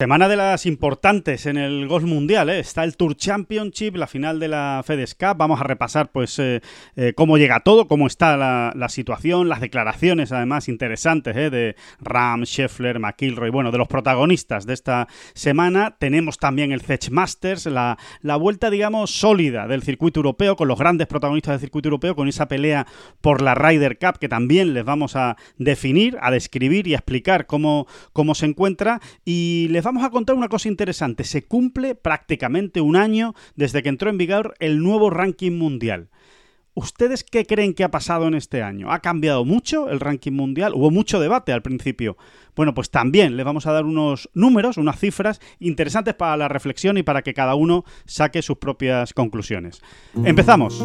Semana 0.00 0.28
de 0.28 0.36
las 0.36 0.64
importantes 0.64 1.46
en 1.46 1.56
el 1.56 1.88
golf 1.88 2.04
mundial, 2.04 2.50
¿eh? 2.50 2.60
está 2.60 2.84
el 2.84 2.96
Tour 2.96 3.16
Championship, 3.16 3.96
la 3.96 4.06
final 4.06 4.38
de 4.38 4.46
la 4.46 4.80
FedEx 4.86 5.16
Cup, 5.16 5.36
vamos 5.36 5.60
a 5.60 5.64
repasar 5.64 6.12
pues 6.12 6.38
eh, 6.38 6.62
eh, 6.94 7.14
cómo 7.16 7.36
llega 7.36 7.64
todo, 7.64 7.88
cómo 7.88 8.06
está 8.06 8.36
la, 8.36 8.88
situación, 8.90 9.48
las 9.48 9.60
declaraciones 9.60 10.30
además 10.30 10.68
interesantes 10.68 11.36
¿eh? 11.36 11.50
de 11.50 11.74
Ram, 11.98 12.44
Scheffler, 12.44 13.00
McIlroy, 13.00 13.50
bueno, 13.50 13.72
de 13.72 13.78
los 13.78 13.88
protagonistas 13.88 14.66
de 14.66 14.74
esta 14.74 15.08
semana. 15.34 15.96
Tenemos 15.98 16.38
también 16.38 16.70
el 16.70 16.80
Fetch 16.80 17.10
Masters, 17.10 17.66
la, 17.66 17.98
la 18.22 18.36
vuelta 18.36 18.70
digamos 18.70 19.10
sólida 19.10 19.66
del 19.66 19.82
circuito 19.82 20.20
europeo, 20.20 20.54
con 20.54 20.68
los 20.68 20.78
grandes 20.78 21.08
protagonistas 21.08 21.54
del 21.54 21.60
circuito 21.62 21.88
europeo, 21.88 22.14
con 22.14 22.28
esa 22.28 22.46
pelea 22.46 22.86
por 23.20 23.42
la 23.42 23.56
Ryder 23.56 23.98
Cup 23.98 24.20
que 24.20 24.28
también 24.28 24.74
les 24.74 24.84
vamos 24.84 25.16
a 25.16 25.36
definir, 25.56 26.16
a 26.20 26.30
describir 26.30 26.86
y 26.86 26.94
a 26.94 26.98
explicar 26.98 27.46
cómo, 27.46 27.88
cómo 28.12 28.36
se 28.36 28.46
encuentra 28.46 29.00
y 29.24 29.66
les 29.70 29.87
vamos 29.88 30.04
a 30.04 30.10
contar 30.10 30.36
una 30.36 30.48
cosa 30.48 30.68
interesante. 30.68 31.24
Se 31.24 31.46
cumple 31.46 31.94
prácticamente 31.94 32.82
un 32.82 32.94
año 32.94 33.34
desde 33.56 33.82
que 33.82 33.88
entró 33.88 34.10
en 34.10 34.18
vigor 34.18 34.54
el 34.58 34.82
nuevo 34.82 35.08
ranking 35.08 35.52
mundial. 35.52 36.10
¿Ustedes 36.74 37.24
qué 37.24 37.46
creen 37.46 37.72
que 37.72 37.84
ha 37.84 37.90
pasado 37.90 38.28
en 38.28 38.34
este 38.34 38.62
año? 38.62 38.92
¿Ha 38.92 39.00
cambiado 39.00 39.46
mucho 39.46 39.88
el 39.88 39.98
ranking 39.98 40.32
mundial? 40.32 40.74
Hubo 40.74 40.90
mucho 40.90 41.18
debate 41.20 41.52
al 41.52 41.62
principio. 41.62 42.18
Bueno, 42.54 42.74
pues 42.74 42.90
también 42.90 43.36
les 43.38 43.46
vamos 43.46 43.66
a 43.66 43.72
dar 43.72 43.86
unos 43.86 44.28
números, 44.34 44.76
unas 44.76 45.00
cifras 45.00 45.40
interesantes 45.58 46.14
para 46.14 46.36
la 46.36 46.48
reflexión 46.48 46.98
y 46.98 47.02
para 47.02 47.22
que 47.22 47.32
cada 47.32 47.54
uno 47.54 47.84
saque 48.04 48.42
sus 48.42 48.58
propias 48.58 49.14
conclusiones. 49.14 49.80
Empezamos 50.22 50.84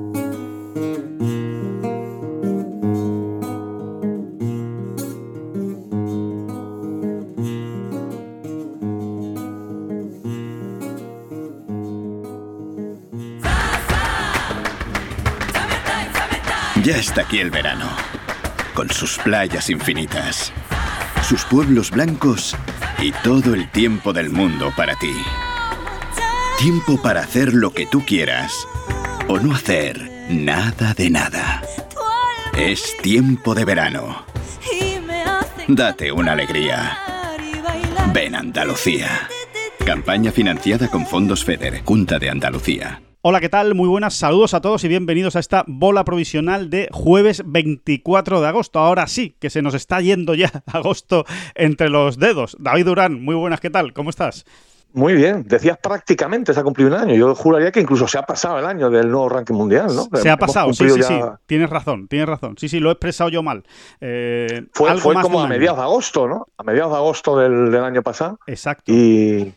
Ya 16.83 16.97
está 16.97 17.21
aquí 17.21 17.39
el 17.39 17.51
verano, 17.51 17.87
con 18.73 18.89
sus 18.89 19.17
playas 19.19 19.69
infinitas, 19.69 20.51
sus 21.27 21.43
pueblos 21.45 21.91
blancos 21.91 22.55
y 22.99 23.11
todo 23.11 23.53
el 23.53 23.69
tiempo 23.69 24.13
del 24.13 24.31
mundo 24.31 24.73
para 24.75 24.95
ti. 24.95 25.13
Tiempo 26.57 26.99
para 27.01 27.21
hacer 27.21 27.53
lo 27.53 27.71
que 27.71 27.85
tú 27.85 28.03
quieras 28.03 28.67
o 29.27 29.37
no 29.37 29.53
hacer 29.53 30.10
nada 30.31 30.93
de 30.93 31.09
nada. 31.09 31.61
Es 32.57 32.95
tiempo 33.01 33.53
de 33.53 33.65
verano. 33.65 34.23
Date 35.67 36.11
una 36.11 36.33
alegría. 36.33 36.97
Ven 38.13 38.35
Andalucía. 38.35 39.29
Campaña 39.85 40.31
financiada 40.31 40.89
con 40.89 41.05
fondos 41.05 41.43
FEDER, 41.43 41.83
Junta 41.83 42.19
de 42.19 42.29
Andalucía. 42.29 43.01
Hola, 43.23 43.39
¿qué 43.39 43.49
tal? 43.49 43.75
Muy 43.75 43.87
buenas, 43.87 44.15
saludos 44.15 44.53
a 44.53 44.61
todos 44.61 44.83
y 44.83 44.87
bienvenidos 44.87 45.35
a 45.35 45.39
esta 45.39 45.63
bola 45.67 46.03
provisional 46.03 46.71
de 46.71 46.89
jueves 46.91 47.43
24 47.45 48.41
de 48.41 48.47
agosto. 48.47 48.79
Ahora 48.79 49.05
sí, 49.07 49.35
que 49.39 49.51
se 49.51 49.61
nos 49.61 49.75
está 49.75 50.01
yendo 50.01 50.33
ya 50.33 50.51
agosto 50.65 51.25
entre 51.53 51.89
los 51.89 52.17
dedos. 52.17 52.57
David 52.59 52.85
Durán, 52.85 53.23
muy 53.23 53.35
buenas, 53.35 53.59
¿qué 53.59 53.69
tal? 53.69 53.93
¿Cómo 53.93 54.09
estás? 54.09 54.45
Muy 54.93 55.13
bien, 55.13 55.43
decías 55.47 55.77
prácticamente 55.77 56.53
se 56.53 56.59
ha 56.59 56.63
cumplido 56.63 56.89
un 56.89 56.97
año. 56.97 57.15
Yo 57.15 57.33
juraría 57.33 57.71
que 57.71 57.79
incluso 57.79 58.07
se 58.07 58.17
ha 58.17 58.23
pasado 58.23 58.59
el 58.59 58.65
año 58.65 58.89
del 58.89 59.09
nuevo 59.09 59.29
ranking 59.29 59.53
mundial, 59.53 59.87
¿no? 59.95 60.07
Se 60.17 60.29
ha 60.29 60.37
pasado, 60.37 60.73
sí, 60.73 60.89
sí, 60.89 61.03
sí. 61.03 61.19
Tienes 61.45 61.69
razón, 61.69 62.07
tienes 62.07 62.27
razón. 62.27 62.55
Sí, 62.57 62.67
sí, 62.67 62.79
lo 62.79 62.89
he 62.89 62.93
expresado 62.93 63.29
yo 63.29 63.41
mal. 63.41 63.63
Eh, 64.01 64.67
fue 64.73 65.15
como 65.21 65.41
a 65.41 65.47
mediados 65.47 65.77
de 65.77 65.83
agosto, 65.83 66.27
¿no? 66.27 66.47
A 66.57 66.63
mediados 66.63 66.91
de 66.91 66.97
agosto 66.97 67.37
del, 67.37 67.71
del 67.71 67.83
año 67.83 68.01
pasado. 68.01 68.39
Exacto. 68.47 68.91
Y, 68.91 69.53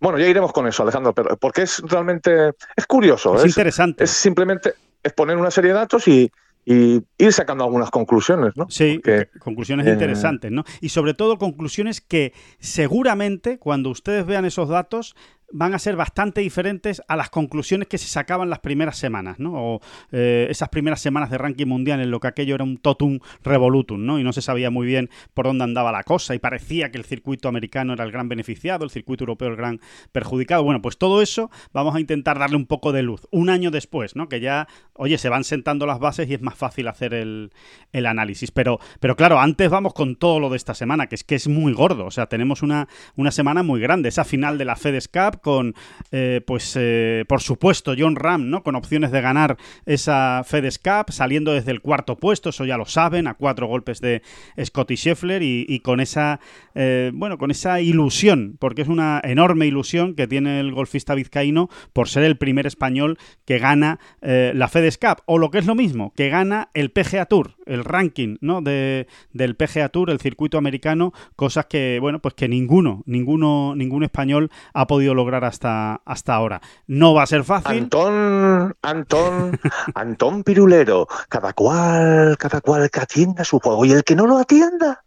bueno, 0.00 0.18
ya 0.18 0.26
iremos 0.26 0.52
con 0.52 0.66
eso, 0.66 0.82
Alejandro, 0.82 1.14
pero 1.14 1.36
porque 1.38 1.62
es 1.62 1.80
realmente 1.80 2.50
es 2.76 2.86
curioso. 2.86 3.36
Es, 3.36 3.46
interesante. 3.46 4.04
Es 4.04 4.10
simplemente 4.10 4.74
exponer 5.02 5.38
una 5.38 5.50
serie 5.50 5.72
de 5.72 5.78
datos 5.78 6.06
y, 6.08 6.30
ir 6.66 7.32
sacando 7.32 7.64
algunas 7.64 7.90
conclusiones, 7.90 8.56
¿no? 8.56 8.66
Sí, 8.68 9.00
conclusiones 9.38 9.86
interesantes, 9.86 10.50
¿no? 10.50 10.64
Y 10.80 10.88
sobre 10.88 11.14
todo 11.14 11.38
conclusiones 11.38 12.00
que 12.00 12.32
seguramente 12.58 13.58
cuando 13.58 13.90
ustedes 13.90 14.26
vean 14.26 14.44
esos 14.44 14.68
datos 14.68 15.14
van 15.54 15.72
a 15.72 15.78
ser 15.78 15.94
bastante 15.94 16.40
diferentes 16.40 17.00
a 17.06 17.14
las 17.14 17.30
conclusiones 17.30 17.86
que 17.86 17.96
se 17.96 18.08
sacaban 18.08 18.50
las 18.50 18.58
primeras 18.58 18.98
semanas, 18.98 19.38
¿no? 19.38 19.52
O 19.54 19.80
eh, 20.10 20.48
esas 20.50 20.68
primeras 20.68 21.00
semanas 21.00 21.30
de 21.30 21.38
ranking 21.38 21.66
mundial 21.66 22.00
en 22.00 22.10
lo 22.10 22.18
que 22.18 22.26
aquello 22.26 22.56
era 22.56 22.64
un 22.64 22.76
totum 22.76 23.20
revolutum, 23.44 24.04
¿no? 24.04 24.18
Y 24.18 24.24
no 24.24 24.32
se 24.32 24.42
sabía 24.42 24.70
muy 24.70 24.84
bien 24.84 25.10
por 25.32 25.46
dónde 25.46 25.62
andaba 25.62 25.92
la 25.92 26.02
cosa 26.02 26.34
y 26.34 26.40
parecía 26.40 26.90
que 26.90 26.98
el 26.98 27.04
circuito 27.04 27.48
americano 27.48 27.92
era 27.92 28.02
el 28.02 28.10
gran 28.10 28.28
beneficiado, 28.28 28.84
el 28.84 28.90
circuito 28.90 29.22
europeo 29.22 29.48
el 29.48 29.54
gran 29.54 29.80
perjudicado. 30.10 30.64
Bueno, 30.64 30.82
pues 30.82 30.98
todo 30.98 31.22
eso 31.22 31.52
vamos 31.72 31.94
a 31.94 32.00
intentar 32.00 32.36
darle 32.36 32.56
un 32.56 32.66
poco 32.66 32.90
de 32.90 33.04
luz. 33.04 33.28
Un 33.30 33.48
año 33.48 33.70
después, 33.70 34.16
¿no? 34.16 34.28
Que 34.28 34.40
ya, 34.40 34.66
oye, 34.94 35.18
se 35.18 35.28
van 35.28 35.44
sentando 35.44 35.86
las 35.86 36.00
bases 36.00 36.28
y 36.28 36.34
es 36.34 36.42
más 36.42 36.56
fácil 36.56 36.88
hacer 36.88 37.14
el, 37.14 37.52
análisis. 37.92 38.50
Pero, 38.50 38.80
pero 38.98 39.14
claro, 39.14 39.38
antes 39.38 39.70
vamos 39.70 39.94
con 39.94 40.16
todo 40.16 40.40
lo 40.40 40.50
de 40.50 40.56
esta 40.56 40.74
semana, 40.74 41.06
que 41.06 41.14
es 41.14 41.22
que 41.22 41.36
es 41.36 41.46
muy 41.46 41.72
gordo. 41.74 42.06
O 42.06 42.10
sea, 42.10 42.26
tenemos 42.26 42.62
una, 42.62 42.88
una 43.14 43.30
semana 43.30 43.62
muy 43.62 43.80
grande. 43.80 44.08
Esa 44.08 44.24
final 44.24 44.58
de 44.58 44.64
la 44.64 44.74
FedEx 44.74 45.06
Cup 45.06 45.43
con, 45.44 45.74
eh, 46.10 46.40
pues, 46.44 46.74
eh, 46.80 47.24
por 47.28 47.42
supuesto, 47.42 47.94
John 47.96 48.16
Ram, 48.16 48.50
¿no? 48.50 48.64
Con 48.64 48.74
opciones 48.74 49.12
de 49.12 49.20
ganar 49.20 49.56
esa 49.86 50.42
FedEx 50.44 50.78
Cup, 50.78 51.12
saliendo 51.12 51.52
desde 51.52 51.70
el 51.70 51.82
cuarto 51.82 52.16
puesto, 52.16 52.48
eso 52.48 52.64
ya 52.64 52.78
lo 52.78 52.86
saben, 52.86 53.28
a 53.28 53.34
cuatro 53.34 53.68
golpes 53.68 54.00
de 54.00 54.22
Scotty 54.60 54.96
Scheffler 54.96 55.42
y, 55.42 55.78
con 55.80 56.00
esa, 56.00 56.40
eh, 56.74 57.12
bueno, 57.14 57.38
con 57.38 57.50
esa 57.50 57.80
ilusión, 57.80 58.56
porque 58.58 58.82
es 58.82 58.88
una 58.88 59.20
enorme 59.22 59.66
ilusión 59.66 60.14
que 60.14 60.26
tiene 60.26 60.58
el 60.60 60.72
golfista 60.72 61.14
vizcaíno 61.14 61.68
por 61.92 62.08
ser 62.08 62.24
el 62.24 62.38
primer 62.38 62.66
español 62.66 63.18
que 63.44 63.58
gana 63.58 64.00
la 64.22 64.68
FedEx 64.68 64.96
Cup, 64.96 65.22
o 65.26 65.36
lo 65.36 65.50
que 65.50 65.58
es 65.58 65.66
lo 65.66 65.74
mismo, 65.74 66.14
que 66.16 66.30
gana 66.30 66.70
el 66.72 66.90
PGA 66.90 67.26
Tour, 67.26 67.56
el 67.66 67.84
ranking, 67.84 68.36
¿no? 68.40 68.62
De, 68.62 69.06
del 69.32 69.56
PGA 69.56 69.88
Tour, 69.88 70.10
el 70.10 70.20
circuito 70.20 70.58
americano, 70.58 71.12
cosas 71.36 71.66
que, 71.66 71.98
bueno, 72.00 72.20
pues 72.20 72.34
que 72.34 72.48
ninguno, 72.48 73.02
ninguno, 73.06 73.74
ningún 73.76 74.04
español 74.04 74.50
ha 74.72 74.86
podido 74.86 75.14
lograr 75.14 75.44
hasta, 75.44 76.02
hasta 76.04 76.34
ahora. 76.34 76.60
No 76.86 77.14
va 77.14 77.22
a 77.22 77.26
ser 77.26 77.44
fácil. 77.44 77.78
Antón, 77.78 78.74
Antón, 78.82 79.58
Antón 79.94 80.44
Pirulero, 80.44 81.06
cada 81.28 81.52
cual, 81.52 82.36
cada 82.38 82.60
cual 82.60 82.90
que 82.90 83.00
atienda 83.00 83.44
su 83.44 83.58
juego 83.60 83.84
y 83.84 83.92
el 83.92 84.04
que 84.04 84.16
no 84.16 84.26
lo 84.26 84.38
atienda 84.38 85.04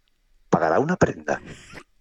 pagará 0.48 0.80
una 0.80 0.96
prenda. 0.96 1.40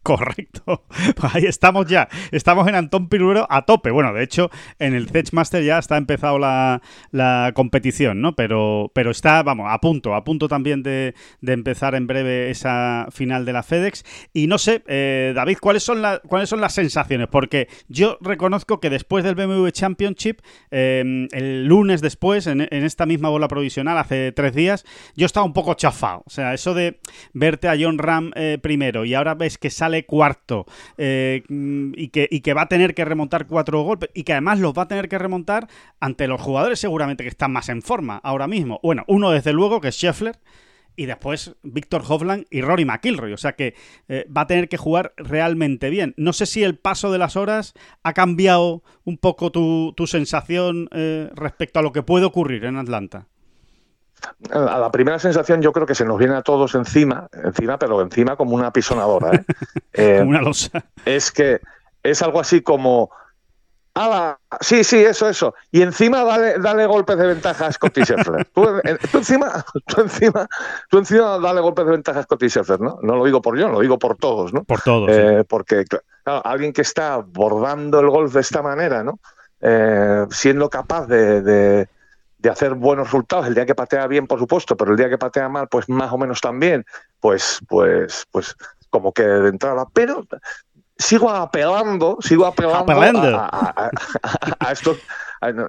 Correcto. 0.08 0.86
Ahí 1.34 1.44
estamos 1.44 1.86
ya. 1.88 2.08
Estamos 2.32 2.66
en 2.70 2.76
Antón 2.76 3.10
Pirulero 3.10 3.46
a 3.50 3.66
tope. 3.66 3.92
Bueno, 3.92 4.14
de 4.14 4.24
hecho, 4.24 4.50
en 4.80 4.94
el 4.94 5.10
Fetch 5.10 5.34
Master 5.34 5.62
ya 5.62 5.80
está 5.80 5.98
empezado 5.98 6.40
la, 6.40 7.52
competición, 7.54 8.22
¿no? 8.22 8.34
Pero, 8.34 8.90
pero 8.96 9.12
está, 9.12 9.44
vamos, 9.44 9.68
a 9.70 9.78
punto, 9.82 10.16
a 10.16 10.24
punto 10.24 10.48
también 10.48 10.82
de, 10.82 11.14
empezar 11.46 11.94
en 11.94 12.08
breve 12.08 12.50
esa 12.50 13.08
final 13.12 13.44
de 13.44 13.52
la 13.52 13.64
FedEx. 13.64 14.06
Y 14.32 14.48
no 14.48 14.58
sé, 14.58 14.82
eh, 14.88 15.34
David, 15.36 15.58
¿cuáles 15.60 15.84
son, 15.84 16.02
¿cuáles 16.26 16.48
son 16.48 16.62
las 16.62 16.74
sensaciones? 16.74 17.28
Porque 17.28 17.68
yo 17.90 18.18
reconozco 18.22 18.80
que 18.80 18.90
después 18.90 19.26
del 19.26 19.36
BMW 19.36 19.68
Championship, 19.72 20.40
em, 20.72 21.28
el 21.34 21.66
lunes 21.66 22.00
después, 22.00 22.48
en, 22.48 22.62
esta 22.62 23.06
misma 23.06 23.28
bola 23.28 23.50
provisional, 23.50 23.98
hace 23.98 24.32
tres 24.32 24.56
días, 24.56 24.86
yo 25.18 25.26
estaba 25.26 25.46
un 25.46 25.52
poco 25.52 25.74
chafado. 25.74 26.24
O 26.26 26.30
sea, 26.30 26.54
eso 26.54 26.74
de 26.74 27.02
verte 27.34 27.68
a 27.68 27.76
John 27.78 27.98
Ram 27.98 28.32
eh, 28.36 28.58
primero 28.62 29.04
y 29.04 29.14
ahora 29.14 29.36
ves 29.36 29.58
que 29.58 29.70
sale 29.70 29.97
cuarto 30.06 30.66
eh, 30.98 31.44
y, 31.50 32.10
que, 32.10 32.54
va 32.54 32.64
a 32.64 32.68
tener 32.68 32.94
que 32.94 33.06
remontar 33.06 33.48
cuatro 33.48 33.82
golpes 33.82 34.10
y 34.14 34.24
que 34.24 34.34
además 34.34 34.60
los 34.60 34.74
va 34.74 34.84
a 34.84 34.88
tener 34.88 35.10
que 35.10 35.18
remontar 35.18 35.68
ante 36.00 36.28
los 36.28 36.42
jugadores 36.42 36.80
seguramente 36.80 37.24
que 37.24 37.30
están 37.30 37.52
más 37.52 37.70
en 37.70 37.82
forma 37.82 38.18
ahora 38.18 38.48
mismo. 38.48 38.80
Bueno, 38.84 39.04
uno 39.08 39.32
desde 39.32 39.54
luego 39.54 39.82
que 39.82 39.90
es 39.90 39.96
Scheffler 39.96 40.38
y 40.98 41.06
después 41.06 41.56
Víctor 41.64 42.04
Hovland 42.06 42.46
y 42.50 42.62
Rory 42.62 42.84
McIlroy. 42.84 43.32
O 43.32 43.38
sea 43.38 43.54
que 43.54 43.76
eh, 44.10 44.26
va 44.36 44.42
a 44.42 44.48
tener 44.48 44.68
que 44.68 44.78
jugar 44.78 45.14
realmente 45.16 45.90
bien. 45.90 46.14
No 46.18 46.34
sé 46.34 46.46
si 46.46 46.64
el 46.64 46.78
paso 46.78 47.12
de 47.12 47.20
las 47.20 47.38
horas 47.38 47.74
ha 48.04 48.14
cambiado 48.14 48.84
un 49.06 49.18
poco 49.18 49.52
tu, 49.52 49.94
sensación 50.08 50.90
eh, 50.92 51.30
respecto 51.36 51.80
a 51.80 51.84
lo 51.84 51.94
que 51.94 52.04
puede 52.04 52.26
ocurrir 52.26 52.66
en 52.66 52.78
Atlanta. 52.78 53.28
A 54.52 54.80
la 54.80 54.92
primera 54.92 55.20
sensación 55.20 55.62
yo 55.62 55.72
creo 55.72 55.86
que 55.86 55.96
se 55.96 56.06
nos 56.06 56.18
viene 56.18 56.36
a 56.36 56.42
todos 56.42 56.76
encima, 56.76 57.28
encima, 57.44 57.78
pero 57.78 58.02
encima 58.02 58.36
como 58.36 58.56
una 58.56 58.72
pisonadora. 58.72 59.44
¿eh? 59.94 60.18
como 60.20 60.30
una 60.30 60.42
losa. 60.42 60.84
Es 61.06 61.32
que 61.32 61.62
es 62.04 62.22
algo 62.22 62.40
así 62.40 62.62
como 62.62 63.12
sí, 64.62 64.84
sí, 64.84 64.98
eso, 64.98 65.30
eso. 65.30 65.54
Y 65.72 65.82
encima 65.82 66.24
dale, 66.24 66.60
dale 66.60 66.86
golpes 66.86 67.18
de 67.18 67.28
ventaja 67.28 67.68
a 67.68 67.72
Scotty 67.72 68.04
Scheffler. 68.04 68.46
tú, 68.54 68.66
encima, 69.14 69.66
tú, 69.88 70.02
encima, 70.02 70.48
tú 70.90 71.00
encima 71.00 71.40
dale 71.40 71.62
golpes 71.62 71.86
de 71.86 71.92
ventaja 71.92 72.20
a 72.20 72.24
Scotty 72.24 72.50
Scheffler, 72.50 72.80
¿no? 72.80 73.00
No 73.02 73.16
lo 73.16 73.26
digo 73.26 73.42
por 73.42 73.58
yo, 73.58 73.70
lo 73.70 73.80
digo 73.80 73.98
por 73.98 74.16
todos, 74.18 74.54
¿no? 74.54 74.64
Por 74.64 74.82
todos. 74.82 75.10
Eh, 75.12 75.44
porque, 75.48 75.86
claro, 75.86 76.42
alguien 76.46 76.74
que 76.74 76.82
está 76.82 77.14
abordando 77.14 78.00
el 78.00 78.10
golf 78.10 78.34
de 78.34 78.42
esta 78.42 78.62
manera, 78.62 79.04
¿no? 79.04 79.20
Eh, 79.62 80.26
siendo 80.30 80.70
capaz 80.70 81.08
de, 81.08 81.42
de, 81.42 81.90
hacer 82.50 82.76
buenos 82.76 83.08
resultados, 83.08 83.48
el 83.48 83.56
día 83.56 83.66
que 83.66 83.76
patea 83.76 84.08
bien, 84.08 84.28
por 84.28 84.40
supuesto, 84.40 84.78
pero 84.78 84.92
el 84.92 84.98
día 84.98 85.10
que 85.10 85.18
patea 85.18 85.50
mal, 85.50 85.68
pues 85.68 85.90
más 85.90 86.12
o 86.12 86.18
menos 86.18 86.40
también, 86.42 86.86
pues, 87.20 87.60
pues, 87.68 88.26
pues, 88.32 88.56
como 88.90 89.12
que 89.12 89.24
de 89.24 89.50
entrada. 89.50 89.86
Pero 89.94 90.24
sigo 90.98 91.30
apelando, 91.30 92.18
sigo 92.22 92.46
apelando, 92.46 93.38
A, 93.38 93.92
esto. 94.72 94.96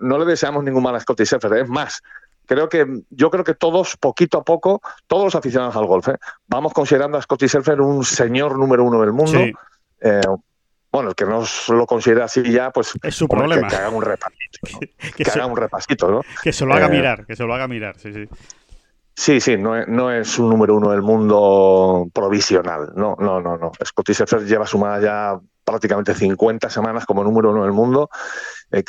no, 0.01 0.19
le 0.19 0.25
deseamos 0.25 0.65
ningún 0.65 0.83
mal 0.83 0.95
a 0.95 1.01
Scotty 1.01 1.25
Scheffler, 1.25 1.63
es 1.63 1.69
más, 1.69 2.03
creo 2.47 2.69
que 2.69 2.87
yo 3.11 3.31
creo 3.31 3.45
que 3.45 3.55
todos, 3.55 3.97
poquito 3.97 4.39
a 4.39 4.45
poco, 4.45 4.81
todos 5.07 5.25
los 5.25 5.35
aficionados 5.35 5.77
al 5.77 5.87
golf, 5.87 6.09
¿eh? 6.09 6.17
vamos 6.47 6.73
considerando 6.73 7.19
a 7.19 7.23
Scotty 7.23 7.47
Scheffler 7.47 7.81
un 7.81 8.05
señor 8.05 8.59
número 8.59 8.85
uno 8.85 9.01
del 9.01 9.13
mundo. 9.13 9.39
Eh, 10.01 10.21
bueno, 10.91 11.11
el 11.11 11.15
que 11.15 11.25
no 11.25 11.45
lo 11.69 11.87
considera 11.87 12.25
así 12.25 12.43
ya, 12.51 12.71
pues 12.71 12.93
es 13.03 13.15
su 13.15 13.29
problema. 13.29 13.69
Que, 13.69 13.77
haga 13.77 13.91
un 13.91 14.03
repasito, 14.03 14.59
que, 15.17 15.31
haga 15.31 15.47
un 15.47 15.57
repasito, 15.57 16.11
¿no? 16.11 16.21
Que 16.43 16.53
se 16.53 16.65
lo 16.65 16.75
haga 16.75 16.87
eh, 16.87 16.91
mirar, 16.91 17.27
que 17.27 17.37
se 17.37 17.45
lo 17.45 17.55
haga 17.55 17.69
mirar, 17.69 17.99
sí, 17.99 18.13
sí. 18.13 18.29
Sí, 19.15 19.41
sí, 19.41 19.57
no 19.57 19.77
es, 19.77 19.89
no 19.89 20.13
es 20.13 20.39
un 20.39 20.49
número 20.49 20.77
uno 20.77 20.93
del 20.93 21.03
mundo 21.03 22.09
provisional. 22.15 22.93
No, 22.95 23.17
no, 23.19 23.41
no, 23.41 23.59
no. 23.59 23.73
Scotty 23.85 24.15
Scheffler 24.15 24.47
lleva 24.47 24.65
sumada 24.65 25.01
ya 25.01 25.41
prácticamente 25.65 26.15
50 26.15 26.71
semanas 26.71 27.05
como 27.05 27.25
número 27.25 27.51
uno 27.51 27.65
del 27.65 27.73
mundo. 27.73 28.11
Eh, 28.71 28.85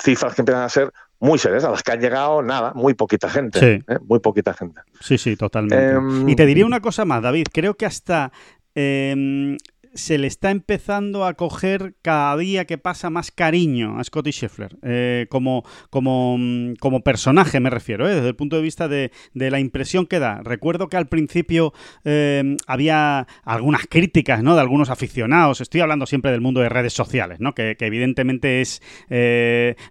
cifras 0.00 0.36
que 0.36 0.42
empiezan 0.42 0.62
a 0.62 0.68
ser 0.68 0.92
muy 1.18 1.38
serias, 1.38 1.64
a 1.64 1.70
las 1.70 1.82
que 1.82 1.90
han 1.90 2.00
llegado 2.00 2.42
nada, 2.42 2.72
muy 2.74 2.94
poquita 2.94 3.28
gente. 3.28 3.58
Sí. 3.58 3.84
¿eh? 3.88 3.98
Muy 4.06 4.20
poquita 4.20 4.54
gente. 4.54 4.80
Sí, 5.00 5.18
sí, 5.18 5.34
totalmente. 5.34 5.90
Em, 5.90 6.28
y 6.28 6.36
te 6.36 6.46
diría 6.46 6.64
una 6.64 6.80
cosa 6.80 7.04
más, 7.04 7.20
David. 7.20 7.46
Creo 7.52 7.74
que 7.74 7.86
hasta 7.86 8.30
em, 8.76 9.56
se 9.94 10.18
le 10.18 10.26
está 10.26 10.50
empezando 10.50 11.24
a 11.24 11.34
coger 11.34 11.94
cada 12.02 12.36
día 12.36 12.64
que 12.64 12.78
pasa 12.78 13.10
más 13.10 13.30
cariño 13.30 13.98
a 13.98 14.04
Scotty 14.04 14.30
Scheffler, 14.30 14.76
eh, 14.82 15.26
como, 15.28 15.64
como, 15.90 16.36
mm, 16.38 16.74
como, 16.80 17.02
personaje 17.02 17.60
me 17.60 17.70
refiero, 17.70 18.08
eh, 18.08 18.14
desde 18.14 18.28
el 18.28 18.36
punto 18.36 18.56
de 18.56 18.62
vista 18.62 18.88
de, 18.88 19.10
la 19.34 19.60
impresión 19.60 20.06
que 20.06 20.18
da. 20.18 20.40
Recuerdo 20.42 20.88
que 20.88 20.96
al 20.96 21.08
principio 21.08 21.72
eh, 22.04 22.56
había 22.66 23.26
algunas 23.44 23.86
críticas 23.86 24.42
¿no? 24.42 24.54
de 24.54 24.60
algunos 24.60 24.88
aficionados, 24.88 25.60
estoy 25.60 25.80
hablando 25.80 26.06
siempre 26.06 26.30
del 26.30 26.40
mundo 26.40 26.60
de 26.60 26.68
redes 26.68 26.92
sociales, 26.92 27.40
¿no? 27.40 27.54
que, 27.54 27.76
evidentemente 27.80 28.60
es 28.60 28.80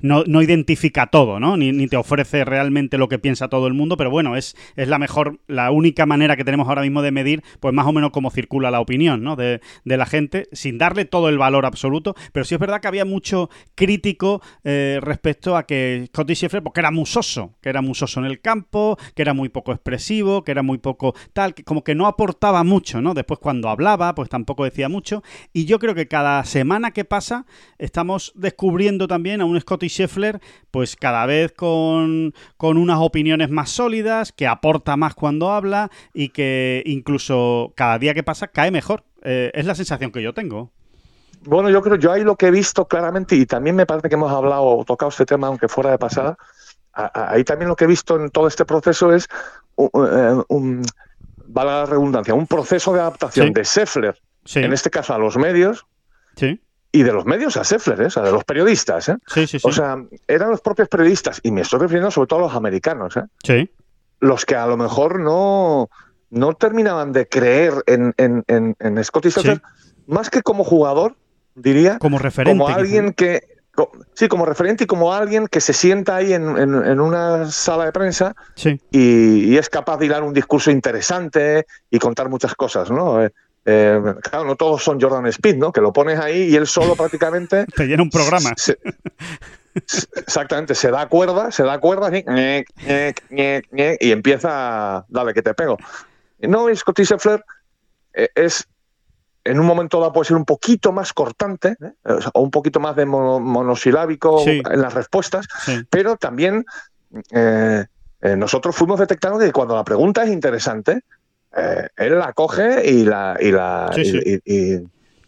no, 0.02 0.24
no, 0.26 0.42
identifica 0.42 1.08
todo, 1.08 1.40
¿no? 1.40 1.58
Ni, 1.58 1.72
ni, 1.72 1.88
te 1.88 1.98
ofrece 1.98 2.46
realmente 2.46 2.98
lo 2.98 3.10
que 3.10 3.20
piensa 3.20 3.50
todo 3.50 3.68
el 3.68 3.74
mundo, 3.74 3.98
pero 3.98 4.10
bueno, 4.10 4.36
es, 4.36 4.56
es 4.76 4.88
la 4.88 4.98
mejor, 4.98 5.40
la 5.48 5.72
única 5.72 6.06
manera 6.06 6.38
que 6.38 6.46
tenemos 6.46 6.68
ahora 6.68 6.82
mismo 6.82 7.02
de 7.02 7.12
medir, 7.12 7.44
pues 7.60 7.74
más 7.74 7.86
o 7.86 7.92
menos 7.92 8.12
cómo 8.12 8.32
circula 8.32 8.72
la 8.72 8.80
opinión 8.80 9.24
¿no? 9.24 9.36
de, 9.36 9.62
de 9.84 9.91
la 9.98 10.06
gente, 10.06 10.48
sin 10.52 10.78
darle 10.78 11.06
todo 11.06 11.30
el 11.30 11.38
valor 11.38 11.66
absoluto, 11.66 12.16
pero 12.32 12.46
sí 12.46 12.56
es 12.56 12.60
verdad 12.60 12.82
que 12.82 12.88
había 12.88 13.06
mucho 13.06 13.50
crítico 13.76 14.42
eh, 14.64 15.00
respecto 15.02 15.58
a 15.58 15.64
que 15.64 16.06
Scotty 16.08 16.34
Scheffler, 16.34 16.64
porque 16.64 16.80
era 16.80 16.92
musoso, 16.92 17.56
que 17.62 17.70
era 17.70 17.82
musoso 17.82 18.20
en 18.20 18.26
el 18.26 18.42
campo, 18.42 18.98
que 19.16 19.22
era 19.22 19.34
muy 19.34 19.50
poco 19.50 19.72
expresivo, 19.72 20.44
que 20.44 20.52
era 20.52 20.64
muy 20.64 20.78
poco 20.78 21.14
tal, 21.34 21.54
que 21.54 21.64
como 21.64 21.84
que 21.84 21.96
no 21.96 22.08
aportaba 22.08 22.64
mucho, 22.64 23.02
¿no? 23.02 23.14
Después 23.14 23.40
cuando 23.40 23.70
hablaba, 23.70 24.16
pues 24.16 24.30
tampoco 24.30 24.64
decía 24.64 24.90
mucho, 24.90 25.24
y 25.54 25.66
yo 25.66 25.80
creo 25.80 25.96
que 25.96 26.08
cada 26.08 26.44
semana 26.46 26.92
que 26.92 27.06
pasa 27.06 27.46
estamos 27.78 28.34
descubriendo 28.36 29.08
también 29.08 29.42
a 29.42 29.46
un 29.46 29.60
Scotty 29.60 29.88
Scheffler, 29.88 30.40
pues 30.72 30.96
cada 30.96 31.26
vez 31.26 31.52
con, 31.52 32.34
con 32.58 32.78
unas 32.78 33.00
opiniones 33.00 33.50
más 33.50 33.70
sólidas, 33.70 34.32
que 34.32 34.48
aporta 34.48 34.98
más 34.98 35.16
cuando 35.16 35.52
habla 35.52 35.90
y 36.14 36.30
que 36.30 36.84
incluso 36.86 37.74
cada 37.76 38.00
día 38.00 38.14
que 38.14 38.24
pasa 38.24 38.48
cae 38.48 38.72
mejor. 38.72 39.04
Eh, 39.22 39.52
es 39.54 39.66
la 39.66 39.76
sensación 39.76 40.12
que 40.12 40.22
yo 40.22 40.34
tengo. 40.34 40.72
Bueno, 41.44 41.70
yo 41.70 41.82
creo, 41.82 41.96
yo 41.96 42.12
ahí 42.12 42.24
lo 42.24 42.36
que 42.36 42.48
he 42.48 42.52
visto 42.52 42.88
claramente, 42.88 43.36
y 43.36 43.46
también 43.46 43.76
me 43.76 43.86
parece 43.86 44.10
que 44.10 44.16
hemos 44.16 44.32
hablado 44.32 44.64
o 44.64 44.86
tocado 44.86 45.10
este 45.10 45.26
tema, 45.26 45.48
aunque 45.48 45.68
fuera 45.68 45.90
de 45.90 45.98
pasada, 45.98 46.38
ahí 46.94 47.44
también 47.44 47.70
lo 47.70 47.76
que 47.76 47.86
he 47.86 47.88
visto 47.88 48.16
en 48.16 48.30
todo 48.30 48.48
este 48.48 48.66
proceso 48.66 49.14
es, 49.14 49.28
un, 49.76 50.84
vale 51.48 51.70
la 51.70 51.86
redundancia, 51.86 52.34
un 52.34 52.48
proceso 52.48 52.94
de 52.94 53.00
adaptación 53.00 53.54
de 53.54 53.66
Seffler, 53.66 54.22
en 54.56 54.74
este 54.74 54.90
caso 54.90 55.14
a 55.14 55.18
los 55.18 55.38
medios, 55.38 55.86
y 56.92 57.04
de 57.04 57.14
los 57.14 57.26
medios 57.26 57.58
a 57.58 57.64
Seffler, 57.64 58.02
¿eh? 58.02 58.06
o 58.06 58.10
sea, 58.10 58.24
de 58.24 58.32
los 58.32 58.44
periodistas. 58.44 59.10
¿eh? 59.10 59.18
o 59.64 59.72
sea, 59.72 59.98
eran 60.28 60.52
los 60.52 60.62
propios 60.62 60.90
periodistas, 60.90 61.40
y 61.44 61.52
me 61.52 61.62
estoy 61.62 61.80
refiriendo 61.80 62.12
sobre 62.12 62.28
todo 62.28 62.40
a 62.40 62.44
los 62.44 62.56
americanos, 62.56 63.18
¿eh? 63.18 63.24
los 64.20 64.46
que 64.46 64.56
a 64.56 64.68
lo 64.68 64.78
mejor 64.78 65.20
no 65.20 65.90
no 66.32 66.54
terminaban 66.54 67.12
de 67.12 67.28
creer 67.28 67.74
en, 67.86 68.14
en, 68.18 68.44
en, 68.80 69.04
Scotty 69.04 69.30
Scheffler, 69.30 69.62
más 70.08 70.30
que 70.30 70.42
como 70.42 70.64
jugador, 70.64 71.16
diría. 71.54 72.00
Como 72.00 72.18
referente. 72.18 72.58
Como 72.58 72.68
alguien 72.74 73.14
que. 73.14 73.52
Sí, 74.14 74.28
como 74.28 74.46
referente 74.46 74.84
y 74.84 74.88
como 74.88 75.14
alguien 75.14 75.48
que 75.48 75.62
se 75.62 75.74
sienta 75.74 76.18
ahí 76.18 76.34
en, 76.34 76.46
una 76.46 77.50
sala 77.50 77.86
de 77.86 77.92
prensa 77.92 78.36
y, 78.92 79.58
es 79.58 79.70
capaz 79.70 79.98
de 79.98 80.10
dar 80.10 80.24
un 80.24 80.34
discurso 80.34 80.72
interesante 80.72 81.66
y 81.90 81.98
contar 81.98 82.30
muchas 82.30 82.54
cosas, 82.54 82.92
¿no? 82.92 83.24
Eh, 83.24 83.32
eh, 83.66 84.00
claro, 84.22 84.46
no 84.46 84.56
todos 84.56 84.84
son 84.84 85.00
Jordan 85.00 85.26
Speed, 85.28 85.56
¿no? 85.56 85.72
Que 85.72 85.82
lo 85.82 85.94
pones 85.94 86.20
ahí 86.20 86.50
y 86.50 86.56
él 86.56 86.68
solo 86.68 86.96
prácticamente... 86.96 87.66
Te 87.76 87.86
llena 87.86 88.04
un 88.04 88.10
programa. 88.10 88.52
exactamente, 89.74 90.76
se 90.76 90.92
da 90.92 91.08
cuerda, 91.08 91.50
se 91.52 91.64
da 91.64 91.80
cuerda 91.80 92.12
y, 92.16 92.26
y 94.00 94.12
empieza. 94.12 95.06
Dale, 95.08 95.34
que 95.34 95.42
te 95.42 95.54
pego. 95.54 95.78
No, 96.48 96.74
Scotty 96.74 97.04
Scheffler 97.04 97.44
eh, 98.14 98.30
es 98.36 98.68
en 99.44 99.60
un 99.60 99.66
momento 99.66 100.00
dado 100.00 100.14
puede 100.14 100.28
ser 100.28 100.38
un 100.38 100.46
poquito 100.46 100.92
más 100.92 101.14
cortante 101.14 101.76
¿eh? 101.82 101.94
o 102.34 102.42
un 102.42 102.52
poquito 102.52 102.80
más 102.80 102.96
de 102.96 103.06
monosilábico 103.08 104.44
en 104.46 104.82
las 104.82 104.94
respuestas, 104.94 105.48
pero 105.90 106.16
también 106.16 106.64
eh, 107.32 107.86
nosotros 108.38 108.76
fuimos 108.76 109.00
detectando 109.00 109.40
que 109.40 109.52
cuando 109.52 109.76
la 109.76 109.84
pregunta 109.84 110.24
es 110.24 110.30
interesante, 110.30 111.02
él 111.52 112.20
la 112.20 112.34
coge 112.34 112.88
y 112.88 113.04
la 113.04 113.36
y 113.40 113.52
la 113.52 113.90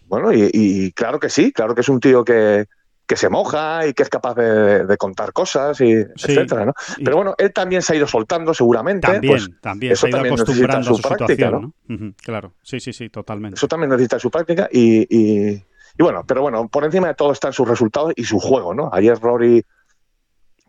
bueno 0.08 0.32
y, 0.32 0.92
claro 0.92 1.20
que 1.20 1.30
sí, 1.30 1.52
claro 1.52 1.74
que 1.74 1.82
es 1.82 1.90
un 1.90 2.00
tío 2.00 2.24
que, 2.24 2.68
que 3.06 3.16
se 3.18 3.30
moja 3.30 3.86
y 3.86 3.94
que 3.94 4.04
es 4.04 4.10
capaz 4.10 4.36
de, 4.36 4.98
contar 4.98 5.34
cosas 5.34 5.80
y 5.82 5.92
etcétera, 5.92 6.66
¿no? 6.66 6.74
Pero 7.04 7.18
bueno, 7.18 7.36
él 7.38 7.52
también 7.52 7.82
se 7.82 7.94
ha 7.94 7.96
ido 7.96 8.08
soltando 8.08 8.54
seguramente. 8.54 9.08
También, 9.08 9.34
pues, 9.34 9.50
también 9.62 9.96
se 9.96 10.08
ha 10.08 10.10
ido 10.10 10.20
acostumbrando 10.20 10.92
a 10.92 10.96
su, 10.96 11.02
práctica, 11.02 11.52
¿no? 11.52 11.74
claro, 12.18 12.54
sí, 12.62 12.80
sí, 12.80 12.94
sí, 12.94 13.10
totalmente. 13.10 13.58
Eso 13.58 13.68
también 13.68 13.90
necesita 13.90 14.20
su 14.20 14.32
práctica 14.32 14.70
y, 14.72 15.06
y, 15.10 15.64
bueno, 16.00 16.24
pero 16.26 16.42
bueno, 16.42 16.68
por 16.70 16.86
encima 16.86 17.08
de 17.08 17.16
todo 17.16 17.32
están 17.32 17.54
sus 17.54 17.68
resultados 17.68 18.14
y 18.16 18.24
su 18.24 18.40
juego, 18.40 18.74
¿no? 18.74 18.90
Ayer 18.94 19.20
Rory 19.20 19.64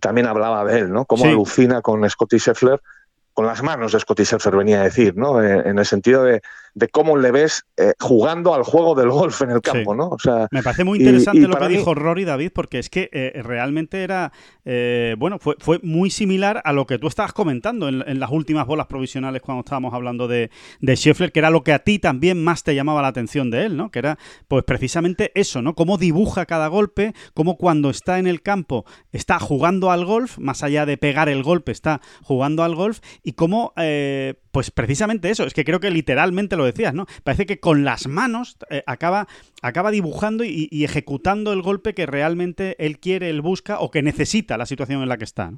también 0.01 0.27
hablaba 0.27 0.65
de 0.65 0.81
él, 0.81 0.93
¿no? 0.93 1.05
Cómo 1.07 1.25
alucina 1.25 1.81
con 1.83 2.09
Scotty 2.09 2.39
Scheffler, 2.39 2.81
con 3.35 3.47
las 3.47 3.63
manos 3.63 3.93
de 3.93 4.01
Scotty 4.01 4.25
Scheffler 4.25 4.57
venía 4.57 4.81
a 4.81 4.85
decir, 4.85 5.17
¿no? 5.17 5.43
Eh, 5.43 5.63
en 5.69 5.79
el 5.79 5.85
sentido 5.85 6.23
de 6.23 6.41
de 6.75 6.89
cómo 6.89 7.17
le 7.17 7.31
ves 7.31 7.65
eh, 7.77 7.95
jugando 8.01 8.55
al 8.55 8.65
juego 8.65 8.95
del 8.95 9.09
golf 9.09 9.43
en 9.43 9.51
el 9.51 9.61
campo, 9.61 9.95
¿no? 9.95 10.09
O 10.09 10.19
sea, 10.19 10.49
me 10.51 10.63
parece 10.63 10.83
muy 10.83 10.99
interesante 10.99 11.47
lo 11.47 11.57
que 11.57 11.69
dijo 11.69 11.95
Rory 11.95 12.25
David, 12.25 12.51
porque 12.53 12.81
es 12.81 12.91
que 12.91 13.09
eh, 13.13 13.41
realmente 13.43 14.03
era, 14.03 14.33
eh, 14.65 15.15
bueno, 15.17 15.39
fue, 15.39 15.55
fue 15.61 15.79
muy 15.83 16.11
similar 16.11 16.61
a 16.65 16.73
lo 16.73 16.87
que 16.87 16.99
tú 16.99 17.07
estabas 17.07 17.33
comentando 17.33 17.89
en, 17.89 18.19
las 18.19 18.31
últimas 18.31 18.67
bolas 18.67 18.87
provisionales 18.87 19.41
cuando 19.41 19.61
estábamos 19.61 19.95
hablando 19.95 20.27
de, 20.27 20.51
de 20.81 20.97
Scheffler, 20.97 21.31
que 21.31 21.39
era 21.39 21.51
lo 21.51 21.63
que 21.63 21.73
a 21.73 21.79
ti 21.79 21.99
también 21.99 22.43
más 22.43 22.65
te 22.65 22.75
llamaba 22.75 23.03
la 23.03 23.09
atención 23.09 23.51
de 23.51 23.67
él, 23.67 23.77
¿no? 23.77 23.91
Que 23.91 24.01
era, 24.01 24.19
pues 24.49 24.65
precisamente 24.65 25.31
eso, 25.35 25.63
¿no? 25.63 25.75
Cómo 25.75 25.97
dibuja 25.97 26.47
cada 26.47 26.67
golpe, 26.67 27.15
cómo 27.35 27.57
cuando 27.57 27.91
está 27.91 28.19
en 28.19 28.27
el 28.27 28.43
campo 28.43 28.85
está 29.13 29.39
jugando 29.39 29.93
al 29.93 30.05
golf, 30.05 30.39
más 30.39 30.65
allá 30.65 30.87
de 30.87 30.97
pegar 30.97 31.29
el 31.29 31.45
golpe, 31.45 31.71
está 31.71 32.01
jugando 32.23 32.65
al 32.65 32.75
golf, 32.75 32.99
y 33.25 33.33
cómo, 33.33 33.73
pues 34.55 34.71
precisamente 34.71 35.31
eso, 35.31 35.45
es 35.45 35.53
que 35.53 35.65
creo 35.65 35.81
que 35.81 35.91
literalmente 35.91 36.57
lo 36.57 36.65
decías, 36.65 36.95
¿no? 36.95 37.07
Parece 37.25 37.47
que 37.47 37.59
con 37.59 37.85
las 37.85 38.07
manos 38.07 38.57
eh, 38.71 38.83
acaba, 38.87 39.27
acaba 39.63 39.91
dibujando 39.91 40.45
y, 40.45 40.85
ejecutando 40.85 41.53
el 41.53 41.63
golpe 41.63 41.95
que 41.95 42.07
realmente 42.07 42.77
él 42.79 42.99
quiere, 42.99 43.31
él 43.31 43.41
busca 43.41 43.81
o 43.81 43.91
que 43.91 44.03
necesita 44.03 44.57
la 44.57 44.67
situación 44.67 45.03
en 45.03 45.09
la 45.09 45.17
que 45.17 45.25
está. 45.25 45.53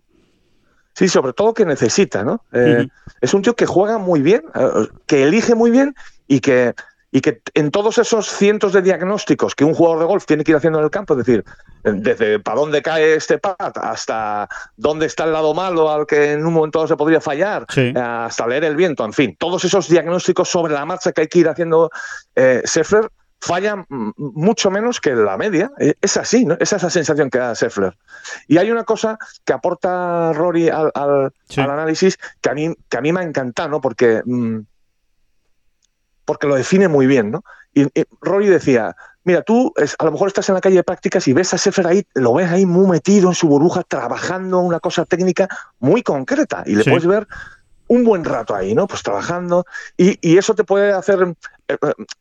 Sí, 0.94 1.08
sobre 1.08 1.35
todo 1.35 1.52
que 1.52 1.66
necesita, 1.66 2.25
¿no? 2.25 2.42
Eh, 2.52 2.88
es 3.20 3.35
un 3.35 3.42
tío 3.42 3.54
que 3.54 3.66
juega 3.66 3.99
muy 3.99 4.23
bien, 4.23 4.42
eh, 4.54 4.88
que 5.06 5.25
elige 5.25 5.54
muy 5.54 5.70
bien 5.70 5.94
y 6.26 6.40
que, 6.40 6.75
y 7.16 7.23
que 7.23 7.40
en 7.54 7.70
todos 7.70 7.96
esos 7.96 8.26
cientos 8.26 8.75
de 8.75 8.82
diagnósticos 8.82 9.54
que 9.54 9.64
un 9.64 9.73
jugador 9.73 10.00
de 10.00 10.04
golf 10.04 10.26
tiene 10.26 10.44
que 10.44 10.50
ir 10.50 10.56
haciendo 10.58 10.80
en 10.80 10.85
el 10.85 10.90
campo, 10.90 11.14
es 11.14 11.25
decir, 11.25 11.46
desde 11.82 12.40
para 12.40 12.61
dónde 12.61 12.82
cae 12.82 13.14
este 13.14 13.38
pat 13.38 13.78
hasta 13.78 14.46
dónde 14.76 15.06
está 15.06 15.25
el 15.25 15.32
lado 15.32 15.54
malo 15.54 15.90
al 15.90 16.04
que 16.04 16.32
en 16.32 16.44
un 16.44 16.52
momento 16.52 16.78
dado 16.78 16.88
se 16.88 16.96
podría 16.96 17.23
fallar, 17.23 17.64
hasta 17.96 18.46
leer 18.46 18.64
el 18.64 18.76
viento, 18.76 19.02
en 19.02 19.14
fin, 19.14 19.35
todos 19.38 19.64
esos 19.64 19.88
diagnósticos 19.88 20.50
sobre 20.50 20.75
la 20.75 20.85
marcha 20.85 21.12
que 21.12 21.23
hay 21.23 21.28
que 21.28 21.38
ir 21.38 21.49
haciendo 21.49 21.90
eh, 22.35 22.62
falla 23.40 23.87
mucho 23.88 24.70
menos 24.70 25.00
que 25.00 25.14
la 25.14 25.38
media. 25.38 25.70
E, 25.78 25.94
es 26.02 26.18
así, 26.18 26.44
¿no? 26.44 26.58
Es 26.61 26.73
esa 26.75 26.90
sensación 26.90 27.30
que 27.30 27.38
da 27.38 27.54
Scheffler. 27.54 27.96
Y 28.46 28.58
hay 28.58 28.70
una 28.70 28.85
cosa 28.85 29.18
que 29.44 29.54
aporta 29.54 30.35
Rory 30.35 30.68
al, 30.68 30.92
análisis 31.56 32.18
que 32.42 32.50
a, 32.50 32.54
mí, 32.54 32.75
que 32.90 32.96
a 32.99 33.00
mí 33.00 33.12
me 33.12 33.20
ha 33.20 33.23
encantado, 33.23 33.68
¿no? 33.70 33.80
Porque, 33.80 34.23
mm, 34.25 34.58
porque 36.26 36.47
lo 36.47 36.56
define 36.56 36.88
muy 36.88 37.06
bien, 37.06 37.30
¿no? 37.30 37.42
Y, 37.73 37.87
Rory 38.21 38.49
decía, 38.49 38.95
mira, 39.25 39.42
tú 39.42 39.73
a 39.99 40.04
lo 40.04 40.12
mejor 40.12 40.28
estás 40.28 40.49
en 40.49 40.54
la 40.54 40.61
calle 40.61 40.76
de 40.76 40.85
prácticas 40.85 41.26
y 41.28 41.33
ves 41.33 41.54
a 41.54 41.59
Scheffler 41.59 41.87
ahí, 41.87 42.06
lo 42.14 42.35
ves 42.35 42.50
ahí 42.50 42.66
muy 42.66 42.87
metido 42.87 43.28
en 43.28 43.35
su 43.35 43.49
burbuja, 43.49 43.83
trabajando 43.83 44.59
una 44.61 44.80
cosa 44.80 45.04
técnica 45.04 45.49
muy 45.78 46.02
concreta 46.02 46.62
y 46.66 46.75
le 46.75 46.85
puedes 46.85 47.06
ver 47.06 47.26
un 47.88 48.04
buen 48.04 48.25
rato 48.25 48.54
ahí, 48.54 48.75
¿no? 48.75 48.87
Pues 48.87 49.02
trabajando 49.02 49.64
y, 49.97 50.37
eso 50.37 50.54
te 50.54 50.64
puede 50.64 50.92
hacer, 50.92 51.35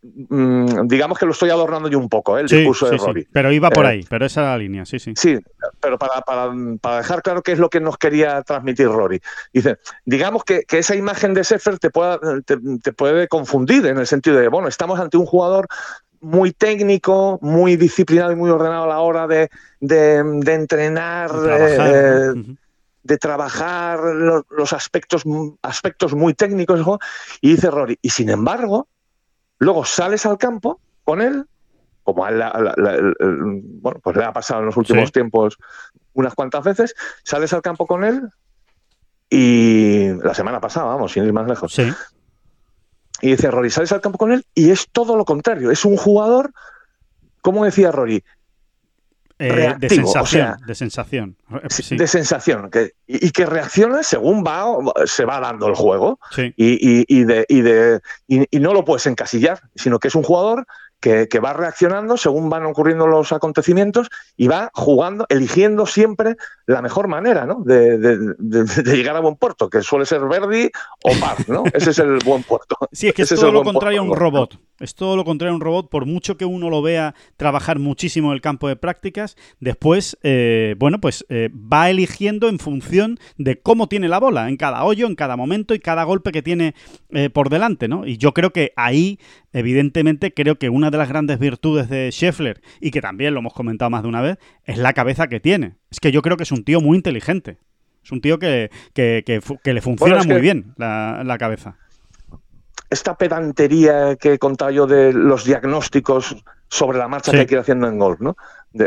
digamos 0.02 1.20
que 1.20 1.26
lo 1.26 1.32
estoy 1.32 1.50
adornando 1.50 1.88
yo 1.88 2.00
un 2.00 2.10
poco, 2.10 2.38
¿eh? 2.38 2.42
el 2.42 2.48
discurso 2.48 2.90
de 2.90 2.98
Rory. 2.98 3.28
Pero 3.32 3.52
iba 3.52 3.70
por 3.70 3.86
ahí, 3.86 4.04
pero 4.10 4.26
esa 4.26 4.42
es 4.42 4.48
la 4.48 4.58
línea, 4.58 4.86
sí, 4.86 4.98
sí. 5.00 5.14
Sí, 5.16 5.38
pero 5.80 5.98
para, 6.00 6.22
para, 6.22 6.98
dejar 6.98 7.22
claro 7.22 7.44
qué 7.44 7.52
es 7.52 7.60
lo 7.60 7.70
que 7.70 7.80
nos 7.80 7.98
quería 7.98 8.42
transmitir 8.42 8.88
Rory. 8.88 9.22
Dice, 9.54 9.78
digamos 10.06 10.44
que, 10.44 10.66
esa 10.70 10.96
imagen 10.96 11.34
de 11.34 11.44
Sefer 11.44 11.80
te, 11.80 11.90
pueda, 11.90 12.20
te, 12.46 12.94
puede 12.94 13.28
confundir 13.28 13.86
en 13.86 13.98
el 13.98 14.08
sentido 14.08 14.38
de, 14.38 14.48
bueno, 14.48 14.68
estamos 14.68 15.00
ante 15.00 15.18
un 15.18 15.26
jugador 15.26 15.68
muy 16.22 16.52
técnico, 16.52 17.38
muy 17.42 17.76
disciplinado 17.76 18.32
y 18.32 18.36
muy 18.36 18.50
ordenado 18.50 18.86
a 18.86 18.88
la 18.88 19.00
hora 19.00 19.28
de, 19.28 19.50
de, 19.80 20.54
entrenar 20.54 21.32
de 23.06 23.18
trabajar 23.20 24.00
los, 24.50 24.74
aspectos, 24.74 25.24
aspectos 25.62 26.16
muy 26.16 26.34
técnicos, 26.34 26.82
y 27.40 27.52
dice 27.52 27.70
Rory, 27.70 28.00
y 28.02 28.10
sin 28.10 28.30
embargo, 28.30 28.88
luego 29.60 29.86
sales 29.86 30.26
al 30.26 30.38
campo 30.38 30.80
con 31.04 31.22
él, 31.22 31.46
como 32.04 32.26
a 32.26 32.30
él, 32.30 32.44
bueno, 33.82 34.00
pues 34.02 34.16
le 34.16 34.24
ha 34.24 34.34
pasado 34.34 34.60
en 34.60 34.68
los 34.68 34.78
últimos 34.78 35.12
tiempos 35.12 35.58
unas 36.14 36.34
cuantas 36.34 36.64
veces, 36.64 36.96
sales 37.24 37.52
al 37.54 37.62
campo 37.62 37.88
con 37.88 38.04
él 38.04 38.30
y 39.30 40.14
la 40.24 40.34
semana 40.34 40.62
pasada, 40.62 40.86
vamos, 40.86 41.12
sin 41.12 41.26
ir 41.26 41.34
más 41.34 41.48
lejos. 41.48 41.78
Y 43.22 43.32
dice 43.32 43.50
Rory, 43.50 43.70
sales 43.70 43.92
al 43.92 44.02
campo 44.02 44.18
con 44.18 44.32
él 44.32 44.46
y 44.54 44.72
es 44.72 44.88
todo 44.92 45.18
lo 45.18 45.26
contrario, 45.26 45.72
es 45.72 45.84
un 45.84 45.98
jugador, 45.98 46.52
como 47.42 47.66
decía 47.66 47.92
Rory, 47.92 48.24
eh, 49.38 49.76
de 49.78 49.90
sensación, 49.90 50.56
de 50.66 50.76
sensación. 50.76 51.36
De 51.92 52.08
sensación, 52.08 52.70
que, 52.70 52.94
y, 53.06 53.32
que 53.32 53.46
reacciona 53.46 54.02
según 54.02 54.44
va, 54.46 54.66
se 55.06 55.26
va 55.26 55.40
dando 55.42 55.68
el 55.68 55.76
juego. 55.76 56.20
Y, 56.56 57.24
de, 57.24 57.46
y, 57.50 57.62
de, 57.62 58.02
y, 58.28 58.60
no 58.60 58.74
lo 58.74 58.86
puedes 58.86 59.06
encasillar, 59.08 59.62
sino 59.76 60.00
que 60.00 60.08
es 60.08 60.16
un 60.16 60.24
jugador 60.24 60.66
que, 61.00 61.28
va 61.40 61.54
reaccionando 61.54 62.18
según 62.18 62.50
van 62.50 62.66
ocurriendo 62.66 63.08
los 63.08 63.32
acontecimientos 63.32 64.10
y 64.36 64.48
va 64.48 64.72
jugando, 64.74 65.26
eligiendo 65.30 65.86
siempre 65.86 66.36
la 66.66 66.82
mejor 66.82 67.08
manera 67.08 67.46
¿no? 67.46 67.62
de, 67.64 68.36
llegar 68.86 69.16
a 69.16 69.20
buen 69.20 69.36
puerto, 69.36 69.70
que 69.70 69.82
suele 69.82 70.06
ser 70.06 70.22
Verdi 70.22 70.72
o 71.04 71.12
par, 71.20 71.48
¿no? 71.48 71.64
Ese 71.74 71.92
es 71.92 72.00
el 72.00 72.20
buen 72.24 72.44
puerto. 72.44 72.76
Sí, 72.92 73.10
es 73.10 73.14
que 73.14 73.24
es 73.24 73.30
todo 73.30 73.52
lo 73.52 73.64
contrario 73.64 74.00
a 74.00 74.04
un 74.04 74.16
robot. 74.16 74.58
Es 74.80 74.96
todo 74.96 75.16
lo 75.16 75.26
contrario 75.26 75.54
a 75.54 75.56
un 75.56 75.62
robot, 75.62 75.90
por 75.90 76.06
mucho 76.06 76.38
que 76.38 76.46
uno 76.46 76.70
lo 76.70 76.82
vea 76.82 77.14
trabajar 77.38 77.80
muchísimo 77.80 78.30
en 78.30 78.36
el 78.36 78.42
campo 78.42 78.68
de 78.68 78.76
prácticas, 78.76 79.36
después, 79.60 80.18
eh, 80.24 80.76
bueno, 80.78 81.00
pues 81.00 81.26
eh, 81.30 81.50
va 81.54 81.90
eligiendo 81.90 82.50
en 82.50 82.60
función 82.60 83.18
de 83.38 83.60
cómo 83.60 83.88
tiene 83.88 84.08
la 84.08 84.20
bola, 84.20 84.50
en 84.50 84.58
cada 84.58 84.84
hoyo, 84.84 85.08
en 85.08 85.16
cada 85.16 85.38
momento 85.38 85.74
y 85.74 85.80
cada 85.80 86.04
golpe 86.04 86.32
que 86.32 86.42
tiene 86.42 86.76
eh, 87.10 87.30
por 87.30 87.50
delante, 87.50 87.88
¿no? 87.88 88.06
Y 88.06 88.18
yo 88.18 88.34
creo 88.34 88.52
que 88.52 88.74
ahí, 88.76 89.20
evidentemente, 89.54 90.34
creo 90.34 90.56
que 90.56 90.70
una 90.70 90.85
de 90.92 90.98
las 90.98 91.10
grandes 91.10 91.40
virtudes 91.40 91.90
de 91.90 92.10
Scheffler, 92.12 92.62
y 92.80 92.92
que 92.92 93.02
también 93.02 93.34
lo 93.34 93.40
hemos 93.40 93.54
comentado 93.54 93.90
más 93.90 94.04
de 94.04 94.10
una 94.10 94.22
vez, 94.22 94.38
es 94.64 94.78
la 94.78 94.94
cabeza 94.94 95.28
que 95.28 95.40
tiene. 95.40 95.78
Es 95.90 96.00
que 96.00 96.12
yo 96.12 96.22
creo 96.22 96.38
que 96.38 96.44
es 96.44 96.52
un 96.52 96.64
tío 96.64 96.82
muy 96.82 96.98
inteligente. 96.98 97.58
Es 98.04 98.12
un 98.12 98.22
tío 98.22 98.38
que, 98.38 98.70
le 98.94 99.82
funciona 99.82 100.24
muy 100.24 100.40
bien 100.40 100.74
la, 100.78 101.38
cabeza. 101.40 101.78
Esta 102.90 103.16
pedantería 103.16 104.16
que 104.16 104.34
he 104.34 104.40
contado 104.40 104.70
yo 104.72 104.86
de 104.86 105.12
los 105.12 105.44
diagnósticos 105.44 106.36
sobre 106.68 107.00
la 107.00 107.08
marcha 107.08 107.32
que 107.32 107.40
hay 107.40 107.46
que 107.46 107.56
ir 107.56 107.60
haciendo 107.60 107.88
en 107.88 107.98
golf, 107.98 108.20
¿no? 108.20 108.36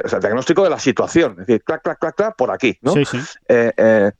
o 0.05 0.09
sea, 0.09 0.21
diagnóstico 0.21 0.63
de 0.63 0.71
la 0.71 0.79
situación. 0.79 1.33
Es 1.33 1.47
decir, 1.47 1.63
clac, 1.65 1.83
clac, 1.83 1.99
clac, 1.99 2.15
clac, 2.15 2.37
por 2.37 2.51
aquí, 2.51 2.79
¿no? 2.83 2.93
Sí, 2.93 3.05
sí. 3.05 3.19
Eh, 3.49 3.73
eh, 3.77 4.13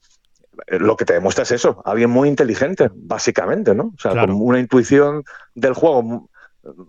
lo 0.67 0.95
que 0.97 1.05
te 1.05 1.13
demuestra 1.13 1.43
es 1.43 1.51
eso, 1.51 1.81
alguien 1.85 2.09
muy 2.09 2.27
inteligente, 2.27 2.89
básicamente, 2.93 3.73
¿no? 3.73 3.93
O 3.95 3.99
sea, 3.99 4.11
con 4.11 4.31
una 4.31 4.59
intuición 4.59 5.23
del 5.55 5.73
juego 5.73 6.28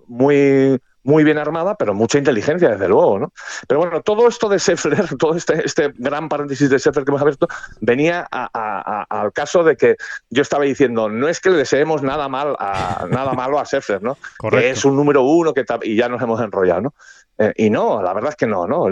muy, 0.06 0.80
muy 1.02 1.24
bien 1.24 1.38
armada, 1.38 1.76
pero 1.76 1.94
mucha 1.94 2.18
inteligencia, 2.18 2.70
desde 2.70 2.88
luego, 2.88 3.18
¿no? 3.18 3.32
Pero 3.66 3.80
bueno, 3.80 4.02
todo 4.02 4.28
esto 4.28 4.48
de 4.48 4.58
Seffler, 4.58 5.08
todo 5.18 5.34
este, 5.34 5.64
este 5.64 5.92
gran 5.96 6.28
paréntesis 6.28 6.68
de 6.68 6.78
Seffler 6.78 7.04
que 7.04 7.10
hemos 7.10 7.22
abierto, 7.22 7.48
venía 7.80 8.26
al 8.30 9.32
caso 9.32 9.64
de 9.64 9.76
que 9.76 9.96
yo 10.28 10.42
estaba 10.42 10.64
diciendo, 10.64 11.08
no 11.08 11.28
es 11.28 11.40
que 11.40 11.50
le 11.50 11.56
deseemos 11.56 12.02
nada 12.02 12.28
mal 12.28 12.56
a 12.58 13.06
nada 13.10 13.32
malo 13.32 13.58
a 13.58 13.64
Seffler, 13.64 14.02
¿no? 14.02 14.18
Que 14.50 14.70
es 14.70 14.84
un 14.84 14.96
número 14.96 15.22
uno 15.22 15.54
que 15.54 15.64
y 15.82 15.96
ya 15.96 16.08
nos 16.08 16.22
hemos 16.22 16.40
enrollado, 16.40 16.80
¿no? 16.80 16.94
Eh, 17.38 17.54
y 17.56 17.70
no, 17.70 18.02
la 18.02 18.12
verdad 18.12 18.30
es 18.30 18.36
que 18.36 18.46
no, 18.46 18.66
¿no? 18.66 18.88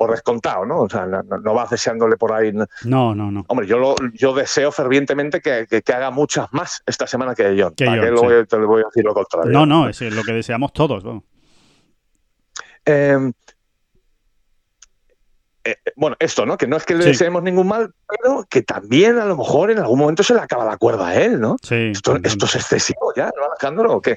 Por 0.00 0.12
descontado, 0.12 0.64
¿no? 0.64 0.80
O 0.80 0.88
sea, 0.88 1.04
no, 1.04 1.52
vas 1.52 1.68
deseándole 1.68 2.16
por 2.16 2.32
ahí. 2.32 2.54
No, 2.84 3.14
no, 3.14 3.30
no. 3.30 3.44
Hombre, 3.48 3.66
yo, 3.66 3.78
lo, 3.78 3.94
yo 4.14 4.32
deseo 4.32 4.72
fervientemente 4.72 5.42
que, 5.42 5.82
haga 5.92 6.10
muchas 6.10 6.50
más 6.52 6.82
esta 6.86 7.06
semana 7.06 7.34
que 7.34 7.54
John. 7.60 7.74
Que 7.74 7.84
¿Para 7.84 8.00
qué 8.00 8.46
te 8.46 8.58
le 8.58 8.64
voy 8.64 8.80
a 8.80 8.86
decir 8.86 9.04
lo 9.04 9.12
contrario? 9.12 9.52
No, 9.52 9.66
no, 9.66 9.90
es 9.90 10.00
lo 10.00 10.22
que 10.22 10.32
deseamos 10.32 10.72
todos. 10.72 11.04
Em, 12.86 13.30
eh, 15.64 15.76
bueno, 15.96 16.16
esto, 16.18 16.46
¿no? 16.46 16.56
Que 16.56 16.66
no 16.66 16.78
es 16.78 16.86
que 16.86 16.94
le 16.94 17.04
deseemos 17.04 17.42
ningún 17.42 17.68
mal, 17.68 17.92
pero 18.08 18.46
que 18.48 18.62
también 18.62 19.18
a 19.18 19.26
lo 19.26 19.36
mejor 19.36 19.70
en 19.70 19.80
algún 19.80 19.98
momento 19.98 20.22
se 20.22 20.32
le 20.32 20.40
acaba 20.40 20.64
la 20.64 20.78
cuerda 20.78 21.08
a 21.08 21.22
él, 21.22 21.38
¿no? 21.38 21.58
Sí, 21.62 21.92
esto, 21.92 22.16
es 22.16 22.54
excesivo 22.54 23.12
ya, 23.14 23.30
¿no, 23.36 23.44
Alejandro? 23.44 23.96
¿O 23.96 24.00
qué? 24.00 24.16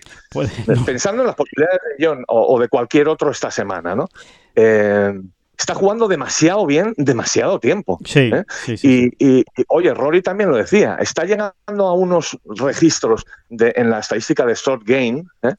Pensando 0.86 1.24
en 1.24 1.28
las 1.28 1.36
posibilidades 1.36 1.82
de 1.98 2.06
John 2.06 2.24
o, 2.30 2.58
de 2.58 2.70
cualquier 2.70 3.10
otro 3.10 3.32
esta 3.32 3.52
semana, 3.52 3.94
¿no? 3.98 4.08
Eh, 4.56 5.14
está 5.58 5.76
jugando 5.76 6.08
demasiado 6.08 6.66
bien, 6.66 6.94
demasiado 6.98 7.60
tiempo. 7.60 8.00
Sí, 8.06 8.32
¿eh? 8.34 8.44
y, 9.20 9.46
oye, 9.68 9.94
Rory 9.94 10.22
también 10.22 10.50
lo 10.50 10.58
decía, 10.58 10.98
está 11.00 11.26
llegando 11.26 11.88
a 11.88 11.94
unos 11.94 12.38
registros 12.46 13.26
de, 13.50 13.74
en 13.76 13.90
la 13.90 14.00
estadística 14.00 14.46
de 14.46 14.56
short 14.56 14.84
game 14.86 15.24
¿eh? 15.44 15.54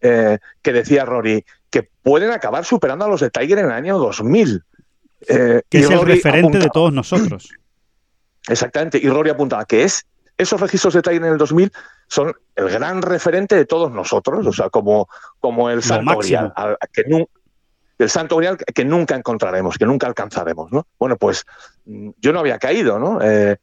Eh, 0.00 0.38
que 0.62 0.72
decía 0.72 1.04
Rory 1.04 1.44
que 1.70 1.88
pueden 2.02 2.30
acabar 2.30 2.64
superando 2.64 3.04
a 3.04 3.08
los 3.08 3.20
de 3.20 3.30
Tiger 3.30 3.58
en 3.58 3.66
el 3.66 3.72
año 3.72 3.98
2000. 3.98 4.62
que 5.26 5.62
es 5.70 5.90
el 5.90 6.00
referente 6.02 6.58
de 6.58 6.68
todos 6.68 6.92
nosotros. 6.92 7.48
Exactamente, 8.48 8.98
y 9.02 9.08
Rory 9.08 9.30
apuntaba 9.30 9.64
que 9.64 9.82
es 9.82 10.06
esos 10.38 10.60
registros 10.60 10.94
de 10.94 11.02
Tiger 11.02 11.24
en 11.24 11.32
el 11.32 11.38
2000 11.38 11.72
son 12.06 12.32
el 12.54 12.70
gran 12.70 13.02
referente 13.02 13.56
de 13.56 13.66
todos 13.66 13.92
nosotros, 13.92 14.46
o 14.46 14.52
sea, 14.52 14.70
como, 14.70 15.08
como 15.40 15.68
el 15.68 15.82
Santo 15.82 16.18
que, 16.20 17.04
el 17.98 18.10
santo 18.10 18.36
grial 18.36 18.56
que 18.56 18.84
nunca 18.84 19.16
encontraremos, 19.16 19.76
que 19.76 19.86
nunca 19.86 20.06
alcanzaremos, 20.06 20.70
¿no? 20.72 20.86
Bueno, 20.98 21.16
pues 21.16 21.44
mm, 21.84 22.10
yo 22.18 22.32
no 22.32 22.40
había 22.40 22.58
caído, 22.58 22.98
¿no? 22.98 23.20
Eh, 23.22 23.56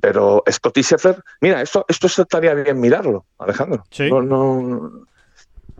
pero 0.00 0.44
Scotty 0.50 0.82
Scheffler, 0.82 1.22
mira, 1.40 1.62
esto, 1.62 1.86
esto 1.88 2.06
estaría 2.06 2.52
bien 2.54 2.78
mirarlo, 2.78 3.24
Alejandro. 3.38 3.84
Sí. 3.90 4.04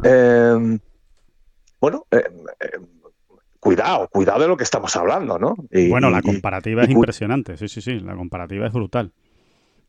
Em, 0.02 0.78
bueno, 1.80 2.06
em, 2.10 2.88
cuidado, 3.58 4.08
cuidado 4.08 4.40
de 4.40 4.48
lo 4.48 4.56
que 4.56 4.64
estamos 4.64 4.96
hablando, 4.96 5.38
¿no? 5.38 5.54
bueno, 5.90 6.08
la 6.08 6.22
comparativa 6.22 6.84
es 6.84 6.90
impresionante, 6.90 7.58
sí, 7.58 7.68
sí, 7.68 7.82
sí, 7.82 8.00
la 8.00 8.16
comparativa 8.16 8.66
es 8.66 8.72
brutal. 8.72 9.12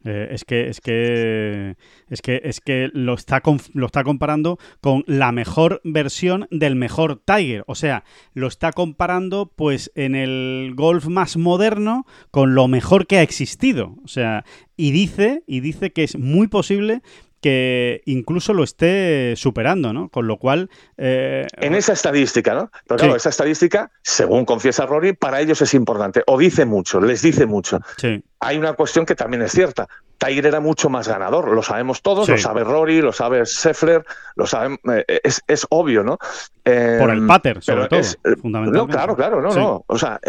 Eh, 0.03 0.29
es 0.31 0.45
que 0.45 0.67
es 0.67 0.81
que 0.81 1.75
es 2.09 2.21
que 2.21 2.41
es 2.43 2.59
que 2.59 2.89
lo 2.93 3.13
está 3.13 3.43
lo 3.73 3.85
está 3.85 4.03
comparando 4.03 4.57
con 4.81 5.03
la 5.05 5.31
mejor 5.31 5.79
versión 5.83 6.47
del 6.49 6.75
mejor 6.75 7.21
Tiger, 7.23 7.63
o 7.67 7.75
sea, 7.75 8.03
lo 8.33 8.47
está 8.47 8.71
comparando 8.71 9.51
pues 9.55 9.91
en 9.93 10.15
el 10.15 10.73
golf 10.75 11.05
más 11.07 11.37
moderno 11.37 12.05
con 12.31 12.55
lo 12.55 12.67
mejor 12.67 13.05
que 13.05 13.17
ha 13.17 13.21
existido, 13.21 13.95
o 14.03 14.07
sea, 14.07 14.43
y 14.75 14.91
dice 14.91 15.43
y 15.45 15.59
dice 15.59 15.91
que 15.91 16.03
es 16.03 16.17
muy 16.17 16.47
posible 16.47 17.01
que 17.41 18.03
incluso 18.05 18.53
lo 18.53 18.63
esté 18.63 19.33
superando, 19.35 19.93
¿no? 19.93 20.09
Con 20.09 20.27
lo 20.27 20.37
cual... 20.37 20.69
Eh, 20.97 21.47
en 21.57 21.75
esa 21.75 21.93
estadística, 21.93 22.53
¿no? 22.53 22.71
Pero 22.87 22.99
claro, 22.99 23.15
esa 23.15 23.29
estadística, 23.29 23.91
según 24.03 24.45
confiesa 24.45 24.85
Rory, 24.85 25.13
para 25.13 25.41
ellos 25.41 25.61
es 25.61 25.73
importante, 25.73 26.23
o 26.27 26.37
dice 26.37 26.65
mucho, 26.65 27.01
les 27.01 27.21
dice 27.23 27.47
mucho. 27.47 27.79
Sí. 27.97 28.23
Hay 28.39 28.57
una 28.57 28.73
cuestión 28.73 29.05
que 29.05 29.15
también 29.15 29.41
es 29.41 29.51
cierta. 29.51 29.87
Tiger 30.19 30.45
era 30.45 30.59
mucho 30.59 30.87
más 30.87 31.07
ganador, 31.07 31.49
lo 31.49 31.63
sabemos 31.63 32.03
todos, 32.03 32.29
lo 32.29 32.37
sabe 32.37 32.63
Rory, 32.63 33.01
lo 33.01 33.11
sabe 33.11 33.43
Scheffler, 33.43 34.05
lo 34.35 34.45
saben, 34.45 34.79
eh, 34.93 35.19
es, 35.23 35.41
es, 35.47 35.65
obvio, 35.71 36.03
¿no? 36.03 36.19
Por 36.63 37.09
el 37.09 37.25
pater, 37.25 37.63
sobre 37.63 37.87
todo, 37.87 38.01
fundamentalmente. 38.39 38.77
No, 38.77 38.87
claro, 38.87 39.15
claro, 39.15 39.41
no, 39.41 39.49
no. 39.49 39.83
O 39.87 39.97
sea, 39.97 40.19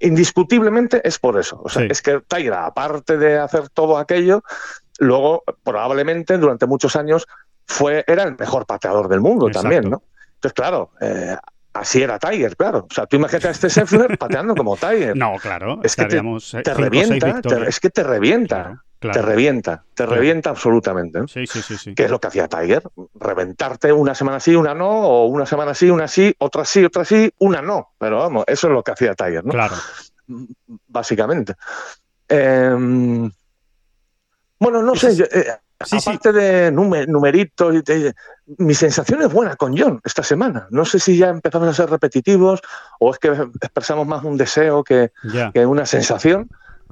indiscutiblemente 0.00 1.00
es 1.04 1.20
por 1.20 1.38
eso. 1.38 1.60
O 1.62 1.68
sea, 1.68 1.84
es 1.84 2.02
que 2.02 2.20
Tiger, 2.26 2.54
aparte 2.54 3.18
de 3.18 3.38
hacer 3.38 3.68
todo 3.68 3.98
aquello, 3.98 4.42
luego 5.00 5.42
probablemente 5.64 6.38
durante 6.38 6.66
muchos 6.66 6.94
años 6.94 7.26
fue, 7.66 8.04
era 8.06 8.22
el 8.22 8.36
mejor 8.38 8.66
pateador 8.66 9.08
del 9.08 9.20
mundo 9.20 9.48
también, 9.50 9.90
¿no? 9.90 10.02
Entonces, 10.34 10.52
claro, 10.54 10.92
eh, 11.00 11.36
así 11.72 12.02
era 12.02 12.18
Tiger, 12.18 12.56
claro. 12.56 12.86
O 12.90 12.94
sea, 12.94 13.06
tú 13.06 13.16
imagínate 13.16 13.48
a 13.48 13.50
este 13.50 13.68
Scheffler 13.68 14.18
pateando 14.18 14.54
como 14.54 14.76
Tiger. 14.76 15.16
No, 15.16 15.36
claro. 15.40 15.80
Es 15.82 15.96
que 15.96 16.06
te, 16.06 16.74
revienta, 16.74 17.40
es 17.66 17.80
que 17.80 17.90
te 17.90 18.02
revienta. 18.02 18.82
Te 18.98 19.22
revienta, 19.22 19.82
te 19.94 20.04
revienta 20.04 20.50
absolutamente. 20.50 21.20
Sí, 21.28 21.46
sí, 21.46 21.62
sí, 21.62 21.78
sí. 21.78 21.94
¿Qué 21.94 22.04
es 22.04 22.10
lo 22.10 22.20
que 22.20 22.26
hacía 22.26 22.48
Tiger? 22.48 22.82
Reventarte 23.14 23.90
una 23.94 24.14
semana 24.14 24.40
sí, 24.40 24.54
una 24.54 24.74
no, 24.74 24.90
o 24.90 25.26
una 25.26 25.46
semana 25.46 25.72
sí, 25.72 25.88
una 25.88 26.06
sí, 26.06 26.34
otra 26.36 26.66
sí, 26.66 26.84
otra 26.84 27.06
sí, 27.06 27.32
una 27.38 27.62
no. 27.62 27.92
Pero 27.96 28.18
vamos, 28.18 28.44
eso 28.46 28.66
es 28.66 28.74
lo 28.74 28.82
que 28.82 28.92
hacía 28.92 29.14
Tiger, 29.14 29.42
¿no? 29.46 29.52
Claro. 29.52 29.74
Básicamente. 30.86 31.54
Eh, 32.28 33.30
bueno, 34.60 34.82
no 34.82 34.94
sé, 34.94 35.24
eh, 35.32 35.46
aparte 35.90 36.32
de 36.32 36.70
numeritos, 36.70 37.74
mi 38.58 38.74
sensación 38.74 39.22
es 39.22 39.32
buena 39.32 39.56
con 39.56 39.76
John 39.76 40.00
esta 40.04 40.22
semana. 40.22 40.66
No 40.70 40.84
sé 40.84 40.98
si 40.98 41.16
ya 41.16 41.28
empezamos 41.30 41.68
a 41.68 41.72
ser 41.74 41.88
repetitivos 41.88 42.60
o 42.98 43.10
es 43.12 43.18
que 43.18 43.28
expresamos 43.28 44.06
más 44.06 44.22
un 44.22 44.36
deseo 44.36 44.84
que, 44.84 45.12
que 45.54 45.66
una 45.66 45.86
sensación, 45.86 46.50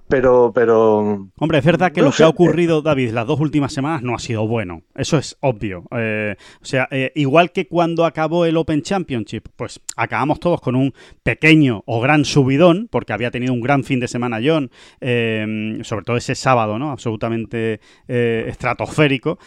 pero, 0.08 0.52
pero... 0.54 1.28
Hombre, 1.38 1.58
es 1.58 1.64
verdad 1.64 1.92
que 1.92 2.02
lo 2.02 2.10
que 2.10 2.22
ha 2.22 2.28
ocurrido, 2.28 2.82
David, 2.82 3.10
las 3.10 3.26
dos 3.26 3.40
últimas 3.40 3.72
semanas 3.72 4.02
no 4.02 4.14
ha 4.14 4.18
sido 4.18 4.46
bueno. 4.46 4.82
Eso 4.94 5.18
es 5.18 5.36
obvio. 5.40 5.84
Eh, 5.90 6.36
o 6.60 6.64
sea, 6.64 6.88
eh, 6.90 7.12
igual 7.14 7.52
que 7.52 7.68
cuando 7.68 8.04
acabó 8.04 8.44
el 8.46 8.56
Open 8.56 8.82
Championship, 8.82 9.48
pues 9.56 9.80
acabamos 9.96 10.40
todos 10.40 10.60
con 10.60 10.76
un 10.76 10.94
pequeño 11.22 11.82
o 11.86 12.00
gran 12.00 12.24
subidón, 12.24 12.88
porque 12.90 13.12
había 13.12 13.30
tenido 13.30 13.52
un 13.52 13.60
gran 13.60 13.84
fin 13.84 14.00
de 14.00 14.08
semana 14.08 14.40
John, 14.42 14.70
eh, 15.00 15.78
sobre 15.82 16.04
todo 16.04 16.16
ese 16.16 16.34
sábado, 16.34 16.78
¿no? 16.78 16.90
Absolutamente 16.90 17.80
estratosférico. 18.08 19.38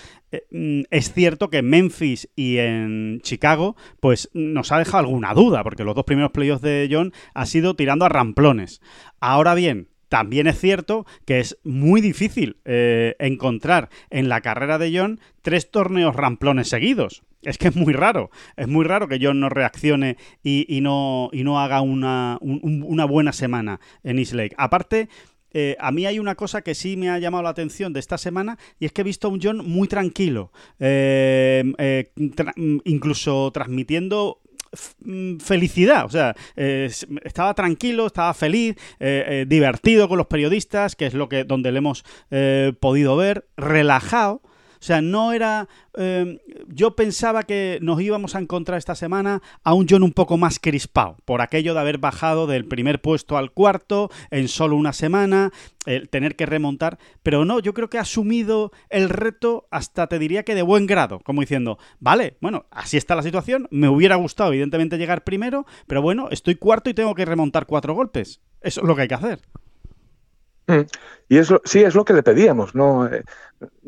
Es 0.90 1.14
cierto 1.14 1.50
que 1.50 1.58
en 1.58 1.70
Memphis 1.70 2.30
y 2.38 2.58
en 2.58 3.20
Chicago, 3.22 3.76
pues 4.00 4.30
nos 4.34 4.72
ha 4.72 4.80
dejado 4.80 5.00
alguna 5.00 5.34
duda, 5.34 5.62
porque 5.64 5.84
los 5.84 5.94
dos 5.94 6.06
primeros 6.06 6.32
playoffs 6.32 6.62
de 6.62 6.88
John 6.90 7.12
ha 7.34 7.46
sido 7.46 7.76
tirando 7.76 8.06
a 8.06 8.10
ramplones. 8.10 8.82
Ahora 9.20 9.56
bien, 9.56 9.90
también 10.12 10.46
es 10.46 10.60
cierto 10.60 11.06
que 11.26 11.40
es 11.40 11.58
muy 11.64 12.02
difícil 12.02 12.58
eh, 12.66 13.16
encontrar 13.18 13.88
en 14.10 14.28
la 14.28 14.42
carrera 14.42 14.78
de 14.78 14.92
John 14.94 15.22
tres 15.42 15.72
torneos 15.72 16.18
ramplones 16.18 16.68
seguidos. 16.68 17.24
Es 17.44 17.58
que 17.58 17.70
es 17.70 17.78
muy 17.78 17.94
raro, 17.94 18.30
es 18.58 18.68
muy 18.68 18.84
raro 18.84 19.08
que 19.08 19.20
John 19.22 19.40
no 19.40 19.48
reaccione 19.48 20.18
y, 20.44 20.82
no, 20.82 21.32
haga 21.58 21.80
una, 21.80 22.38
buena 22.42 23.32
semana 23.32 23.80
en 24.04 24.20
East 24.20 24.34
Lake. 24.34 24.54
Aparte, 24.58 25.08
eh, 25.54 25.78
a 25.80 25.94
mí 25.94 26.06
hay 26.06 26.20
una 26.20 26.36
cosa 26.36 26.62
que 26.62 26.76
sí 26.76 26.98
me 26.98 27.10
ha 27.10 27.18
llamado 27.18 27.44
la 27.44 27.50
atención 27.50 27.94
de 27.94 28.02
esta 28.02 28.18
semana 28.18 28.58
y 28.80 28.88
es 28.88 28.92
que 28.92 29.02
he 29.02 29.06
visto 29.06 29.30
a 29.30 29.32
un 29.32 29.40
John 29.42 29.66
muy 29.66 29.88
tranquilo, 29.88 30.52
eh, 30.80 32.12
incluso 32.84 33.50
transmitiendo 33.54 34.42
felicidad. 35.40 36.06
O 36.06 36.10
sea, 36.10 36.36
estaba 36.56 37.54
tranquilo, 37.54 38.08
estaba 38.08 38.34
feliz, 38.34 38.76
eh, 39.00 39.26
eh, 39.28 39.46
divertido 39.48 40.08
con 40.08 40.18
los 40.18 40.28
periodistas, 40.28 40.96
que 40.96 41.06
es 41.06 41.14
lo 41.14 41.30
que 41.30 41.44
donde 41.44 41.72
le 41.72 41.80
hemos 41.80 42.04
eh, 42.30 42.74
podido 42.80 43.16
ver, 43.16 43.48
relajado. 43.58 44.42
O 44.82 44.84
sea, 44.84 45.00
no 45.02 45.32
era... 45.32 45.70
Em, 45.94 46.40
yo 46.68 46.96
pensaba 46.96 47.44
que 47.44 47.78
nos 47.82 48.02
íbamos 48.02 48.34
a 48.34 48.40
encontrar 48.40 48.80
esta 48.80 48.96
semana 48.96 49.44
a 49.64 49.76
un 49.76 49.86
John 49.88 50.02
un 50.02 50.12
poco 50.12 50.38
más 50.38 50.58
crispado, 50.58 51.18
por 51.26 51.42
aquello 51.42 51.76
de 51.76 51.82
haber 51.82 52.00
bajado 52.00 52.48
del 52.48 52.66
primer 52.66 53.00
puesto 53.00 53.38
al 53.38 53.52
cuarto 53.52 54.10
en 54.32 54.48
solo 54.48 54.76
una 54.76 54.92
semana, 54.94 55.52
el 55.86 56.10
tener 56.10 56.36
que 56.36 56.48
remontar, 56.48 56.98
pero 57.22 57.46
no, 57.46 57.60
yo 57.60 57.74
creo 57.74 57.90
que 57.90 58.00
ha 58.00 58.02
asumido 58.02 58.72
el 58.90 59.10
reto 59.10 59.68
hasta 59.70 60.08
te 60.08 60.18
diría 60.18 60.44
que 60.44 60.56
de 60.56 60.62
buen 60.64 60.88
grado, 60.88 61.20
como 61.20 61.42
diciendo, 61.42 61.78
vale, 62.00 62.38
bueno, 62.42 62.66
así 62.72 62.98
está 62.98 63.16
la 63.16 63.24
situación, 63.24 63.68
me 63.70 63.90
hubiera 63.90 64.16
gustado 64.16 64.52
evidentemente 64.52 64.98
llegar 64.98 65.24
primero, 65.24 65.66
pero 65.86 66.02
bueno, 66.02 66.30
estoy 66.32 66.56
cuarto 66.56 66.90
y 66.90 66.96
tengo 66.96 67.14
que 67.14 67.26
remontar 67.26 67.68
cuatro 67.68 67.94
golpes. 67.94 68.42
Eso 68.62 68.82
es 68.82 68.88
lo 68.88 68.96
que 68.96 69.04
hay 69.04 69.08
que 69.08 69.16
hacer. 69.16 69.42
Y 71.32 71.38
eso 71.38 71.62
sí, 71.64 71.82
es 71.82 71.96
lo 71.96 72.04
que 72.04 72.12
le 72.12 72.24
pedíamos, 72.24 72.76
¿no? 72.76 73.08
Eh, 73.08 73.24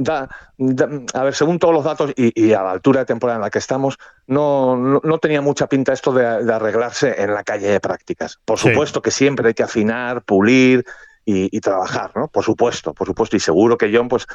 a 0.06 1.24
ver, 1.24 1.36
según 1.36 1.60
todos 1.60 1.74
los 1.74 1.84
datos 1.84 2.14
y, 2.16 2.54
a 2.54 2.64
la 2.64 2.72
altura 2.72 3.02
de 3.02 3.06
temporada 3.06 3.38
en 3.38 3.42
la 3.42 3.50
que 3.50 3.60
estamos, 3.60 3.98
no, 4.28 4.78
no, 4.78 5.18
tenía 5.18 5.42
mucha 5.42 5.68
pinta 5.68 5.92
esto 5.92 6.14
de, 6.14 6.26
arreglarse 6.26 7.22
en 7.22 7.34
la 7.34 7.44
calle 7.44 7.68
de 7.68 7.80
prácticas. 7.82 8.40
Por 8.46 8.60
supuesto 8.60 9.02
que 9.02 9.12
siempre 9.12 9.50
hay 9.50 9.54
que 9.54 9.64
afinar, 9.64 10.22
pulir 10.22 10.86
y, 11.26 11.60
trabajar, 11.60 12.12
¿no? 12.16 12.30
Por 12.30 12.46
supuesto, 12.46 12.94
por 12.94 13.08
supuesto. 13.08 13.36
Y 13.36 13.42
seguro 13.42 13.78
que 13.78 13.92
John, 13.94 14.08
pues, 14.08 14.26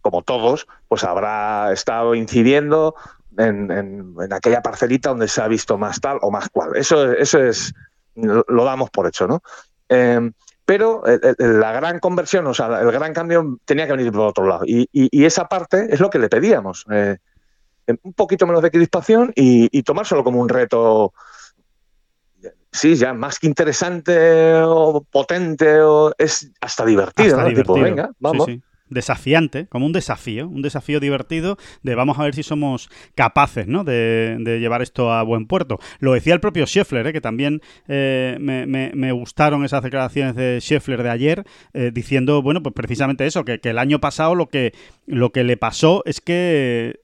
como 0.00 0.22
todos, 0.22 0.68
pues 0.86 1.02
habrá 1.02 1.72
estado 1.72 2.14
incidiendo 2.14 2.94
en, 3.36 4.14
aquella 4.30 4.62
parcelita 4.62 5.08
donde 5.08 5.26
se 5.26 5.40
ha 5.42 5.48
visto 5.48 5.76
más 5.76 6.00
tal 6.00 6.18
o 6.22 6.30
más 6.30 6.48
cual. 6.50 6.76
Eso, 6.76 7.10
eso 7.12 7.42
es, 7.42 7.74
lo 8.14 8.64
damos 8.64 8.90
por 8.90 9.06
hecho, 9.06 9.26
¿no? 9.26 9.42
Eh, 9.88 10.30
pero 10.64 11.06
eh, 11.06 11.18
eh, 11.22 11.34
la 11.38 11.72
gran 11.72 11.98
conversión, 11.98 12.46
o 12.46 12.54
sea, 12.54 12.80
el 12.80 12.90
gran 12.92 13.12
cambio 13.12 13.58
tenía 13.64 13.86
que 13.86 13.92
venir 13.92 14.12
por 14.12 14.28
otro 14.28 14.46
lado. 14.46 14.62
Y, 14.66 14.88
esa 15.24 15.48
parte 15.48 15.86
es 15.90 16.00
lo 16.00 16.10
que 16.10 16.18
le 16.18 16.28
pedíamos. 16.28 16.84
Eh, 16.90 17.16
un 18.02 18.12
poquito 18.12 18.46
menos 18.46 18.62
de 18.62 18.70
crispación 18.70 19.32
y, 19.34 19.82
tomárselo 19.82 20.22
como 20.22 20.40
un 20.40 20.48
reto, 20.48 21.12
sí, 22.70 22.94
ya 22.94 23.12
más 23.12 23.38
que 23.38 23.48
interesante 23.48 24.54
o 24.62 25.04
potente, 25.10 25.80
o 25.80 26.12
es 26.16 26.50
hasta 26.60 26.84
divertido, 26.84 27.40
¿no? 27.40 27.52
Tipo, 27.52 27.74
venga, 27.74 28.10
vamos 28.18 28.48
desafiante, 28.92 29.66
como 29.66 29.86
un 29.86 29.92
desafío, 29.92 30.48
un 30.48 30.62
desafío 30.62 31.00
divertido 31.00 31.58
de 31.82 31.94
vamos 31.94 32.18
a 32.18 32.24
ver 32.24 32.34
si 32.34 32.42
somos 32.42 32.90
capaces 33.14 33.66
¿no? 33.66 33.84
de, 33.84 34.58
llevar 34.60 34.82
esto 34.82 35.12
a 35.12 35.22
buen 35.22 35.46
puerto. 35.46 35.78
Lo 35.98 36.12
decía 36.12 36.34
el 36.34 36.40
propio 36.40 36.66
Scheffler, 36.66 37.06
¿eh? 37.06 37.12
que 37.12 37.20
también 37.20 37.60
eh, 37.88 38.36
me, 38.38 39.12
gustaron 39.12 39.64
esas 39.64 39.82
declaraciones 39.82 40.34
de 40.34 40.58
Scheffler 40.60 41.02
de 41.02 41.10
ayer, 41.10 41.44
eh, 41.74 41.90
diciendo, 41.92 42.42
bueno, 42.42 42.62
pues 42.62 42.74
precisamente 42.74 43.26
eso, 43.26 43.44
que, 43.44 43.58
que, 43.60 43.70
el 43.70 43.78
año 43.78 44.00
pasado 44.00 44.34
lo 44.34 44.48
que, 44.48 44.72
lo 45.06 45.30
que 45.32 45.44
le 45.44 45.56
pasó 45.56 46.02
es 46.06 46.20
que 46.20 47.00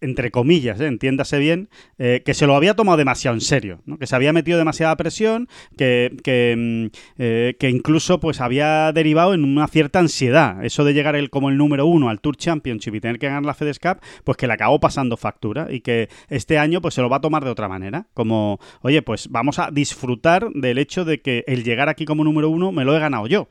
entre 0.00 0.30
comillas, 0.30 0.80
¿eh? 0.80 0.86
entiéndase 0.86 1.38
bien, 1.38 1.68
eh, 1.98 2.22
que 2.24 2.34
se 2.34 2.46
lo 2.46 2.54
había 2.54 2.74
tomado 2.74 2.96
demasiado 2.98 3.34
en 3.34 3.40
serio, 3.40 3.80
¿no? 3.84 3.98
que 3.98 4.06
se 4.06 4.14
había 4.14 4.32
metido 4.32 4.58
demasiada 4.58 4.96
presión, 4.96 5.48
que, 5.76 6.16
que, 6.22 6.54
mm, 6.56 6.86
eh, 7.18 7.56
que, 7.58 7.70
incluso 7.70 8.20
pues 8.20 8.40
había 8.40 8.92
derivado 8.92 9.34
en 9.34 9.44
una 9.44 9.66
cierta 9.68 9.98
ansiedad. 9.98 10.64
Eso 10.64 10.84
de 10.84 10.94
llegar 10.94 11.16
el, 11.16 11.30
como 11.30 11.48
el 11.50 11.56
número 11.56 11.86
uno 11.86 12.08
al 12.08 12.20
Tour 12.20 12.36
Championship 12.36 12.94
y 12.94 13.00
tener 13.00 13.18
que 13.18 13.26
ganar 13.26 13.44
la 13.44 13.54
FedEx 13.54 13.78
Cup, 13.78 13.98
pues 14.24 14.36
que 14.36 14.46
le 14.46 14.52
acabó 14.52 14.80
pasando 14.80 15.16
factura 15.16 15.68
y 15.70 15.80
que 15.80 16.08
este 16.28 16.58
año 16.58 16.80
pues 16.80 16.94
se 16.94 17.02
lo 17.02 17.08
va 17.08 17.16
a 17.16 17.20
tomar 17.20 17.44
de 17.44 17.50
otra 17.50 17.68
manera. 17.68 18.06
Como, 18.14 18.58
oye, 18.82 19.02
pues 19.02 19.28
vamos 19.28 19.58
a 19.58 19.70
disfrutar 19.70 20.48
del 20.54 20.78
hecho 20.78 21.04
de 21.04 21.20
que 21.20 21.44
el 21.46 21.64
llegar 21.64 21.88
aquí 21.88 22.04
como 22.04 22.24
número 22.24 22.48
uno 22.48 22.72
me 22.72 22.84
lo 22.84 22.96
he 22.96 23.00
ganado 23.00 23.26
yo 23.26 23.48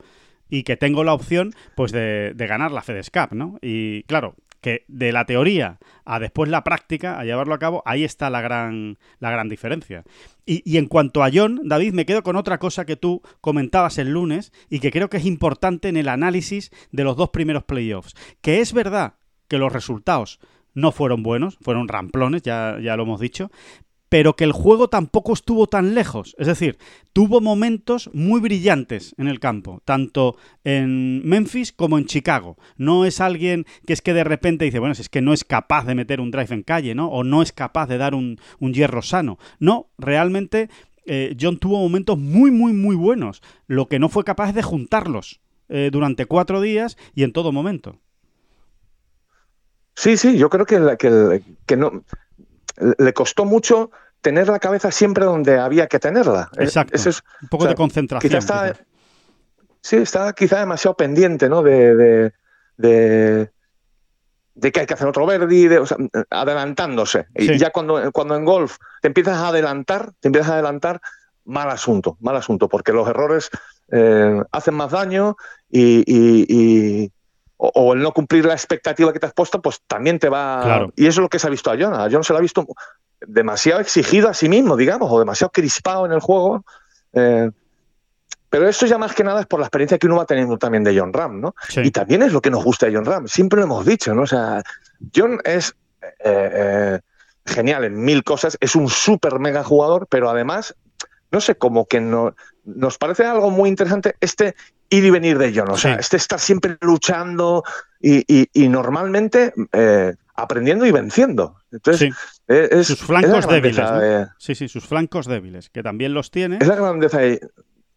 y 0.50 0.62
que 0.62 0.76
tengo 0.76 1.04
la 1.04 1.12
opción 1.12 1.52
pues 1.76 1.92
de, 1.92 2.32
de 2.34 2.46
ganar 2.46 2.72
la 2.72 2.82
FedEx 2.82 3.10
Cup, 3.10 3.34
¿no? 3.36 3.58
Y 3.60 4.02
claro, 4.04 4.34
que 4.60 4.84
de 4.88 5.12
la 5.12 5.24
teoría 5.24 5.78
a 6.04 6.18
después 6.18 6.50
la 6.50 6.64
práctica, 6.64 7.18
a 7.18 7.24
llevarlo 7.24 7.54
a 7.54 7.58
cabo, 7.58 7.82
ahí 7.86 8.04
está 8.04 8.30
la 8.30 8.40
gran, 8.40 8.98
la 9.20 9.30
gran 9.30 9.48
diferencia. 9.48 10.04
Y, 10.46 10.78
en 10.78 10.86
cuanto 10.86 11.22
a 11.22 11.30
John, 11.32 11.60
David, 11.64 11.92
me 11.92 12.06
quedo 12.06 12.22
con 12.22 12.36
otra 12.36 12.58
cosa 12.58 12.86
que 12.86 12.96
tú 12.96 13.20
comentabas 13.42 13.98
el 13.98 14.10
lunes 14.10 14.52
y 14.70 14.80
que 14.80 14.90
creo 14.90 15.10
que 15.10 15.18
es 15.18 15.26
importante 15.26 15.88
en 15.88 15.98
el 15.98 16.08
análisis 16.08 16.70
de 16.90 17.04
los 17.04 17.16
dos 17.16 17.28
primeros 17.28 17.64
playoffs. 17.64 18.14
Que 18.40 18.60
es 18.60 18.72
verdad 18.72 19.14
que 19.46 19.58
los 19.58 19.72
resultados 19.72 20.40
no 20.72 20.92
fueron 20.92 21.22
buenos, 21.22 21.58
fueron 21.60 21.88
ramplones, 21.88 22.42
ya, 22.42 22.78
ya 22.80 22.96
lo 22.96 23.02
hemos 23.02 23.20
dicho, 23.20 23.50
pero 24.08 24.36
que 24.36 24.44
el 24.44 24.52
juego 24.52 24.88
tampoco 24.88 25.32
estuvo 25.32 25.66
tan 25.66 25.94
lejos. 25.94 26.34
Es 26.38 26.46
decir, 26.46 26.78
tuvo 27.12 27.40
momentos 27.40 28.10
muy 28.12 28.40
brillantes 28.40 29.14
en 29.18 29.28
el 29.28 29.40
campo, 29.40 29.82
tanto 29.84 30.36
en 30.64 31.26
Memphis 31.28 31.72
como 31.72 31.98
en 31.98 32.06
Chicago. 32.06 32.56
No 32.76 33.04
es 33.04 33.20
alguien 33.20 33.66
que 33.86 33.92
es 33.92 34.02
que 34.02 34.14
de 34.14 34.24
repente 34.24 34.64
dice, 34.64 34.78
bueno, 34.78 34.94
si 34.94 35.02
es 35.02 35.08
que 35.08 35.20
no 35.20 35.32
es 35.32 35.44
capaz 35.44 35.84
de 35.84 35.94
meter 35.94 36.20
un 36.20 36.30
drive 36.30 36.54
en 36.54 36.62
calle, 36.62 36.94
¿no? 36.94 37.08
O 37.08 37.24
no 37.24 37.42
es 37.42 37.52
capaz 37.52 37.86
de 37.86 37.98
dar 37.98 38.14
un, 38.14 38.38
hierro 38.60 39.02
sano. 39.02 39.38
No, 39.58 39.90
realmente 39.98 40.70
eh, 41.04 41.36
John 41.38 41.58
tuvo 41.58 41.78
momentos 41.78 42.18
muy, 42.18 42.50
muy, 42.50 42.72
muy 42.72 42.96
buenos. 42.96 43.42
Lo 43.66 43.88
que 43.88 43.98
no 43.98 44.08
fue 44.08 44.24
capaz 44.24 44.52
de 44.52 44.62
juntarlos 44.62 45.40
eh, 45.68 45.90
durante 45.92 46.26
cuatro 46.26 46.60
días 46.60 46.96
y 47.14 47.24
en 47.24 47.32
todo 47.32 47.52
momento. 47.52 47.98
Sí, 49.94 50.16
sí, 50.16 50.38
yo 50.38 50.48
creo 50.48 50.64
que, 50.64 50.96
que, 50.96 51.42
que 51.66 51.76
no 51.76 52.04
le 52.98 53.12
costó 53.12 53.44
mucho 53.44 53.90
tener 54.20 54.48
la 54.48 54.58
cabeza 54.58 54.90
siempre 54.90 55.24
donde 55.24 55.58
había 55.58 55.86
que 55.86 55.98
tenerla. 55.98 56.50
Exacto. 56.58 56.98
un 57.42 57.48
poco 57.48 57.66
de 57.66 57.74
concentración. 57.74 58.30
Quizá 58.30 58.38
está, 58.38 58.84
sí, 59.80 59.96
está 59.96 60.32
quizá 60.32 60.58
demasiado 60.60 60.96
pendiente, 60.96 61.48
¿no? 61.48 61.62
De, 61.62 62.32
de, 62.76 63.50
de, 64.54 64.72
que 64.72 64.80
hay 64.80 64.86
que 64.86 64.94
hacer 64.94 65.06
otro 65.06 65.26
Verdi, 65.26 65.68
de, 65.68 65.82
adelantándose. 66.30 67.26
Y 67.34 67.58
ya 67.58 67.70
cuando, 67.70 68.10
cuando 68.12 68.36
en 68.36 68.44
golf 68.44 68.78
te 69.00 69.08
empiezas 69.08 69.36
a 69.36 69.48
adelantar, 69.48 70.12
te 70.20 70.28
empiezas 70.28 70.50
a 70.50 70.54
adelantar, 70.54 71.00
mal 71.44 71.70
asunto, 71.70 72.16
mal 72.20 72.36
asunto, 72.36 72.68
porque 72.68 72.92
los 72.92 73.08
errores 73.08 73.50
eh, 73.90 74.42
hacen 74.52 74.74
más 74.74 74.90
daño 74.90 75.36
y, 75.70 77.10
o, 77.58 77.92
el 77.92 78.00
no 78.00 78.12
cumplir 78.12 78.44
la 78.44 78.54
expectativa 78.54 79.12
que 79.12 79.18
te 79.18 79.26
has 79.26 79.34
puesto, 79.34 79.60
pues 79.60 79.82
también 79.86 80.18
te 80.18 80.28
va. 80.28 80.88
Y 80.96 81.06
eso 81.06 81.20
es 81.20 81.22
lo 81.22 81.28
que 81.28 81.38
se 81.38 81.48
ha 81.48 81.50
visto 81.50 81.70
a 81.70 81.76
John. 81.78 81.92
A 81.92 82.08
John 82.10 82.22
se 82.22 82.32
lo 82.32 82.38
ha 82.38 82.42
visto 82.42 82.66
demasiado 83.20 83.80
exigido 83.80 84.28
a 84.28 84.34
sí 84.34 84.48
mismo, 84.48 84.76
digamos, 84.76 85.10
o 85.10 85.18
demasiado 85.18 85.50
crispado 85.50 86.06
en 86.06 86.12
el 86.12 86.20
juego. 86.20 86.64
Eh, 87.12 87.50
pero 88.48 88.68
esto 88.68 88.86
ya 88.86 88.96
más 88.96 89.12
que 89.12 89.24
nada 89.24 89.40
es 89.40 89.46
por 89.46 89.58
la 89.58 89.66
experiencia 89.66 89.98
que 89.98 90.06
uno 90.06 90.16
va 90.16 90.24
teniendo 90.24 90.56
también 90.56 90.84
de 90.84 90.98
John 90.98 91.12
Ram, 91.12 91.40
¿no? 91.40 91.54
Y 91.76 91.90
también 91.90 92.22
es 92.22 92.32
lo 92.32 92.40
que 92.40 92.50
nos 92.50 92.62
gusta 92.62 92.86
de 92.86 92.94
John 92.94 93.04
Ram. 93.04 93.26
Siempre 93.26 93.58
lo 93.58 93.64
hemos 93.64 93.84
dicho, 93.84 94.14
¿no? 94.14 94.22
O 94.22 94.26
sea, 94.26 94.62
John 95.14 95.40
es 95.44 95.74
eh, 96.24 97.00
genial 97.44 97.84
en 97.84 98.00
mil 98.00 98.22
cosas, 98.22 98.56
es 98.60 98.76
un 98.76 98.88
súper 98.88 99.40
mega 99.40 99.64
jugador, 99.64 100.06
pero 100.08 100.30
además 100.30 100.74
no 101.30 101.40
sé, 101.40 101.56
como 101.56 101.86
que 101.86 102.00
no, 102.00 102.34
nos 102.64 102.98
parece 102.98 103.24
algo 103.24 103.50
muy 103.50 103.68
interesante 103.68 104.16
este 104.20 104.54
ir 104.90 105.04
y 105.04 105.10
venir 105.10 105.38
de 105.38 105.52
John, 105.54 105.70
o 105.70 105.76
sea, 105.76 105.94
este 105.96 106.16
estar 106.16 106.40
siempre 106.40 106.76
luchando 106.80 107.64
y, 108.00 108.48
normalmente 108.68 109.52
eh, 109.72 110.14
aprendiendo 110.34 110.86
y 110.86 110.90
venciendo. 110.90 111.56
Entonces, 111.70 112.14
sus 112.86 113.00
flancos 113.00 113.46
débiles. 113.48 113.86
Sí, 114.38 114.54
sí, 114.54 114.68
sus 114.68 114.86
flancos 114.86 115.26
débiles, 115.26 115.70
que 115.70 115.82
también 115.82 116.14
los 116.14 116.30
tiene. 116.30 116.58
Es 116.60 116.68
la 116.68 116.76
grandeza 116.76 117.18
de, 117.18 117.40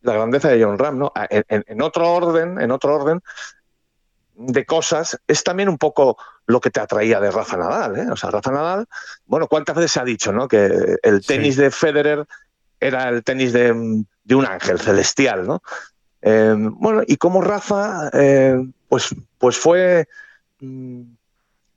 la 0.02 0.14
grandeza 0.14 0.50
de 0.50 0.64
John 0.64 0.78
Ram, 0.78 1.00
¿no? 1.00 1.12
En, 1.30 1.82
otro 1.82 2.12
orden, 2.12 2.60
en 2.60 2.72
otro 2.72 2.96
orden 2.96 3.22
de 4.36 4.66
cosas, 4.66 5.20
es 5.28 5.44
también 5.44 5.70
un 5.70 5.78
poco 5.78 6.18
lo 6.48 6.60
que 6.60 6.72
te 6.72 6.80
atraía 6.80 7.20
de 7.20 7.32
Rafa 7.32 7.58
Nadal, 7.58 7.98
¿eh? 7.98 8.08
O 8.12 8.16
sea, 8.16 8.32
Rafa 8.32 8.52
Nadal, 8.52 8.88
bueno, 9.26 9.48
¿cuántas 9.48 9.76
veces 9.76 9.92
se 9.92 10.00
ha 10.00 10.04
dicho, 10.04 10.32
¿no? 10.32 10.48
Que 10.48 10.98
el 11.04 11.26
tenis 11.26 11.58
de 11.58 11.70
Federer 11.70 12.26
era 12.80 13.10
el 13.10 13.24
tenis 13.24 13.54
de, 13.54 13.72
un 13.72 14.46
ángel 14.46 14.80
celestial, 14.80 15.46
¿no? 15.46 15.62
Eh, 16.22 16.56
bueno, 16.58 17.04
y 17.06 17.18
como 17.18 17.42
Rafa, 17.42 18.10
eh, 18.14 18.64
pues, 18.88 19.16
pues 19.38 19.58
fue, 19.58 20.08
mm, 20.60 21.02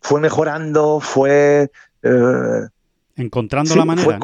fue 0.00 0.20
mejorando, 0.20 1.00
fue... 1.00 1.70
Eh, 2.02 2.68
Encontrando 3.16 3.76
la 3.76 3.84
manera. 3.84 4.18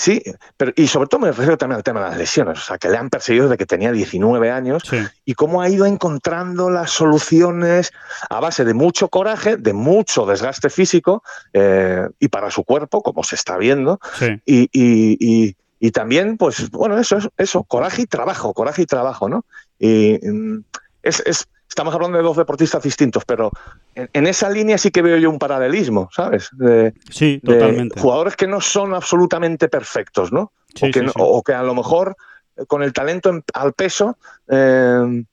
Sí, 0.00 0.22
pero 0.56 0.72
y 0.76 0.86
sobre 0.86 1.08
todo 1.08 1.20
me 1.20 1.28
refiero 1.28 1.58
también 1.58 1.76
al 1.76 1.82
tema 1.82 2.00
de 2.00 2.08
las 2.08 2.16
lesiones, 2.16 2.58
o 2.58 2.62
sea, 2.62 2.78
que 2.78 2.88
le 2.88 2.96
han 2.96 3.10
perseguido 3.10 3.44
desde 3.44 3.58
que 3.58 3.66
tenía 3.66 3.92
19 3.92 4.50
años 4.50 4.82
y 5.26 5.34
cómo 5.34 5.60
ha 5.60 5.68
ido 5.68 5.84
encontrando 5.84 6.70
las 6.70 6.90
soluciones 6.90 7.92
a 8.30 8.40
base 8.40 8.64
de 8.64 8.72
mucho 8.72 9.08
coraje, 9.10 9.58
de 9.58 9.74
mucho 9.74 10.24
desgaste 10.24 10.70
físico 10.70 11.22
eh, 11.52 12.08
y 12.18 12.28
para 12.28 12.50
su 12.50 12.64
cuerpo, 12.64 13.02
como 13.02 13.22
se 13.24 13.34
está 13.34 13.58
viendo, 13.58 14.00
y, 14.46 14.70
y, 14.72 15.18
y, 15.20 15.56
también, 15.92 16.36
pues, 16.36 16.70
bueno, 16.70 16.98
eso, 16.98 17.18
eso, 17.38 17.64
coraje 17.64 18.02
y 18.02 18.06
trabajo, 18.06 18.52
coraje 18.52 18.82
y 18.82 18.86
trabajo, 18.86 19.28
¿no? 19.28 19.46
Y 19.78 20.18
mm, 20.22 20.64
es, 21.02 21.22
es 21.24 21.48
estamos 21.70 21.94
hablando 21.94 22.18
de 22.18 22.24
dos 22.24 22.36
deportistas 22.36 22.82
distintos, 22.82 23.24
pero 23.24 23.52
en, 23.94 24.26
esa 24.26 24.50
línea 24.50 24.76
sí 24.76 24.90
que 24.90 25.02
veo 25.02 25.16
yo 25.16 25.30
un 25.30 25.38
paralelismo, 25.38 26.10
¿sabes? 26.12 26.50
sí, 27.10 27.40
totalmente. 27.42 27.98
jugadores 27.98 28.36
que 28.36 28.48
no 28.48 28.60
son 28.60 28.92
absolutamente 28.92 29.68
perfectos, 29.68 30.32
¿no? 30.32 30.52
o, 31.14 31.42
que 31.42 31.54
a 31.54 31.62
lo 31.62 31.74
mejor 31.74 32.16
con 32.66 32.82
el 32.82 32.92
talento 32.92 33.32
al 33.54 33.72
peso 33.72 34.18
eh, 34.48 35.24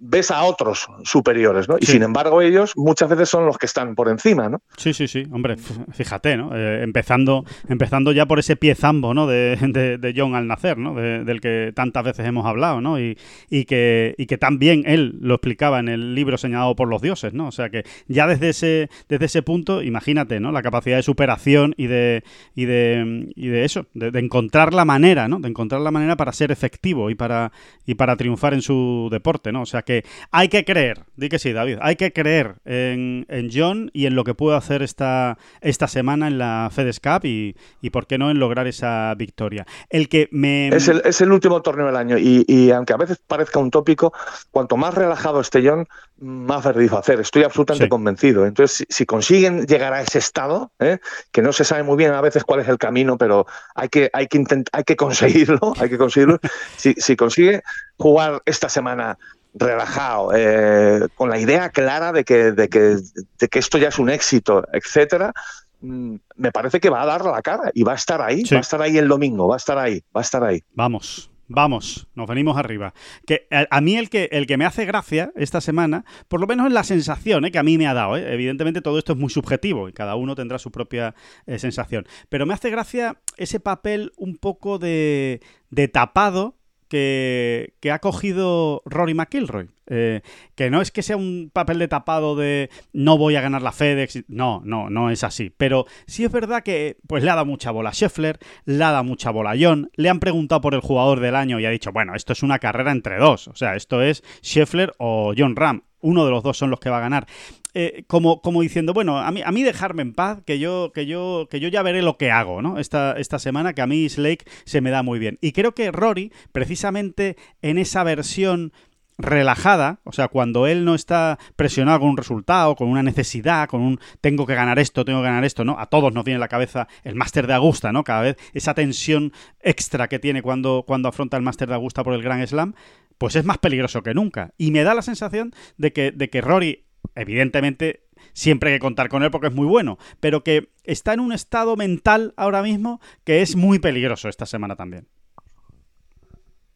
ves 0.00 0.30
a 0.30 0.42
otros 0.44 0.88
superiores, 1.04 1.68
¿no? 1.68 1.76
Y 1.78 1.86
sin 1.86 2.02
embargo 2.02 2.40
ellos 2.42 2.72
muchas 2.76 3.08
veces 3.08 3.28
son 3.28 3.46
los 3.46 3.58
que 3.58 3.66
están 3.66 3.94
por 3.94 4.08
encima, 4.08 4.48
¿no? 4.48 4.62
Sí, 4.76 4.94
sí, 4.94 5.06
sí, 5.06 5.24
hombre, 5.30 5.56
fíjate, 5.92 6.36
¿no? 6.36 6.56
Eh, 6.56 6.82
empezando, 6.82 7.44
empezando 7.68 8.12
ya 8.12 8.26
por 8.26 8.38
ese 8.38 8.56
pie 8.56 8.74
zambo, 8.74 9.14
¿no? 9.14 9.26
De, 9.26 9.56
de, 9.56 10.14
John 10.16 10.34
al 10.34 10.46
nacer, 10.46 10.78
¿no? 10.78 10.94
del 10.94 11.40
que 11.40 11.72
tantas 11.74 12.04
veces 12.04 12.26
hemos 12.26 12.46
hablado, 12.46 12.80
¿no? 12.80 12.98
Y, 12.98 13.16
y, 13.48 13.64
que, 13.66 14.14
y 14.18 14.26
que 14.26 14.38
también 14.38 14.82
él 14.86 15.18
lo 15.20 15.34
explicaba 15.34 15.78
en 15.78 15.88
el 15.88 16.14
libro 16.14 16.38
señalado 16.38 16.74
por 16.74 16.88
los 16.88 17.02
dioses, 17.02 17.34
¿no? 17.34 17.48
O 17.48 17.52
sea 17.52 17.68
que 17.70 17.84
ya 18.08 18.26
desde 18.26 18.48
ese, 18.48 18.90
desde 19.08 19.26
ese 19.26 19.42
punto, 19.42 19.82
imagínate, 19.82 20.40
¿no? 20.40 20.50
La 20.50 20.62
capacidad 20.62 20.96
de 20.96 21.02
superación 21.02 21.74
y 21.76 21.86
de, 21.86 22.24
y 22.54 22.64
de, 22.64 23.30
y 23.36 23.48
de 23.48 23.64
eso, 23.64 23.86
de, 23.94 24.18
encontrar 24.18 24.74
la 24.74 24.84
manera, 24.84 25.28
¿no? 25.28 25.38
De 25.40 25.48
encontrar 25.48 25.80
la 25.80 25.90
manera 25.90 26.16
para 26.16 26.32
ser 26.32 26.50
efectivo 26.50 27.10
y 27.10 27.14
para, 27.14 27.52
y 27.86 27.94
para 27.94 28.16
triunfar 28.16 28.54
en 28.54 28.62
su 28.62 29.08
deporte, 29.10 29.52
¿no? 29.52 29.62
O 29.62 29.66
sea 29.66 29.82
que 29.82 29.89
hay 30.30 30.48
que 30.48 30.64
creer, 30.64 31.04
di 31.16 31.28
que 31.28 31.38
sí, 31.38 31.52
David, 31.52 31.78
hay 31.80 31.96
que 31.96 32.12
creer 32.12 32.56
en, 32.64 33.26
John 33.52 33.90
y 33.92 34.06
en 34.06 34.14
lo 34.14 34.24
que 34.24 34.34
puede 34.34 34.56
hacer 34.56 34.82
esta, 34.82 35.38
esta 35.60 35.88
semana 35.88 36.28
en 36.28 36.38
la 36.38 36.68
FedEx 36.72 37.00
Cup 37.00 37.24
y, 37.24 37.56
y, 37.80 37.90
por 37.90 38.06
qué 38.06 38.18
no 38.18 38.30
en 38.30 38.38
lograr 38.38 38.66
esa 38.66 39.14
victoria. 39.16 39.66
El 39.88 40.08
que 40.08 40.28
me... 40.30 40.68
Es 40.68 40.88
el, 40.88 41.02
es 41.04 41.20
el 41.20 41.32
último 41.32 41.62
torneo 41.62 41.86
del 41.86 41.96
año 41.96 42.16
y, 42.18 42.70
aunque 42.70 42.92
a 42.92 42.96
veces 42.96 43.20
parezca 43.26 43.58
un 43.58 43.70
tópico, 43.70 44.12
cuanto 44.50 44.76
más 44.76 44.94
relajado 44.94 45.40
esté 45.40 45.66
John, 45.66 45.86
más 46.20 46.64
va 46.66 46.96
a 46.96 47.00
hacer. 47.00 47.20
Estoy 47.20 47.44
absolutamente 47.44 47.88
convencido. 47.88 48.46
Entonces, 48.46 48.86
si, 48.88 49.06
consiguen 49.06 49.66
llegar 49.66 49.92
a 49.92 50.02
ese 50.02 50.18
estado, 50.18 50.72
¿eh? 50.78 50.98
que 51.32 51.42
no 51.42 51.52
se 51.52 51.64
sabe 51.64 51.82
muy 51.82 51.96
bien 51.96 52.12
a 52.12 52.20
veces 52.20 52.44
cuál 52.44 52.60
es 52.60 52.68
el 52.68 52.78
camino, 52.78 53.16
pero 53.16 53.46
hay 53.74 53.88
que, 53.88 54.10
hay 54.12 54.26
que, 54.26 54.44
hay 54.72 54.84
que 54.84 54.96
conseguirlo, 54.96 55.74
hay 55.78 55.88
que 55.88 55.98
conseguirlo. 55.98 56.38
si, 56.76 56.94
si 56.94 57.16
consigue 57.16 57.62
jugar 57.96 58.42
esta 58.46 58.68
semana 58.68 59.18
relajado, 59.54 60.32
eh, 60.34 61.08
con 61.14 61.30
la 61.30 61.38
idea 61.38 61.70
clara 61.70 62.12
de 62.12 62.24
que, 62.24 62.52
de, 62.52 62.68
que, 62.68 62.96
de 63.38 63.48
que 63.48 63.58
esto 63.58 63.78
ya 63.78 63.88
es 63.88 63.98
un 63.98 64.10
éxito, 64.10 64.64
etcétera, 64.72 65.32
mm, 65.80 66.14
me 66.36 66.52
parece 66.52 66.80
que 66.80 66.90
va 66.90 67.02
a 67.02 67.06
dar 67.06 67.24
la 67.24 67.42
cara 67.42 67.70
y 67.74 67.82
va 67.82 67.92
a 67.92 67.96
estar 67.96 68.20
ahí, 68.22 68.42
va 68.52 68.58
a 68.58 68.60
estar 68.60 68.80
ahí 68.80 68.96
el 68.98 69.08
domingo, 69.08 69.48
va 69.48 69.56
a 69.56 69.58
estar 69.58 69.78
ahí, 69.78 70.02
va 70.14 70.20
a 70.20 70.22
estar 70.22 70.44
ahí. 70.44 70.62
Vamos. 70.74 71.30
Vamos, 71.52 72.06
nos 72.14 72.28
venimos 72.28 72.56
arriba. 72.56 72.94
Que 73.26 73.48
a, 73.50 73.80
mí 73.80 73.96
el 73.96 74.08
que, 74.08 74.28
el 74.30 74.46
que 74.46 74.56
me 74.56 74.64
hace 74.64 74.84
gracia 74.84 75.32
esta 75.34 75.60
semana, 75.60 76.04
por 76.28 76.38
lo 76.38 76.46
menos 76.46 76.68
es 76.68 76.72
la 76.72 76.84
sensación 76.84 77.44
eh, 77.44 77.50
que 77.50 77.58
a 77.58 77.64
mí 77.64 77.76
me 77.76 77.88
ha 77.88 77.94
dado. 77.94 78.16
Eh. 78.16 78.32
Evidentemente 78.32 78.82
todo 78.82 78.98
esto 78.98 79.14
es 79.14 79.18
muy 79.18 79.30
subjetivo 79.30 79.88
y 79.88 79.92
cada 79.92 80.14
uno 80.14 80.36
tendrá 80.36 80.60
su 80.60 80.70
propia 80.70 81.12
sensación. 81.58 82.06
Pero 82.28 82.46
me 82.46 82.54
hace 82.54 82.70
gracia 82.70 83.16
ese 83.36 83.58
papel 83.58 84.12
un 84.16 84.36
poco 84.36 84.78
de, 84.78 85.40
de 85.70 85.88
tapado 85.88 86.59
que, 86.90 87.90
ha 87.90 87.98
cogido 88.00 88.82
Rory 88.84 89.14
McIlroy. 89.14 89.68
Eh, 89.92 90.20
que 90.54 90.70
no 90.70 90.80
es 90.80 90.92
que 90.92 91.02
sea 91.02 91.16
un 91.16 91.50
papel 91.52 91.80
de 91.80 91.88
tapado 91.88 92.36
de 92.36 92.70
no 92.92 93.18
voy 93.18 93.36
a 93.36 93.40
ganar 93.40 93.62
la 93.62 93.72
FedEx. 93.72 94.24
No, 94.28 94.60
no, 94.64 94.90
no 94.90 95.10
es 95.10 95.24
así. 95.24 95.52
Pero 95.56 95.86
sí 96.06 96.24
es 96.24 96.32
verdad 96.32 96.62
que 96.62 96.98
pues 97.06 97.24
le 97.24 97.30
ha 97.30 97.34
dado 97.34 97.46
mucha 97.46 97.70
bola 97.70 97.90
a 97.90 97.92
Scheffler, 97.92 98.38
le 98.66 98.84
ha 98.84 98.90
dado 98.90 99.04
mucha 99.04 99.30
bola 99.30 99.52
a 99.52 99.56
John, 99.58 99.90
le 99.94 100.08
han 100.08 100.20
preguntado 100.20 100.60
por 100.60 100.74
el 100.74 100.80
jugador 100.80 101.20
del 101.20 101.36
año 101.36 101.58
y 101.58 101.66
ha 101.66 101.70
dicho, 101.70 101.92
bueno, 101.92 102.14
esto 102.14 102.32
es 102.32 102.42
una 102.42 102.58
carrera 102.58 102.92
entre 102.92 103.18
dos. 103.18 103.48
O 103.48 103.54
sea, 103.54 103.76
esto 103.76 104.02
es 104.02 104.22
Scheffler 104.42 104.92
o 104.98 105.32
John 105.36 105.56
Ram. 105.56 105.82
Uno 106.00 106.24
de 106.24 106.30
los 106.30 106.42
dos 106.42 106.56
son 106.56 106.70
los 106.70 106.80
que 106.80 106.90
va 106.90 106.98
a 106.98 107.00
ganar. 107.00 107.26
Eh, 107.74 108.04
como, 108.08 108.40
diciendo, 108.62 108.92
bueno, 108.92 109.18
a 109.18 109.30
mí, 109.30 109.42
a 109.44 109.52
mí 109.52 109.62
dejarme 109.62 110.02
en 110.02 110.12
paz, 110.12 110.42
que 110.44 110.58
yo, 110.58 110.90
que 110.92 111.06
yo, 111.06 111.46
que 111.50 111.60
yo 111.60 111.68
ya 111.68 111.82
veré 111.82 112.02
lo 112.02 112.16
que 112.16 112.30
hago, 112.30 112.62
¿no? 112.62 112.78
Esta, 112.78 113.12
esta 113.12 113.38
semana, 113.38 113.74
que 113.74 113.82
a 113.82 113.86
mí 113.86 114.08
Slake 114.08 114.44
se 114.64 114.80
me 114.80 114.90
da 114.90 115.02
muy 115.02 115.18
bien. 115.18 115.38
Y 115.40 115.52
creo 115.52 115.72
que 115.72 115.92
Rory, 115.92 116.32
precisamente 116.52 117.36
en 117.62 117.78
esa 117.78 118.02
versión 118.02 118.72
relajada, 119.20 120.00
o 120.04 120.12
sea, 120.12 120.28
cuando 120.28 120.66
él 120.66 120.84
no 120.84 120.94
está 120.94 121.38
presionado 121.56 122.00
con 122.00 122.08
un 122.08 122.16
resultado, 122.16 122.74
con 122.74 122.88
una 122.88 123.02
necesidad, 123.02 123.68
con 123.68 123.80
un 123.80 124.00
tengo 124.20 124.46
que 124.46 124.54
ganar 124.54 124.78
esto, 124.78 125.04
tengo 125.04 125.20
que 125.20 125.26
ganar 125.26 125.44
esto, 125.44 125.64
¿no? 125.64 125.78
A 125.78 125.86
todos 125.86 126.12
nos 126.12 126.24
viene 126.24 126.36
a 126.36 126.40
la 126.40 126.48
cabeza 126.48 126.88
el 127.04 127.14
máster 127.14 127.46
de 127.46 127.54
Augusta, 127.54 127.92
¿no? 127.92 128.02
Cada 128.04 128.22
vez 128.22 128.36
esa 128.52 128.74
tensión 128.74 129.32
extra 129.60 130.08
que 130.08 130.18
tiene 130.18 130.42
cuando, 130.42 130.84
cuando 130.86 131.08
afronta 131.08 131.36
el 131.36 131.42
máster 131.42 131.68
de 131.68 131.74
Augusta 131.74 132.02
por 132.02 132.14
el 132.14 132.22
Grand 132.22 132.46
Slam, 132.46 132.74
pues 133.20 133.36
es 133.36 133.44
más 133.44 133.58
peligroso 133.58 134.02
que 134.02 134.14
nunca. 134.14 134.54
Y 134.56 134.70
me 134.70 134.82
da 134.82 134.94
la 134.94 135.02
sensación 135.02 135.52
de 135.76 135.92
que, 135.92 136.10
de 136.10 136.30
que 136.30 136.40
Rory 136.40 136.86
evidentemente 137.14 138.08
siempre 138.32 138.70
hay 138.70 138.76
que 138.76 138.80
contar 138.80 139.10
con 139.10 139.22
él 139.22 139.30
porque 139.30 139.48
es 139.48 139.52
muy 139.52 139.66
bueno, 139.66 139.98
pero 140.20 140.42
que 140.42 140.70
está 140.84 141.12
en 141.12 141.20
un 141.20 141.34
estado 141.34 141.76
mental 141.76 142.32
ahora 142.38 142.62
mismo 142.62 142.98
que 143.24 143.42
es 143.42 143.56
muy 143.56 143.78
peligroso 143.78 144.30
esta 144.30 144.46
semana 144.46 144.74
también. 144.74 145.06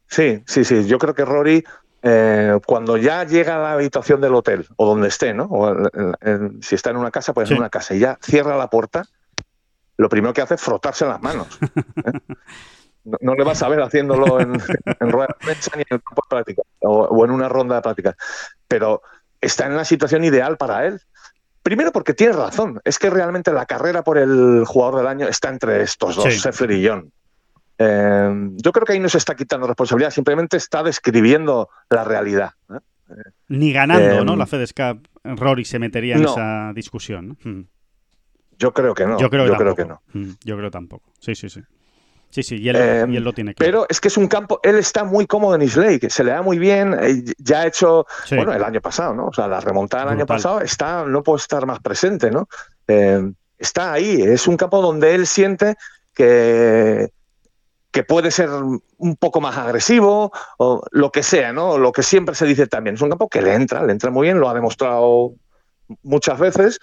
Sí, 0.06 0.42
sí, 0.44 0.64
sí. 0.64 0.84
Yo 0.86 0.98
creo 0.98 1.14
que 1.14 1.24
Rory, 1.24 1.64
eh, 2.02 2.58
cuando 2.66 2.98
ya 2.98 3.24
llega 3.24 3.56
a 3.56 3.60
la 3.60 3.72
habitación 3.72 4.20
del 4.20 4.34
hotel 4.34 4.66
o 4.76 4.86
donde 4.86 5.08
esté, 5.08 5.32
¿no? 5.32 5.44
O 5.44 5.74
si 6.60 6.74
está 6.74 6.90
en 6.90 6.98
una 6.98 7.10
casa, 7.10 7.32
pues 7.32 7.50
en 7.50 7.56
una 7.56 7.70
casa 7.70 7.94
y 7.94 8.00
ya 8.00 8.18
cierra 8.20 8.58
la 8.58 8.68
puerta, 8.68 9.06
lo 9.96 10.10
primero 10.10 10.34
que 10.34 10.42
hace 10.42 10.56
es 10.56 10.60
frotarse 10.60 11.06
las 11.06 11.22
manos. 11.22 11.58
¿eh? 11.62 12.12
No, 13.20 13.34
le 13.34 13.44
vas 13.44 13.62
a 13.62 13.68
ver 13.68 13.80
haciéndolo 13.82 14.40
en, 14.40 14.54
rueda 15.00 15.28
de 15.28 15.46
prensa 15.46 15.70
ni 15.76 15.82
en 15.82 15.96
el 15.96 16.02
campo 16.02 16.22
de 16.24 16.28
práctica 16.28 16.62
o, 16.80 17.02
o 17.04 17.24
en 17.24 17.30
una 17.30 17.48
ronda 17.48 17.76
de 17.76 17.82
práctica. 17.82 18.16
Pero 18.66 19.02
está 19.40 19.66
en 19.66 19.76
la 19.76 19.84
situación 19.84 20.24
ideal 20.24 20.56
para 20.56 20.86
él. 20.86 21.00
Primero 21.62 21.92
porque 21.92 22.12
tienes 22.14 22.36
razón, 22.36 22.80
es 22.84 22.98
que 22.98 23.08
realmente 23.10 23.52
la 23.52 23.64
carrera 23.66 24.02
por 24.04 24.18
el 24.18 24.64
jugador 24.66 24.96
del 24.98 25.06
año 25.06 25.28
está 25.28 25.48
entre 25.48 25.82
estos 25.82 26.16
dos, 26.16 26.24
Sí. 26.32 26.64
y 26.70 26.86
John. 26.86 27.10
Eh, 27.78 28.50
yo 28.56 28.70
creo 28.72 28.84
que 28.84 28.92
ahí 28.92 29.00
no 29.00 29.08
se 29.08 29.18
está 29.18 29.34
quitando 29.34 29.66
responsabilidad, 29.66 30.10
simplemente 30.10 30.56
está 30.56 30.82
describiendo 30.82 31.70
la 31.90 32.04
realidad. 32.04 32.52
¿eh? 32.70 32.78
Ni 33.48 33.72
ganando, 33.72 34.18
Em, 34.20 34.24
¿no? 34.24 34.36
La 34.36 34.46
FedEscap, 34.46 34.98
Rory 35.24 35.64
se 35.64 35.78
metería 35.78 36.16
en 36.16 36.22
no. 36.22 36.30
esa 36.30 36.72
discusión. 36.74 37.36
¿no? 37.42 37.50
Mm. 37.50 37.66
Yo 38.58 38.72
creo 38.72 38.94
que 38.94 39.06
no. 39.06 39.18
yo 39.18 39.28
creo 39.30 39.44
que 39.44 39.50
tampoco. 39.50 39.74
que 39.76 39.84
no. 39.84 40.02
Mm, 40.12 40.30
Yo 40.44 40.56
creo 40.56 40.70
tampoco. 40.70 41.12
Sí, 41.18 41.34
sí, 41.34 41.48
sí. 41.48 41.60
Sí, 42.34 42.42
sí, 42.42 42.56
y 42.56 42.68
él, 42.68 42.74
Eh, 42.76 43.06
y 43.10 43.16
él 43.16 43.22
lo 43.22 43.32
tiene 43.32 43.54
claro. 43.54 43.64
Pero 43.70 43.86
es 43.88 44.00
que 44.00 44.08
es 44.08 44.16
un 44.16 44.26
campo, 44.26 44.58
él 44.64 44.74
está 44.74 45.04
muy 45.04 45.24
cómodo 45.24 45.54
en 45.54 45.62
Islay, 45.62 46.00
que 46.00 46.10
se 46.10 46.24
le 46.24 46.32
da 46.32 46.42
muy 46.42 46.58
bien, 46.58 46.92
eh, 47.00 47.22
ya 47.38 47.60
ha 47.60 47.66
hecho, 47.68 48.06
Sí. 48.24 48.34
bueno, 48.34 48.52
el 48.52 48.64
año 48.64 48.80
pasado, 48.80 49.14
¿no? 49.14 49.26
O 49.26 49.32
sea, 49.32 49.46
la 49.46 49.60
remontada 49.60 50.02
del 50.06 50.14
año 50.14 50.26
pasado 50.26 50.60
está, 50.60 51.04
no 51.04 51.22
puede 51.22 51.38
estar 51.38 51.64
más 51.64 51.78
presente, 51.78 52.32
¿no? 52.32 52.48
Eh, 52.88 53.22
está 53.56 53.92
ahí, 53.92 54.20
es 54.20 54.48
un 54.48 54.56
campo 54.56 54.82
donde 54.82 55.14
él 55.14 55.28
siente 55.28 55.76
que, 56.12 57.10
que 57.92 58.02
puede 58.02 58.32
ser 58.32 58.50
un 58.50 59.16
poco 59.16 59.40
más 59.40 59.56
agresivo 59.56 60.32
o 60.58 60.82
lo 60.90 61.12
que 61.12 61.22
sea, 61.22 61.52
¿no? 61.52 61.78
Lo 61.78 61.92
que 61.92 62.02
siempre 62.02 62.34
se 62.34 62.46
dice 62.46 62.66
también. 62.66 62.96
Es 62.96 63.02
un 63.02 63.10
campo 63.10 63.28
que 63.28 63.42
le 63.42 63.54
entra, 63.54 63.84
le 63.84 63.92
entra 63.92 64.10
muy 64.10 64.26
bien, 64.26 64.40
lo 64.40 64.48
ha 64.48 64.54
demostrado 64.54 65.34
muchas 66.02 66.40
veces 66.40 66.80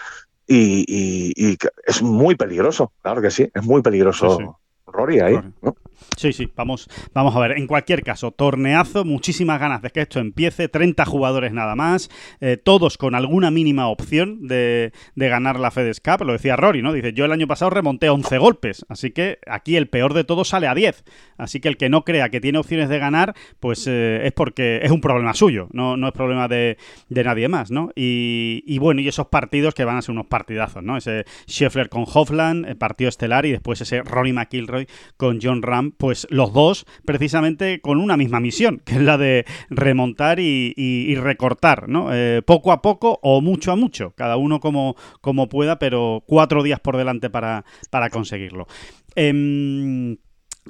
y, 0.48 0.86
y- 0.88 1.34
y 1.36 1.58
que 1.58 1.68
es 1.86 2.02
muy 2.02 2.36
peligroso, 2.36 2.94
claro 3.02 3.22
que 3.22 3.32
sí, 3.32 3.50
es 3.54 3.64
muy 3.64 3.82
peligroso. 3.82 4.38
Sí, 4.38 4.44
sí. 4.46 4.50
Rory 4.92 5.20
ahí, 5.20 5.36
Rory. 5.36 5.54
¿no? 5.62 5.76
Sí, 6.18 6.34
sí, 6.34 6.52
vamos, 6.56 6.90
vamos 7.14 7.36
a 7.36 7.40
ver. 7.40 7.58
En 7.58 7.68
cualquier 7.68 8.04
caso, 8.04 8.32
torneazo, 8.32 9.06
muchísimas 9.06 9.60
ganas 9.60 9.82
de 9.82 9.90
que 9.90 10.02
esto 10.02 10.20
empiece, 10.20 10.68
30 10.68 11.06
jugadores 11.06 11.54
nada 11.54 11.76
más, 11.76 12.10
eh, 12.40 12.58
todos 12.58 12.98
con 12.98 13.16
alguna 13.16 13.52
mínima 13.52 13.88
opción 13.88 14.48
de, 14.48 14.92
de 15.16 15.30
ganar 15.30 15.60
la 15.60 15.72
FedEx 15.72 16.00
Cup. 16.00 16.26
Lo 16.26 16.34
decía 16.34 16.56
Rory, 16.56 16.82
¿no? 16.82 16.94
Dice, 16.94 17.14
yo 17.14 17.26
el 17.26 17.32
año 17.32 17.48
pasado 17.48 17.72
remonté 17.72 18.10
11 18.10 18.38
golpes, 18.38 18.86
así 18.90 19.12
que 19.12 19.40
aquí 19.48 19.76
el 19.76 19.88
peor 19.88 20.14
de 20.14 20.24
todos 20.24 20.50
sale 20.50 20.68
a 20.68 20.76
10. 20.76 21.04
Así 21.38 21.60
que 21.60 21.70
el 21.70 21.78
que 21.78 21.90
no 21.90 22.04
crea 22.04 22.30
que 22.30 22.42
tiene 22.42 22.60
opciones 22.60 22.90
de 22.90 23.00
ganar, 23.00 23.34
pues 23.60 23.88
eh, 23.88 24.22
es 24.26 24.32
porque 24.34 24.80
es 24.84 24.92
un 24.92 25.02
problema 25.02 25.34
suyo, 25.34 25.70
no, 25.72 25.98
no 25.98 26.08
es 26.08 26.14
problema 26.14 26.48
de, 26.48 26.78
de 27.10 27.24
nadie 27.24 27.48
más, 27.48 27.72
¿no? 27.72 27.92
Y, 27.96 28.64
y 28.68 28.80
bueno, 28.80 29.02
y 29.02 29.08
esos 29.08 29.28
partidos 29.28 29.74
que 29.74 29.86
van 29.86 29.98
a 29.98 30.02
ser 30.02 30.12
unos 30.14 30.28
partidazos, 30.28 30.84
¿no? 30.84 30.98
Ese 30.98 31.26
Scheffler 31.48 31.90
con 31.90 32.06
Hofland, 32.12 32.66
el 32.66 32.78
partido 32.78 33.10
estelar, 33.10 33.46
y 33.46 33.52
después 33.52 33.82
ese 33.82 34.02
Rory 34.02 34.34
McIlroy 34.34 34.88
con 35.18 35.40
John 35.42 35.62
Ram, 35.62 35.91
pues 35.98 36.28
los 36.30 36.54
dos 36.54 36.86
precisamente 37.06 37.82
con 37.82 38.00
una 38.00 38.18
misma 38.18 38.40
misión, 38.40 38.82
que 38.86 38.94
es 38.94 39.02
la 39.02 39.18
de 39.18 39.46
remontar 39.70 40.40
y, 40.40 41.16
recortar, 41.16 41.88
¿no? 41.88 42.14
Eh, 42.14 42.42
poco 42.42 42.72
a 42.72 42.82
poco 42.82 43.20
o 43.22 43.42
mucho 43.42 43.72
a 43.72 43.76
mucho, 43.76 44.12
cada 44.12 44.38
uno 44.38 44.60
como, 44.60 44.96
como 45.22 45.50
pueda, 45.50 45.80
pero 45.80 46.24
cuatro 46.26 46.64
días 46.64 46.80
por 46.80 46.98
delante 46.98 47.30
para, 47.30 47.66
para 47.90 48.10
conseguirlo. 48.10 48.68
Em, 49.16 50.18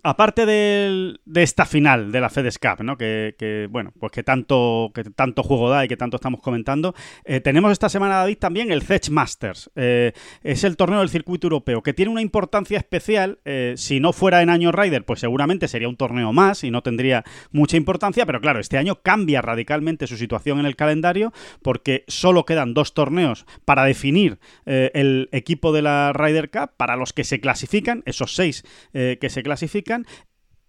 Aparte 0.04 0.46
de 0.46 1.20
esta 1.36 1.66
final 1.66 2.14
de 2.14 2.22
la 2.22 2.30
FedEx 2.30 2.58
Cup, 2.58 2.82
¿no? 2.82 2.98
Que, 2.98 3.68
bueno, 3.70 3.92
pues 4.00 4.14
que 4.14 4.24
tanto, 4.24 4.90
que 4.96 5.04
tanto 5.04 5.44
juego 5.44 5.70
da 5.70 5.84
y 5.84 5.90
que 5.90 5.98
tanto 5.98 6.16
estamos 6.16 6.40
comentando, 6.42 6.96
eh, 7.26 7.42
tenemos 7.42 7.74
esta 7.74 7.90
semana, 7.90 8.16
David, 8.16 8.38
también 8.38 8.72
el 8.72 8.84
Zech 8.84 9.10
Masters. 9.10 9.70
Eh, 9.76 10.14
es 10.44 10.64
el 10.64 10.78
torneo 10.78 11.00
del 11.00 11.10
circuito 11.10 11.48
europeo, 11.48 11.84
que 11.84 11.94
tiene 11.94 12.10
una 12.10 12.22
importancia 12.22 12.78
especial. 12.78 13.40
eh, 13.44 13.74
si 13.76 14.00
no 14.00 14.14
fuera 14.14 14.42
en 14.42 14.50
año 14.50 14.72
Ryder, 14.72 15.04
pues 15.04 15.20
seguramente 15.20 15.68
sería 15.68 15.90
un 15.90 15.98
torneo 15.98 16.32
más 16.32 16.64
y 16.64 16.72
no 16.72 16.82
tendría 16.82 17.26
mucha 17.52 17.76
importancia, 17.76 18.26
pero 18.26 18.40
claro, 18.40 18.60
este 18.60 18.78
año 18.78 19.02
cambia 19.02 19.42
radicalmente 19.42 20.08
su 20.08 20.16
situación 20.16 20.60
en 20.60 20.66
el 20.66 20.78
calendario 20.78 21.34
porque 21.62 22.06
solo 22.08 22.46
quedan 22.46 22.74
dos 22.74 22.94
torneos 22.94 23.46
para 23.66 23.84
definir 23.84 24.40
el 24.66 25.28
equipo 25.32 25.74
de 25.74 25.82
la 25.82 26.14
Ryder 26.14 26.50
Cup, 26.50 26.72
para 26.78 26.96
los 26.96 27.12
que 27.12 27.24
se 27.24 27.42
clasifican, 27.42 28.04
esos 28.06 28.36
seis 28.36 28.64
que 28.94 29.30
se 29.30 29.44
clasifican, 29.44 29.81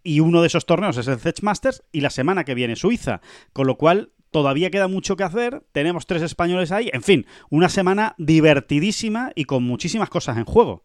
y 0.03 0.21
uno 0.21 0.41
de 0.41 0.47
esos 0.49 0.67
torneos 0.67 0.97
es 0.97 1.07
el 1.09 1.19
Zech 1.21 1.43
Masters 1.43 1.83
y 1.93 2.01
la 2.01 2.11
semana 2.11 2.45
que 2.45 2.55
viene 2.55 2.77
Suiza, 2.77 3.21
con 3.53 3.67
lo 3.67 3.77
cual 3.77 4.11
todavía 4.31 4.71
queda 4.71 4.89
mucho 4.89 5.15
que 5.17 5.25
hacer, 5.25 5.63
tenemos 5.73 6.07
tres 6.07 6.23
españoles 6.23 6.73
ahí, 6.73 6.91
en 6.93 7.03
fin, 7.03 7.27
una 7.51 7.69
semana 7.69 8.15
divertidísima 8.19 9.31
y 9.35 9.45
con 9.45 9.63
muchísimas 9.63 10.09
cosas 10.11 10.39
en 10.39 10.45
juego. 10.45 10.83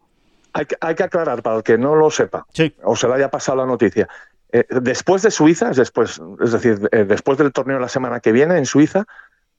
Hay 0.52 0.66
que, 0.66 0.76
hay 0.80 0.94
que 0.94 1.02
aclarar 1.02 1.42
para 1.42 1.56
el 1.56 1.62
que 1.62 1.76
no 1.78 1.94
lo 1.94 2.10
sepa 2.10 2.46
Sí, 2.52 2.74
o 2.82 2.94
se 2.96 3.06
le 3.08 3.14
haya 3.14 3.30
pasado 3.30 3.58
la 3.58 3.66
noticia. 3.66 4.08
Eh, 4.52 4.64
después 4.80 5.22
de 5.22 5.30
Suiza, 5.30 5.70
es, 5.70 5.76
después, 5.76 6.20
es 6.42 6.52
decir, 6.52 6.88
eh, 6.92 7.04
después 7.04 7.36
del 7.38 7.52
torneo 7.52 7.78
la 7.78 7.88
semana 7.88 8.20
que 8.20 8.32
viene 8.32 8.56
en 8.56 8.64
Suiza, 8.66 9.04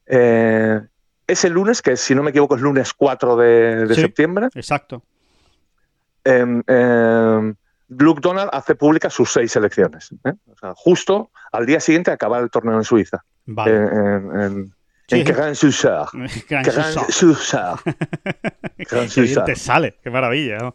eh, 0.07 0.81
ese 1.27 1.49
lunes, 1.49 1.81
que 1.83 1.95
si 1.95 2.15
no 2.15 2.23
me 2.23 2.31
equivoco 2.31 2.55
es 2.55 2.61
lunes 2.61 2.93
4 2.93 3.35
de, 3.37 3.85
de 3.87 3.93
Sí. 3.95 4.01
septiembre, 4.01 4.47
exacto. 4.55 5.03
Luke 7.89 8.21
Donald 8.21 8.49
hace 8.53 8.75
públicas 8.75 9.13
sus 9.13 9.31
seis 9.31 9.51
selecciones. 9.51 10.11
¿eh? 10.25 10.33
O 10.47 10.57
sea, 10.57 10.73
justo 10.75 11.31
al 11.51 11.65
día 11.65 11.79
siguiente 11.79 12.11
de 12.11 12.15
acabar 12.15 12.43
el 12.43 12.49
torneo 12.49 12.77
en 12.77 12.83
Suiza. 12.83 13.23
Vale. 13.45 13.75
En, 13.75 13.83
en, 13.83 14.41
en, 14.41 14.75
en. 15.09 15.23
Gran 15.23 15.55
Susa. 15.55 16.05
Te 19.45 19.55
sale, 19.55 19.97
qué 20.03 20.09
maravilla, 20.09 20.57
¿no? 20.57 20.73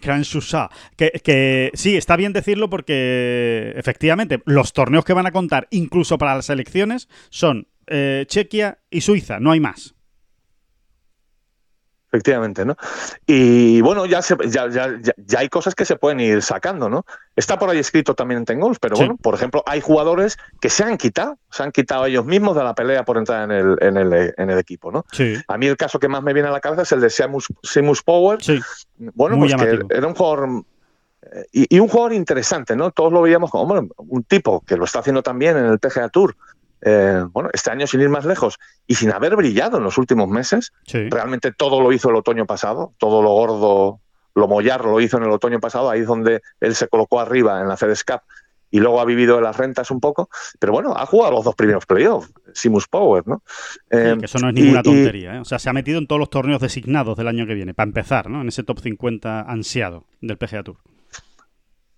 Gran 0.00 0.24
Susa. 0.24 0.70
Que, 0.96 1.10
que 1.22 1.70
sí, 1.74 1.96
está 1.96 2.16
bien 2.16 2.32
decirlo 2.32 2.70
porque 2.70 3.72
efectivamente 3.76 4.42
los 4.46 4.72
torneos 4.72 5.04
que 5.04 5.12
van 5.12 5.26
a 5.26 5.32
contar, 5.32 5.68
incluso 5.70 6.18
para 6.18 6.34
las 6.34 6.50
elecciones, 6.50 7.08
son 7.30 7.68
eh, 7.86 8.24
Chequia 8.26 8.78
y 8.90 9.02
Suiza, 9.02 9.40
no 9.40 9.52
hay 9.52 9.60
más. 9.60 9.95
Efectivamente, 12.12 12.64
¿no? 12.64 12.76
Y 13.26 13.80
bueno, 13.80 14.06
ya, 14.06 14.22
se- 14.22 14.36
ya, 14.48 14.68
ya, 14.68 14.96
ya- 15.02 15.38
hay 15.38 15.48
cosas 15.48 15.74
que 15.74 15.84
se 15.84 15.96
pueden 15.96 16.20
ir 16.20 16.40
sacando, 16.40 16.88
¿no? 16.88 17.04
Está 17.34 17.58
por 17.58 17.68
ahí 17.68 17.78
escrito 17.78 18.14
también 18.14 18.38
en 18.38 18.44
Tengolf, 18.44 18.78
pero 18.80 18.94
Sí. 18.96 19.02
bueno, 19.02 19.16
por 19.20 19.34
ejemplo, 19.34 19.62
hay 19.66 19.80
jugadores 19.80 20.36
que 20.60 20.70
se 20.70 20.84
han 20.84 20.96
quitado, 20.98 21.36
se 21.50 21.64
han 21.64 21.72
quitado 21.72 22.06
ellos 22.06 22.24
mismos 22.24 22.56
de 22.56 22.62
la 22.64 22.74
pelea 22.74 23.04
por 23.04 23.18
entrar 23.18 23.42
en 23.44 23.50
el, 23.50 23.76
en 23.80 23.96
el, 23.96 24.34
en 24.36 24.50
el 24.50 24.58
equipo, 24.58 24.92
¿no? 24.92 25.04
Sí, 25.12 25.34
A 25.48 25.58
mí 25.58 25.66
el 25.66 25.76
caso 25.76 25.98
que 25.98 26.08
más 26.08 26.22
me 26.22 26.32
viene 26.32 26.48
a 26.48 26.52
la 26.52 26.60
cabeza 26.60 26.82
es 26.82 26.92
el 26.92 27.00
de 27.00 27.10
Seamus, 27.10 27.48
Seamus 27.62 28.02
Power, 28.02 28.42
sí, 28.42 28.60
bueno, 28.96 29.36
Muy 29.36 29.52
pues 29.52 29.62
que 29.62 29.94
era 29.94 30.06
un 30.06 30.14
jugador 30.14 30.62
eh, 31.22 31.44
y, 31.52 31.76
y 31.76 31.80
un 31.80 31.88
jugador 31.88 32.12
interesante, 32.12 32.76
¿no? 32.76 32.92
Todos 32.92 33.12
lo 33.12 33.20
veíamos 33.20 33.50
como 33.50 33.66
bueno, 33.66 33.88
un 33.96 34.22
tipo 34.22 34.62
que 34.64 34.76
lo 34.76 34.84
está 34.84 35.00
haciendo 35.00 35.22
también 35.24 35.56
en 35.56 35.66
el 35.66 35.78
PGA 35.80 36.08
Tour. 36.08 36.36
Eh, 36.82 37.24
bueno, 37.32 37.48
este 37.52 37.70
año 37.70 37.86
sin 37.86 38.00
ir 38.00 38.08
más 38.08 38.24
lejos 38.24 38.58
y 38.86 38.94
sin 38.94 39.10
haber 39.12 39.34
brillado 39.36 39.78
en 39.78 39.84
los 39.84 39.96
últimos 39.98 40.28
meses, 40.28 40.72
sí. 40.86 41.08
realmente 41.08 41.52
todo 41.52 41.80
lo 41.80 41.90
hizo 41.92 42.10
el 42.10 42.16
otoño 42.16 42.46
pasado, 42.46 42.92
todo 42.98 43.22
lo 43.22 43.30
gordo, 43.30 44.00
lo 44.34 44.48
mollar 44.48 44.84
lo 44.84 45.00
hizo 45.00 45.16
en 45.16 45.24
el 45.24 45.30
otoño 45.30 45.58
pasado, 45.60 45.88
ahí 45.90 46.00
es 46.00 46.06
donde 46.06 46.42
él 46.60 46.74
se 46.74 46.88
colocó 46.88 47.18
arriba 47.20 47.60
en 47.62 47.68
la 47.68 47.76
FedEx 47.76 48.04
Cup 48.04 48.20
y 48.70 48.80
luego 48.80 49.00
ha 49.00 49.04
vivido 49.06 49.36
de 49.36 49.42
las 49.42 49.56
rentas 49.56 49.90
un 49.90 50.00
poco, 50.00 50.28
pero 50.58 50.72
bueno, 50.72 50.92
ha 50.94 51.06
jugado 51.06 51.32
los 51.36 51.44
dos 51.44 51.54
primeros 51.54 51.86
playoffs, 51.86 52.30
Simus 52.52 52.86
Power, 52.88 53.22
¿no? 53.26 53.42
Sí, 53.46 53.78
Eh, 53.90 54.16
que 54.18 54.26
eso 54.26 54.38
no 54.38 54.48
es 54.48 54.54
ninguna 54.54 54.80
y- 54.80 54.82
tontería, 54.82 55.36
¿eh? 55.36 55.38
O 55.40 55.44
sea, 55.44 55.58
se 55.58 55.70
ha 55.70 55.72
metido 55.72 55.98
en 55.98 56.06
todos 56.06 56.18
los 56.18 56.28
torneos 56.30 56.60
designados 56.60 57.16
del 57.16 57.28
año 57.28 57.46
que 57.46 57.54
viene, 57.54 57.72
para 57.74 57.86
empezar, 57.88 58.28
¿no? 58.28 58.42
En 58.42 58.48
ese 58.48 58.64
top 58.64 58.80
50 58.80 59.40
ansiado 59.40 60.04
del 60.20 60.36
PGA 60.36 60.62
Tour. 60.64 60.76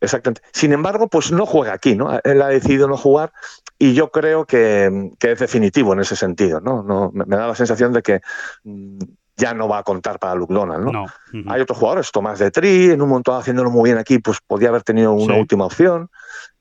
Exactamente. 0.00 0.42
Sin 0.52 0.72
embargo, 0.72 1.08
pues 1.08 1.32
no 1.32 1.44
juega 1.46 1.72
aquí, 1.72 1.96
¿no? 1.96 2.18
Él 2.22 2.40
ha 2.42 2.48
decidido 2.48 2.86
no 2.88 2.96
jugar 2.96 3.32
y 3.78 3.94
yo 3.94 4.10
creo 4.10 4.44
que, 4.44 5.12
que 5.18 5.32
es 5.32 5.38
definitivo 5.38 5.92
en 5.92 6.00
ese 6.00 6.14
sentido, 6.16 6.60
¿no? 6.60 6.82
no 6.82 7.10
me 7.12 7.24
me 7.24 7.36
da 7.36 7.48
la 7.48 7.54
sensación 7.54 7.92
de 7.92 8.02
que 8.02 8.20
mm, 8.64 8.98
ya 9.36 9.54
no 9.54 9.68
va 9.68 9.78
a 9.78 9.82
contar 9.82 10.18
para 10.18 10.34
Luke 10.34 10.52
Donald, 10.54 10.84
¿no? 10.84 10.92
No. 10.92 11.06
Hay 11.52 11.60
otros 11.60 11.78
jugadores, 11.78 12.10
Tomás 12.12 12.38
de 12.40 12.50
Tri, 12.50 12.90
en 12.90 13.02
un 13.02 13.08
montón 13.08 13.38
haciéndolo 13.40 13.70
muy 13.70 13.88
bien 13.90 13.98
aquí, 13.98 14.18
pues 14.18 14.38
podía 14.46 14.68
haber 14.68 14.82
tenido 14.82 15.12
una 15.12 15.34
Sí. 15.34 15.40
última 15.40 15.64
opción. 15.66 16.10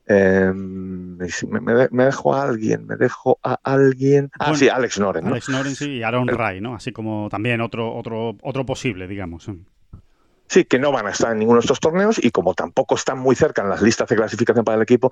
Eh, 0.10 0.52
me, 0.54 1.28
me 1.60 1.74
de- 1.74 1.90
me 1.92 2.06
dejo 2.06 2.34
a 2.34 2.44
alguien, 2.44 2.86
me 2.88 2.96
dejo 2.96 3.40
a 3.44 3.60
alguien. 3.64 4.30
Ah, 4.40 4.46
Bueno, 4.46 4.58
sí, 4.60 4.70
Alex 4.70 5.00
Noren, 5.00 5.26
¿no? 5.26 5.32
Alex 5.32 5.50
Noren 5.50 5.76
sí, 5.76 5.90
y 5.98 6.04
Aaron 6.04 6.28
Ray, 6.28 6.62
¿no? 6.62 6.76
Así 6.76 6.92
como 6.94 7.28
también 7.30 7.60
otro, 7.62 7.94
otro, 7.94 8.36
otro 8.42 8.66
posible, 8.66 9.08
digamos. 9.08 9.50
Sí, 10.48 10.64
que 10.66 10.80
no 10.80 10.92
van 10.92 11.08
a 11.08 11.12
estar 11.12 11.32
en 11.32 11.40
ninguno 11.40 11.60
de 11.60 11.66
estos 11.66 11.80
torneos 11.80 12.24
y 12.24 12.32
como 12.32 12.54
tampoco 12.54 12.96
están 12.96 13.20
muy 13.20 13.36
cerca 13.36 13.62
en 13.62 13.70
las 13.70 13.82
listas 13.82 14.08
de 14.08 14.16
clasificación 14.16 14.64
para 14.64 14.78
el 14.78 14.82
equipo, 14.82 15.12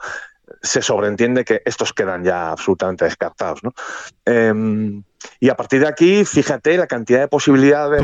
se 0.62 0.82
sobreentiende 0.82 1.43
que 1.43 1.62
estos 1.65 1.91
quedan 1.91 2.24
ya 2.24 2.52
absolutamente 2.52 3.06
descartados. 3.06 3.63
¿no? 3.63 3.74
Eh, 4.26 5.02
y 5.39 5.50
a 5.50 5.56
partir 5.56 5.82
de 5.82 5.88
aquí, 5.88 6.24
fíjate 6.24 6.78
la 6.78 6.88
cantidad 6.88 7.19
de 7.19 7.28
posibilidades, 7.28 8.04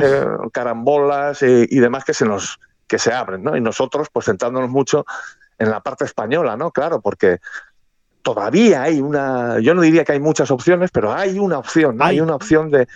carambolas 0.51 1.41
y, 1.41 1.67
y 1.69 1.79
demás 1.79 2.03
que 2.03 2.13
se 2.13 2.25
nos 2.25 2.59
que 2.91 2.99
se 2.99 3.13
abren, 3.13 3.41
¿no? 3.41 3.55
Y 3.55 3.61
nosotros, 3.61 4.09
pues 4.11 4.25
centrándonos 4.25 4.69
mucho 4.69 5.05
en 5.57 5.69
la 5.69 5.79
parte 5.79 6.03
española, 6.03 6.57
¿no? 6.57 6.71
Claro, 6.71 6.99
porque 6.99 7.39
todavía 8.21 8.83
hay 8.83 8.99
una, 8.99 9.59
yo 9.61 9.73
no 9.73 9.81
diría 9.81 10.03
que 10.03 10.11
hay 10.11 10.19
muchas 10.19 10.51
opciones, 10.51 10.91
pero 10.91 11.13
hay 11.13 11.39
una 11.39 11.57
opción, 11.57 11.95
¿no? 11.95 12.03
Hay. 12.03 12.15
hay 12.15 12.21
una 12.21 12.35
opción 12.35 12.69
de, 12.69 12.89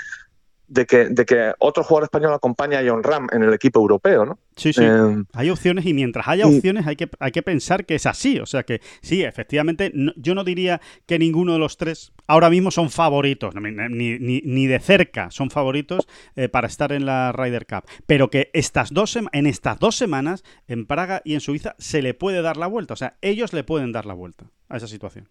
de 0.67 0.85
que, 0.85 1.09
de 1.09 1.25
que 1.25 1.53
otro 1.59 1.83
jugador 1.83 2.05
español 2.05 2.33
acompaña 2.33 2.79
a 2.79 2.83
John 2.87 3.03
Ram 3.03 3.27
en 3.31 3.43
el 3.43 3.53
equipo 3.53 3.79
europeo, 3.79 4.25
¿no? 4.25 4.39
Sí, 4.55 4.73
sí. 4.73 4.81
Eh, 4.83 5.23
hay 5.33 5.49
opciones 5.49 5.85
y 5.85 5.93
mientras 5.93 6.27
haya 6.27 6.45
y- 6.47 6.55
opciones 6.57 6.87
hay 6.87 6.95
que, 6.95 7.09
hay 7.19 7.31
que 7.31 7.43
pensar 7.43 7.85
que 7.85 7.95
es 7.95 8.05
así. 8.05 8.39
O 8.39 8.45
sea 8.45 8.63
que 8.63 8.81
sí, 9.01 9.23
efectivamente, 9.23 9.91
no- 9.93 10.13
yo 10.15 10.33
no 10.33 10.43
diría 10.43 10.81
que 11.05 11.19
ninguno 11.19 11.53
de 11.53 11.59
los 11.59 11.77
tres 11.77 12.13
ahora 12.27 12.49
mismo 12.49 12.71
son 12.71 12.89
favoritos, 12.89 13.53
ni, 13.55 14.17
ni- 14.19 14.41
ni 14.43 14.67
de 14.67 14.79
cerca 14.79 15.29
son 15.29 15.49
favoritos 15.51 16.07
eh, 16.35 16.49
para 16.49 16.67
estar 16.67 16.91
en 16.91 17.05
la 17.05 17.31
Ryder 17.31 17.65
Cup. 17.67 17.83
Pero 18.07 18.29
que 18.29 18.49
estas 18.53 18.91
dos 18.93 19.15
en 19.17 19.45
estas 19.47 19.79
dos 19.79 19.95
semanas, 19.95 20.43
en 20.67 20.85
Praga 20.87 21.21
y 21.23 21.33
en 21.35 21.41
Suiza, 21.41 21.75
se 21.77 22.01
le 22.01 22.13
puede 22.13 22.41
dar 22.41 22.57
la 22.57 22.67
vuelta. 22.67 22.93
O 22.93 22.97
sea, 22.97 23.17
ellos 23.21 23.53
le 23.53 23.63
pueden 23.63 23.91
dar 23.91 24.05
la 24.05 24.13
vuelta 24.13 24.45
a 24.69 24.77
esa 24.77 24.87
situación. 24.87 25.27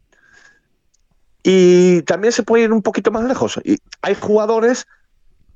Y 1.43 2.03
también 2.03 2.33
se 2.33 2.43
puede 2.43 2.65
ir 2.65 2.73
un 2.73 2.83
poquito 2.83 3.11
más 3.11 3.25
lejos. 3.25 3.61
Y 3.65 3.77
hay 4.03 4.15
jugadores 4.15 4.87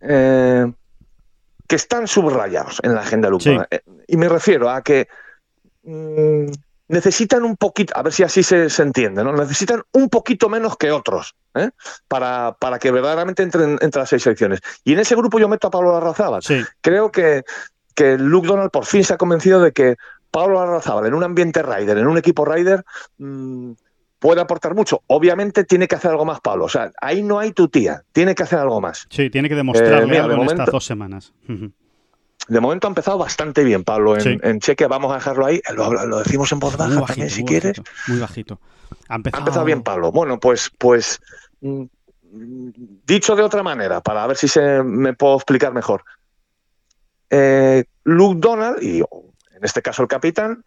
eh, 0.00 0.70
que 1.66 1.76
están 1.76 2.06
subrayados 2.08 2.80
en 2.82 2.94
la 2.94 3.00
agenda 3.00 3.28
Sí. 3.38 3.50
Luke. 3.50 3.66
Eh, 3.70 3.80
Y 4.06 4.16
me 4.16 4.28
refiero 4.28 4.70
a 4.70 4.82
que 4.82 5.08
mm, 5.82 6.46
necesitan 6.88 7.42
un 7.44 7.56
poquito, 7.56 7.94
a 7.96 8.02
ver 8.02 8.12
si 8.12 8.22
así 8.22 8.42
se, 8.42 8.70
se 8.70 8.82
entiende, 8.82 9.22
¿no? 9.22 9.32
Necesitan 9.32 9.82
un 9.92 10.08
poquito 10.08 10.48
menos 10.48 10.76
que 10.76 10.90
otros 10.90 11.34
¿eh? 11.54 11.70
para, 12.08 12.56
para 12.58 12.78
que 12.78 12.90
verdaderamente 12.90 13.42
entren 13.42 13.78
entre 13.80 14.00
las 14.00 14.08
seis 14.08 14.22
selecciones. 14.22 14.60
Y 14.84 14.94
en 14.94 15.00
ese 15.00 15.14
grupo 15.14 15.38
yo 15.38 15.48
meto 15.48 15.68
a 15.68 15.70
Pablo 15.70 15.92
Larrazábal. 15.92 16.42
Sí, 16.42 16.64
Creo 16.80 17.12
que, 17.12 17.44
que 17.94 18.16
Luke 18.16 18.48
Donald 18.48 18.70
por 18.70 18.86
fin 18.86 19.04
se 19.04 19.12
ha 19.14 19.18
convencido 19.18 19.60
de 19.60 19.72
que 19.72 19.96
Pablo 20.30 20.54
Larrazábal 20.64 21.06
en 21.06 21.14
un 21.14 21.24
ambiente 21.24 21.62
Rider, 21.62 21.98
en 21.98 22.06
un 22.06 22.16
equipo 22.16 22.44
Rider, 22.46 22.84
mm, 23.18 23.72
puede 24.18 24.40
aportar 24.40 24.74
mucho. 24.74 25.02
Obviamente 25.06 25.64
tiene 25.64 25.86
que 25.88 25.96
hacer 25.96 26.10
algo 26.10 26.24
más 26.24 26.40
Pablo. 26.40 26.64
O 26.64 26.68
sea, 26.68 26.90
ahí 27.00 27.22
no 27.22 27.38
hay 27.38 27.52
tu 27.52 27.68
tía. 27.68 28.02
Tiene 28.12 28.34
que 28.34 28.42
hacer 28.42 28.58
algo 28.58 28.80
más. 28.80 29.06
sí, 29.10 29.30
tiene 29.30 29.48
que 29.48 29.54
demostrarle 29.54 30.02
Eh, 30.04 30.06
mira, 30.06 30.24
algo 30.24 30.28
de 30.30 30.34
en 30.34 30.40
estas 30.42 30.56
momento- 30.58 30.72
dos 30.72 30.84
semanas. 30.84 31.32
De 32.48 32.60
momento 32.60 32.86
ha 32.86 32.90
empezado 32.90 33.18
bastante 33.18 33.62
bien 33.62 33.84
Pablo 33.84 34.14
en, 34.14 34.20
Sí. 34.22 34.38
en 34.42 34.58
Chequia. 34.60 34.88
Vamos 34.88 35.12
a 35.12 35.16
dejarlo 35.16 35.44
ahí. 35.46 35.60
Lo, 35.74 36.18
decimos 36.18 36.50
en 36.52 36.58
voz 36.60 36.76
baja 36.76 36.94
bajito, 36.94 37.06
también, 37.06 37.30
si 37.30 37.42
muy 37.42 37.48
quieres. 37.48 37.78
bajito, 37.78 37.90
muy 38.08 38.18
bajito. 38.20 38.60
Ha 39.08 39.14
empezado, 39.16 39.38
Ha 39.38 39.40
empezado 39.44 39.64
bien 39.66 39.82
Pablo. 39.82 40.12
Bueno, 40.12 40.40
pues, 40.40 40.70
pues 40.78 41.20
mm, 41.60 41.84
dicho 43.06 43.36
de 43.36 43.42
otra 43.42 43.62
manera, 43.62 44.00
para 44.00 44.26
ver 44.26 44.36
si 44.36 44.48
se 44.48 44.82
me 44.82 45.12
puedo 45.12 45.36
explicar 45.36 45.72
mejor. 45.74 46.04
Eh, 47.30 47.84
Luke 48.04 48.38
Donald, 48.40 48.82
y 48.82 48.98
en 49.00 49.62
este 49.62 49.82
caso 49.82 50.02
el 50.02 50.08
capitán, 50.08 50.64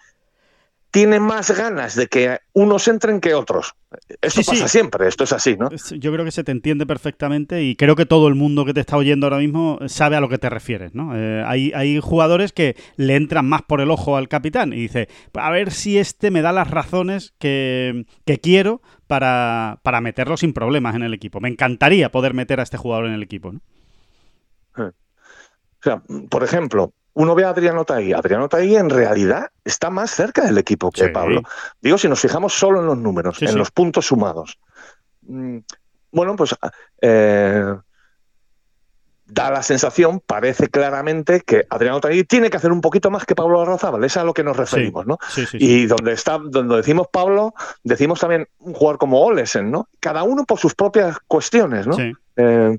tiene 0.92 1.22
más 1.22 1.50
ganas 1.58 1.96
de 1.96 2.08
que 2.08 2.40
unos 2.54 2.88
entren 2.90 3.22
que 3.22 3.34
otros. 3.34 3.76
Esto 4.22 4.42
Sí, 4.42 4.44
sí. 4.44 4.52
pasa 4.52 4.68
siempre, 4.68 5.08
esto 5.08 5.24
es 5.24 5.32
así, 5.32 5.56
¿no? 5.58 5.70
Yo 5.72 6.12
creo 6.12 6.26
que 6.26 6.32
se 6.32 6.44
te 6.44 6.52
entiende 6.52 6.86
perfectamente 6.86 7.64
y 7.64 7.76
creo 7.78 7.96
que 7.96 8.06
todo 8.06 8.28
el 8.28 8.36
mundo 8.36 8.66
que 8.66 8.74
te 8.74 8.82
está 8.82 8.98
oyendo 8.98 9.26
ahora 9.26 9.38
mismo 9.38 9.80
sabe 9.88 10.18
a 10.18 10.20
lo 10.22 10.28
que 10.28 10.38
te 10.38 10.50
refieres, 10.50 10.94
¿no? 10.94 11.16
Eh, 11.16 11.44
hay, 11.46 11.72
hay 11.74 12.00
jugadores 12.02 12.52
que 12.52 12.76
le 12.98 13.16
entran 13.16 13.48
más 13.48 13.62
por 13.62 13.80
el 13.80 13.90
ojo 13.90 14.18
al 14.18 14.28
capitán 14.28 14.74
y 14.74 14.78
dice, 14.82 15.08
a 15.34 15.50
ver 15.50 15.72
si 15.72 15.98
este 15.98 16.30
me 16.30 16.42
da 16.42 16.52
las 16.52 16.70
razones 16.70 17.34
que, 17.40 18.06
que 18.26 18.40
quiero 18.40 18.82
para, 19.08 19.80
para 19.84 20.02
meterlo 20.02 20.36
sin 20.36 20.52
problemas 20.54 20.96
en 20.96 21.04
el 21.04 21.14
equipo. 21.14 21.40
Me 21.40 21.50
encantaría 21.50 22.12
poder 22.12 22.34
meter 22.34 22.60
a 22.60 22.64
este 22.64 22.78
jugador 22.78 23.06
en 23.06 23.14
el 23.14 23.24
equipo, 23.24 23.54
¿no? 23.54 23.62
O 24.78 25.84
sea, 25.84 26.04
por 26.30 26.44
ejemplo, 26.44 26.94
uno 27.14 27.36
ve 27.36 27.44
a 27.46 27.50
Adriano 27.50 27.84
Taí. 27.86 28.14
Adriano 28.14 28.48
Taí 28.48 28.76
en 28.76 28.90
realidad 28.90 29.50
está 29.66 29.90
más 29.90 30.12
cerca 30.12 30.44
del 30.46 30.58
equipo 30.58 30.92
que 30.92 31.06
Sí. 31.06 31.10
Pablo. 31.12 31.42
Digo, 31.82 31.98
si 31.98 32.08
nos 32.08 32.20
fijamos 32.20 32.54
solo 32.54 32.80
en 32.80 32.86
los 32.88 32.98
números, 32.98 33.38
Sí, 33.38 33.46
en 33.46 33.52
sí. 33.52 33.58
los 33.58 33.72
puntos 33.72 34.06
sumados. 34.06 34.58
Mm, 35.24 35.58
Bueno, 36.14 36.36
pues 36.36 36.54
eh, 37.02 37.74
da 39.26 39.50
la 39.50 39.64
sensación, 39.64 40.20
parece 40.20 40.68
claramente 40.68 41.40
que 41.40 41.66
Adriano 41.70 42.02
Taí 42.02 42.26
tiene 42.26 42.50
que 42.50 42.58
hacer 42.58 42.70
un 42.72 42.82
poquito 42.82 43.10
más 43.10 43.26
que 43.26 43.34
Pablo 43.34 43.62
Arrazábal. 43.62 44.04
Es 44.04 44.18
a 44.18 44.26
lo 44.26 44.34
que 44.34 44.44
nos 44.44 44.58
referimos, 44.58 45.06
¿no? 45.08 45.18
Y 45.54 45.86
donde 45.86 46.12
está, 46.12 46.38
donde 46.38 46.76
decimos 46.76 47.08
Pablo, 47.14 47.54
decimos 47.84 48.20
también 48.20 48.46
un 48.60 48.74
jugador 48.74 48.98
como 49.00 49.22
Olesen, 49.24 49.72
¿no? 49.72 49.88
Cada 50.02 50.24
uno 50.24 50.44
por 50.44 50.60
sus 50.60 50.76
propias 50.76 51.18
cuestiones, 51.28 51.88
¿no? 51.88 51.94
Sí. 51.94 52.12
Eh, 52.36 52.78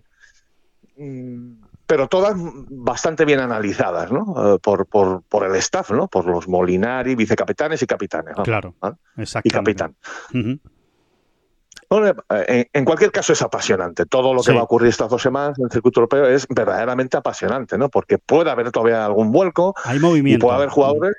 mm, 0.98 1.61
pero 1.92 2.08
todas 2.08 2.32
bastante 2.70 3.26
bien 3.26 3.38
analizadas, 3.38 4.10
¿no? 4.10 4.54
Eh, 4.54 4.58
por, 4.62 4.86
por, 4.86 5.20
por 5.24 5.44
el 5.44 5.54
staff, 5.56 5.90
¿no? 5.90 6.08
Por 6.08 6.24
los 6.24 6.48
Molinari, 6.48 7.14
vicecapitanes 7.14 7.82
y 7.82 7.86
capitanes. 7.86 8.34
Claro, 8.44 8.74
¿vale? 8.80 8.96
Y 9.18 9.20
exactamente. 9.20 9.74
capitán. 9.84 9.96
Bueno, 11.90 12.06
eh, 12.30 12.44
en, 12.48 12.66
en 12.72 12.84
cualquier 12.86 13.12
caso 13.12 13.34
es 13.34 13.42
apasionante. 13.42 14.06
Todo 14.06 14.32
lo 14.32 14.40
que 14.40 14.52
Sí. 14.52 14.54
va 14.54 14.60
a 14.62 14.64
ocurrir 14.64 14.88
estas 14.88 15.10
dos 15.10 15.20
semanas 15.20 15.58
en 15.58 15.66
el 15.66 15.70
circuito 15.70 16.00
europeo 16.00 16.24
es 16.28 16.46
verdaderamente 16.48 17.18
apasionante, 17.18 17.76
¿no? 17.76 17.90
Porque 17.90 18.16
puede 18.16 18.50
haber 18.50 18.70
todavía 18.70 19.04
algún 19.04 19.30
vuelco 19.30 19.74
Hay 19.84 19.98
y 19.98 20.00
movimiento. 20.00 20.46
puede 20.46 20.56
haber 20.56 20.70
jugadores. 20.70 21.14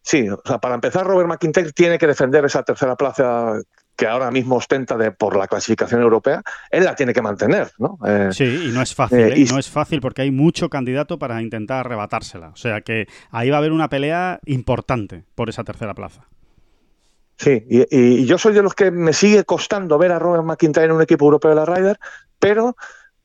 Sí, 0.00 0.26
o 0.30 0.40
sea, 0.42 0.56
para 0.56 0.74
empezar, 0.74 1.06
Robert 1.06 1.28
McIntyre 1.28 1.72
tiene 1.72 1.98
que 1.98 2.06
defender 2.06 2.42
esa 2.46 2.62
tercera 2.62 2.96
plaza 2.96 3.60
que 3.98 4.06
ahora 4.06 4.30
mismo 4.30 4.54
ostenta 4.54 4.96
de, 4.96 5.10
por 5.10 5.36
la 5.36 5.48
clasificación 5.48 6.00
europea. 6.00 6.40
Él 6.70 6.84
la 6.84 6.94
tiene 6.94 7.12
que 7.12 7.20
mantener, 7.20 7.72
¿no? 7.78 7.98
Eh, 8.06 8.28
Sí, 8.32 8.68
y 8.68 8.72
no 8.72 8.80
es 8.80 8.94
fácil, 8.94 9.18
Eh, 9.18 9.32
¿eh? 9.34 9.40
y- 9.40 9.44
no 9.46 9.58
es 9.58 9.68
fácil 9.68 10.00
porque 10.00 10.22
hay 10.22 10.30
mucho 10.30 10.70
candidato 10.70 11.18
para 11.18 11.42
intentar 11.42 11.80
arrebatársela. 11.80 12.50
O 12.50 12.56
sea 12.56 12.80
que 12.82 13.08
ahí 13.32 13.50
va 13.50 13.56
a 13.56 13.58
haber 13.58 13.72
una 13.72 13.88
pelea 13.88 14.38
importante 14.46 15.24
por 15.34 15.48
esa 15.48 15.64
tercera 15.64 15.94
plaza. 15.94 16.28
Sí, 17.36 17.64
y, 17.68 17.86
y 17.90 18.24
yo 18.24 18.38
soy 18.38 18.52
de 18.54 18.62
los 18.62 18.74
que 18.74 18.92
me 18.92 19.12
sigue 19.12 19.42
costando 19.44 19.98
ver 19.98 20.12
a 20.12 20.20
Robert 20.20 20.44
McIntyre 20.44 20.86
en 20.86 20.92
un 20.92 21.02
equipo 21.02 21.24
europeo 21.24 21.50
de 21.50 21.56
la 21.56 21.64
Ryder, 21.64 21.98
pero 22.38 22.76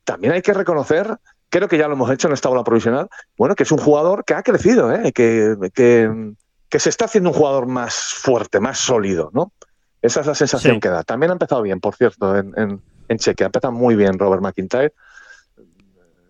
también 0.04 0.34
hay 0.34 0.42
que 0.42 0.54
reconocer, 0.54 1.18
creo 1.50 1.68
que 1.68 1.78
ya 1.78 1.88
lo 1.88 1.94
hemos 1.94 2.10
hecho 2.12 2.28
en 2.28 2.34
esta 2.34 2.50
ola 2.50 2.64
provisional, 2.64 3.10
bueno, 3.38 3.54
que 3.56 3.62
es 3.64 3.72
un 3.72 3.78
jugador 3.78 4.26
que 4.26 4.34
ha 4.34 4.42
crecido, 4.42 4.92
¿eh? 4.92 5.12
que, 5.14 5.56
que, 5.74 6.34
que 6.68 6.80
se 6.80 6.90
está 6.90 7.06
haciendo 7.06 7.30
un 7.30 7.36
jugador 7.36 7.68
más 7.68 7.94
fuerte, 7.96 8.60
más 8.60 8.80
sólido, 8.80 9.30
¿no? 9.34 9.52
Esa 10.04 10.20
es 10.22 10.28
la 10.28 10.36
sensación 10.36 10.76
Sí. 10.76 10.80
que 10.82 10.90
da. 10.90 11.02
También 11.04 11.32
ha 11.32 11.34
empezado 11.34 11.64
bien, 11.64 11.80
por 11.80 11.96
cierto, 11.96 12.38
en, 12.38 12.54
en, 12.58 12.80
en 13.08 13.18
Chequia. 13.18 13.46
Ha 13.46 13.50
empezado 13.50 13.72
muy 13.74 13.96
bien 13.96 14.20
Robert 14.20 14.44
McIntyre. 14.44 14.94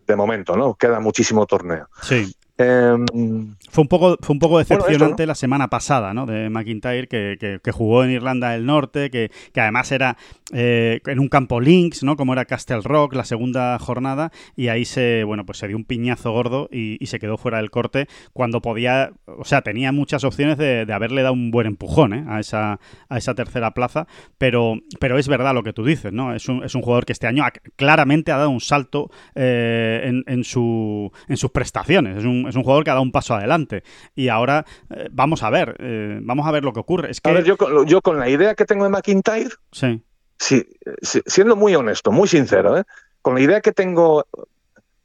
De 0.07 0.15
momento, 0.15 0.55
¿no? 0.55 0.75
Queda 0.75 0.99
muchísimo 1.01 1.45
torneo. 1.45 1.89
Sí. 2.01 2.36
Em, 2.56 3.56
Fue 3.72 3.82
un 3.82 3.88
poco, 3.88 4.16
fue 4.22 4.34
un 4.34 4.39
poco 4.39 4.60
decepcionante 4.60 5.26
la 5.26 5.34
semana 5.34 5.70
pasada, 5.70 6.13
¿no? 6.13 6.28
De 6.28 6.52
McIntyre, 6.52 7.08
que, 7.08 7.36
que- 7.39 7.60
que 7.63 7.72
jugó 7.72 8.04
en 8.04 8.12
Irlanda 8.12 8.52
del 8.52 8.66
Norte, 8.68 9.10
que, 9.10 9.32
que 9.52 9.60
además 9.62 9.92
era 9.92 10.18
eh, 10.54 11.00
en 11.08 11.20
un 11.20 11.30
campo 11.30 11.60
links, 11.60 12.04
¿no? 12.04 12.16
Como 12.16 12.34
era 12.34 12.46
Castle 12.46 12.82
Rock, 12.84 13.16
la 13.16 13.26
segunda 13.26 13.80
jornada, 13.80 14.32
y 14.56 14.68
ahí 14.68 14.86
se, 14.86 15.24
bueno, 15.24 15.48
pues 15.48 15.58
se 15.58 15.68
dio 15.68 15.76
un 15.76 15.84
piñazo 15.86 16.32
gordo 16.32 16.70
y, 16.72 17.04
y 17.04 17.08
se 17.08 17.18
quedó 17.18 17.38
fuera 17.38 17.58
del 17.58 17.72
corte 17.72 18.08
cuando 18.34 18.62
podía, 18.62 19.12
o 19.26 19.46
sea, 19.46 19.63
tenía 19.63 19.92
muchas 19.92 20.24
opciones 20.24 20.60
de, 20.60 20.86
de 20.86 20.94
haberle 20.94 21.24
dado 21.24 21.34
un 21.34 21.50
buen 21.50 21.66
empujón 21.66 22.13
¿eh? 22.13 22.24
a, 22.28 22.39
esa, 22.39 22.80
a 23.10 23.18
esa 23.18 23.34
tercera 23.34 23.72
plaza, 23.72 24.06
pero, 24.38 24.76
pero 25.00 25.18
es 25.18 25.28
verdad 25.28 25.56
lo 25.56 25.63
que 25.63 25.74
tú 25.74 25.84
dices, 25.84 26.13
¿no? 26.13 26.36
Es 26.36 26.48
un, 26.48 26.63
es 26.63 26.76
un 26.76 26.84
jugador 26.84 27.06
que 27.06 27.13
este 27.13 27.26
año 27.26 27.44
ha- 27.44 27.52
claramente 27.76 28.32
ha 28.32 28.38
dado 28.38 28.52
un 28.52 28.62
salto 28.62 29.10
eh, 29.34 30.02
en, 30.04 30.24
en 30.28 30.44
su, 30.44 31.12
en 31.28 31.38
sus 31.38 31.50
prestaciones. 31.50 32.18
Es 32.20 32.26
un, 32.26 32.42
es 32.47 32.56
un 32.56 32.63
jugador 32.63 32.84
que 32.84 32.89
ha 32.89 32.93
dado 32.93 33.03
un 33.03 33.12
paso 33.12 33.34
adelante. 33.36 33.84
Y 34.15 34.27
ahora 34.29 34.65
eh, 34.89 35.10
vamos 35.12 35.43
a 35.43 35.49
ver, 35.49 35.75
eh, 35.79 36.19
vamos 36.21 36.47
a 36.47 36.51
ver 36.51 36.63
lo 36.63 36.73
que 36.73 36.79
ocurre. 36.79 37.12
Es 37.12 37.21
que, 37.21 37.29
a 37.29 37.34
ver, 37.34 37.43
yo, 37.43 37.58
con- 37.58 37.86
yo 37.88 38.01
con 38.01 38.19
la 38.19 38.29
idea 38.29 38.56
que 38.56 38.65
tengo 38.65 38.84
de 38.84 38.89
McIntyre, 38.89 39.49
sí, 39.71 40.01
sí, 40.38 40.65
sí, 41.01 41.21
siendo 41.25 41.56
muy 41.56 41.75
honesto, 41.75 42.12
muy 42.12 42.27
sincero, 42.27 42.77
¿eh? 42.77 42.84
con 43.21 43.36
la 43.36 43.41
idea 43.41 43.62
que 43.62 43.71
tengo 43.71 44.25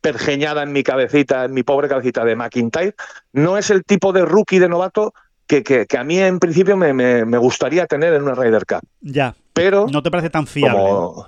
pergeñada 0.01 0.63
en 0.63 0.73
mi 0.73 0.83
cabecita, 0.83 1.45
en 1.45 1.53
mi 1.55 1.63
pobre 1.63 1.89
cabecita 1.89 2.25
de 2.25 2.37
McIntyre, 2.37 2.95
no 3.33 3.59
es 3.59 3.71
el 3.71 3.85
tipo 3.85 4.13
de 4.13 4.25
rookie 4.25 4.59
de 4.59 4.69
novato 4.69 5.13
que, 5.47 5.63
que- 5.63 5.87
que 5.87 5.99
a 5.99 6.05
mí 6.05 6.19
en 6.19 6.39
principio 6.39 6.77
me, 6.77 6.93
me- 6.93 7.25
me 7.25 7.39
gustaría 7.39 7.87
tener 7.87 8.15
en 8.15 8.23
una 8.23 8.35
Ryder 8.35 8.65
Cup. 8.67 8.81
ya, 9.01 9.35
Pero 9.53 9.87
no 9.91 10.03
te 10.03 10.11
parece 10.11 10.31
tan 10.31 10.47
fiable. 10.47 10.79
Como-. 10.83 11.25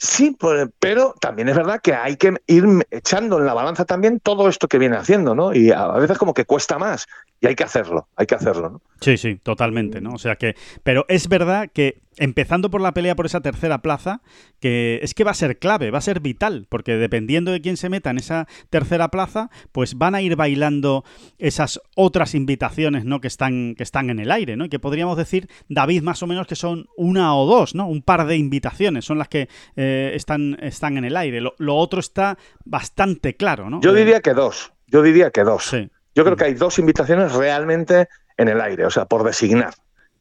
Sí, 0.00 0.36
pero 0.78 1.14
también 1.20 1.48
es 1.48 1.56
verdad 1.56 1.80
que 1.80 1.94
hay 1.94 2.16
que 2.16 2.34
ir 2.46 2.64
echando 2.90 3.38
en 3.38 3.46
la 3.46 3.54
balanza 3.54 3.84
también 3.84 4.18
todo 4.18 4.48
esto 4.48 4.66
que 4.66 4.78
viene 4.78 4.96
haciendo, 4.96 5.34
¿no? 5.34 5.54
Y 5.54 5.70
a 5.70 5.86
veces 5.92 6.18
como 6.18 6.34
que 6.34 6.46
cuesta 6.46 6.78
más 6.78 7.06
y 7.40 7.46
hay 7.46 7.54
que 7.54 7.64
hacerlo, 7.64 8.06
hay 8.16 8.26
que 8.26 8.34
hacerlo, 8.34 8.68
¿no? 8.70 8.82
Sí, 9.00 9.16
sí, 9.16 9.36
totalmente, 9.42 10.02
¿no? 10.02 10.10
O 10.12 10.18
sea 10.18 10.36
que, 10.36 10.54
pero 10.82 11.06
es 11.08 11.26
verdad 11.26 11.70
que 11.72 12.02
empezando 12.18 12.70
por 12.70 12.82
la 12.82 12.92
pelea 12.92 13.16
por 13.16 13.24
esa 13.24 13.40
tercera 13.40 13.78
plaza, 13.80 14.20
que 14.60 15.00
es 15.02 15.14
que 15.14 15.24
va 15.24 15.30
a 15.30 15.34
ser 15.34 15.58
clave, 15.58 15.90
va 15.90 15.96
a 15.96 16.02
ser 16.02 16.20
vital, 16.20 16.66
porque 16.68 16.96
dependiendo 16.98 17.50
de 17.50 17.62
quién 17.62 17.78
se 17.78 17.88
meta 17.88 18.10
en 18.10 18.18
esa 18.18 18.46
tercera 18.68 19.08
plaza, 19.08 19.48
pues 19.72 19.94
van 19.96 20.14
a 20.14 20.20
ir 20.20 20.36
bailando 20.36 21.02
esas 21.38 21.80
otras 21.96 22.34
invitaciones, 22.34 23.06
¿no? 23.06 23.22
Que 23.22 23.28
están, 23.28 23.74
que 23.74 23.84
están 23.84 24.10
en 24.10 24.18
el 24.20 24.30
aire, 24.32 24.56
¿no? 24.58 24.66
Y 24.66 24.68
que 24.68 24.78
podríamos 24.78 25.16
decir, 25.16 25.48
David, 25.70 26.02
más 26.02 26.22
o 26.22 26.26
menos 26.26 26.46
que 26.46 26.56
son 26.56 26.88
una 26.94 27.34
o 27.34 27.46
dos, 27.46 27.74
¿no? 27.74 27.88
Un 27.88 28.02
par 28.02 28.26
de 28.26 28.36
invitaciones 28.36 29.06
son 29.06 29.16
las 29.16 29.28
que 29.28 29.48
eh, 29.76 30.12
están, 30.14 30.58
están 30.60 30.98
en 30.98 31.06
el 31.06 31.16
aire. 31.16 31.40
Lo, 31.40 31.54
lo 31.56 31.76
otro 31.76 32.00
está 32.00 32.36
bastante 32.66 33.34
claro, 33.34 33.70
¿no? 33.70 33.80
Yo 33.80 33.96
Eh, 33.96 34.00
diría 34.00 34.20
que 34.20 34.34
dos, 34.34 34.74
yo 34.88 35.00
diría 35.00 35.30
que 35.30 35.42
dos. 35.42 35.64
Sí. 35.64 35.88
Yo 36.14 36.24
creo 36.24 36.36
que 36.36 36.44
hay 36.44 36.54
dos 36.54 36.78
invitaciones 36.78 37.32
realmente 37.32 38.08
en 38.36 38.48
el 38.48 38.60
aire, 38.60 38.86
o 38.86 38.90
sea, 38.90 39.04
por 39.04 39.24
designar. 39.24 39.74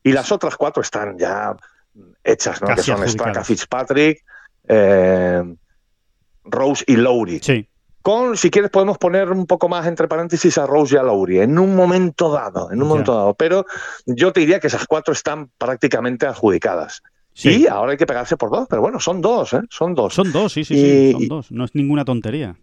Y 0.03 0.11
las 0.11 0.31
otras 0.31 0.55
cuatro 0.55 0.81
están 0.81 1.17
ya 1.17 1.55
hechas, 2.23 2.61
¿no? 2.61 2.67
Casi 2.67 2.91
que 2.91 2.97
son. 2.97 3.09
Straka 3.09 3.43
Fitzpatrick, 3.43 4.23
eh, 4.67 5.43
Rose 6.45 6.83
y 6.87 6.95
Lowry. 6.95 7.39
Sí. 7.39 7.67
Con, 8.01 8.37
si 8.37 8.49
quieres, 8.49 8.71
podemos 8.71 8.97
poner 8.97 9.29
un 9.29 9.45
poco 9.45 9.67
más 9.67 9.85
entre 9.85 10.07
paréntesis 10.07 10.57
a 10.57 10.65
Rose 10.65 10.95
y 10.95 10.97
a 10.97 11.03
Lowry, 11.03 11.39
en 11.39 11.59
un 11.59 11.75
momento 11.75 12.31
dado, 12.31 12.71
en 12.71 12.81
un 12.81 12.87
momento 12.87 13.13
dado. 13.13 13.33
Pero 13.33 13.65
yo 14.05 14.31
te 14.31 14.39
diría 14.39 14.59
que 14.59 14.67
esas 14.67 14.85
cuatro 14.87 15.13
están 15.13 15.49
prácticamente 15.57 16.25
adjudicadas. 16.25 17.01
Sí. 17.33 17.63
Y 17.63 17.67
ahora 17.67 17.91
hay 17.91 17.97
que 17.97 18.05
pegarse 18.05 18.37
por 18.37 18.51
dos, 18.51 18.67
pero 18.69 18.81
bueno, 18.81 18.99
son 18.99 19.21
dos, 19.21 19.53
¿eh? 19.53 19.61
Son 19.69 19.95
dos. 19.95 20.13
Son 20.13 20.31
dos, 20.31 20.53
sí, 20.53 20.63
sí, 20.63 20.75
Y- 20.75 20.77
sí, 20.77 21.11
son 21.11 21.27
dos. 21.27 21.51
No 21.51 21.65
es 21.65 21.75
ninguna 21.75 22.05
tontería. 22.05 22.55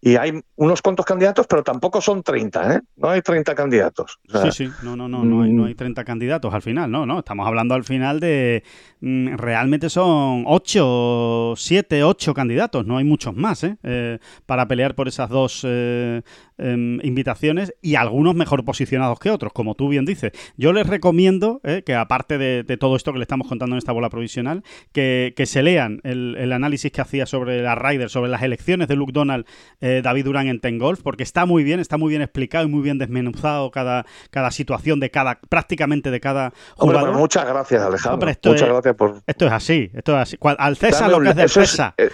Y 0.00 0.16
hay 0.16 0.40
unos 0.56 0.82
cuantos 0.82 1.06
candidatos, 1.06 1.46
pero 1.48 1.62
tampoco 1.62 2.00
son 2.00 2.22
30, 2.22 2.74
¿eh? 2.74 2.80
No 2.96 3.08
hay 3.08 3.22
30 3.22 3.54
candidatos. 3.54 4.18
O 4.28 4.30
sea, 4.30 4.52
Sí, 4.52 4.66
sí, 4.66 4.72
no, 4.82 4.94
no, 4.94 5.08
no, 5.08 5.24
no 5.24 5.42
hay, 5.42 5.52
no 5.52 5.62
mm. 5.62 5.66
hay 5.66 5.74
30 5.74 6.04
candidatos 6.04 6.52
al 6.52 6.62
final, 6.62 6.90
no, 6.90 7.06
no, 7.06 7.18
estamos 7.20 7.46
hablando 7.46 7.74
al 7.74 7.84
final 7.84 8.20
de, 8.20 8.62
mm, 9.00 9.36
realmente 9.36 9.88
son 9.88 10.44
8, 10.46 11.54
7, 11.56 12.04
8 12.04 12.34
candidatos, 12.34 12.86
no 12.86 12.98
hay 12.98 13.04
muchos 13.04 13.34
más, 13.34 13.64
¿eh? 13.64 13.78
Eh, 13.82 14.18
para 14.44 14.68
pelear 14.68 14.94
por 14.94 15.08
esas 15.08 15.30
dos 15.30 15.62
eh, 15.64 16.22
em, 16.58 17.00
invitaciones 17.04 17.74
y 17.82 17.94
algunos 17.96 18.34
mejor 18.34 18.64
posicionados 18.64 19.18
que 19.18 19.30
otros, 19.30 19.52
como 19.52 19.74
tú 19.74 19.88
bien 19.88 20.04
dices. 20.04 20.32
Yo 20.56 20.72
les 20.72 20.86
recomiendo 20.86 21.60
eh, 21.64 21.82
que 21.84 21.94
aparte 21.94 22.38
de, 22.38 22.62
de 22.62 22.76
todo 22.76 22.96
esto 22.96 23.12
que 23.12 23.18
le 23.18 23.22
estamos 23.24 23.48
contando 23.48 23.74
en 23.74 23.78
esta 23.78 23.92
bola 23.92 24.08
provisional, 24.10 24.62
que, 24.92 25.34
que 25.36 25.46
se 25.46 25.62
lean 25.62 26.00
el, 26.04 26.36
el 26.38 26.52
análisis 26.52 26.90
que 26.92 27.00
hacía 27.00 27.26
sobre 27.26 27.62
la 27.62 27.74
Ryder, 27.74 28.08
sobre 28.10 28.30
las 28.30 28.42
elecciones 28.42 28.88
de 28.88 28.96
Luke 28.96 29.12
Donald, 29.12 29.46
eh, 29.80 30.00
David 30.02 30.24
Durán 30.24 30.48
en 30.48 30.60
Ten 30.60 30.78
Golf, 30.78 31.00
porque 31.02 31.22
está 31.22 31.46
muy 31.46 31.64
bien, 31.64 31.80
está 31.80 31.96
muy 31.98 32.10
bien 32.10 32.22
explicado 32.22 32.66
y 32.66 32.68
muy 32.70 32.82
bien 32.82 32.98
desmenuzado 32.98 33.70
cada, 33.70 34.06
cada 34.30 34.50
situación 34.50 35.00
de 35.00 35.10
cada, 35.10 35.40
prácticamente 35.48 36.10
de 36.10 36.20
cada 36.20 36.52
Hombre, 36.76 36.98
jugador. 36.98 37.18
muchas 37.18 37.46
gracias, 37.46 37.82
Alejandro. 37.82 38.14
Hombre, 38.14 38.30
esto 38.32 38.48
muchas 38.50 38.62
es- 38.68 38.72
gracias 38.72 38.94
por. 38.94 39.22
Esto 39.26 39.46
es 39.46 39.52
así, 39.52 39.90
esto 39.94 40.12
es 40.12 40.18
así. 40.22 40.36
Al 40.58 40.76
César 40.76 41.10
Dame 41.10 41.12
lo 41.12 41.18
un 41.18 41.24
que 41.24 41.30
es 41.30 41.34
li- 41.36 41.38
del 41.40 41.46
eso, 41.46 41.60
es, 41.60 41.70
César. 41.70 41.94
eh, 41.98 42.10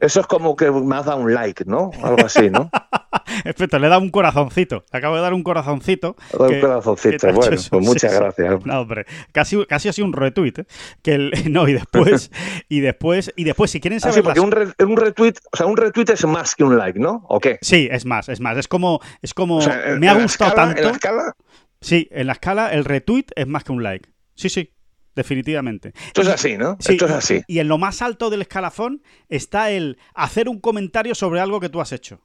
eso 0.00 0.20
es 0.20 0.26
como 0.26 0.56
que 0.56 0.70
me 0.70 0.96
has 0.96 1.04
dado 1.06 1.18
un 1.20 1.32
like, 1.32 1.64
¿no? 1.66 1.90
Algo 2.02 2.24
así, 2.26 2.50
¿no? 2.50 2.70
Perfecto, 3.54 3.78
le 3.78 3.86
he 3.86 3.90
dado 3.90 4.02
un 4.02 4.10
corazoncito. 4.10 4.84
Le 4.92 4.98
acabo 4.98 5.14
de 5.16 5.22
dar 5.22 5.34
un 5.34 5.42
corazoncito. 5.42 6.16
Dado 6.32 6.48
que- 6.48 6.54
un 6.56 6.60
corazoncito. 6.62 7.28
ha 7.28 7.32
Bueno, 7.32 7.54
eso. 7.54 7.70
pues 7.70 7.84
muchas 7.86 8.10
sí. 8.12 8.18
gracias. 8.18 8.66
No, 8.66 8.80
hombre, 8.80 9.04
casi, 9.32 9.64
casi 9.66 9.88
así 9.88 10.02
un 10.02 10.12
retweet. 10.12 10.54
¿eh? 10.58 10.66
Que 11.02 11.14
el, 11.14 11.30
no, 11.52 11.68
y 11.68 11.74
después, 11.74 12.30
y 12.68 12.80
después, 12.80 13.32
y 13.36 13.44
después, 13.44 13.70
si 13.70 13.80
quieren 13.80 13.98
Ah, 13.98 14.00
saber 14.00 14.14
sí, 14.14 14.22
porque 14.22 14.40
las- 14.40 14.46
un, 14.46 14.52
re- 14.52 14.84
un 14.84 14.96
retweet, 14.96 15.34
o 15.52 15.56
sea, 15.56 15.66
un 15.66 15.76
retweet 15.76 16.06
es 16.12 16.24
más 16.26 16.54
que 16.54 16.64
un 16.64 16.76
like, 16.78 16.98
¿no? 16.98 17.24
¿O 17.28 17.38
qué? 17.38 17.58
Sí, 17.62 17.88
es 17.90 18.04
más, 18.06 18.28
es 18.28 18.40
más. 18.40 18.56
Es 18.56 18.66
como, 18.68 19.00
es 19.22 19.34
como 19.34 19.58
O 19.58 19.62
sea, 19.62 19.90
en- 19.92 20.00
me 20.00 20.08
ha 20.08 20.14
gustado 20.14 20.50
escala- 20.50 20.54
tanto. 20.68 20.80
En 20.80 20.86
la 20.88 20.92
escala, 20.92 21.32
Sí, 21.80 22.08
en 22.12 22.26
la 22.28 22.32
escala, 22.32 22.72
el 22.72 22.84
retweet 22.86 23.26
es 23.36 23.46
más 23.46 23.62
que 23.62 23.72
un 23.72 23.82
like. 23.82 24.08
Sí, 24.34 24.48
sí, 24.48 24.72
definitivamente. 25.14 25.92
esto 26.06 26.22
es 26.22 26.28
así, 26.28 26.56
¿no? 26.56 26.76
Sí, 26.80 26.92
esto 26.92 27.06
es 27.06 27.12
así. 27.12 27.42
Y 27.46 27.58
en 27.58 27.68
lo 27.68 27.78
más 27.78 28.02
alto 28.02 28.30
del 28.30 28.42
escalafón 28.42 29.02
está 29.28 29.70
el 29.70 29.98
hacer 30.14 30.48
un 30.48 30.60
comentario 30.60 31.14
sobre 31.14 31.40
algo 31.40 31.60
que 31.60 31.68
tú 31.68 31.80
has 31.80 31.92
hecho. 31.92 32.20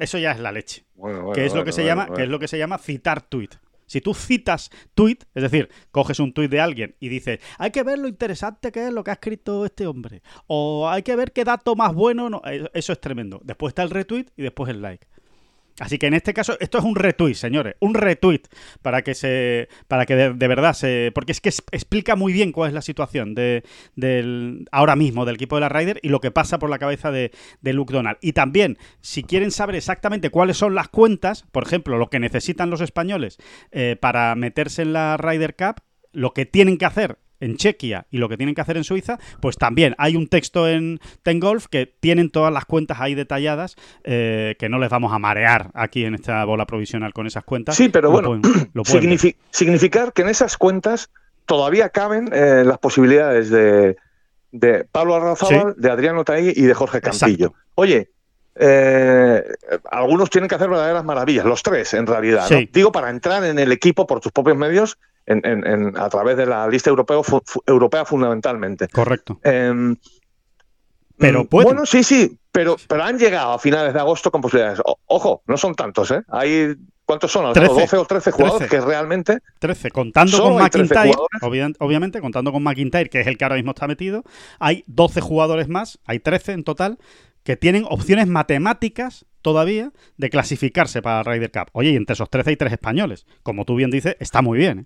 Eso 0.00 0.18
ya 0.18 0.32
es 0.32 0.40
la 0.40 0.50
leche. 0.50 0.84
Bueno, 0.94 1.18
bueno, 1.22 1.32
que 1.32 1.46
es 1.46 1.54
lo 1.54 1.64
que 1.64 1.72
se 1.72 1.84
llama, 1.84 2.08
que 2.14 2.22
es 2.22 2.28
lo 2.28 2.38
que 2.38 2.48
se 2.48 2.58
llama 2.58 2.78
citar 2.78 3.22
tweet. 3.22 3.50
Si 3.86 4.00
tú 4.00 4.14
citas 4.14 4.70
tweet, 4.94 5.18
es 5.34 5.42
decir, 5.42 5.68
coges 5.90 6.20
un 6.20 6.32
tweet 6.32 6.48
de 6.48 6.60
alguien 6.60 6.94
y 7.00 7.08
dices, 7.08 7.40
hay 7.58 7.72
que 7.72 7.82
ver 7.82 7.98
lo 7.98 8.06
interesante 8.06 8.70
que 8.70 8.86
es 8.86 8.92
lo 8.92 9.02
que 9.02 9.10
ha 9.10 9.14
escrito 9.14 9.66
este 9.66 9.86
hombre, 9.86 10.22
o 10.46 10.88
hay 10.88 11.02
que 11.02 11.16
ver 11.16 11.32
qué 11.32 11.42
dato 11.42 11.74
más 11.74 11.92
bueno, 11.92 12.30
no, 12.30 12.40
eh, 12.46 12.70
eso 12.72 12.92
es 12.92 13.00
tremendo. 13.00 13.40
Después 13.42 13.72
está 13.72 13.82
el 13.82 13.90
retweet 13.90 14.26
y 14.36 14.42
después 14.42 14.70
el 14.70 14.80
like. 14.80 15.06
Así 15.78 15.98
que 15.98 16.06
en 16.06 16.14
este 16.14 16.34
caso, 16.34 16.56
esto 16.60 16.78
es 16.78 16.84
un 16.84 16.96
retweet, 16.96 17.34
señores, 17.34 17.74
un 17.80 17.94
retweet 17.94 18.42
para 18.82 19.02
que 19.02 19.14
se, 19.14 19.68
para 19.88 20.06
que 20.06 20.16
de, 20.16 20.48
verdad 20.48 20.74
se, 20.74 21.10
porque 21.14 21.32
es 21.32 21.40
que 21.40 21.48
explica 21.48 22.16
muy 22.16 22.32
bien 22.32 22.52
cuál 22.52 22.68
es 22.68 22.74
la 22.74 22.82
situación 22.82 23.34
de, 23.34 23.62
del 23.96 24.68
ahora 24.72 24.96
mismo 24.96 25.24
del 25.24 25.36
equipo 25.36 25.56
de 25.56 25.60
la 25.60 25.68
Ryder 25.68 26.00
y 26.02 26.08
lo 26.08 26.20
que 26.20 26.30
pasa 26.30 26.58
por 26.58 26.70
la 26.70 26.78
cabeza 26.78 27.10
de, 27.10 27.30
de 27.60 27.72
Luke 27.72 27.92
Donald. 27.92 28.18
Y 28.20 28.32
también, 28.32 28.78
si 29.00 29.22
quieren 29.22 29.50
saber 29.50 29.76
exactamente 29.76 30.30
cuáles 30.30 30.56
son 30.56 30.74
las 30.74 30.88
cuentas, 30.88 31.44
por 31.50 31.62
ejemplo, 31.62 31.98
lo 31.98 32.10
que 32.10 32.20
necesitan 32.20 32.70
los 32.70 32.80
españoles 32.80 33.38
eh, 33.70 33.96
para 34.00 34.34
meterse 34.34 34.82
en 34.82 34.92
la 34.92 35.16
Ryder 35.16 35.56
Cup, 35.56 35.82
lo 36.12 36.34
que 36.34 36.46
tienen 36.46 36.76
que 36.76 36.86
hacer 36.86 37.18
en 37.40 37.56
Chequia 37.56 38.06
y 38.10 38.18
lo 38.18 38.28
que 38.28 38.36
tienen 38.36 38.54
que 38.54 38.60
hacer 38.60 38.76
en 38.76 38.84
Suiza, 38.84 39.18
pues 39.40 39.56
también 39.56 39.94
hay 39.98 40.14
un 40.16 40.28
texto 40.28 40.68
en 40.68 41.00
Ten 41.22 41.40
Golf 41.40 41.66
que 41.66 41.86
tienen 41.86 42.30
todas 42.30 42.52
las 42.52 42.64
cuentas 42.66 43.00
ahí 43.00 43.14
detalladas, 43.14 43.76
eh, 44.04 44.56
que 44.58 44.68
no 44.68 44.78
les 44.78 44.90
vamos 44.90 45.12
a 45.12 45.18
marear 45.18 45.70
aquí 45.74 46.04
en 46.04 46.14
esta 46.14 46.44
bola 46.44 46.66
provisional 46.66 47.12
con 47.12 47.26
esas 47.26 47.44
cuentas. 47.44 47.76
Sí, 47.76 47.88
pero 47.88 48.08
Lo 48.08 48.12
bueno, 48.12 48.40
pueden- 48.42 48.70
lo 48.74 48.82
pueden 48.82 49.10
ver. 49.10 49.34
Significar 49.50 50.12
que 50.12 50.22
en 50.22 50.28
esas 50.28 50.56
cuentas 50.56 51.10
todavía 51.46 51.88
caben 51.88 52.28
eh, 52.32 52.62
las 52.64 52.78
posibilidades 52.78 53.50
de, 53.50 53.96
de 54.52 54.84
Pablo 54.84 55.14
Arrazábal, 55.16 55.74
de 55.76 55.90
Adriano 55.90 56.24
Taí 56.24 56.52
y 56.54 56.62
de 56.62 56.74
Jorge 56.74 57.00
Campillo. 57.00 57.46
Exacto. 57.46 57.56
Oye, 57.74 58.10
eh, 58.54 59.42
algunos 59.90 60.28
tienen 60.30 60.48
que 60.48 60.54
hacer 60.54 60.68
verdaderas 60.68 61.04
maravillas, 61.04 61.44
los 61.46 61.62
tres 61.62 61.94
en 61.94 62.06
realidad. 62.06 62.46
Digo, 62.72 62.92
para 62.92 63.10
entrar 63.10 63.42
en 63.44 63.58
el 63.58 63.72
equipo 63.72 64.06
por 64.06 64.20
tus 64.20 64.32
propios 64.32 64.56
medios 64.56 64.98
en- 65.26 65.40
en- 65.44 65.66
en- 65.66 65.98
a 65.98 66.08
través 66.08 66.36
de 66.36 66.46
la 66.46 66.66
lista 66.68 66.90
europeo, 66.90 67.22
fu- 67.22 67.42
europea 67.66 68.04
fundamentalmente. 68.04 68.88
Correcto. 68.88 69.38
Em, 69.44 69.96
Pero 71.18 71.44
mm, 71.44 71.46
pueden. 71.48 71.66
Bueno, 71.72 71.86
sí, 71.86 72.02
sí, 72.02 72.38
pero, 72.50 72.76
pero 72.88 73.04
han 73.04 73.18
llegado 73.18 73.52
a 73.52 73.58
finales 73.58 73.92
de 73.92 74.00
agosto 74.00 74.30
con 74.30 74.40
posibilidades. 74.40 74.80
O- 74.84 74.98
ojo, 75.06 75.42
no 75.46 75.56
son 75.56 75.74
tantos, 75.74 76.10
¿eh? 76.10 76.22
Hay, 76.28 76.74
¿cuántos 77.04 77.30
son? 77.30 77.44
Alejandro? 77.44 77.74
13. 77.74 77.80
12 77.82 77.96
o 77.98 78.04
13 78.06 78.30
jugadores 78.30 78.68
13. 78.68 78.76
que 78.84 78.90
realmente 78.90 79.38
13, 79.58 79.90
contando 79.90 80.42
con 80.42 80.62
hay 80.62 80.70
13 80.70 80.94
McIntyre, 80.94 81.74
obviamente, 81.78 82.20
contando 82.20 82.52
con 82.52 82.62
McIntyre, 82.62 83.10
que 83.10 83.20
es 83.20 83.26
el 83.26 83.36
que 83.36 83.44
ahora 83.44 83.56
mismo 83.56 83.72
está 83.72 83.86
metido, 83.86 84.24
hay 84.58 84.82
12 84.86 85.20
jugadores 85.20 85.68
más, 85.68 85.98
hay 86.06 86.20
13 86.20 86.52
en 86.52 86.64
total, 86.64 86.98
que 87.44 87.56
tienen 87.56 87.84
opciones 87.88 88.26
matemáticas 88.26 89.26
todavía 89.42 89.92
de 90.18 90.28
clasificarse 90.30 91.00
para 91.02 91.22
Ryder 91.22 91.50
Cup. 91.50 91.68
Oye, 91.72 91.90
y 91.90 91.96
entre 91.96 92.12
esos 92.14 92.28
13 92.30 92.50
hay 92.50 92.56
tres 92.56 92.72
españoles. 92.72 93.26
Como 93.42 93.64
tú 93.64 93.74
bien 93.74 93.90
dices, 93.90 94.16
está 94.20 94.42
muy 94.42 94.58
bien. 94.58 94.80
¿eh? 94.80 94.84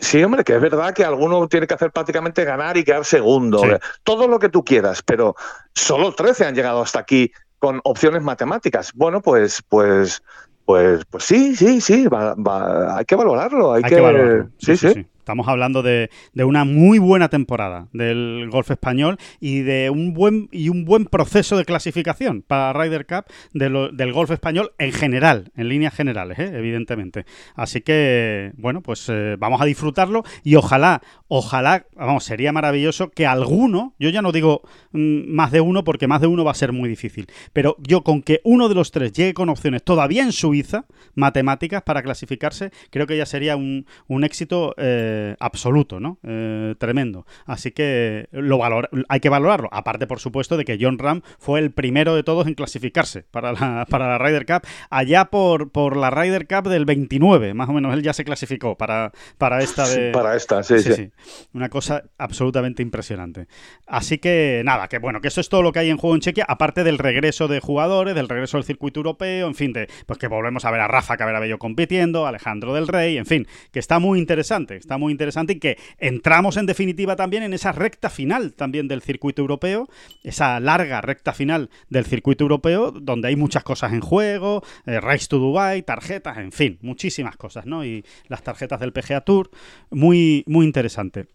Sí, 0.00 0.22
hombre, 0.22 0.44
que 0.44 0.54
es 0.54 0.60
verdad 0.60 0.92
que 0.94 1.04
alguno 1.04 1.46
tiene 1.48 1.66
que 1.66 1.74
hacer 1.74 1.90
prácticamente 1.90 2.44
ganar 2.44 2.76
y 2.76 2.84
quedar 2.84 3.04
segundo. 3.04 3.58
Sí. 3.58 3.70
Todo 4.04 4.28
lo 4.28 4.38
que 4.38 4.48
tú 4.48 4.64
quieras, 4.64 5.02
pero 5.02 5.34
solo 5.74 6.14
13 6.14 6.46
han 6.46 6.54
llegado 6.54 6.80
hasta 6.82 7.00
aquí 7.00 7.32
con 7.58 7.80
opciones 7.84 8.22
matemáticas. 8.22 8.92
Bueno, 8.94 9.20
pues, 9.20 9.62
pues, 9.68 10.22
pues, 10.64 11.04
pues 11.10 11.24
sí, 11.24 11.56
sí, 11.56 11.80
sí, 11.80 12.06
va- 12.06 12.34
va- 12.34 12.98
hay 12.98 13.04
que 13.04 13.16
valorarlo. 13.16 13.72
Hay, 13.72 13.82
Hay 13.84 13.90
que 13.90 14.00
valorarlo. 14.00 14.48
Sí, 14.58 14.76
sí. 14.76 15.06
Estamos 15.28 15.46
hablando 15.48 15.82
de, 15.82 16.08
de 16.32 16.44
una 16.44 16.64
muy 16.64 16.98
buena 16.98 17.28
temporada 17.28 17.88
del 17.92 18.48
golf 18.50 18.70
español 18.70 19.18
y 19.40 19.60
de 19.60 19.90
un 19.90 20.14
buen 20.14 20.48
y 20.52 20.70
un 20.70 20.86
buen 20.86 21.04
proceso 21.04 21.58
de 21.58 21.66
clasificación 21.66 22.40
para 22.40 22.72
Ryder 22.72 23.04
Cup 23.04 23.26
de 23.52 23.68
lo- 23.68 23.90
del 23.92 24.14
golf 24.14 24.30
español 24.30 24.72
en 24.78 24.90
general, 24.90 25.52
en 25.54 25.68
líneas 25.68 25.92
generales, 25.94 26.38
¿eh? 26.38 26.50
evidentemente. 26.54 27.26
Así 27.54 27.82
que, 27.82 28.52
bueno, 28.56 28.80
pues 28.80 29.06
eh, 29.10 29.36
vamos 29.38 29.60
a 29.60 29.66
disfrutarlo 29.66 30.22
y 30.44 30.54
ojalá, 30.54 31.02
ojalá, 31.26 31.84
vamos, 31.94 32.24
sería 32.24 32.50
maravilloso 32.52 33.10
que 33.10 33.26
alguno, 33.26 33.92
yo 33.98 34.08
ya 34.08 34.22
no 34.22 34.32
digo 34.32 34.62
mm, 34.92 35.30
más 35.30 35.52
de 35.52 35.60
uno 35.60 35.84
porque 35.84 36.06
más 36.08 36.22
de 36.22 36.26
uno 36.28 36.42
va 36.42 36.52
a 36.52 36.54
ser 36.54 36.72
muy 36.72 36.88
difícil, 36.88 37.26
pero 37.52 37.76
yo 37.80 38.02
con 38.02 38.22
que 38.22 38.40
uno 38.44 38.70
de 38.70 38.74
los 38.76 38.92
tres 38.92 39.12
llegue 39.12 39.34
con 39.34 39.50
opciones 39.50 39.82
todavía 39.84 40.22
en 40.22 40.32
Suiza, 40.32 40.86
matemáticas, 41.14 41.82
para 41.82 42.02
clasificarse, 42.02 42.70
creo 42.88 43.06
que 43.06 43.18
ya 43.18 43.26
sería 43.26 43.56
un, 43.56 43.84
un 44.06 44.24
éxito 44.24 44.74
eh, 44.78 45.16
absoluto, 45.40 46.00
¿no? 46.00 46.18
Eh, 46.22 46.74
tremendo. 46.78 47.26
Así 47.46 47.70
que 47.72 48.28
lo 48.32 48.58
valor 48.58 48.90
hay 49.08 49.20
que 49.20 49.28
valorarlo. 49.28 49.68
Aparte, 49.72 50.06
por 50.06 50.20
supuesto, 50.20 50.56
de 50.56 50.64
que 50.64 50.78
John 50.80 50.98
Ram 50.98 51.22
fue 51.38 51.60
el 51.60 51.70
primero 51.70 52.14
de 52.14 52.22
todos 52.22 52.46
en 52.46 52.54
clasificarse 52.54 53.24
para 53.30 53.52
la, 53.52 53.86
para 53.90 54.08
la 54.08 54.18
Ryder 54.18 54.46
Cup. 54.46 54.62
Allá 54.90 55.26
por, 55.26 55.70
por 55.70 55.96
la 55.96 56.10
Ryder 56.10 56.46
Cup 56.46 56.68
del 56.68 56.84
29, 56.84 57.54
más 57.54 57.68
o 57.68 57.72
menos, 57.72 57.94
él 57.94 58.02
ya 58.02 58.12
se 58.12 58.24
clasificó 58.24 58.76
para, 58.76 59.12
para 59.38 59.62
esta 59.62 59.88
de... 59.88 60.10
Para 60.12 60.36
esta, 60.36 60.62
sí, 60.62 60.78
sí. 60.78 60.92
Sí, 60.92 60.94
sí. 60.94 61.10
Una 61.52 61.68
cosa 61.68 62.04
absolutamente 62.18 62.82
impresionante. 62.82 63.46
Así 63.86 64.18
que 64.18 64.62
nada, 64.64 64.88
que 64.88 64.98
bueno, 64.98 65.20
que 65.20 65.28
eso 65.28 65.40
es 65.40 65.48
todo 65.48 65.62
lo 65.62 65.72
que 65.72 65.80
hay 65.80 65.90
en 65.90 65.96
juego 65.96 66.14
en 66.14 66.20
Chequia, 66.20 66.44
aparte 66.48 66.84
del 66.84 66.98
regreso 66.98 67.48
de 67.48 67.60
jugadores, 67.60 68.14
del 68.14 68.28
regreso 68.28 68.56
del 68.56 68.64
circuito 68.64 69.00
europeo, 69.00 69.46
en 69.48 69.54
fin, 69.54 69.72
de, 69.72 69.88
pues 70.06 70.18
que 70.18 70.28
volvemos 70.28 70.64
a 70.64 70.70
ver 70.70 70.80
a 70.80 70.88
Rafa 70.88 71.16
Caberabello 71.16 71.58
compitiendo, 71.58 72.26
Alejandro 72.26 72.74
del 72.74 72.88
Rey, 72.88 73.18
en 73.18 73.26
fin, 73.26 73.46
que 73.72 73.78
está 73.78 73.98
muy 73.98 74.18
interesante, 74.18 74.76
está 74.76 74.98
muy 74.98 75.07
interesante 75.12 75.54
y 75.54 75.58
que 75.58 75.78
entramos 75.98 76.56
en 76.56 76.66
definitiva 76.66 77.16
también 77.16 77.42
en 77.42 77.52
esa 77.52 77.72
recta 77.72 78.10
final 78.10 78.52
también 78.54 78.88
del 78.88 79.02
circuito 79.02 79.42
europeo, 79.42 79.88
esa 80.22 80.60
larga 80.60 81.00
recta 81.00 81.32
final 81.32 81.70
del 81.88 82.04
circuito 82.04 82.44
europeo, 82.44 82.90
donde 82.90 83.28
hay 83.28 83.36
muchas 83.36 83.64
cosas 83.64 83.92
en 83.92 84.00
juego, 84.00 84.62
eh, 84.86 85.00
Race 85.00 85.26
to 85.28 85.38
Dubai, 85.38 85.82
tarjetas, 85.82 86.38
en 86.38 86.52
fin, 86.52 86.78
muchísimas 86.82 87.36
cosas, 87.36 87.66
¿no? 87.66 87.84
Y 87.84 88.04
las 88.28 88.42
tarjetas 88.42 88.80
del 88.80 88.92
PGA 88.92 89.20
Tour, 89.22 89.50
muy, 89.90 90.44
muy 90.46 90.66
interesante. 90.66 91.26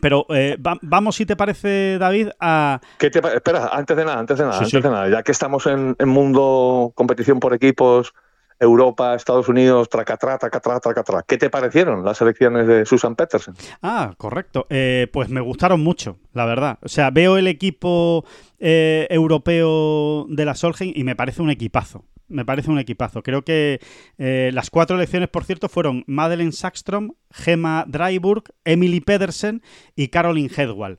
Pero 0.00 0.24
eh, 0.30 0.56
va- 0.64 0.78
vamos, 0.82 1.16
si 1.16 1.26
te 1.26 1.34
parece, 1.34 1.98
David, 1.98 2.28
a... 2.38 2.80
¿Qué 2.98 3.10
te 3.10 3.20
pa- 3.20 3.32
Espera, 3.32 3.70
antes 3.72 3.96
de 3.96 4.04
nada, 4.04 4.20
antes 4.20 4.38
de 4.38 4.44
nada, 4.44 4.58
Sí, 4.58 4.64
antes 4.64 4.70
sí. 4.70 4.80
de 4.80 4.88
nada, 4.88 5.08
ya 5.10 5.22
que 5.24 5.32
estamos 5.32 5.66
en, 5.66 5.96
en 5.98 6.08
mundo 6.08 6.92
competición 6.94 7.40
por 7.40 7.54
equipos 7.54 8.14
Europa, 8.60 9.14
Estados 9.14 9.48
Unidos, 9.48 9.88
tracatrá, 9.88 10.36
tracatrá, 10.36 10.78
tracatrá. 10.78 11.24
¿Qué 11.26 11.38
te 11.38 11.48
parecieron 11.48 12.04
las 12.04 12.20
elecciones 12.20 12.66
de 12.66 12.84
Susan 12.84 13.16
Peterson? 13.16 13.54
Ah, 13.80 14.12
correcto. 14.18 14.66
Eh, 14.68 15.08
pues 15.12 15.30
me 15.30 15.40
gustaron 15.40 15.80
mucho, 15.80 16.18
la 16.34 16.44
verdad. 16.44 16.78
O 16.82 16.88
sea, 16.88 17.10
veo 17.10 17.38
el 17.38 17.46
equipo 17.46 18.24
eh, 18.58 19.06
europeo 19.08 20.26
de 20.28 20.44
la 20.44 20.54
Solheim 20.54 20.92
y 20.94 21.04
me 21.04 21.16
parece 21.16 21.40
un 21.40 21.50
equipazo. 21.50 22.04
Me 22.28 22.44
parece 22.44 22.70
un 22.70 22.78
equipazo. 22.78 23.22
Creo 23.22 23.42
que 23.42 23.80
eh, 24.18 24.50
las 24.52 24.68
cuatro 24.70 24.96
elecciones, 24.96 25.30
por 25.30 25.44
cierto, 25.44 25.70
fueron 25.70 26.04
Madeleine 26.06 26.52
Sackstrom, 26.52 27.12
Gemma 27.30 27.86
Dryburg, 27.88 28.44
Emily 28.64 29.00
Pedersen 29.00 29.62
y 29.96 30.08
Caroline 30.08 30.50
Hedwall. 30.54 30.98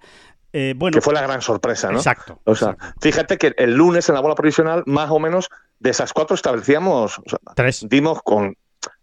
bueno, 0.76 0.96
que 0.96 1.02
fue 1.02 1.14
la 1.14 1.22
gran 1.22 1.42
sorpresa, 1.42 1.92
¿no? 1.92 2.00
Exacto. 2.00 2.42
O 2.44 2.56
sea, 2.56 2.76
fíjate 3.00 3.38
que 3.38 3.54
el 3.56 3.76
lunes 3.76 4.10
en 4.10 4.16
la 4.16 4.22
bola 4.22 4.36
provisional, 4.36 4.84
más 4.88 5.12
o 5.12 5.20
menos, 5.20 5.48
de 5.82 5.90
esas 5.90 6.14
cuatro 6.14 6.36
establecíamos, 6.36 7.20
tres. 7.56 7.86
dimos 7.90 8.22
con 8.22 8.56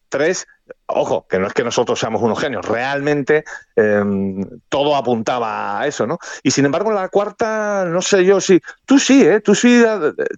tres, 0.09 0.47
ojo, 0.87 1.27
que 1.29 1.39
no 1.39 1.49
es 1.49 1.53
que 1.53 1.65
nosotros 1.65 1.99
seamos 1.99 2.23
unos 2.23 2.39
genios, 2.39 2.65
realmente 2.65 3.45
em, 3.75 4.43
todo 4.69 4.97
apuntaba 4.97 5.81
a 5.81 5.87
eso, 5.87 6.07
¿no? 6.07 6.19
Y 6.43 6.53
sin 6.53 6.65
embargo, 6.65 6.91
en 6.91 6.97
la 6.97 7.09
cuarta, 7.09 7.85
no 7.85 8.01
sé 8.01 8.25
yo 8.25 8.41
si, 8.41 8.61
tú 8.87 8.99
sí, 8.99 9.23
¿eh? 9.23 9.41
Tú 9.41 9.55
sí, 9.55 9.83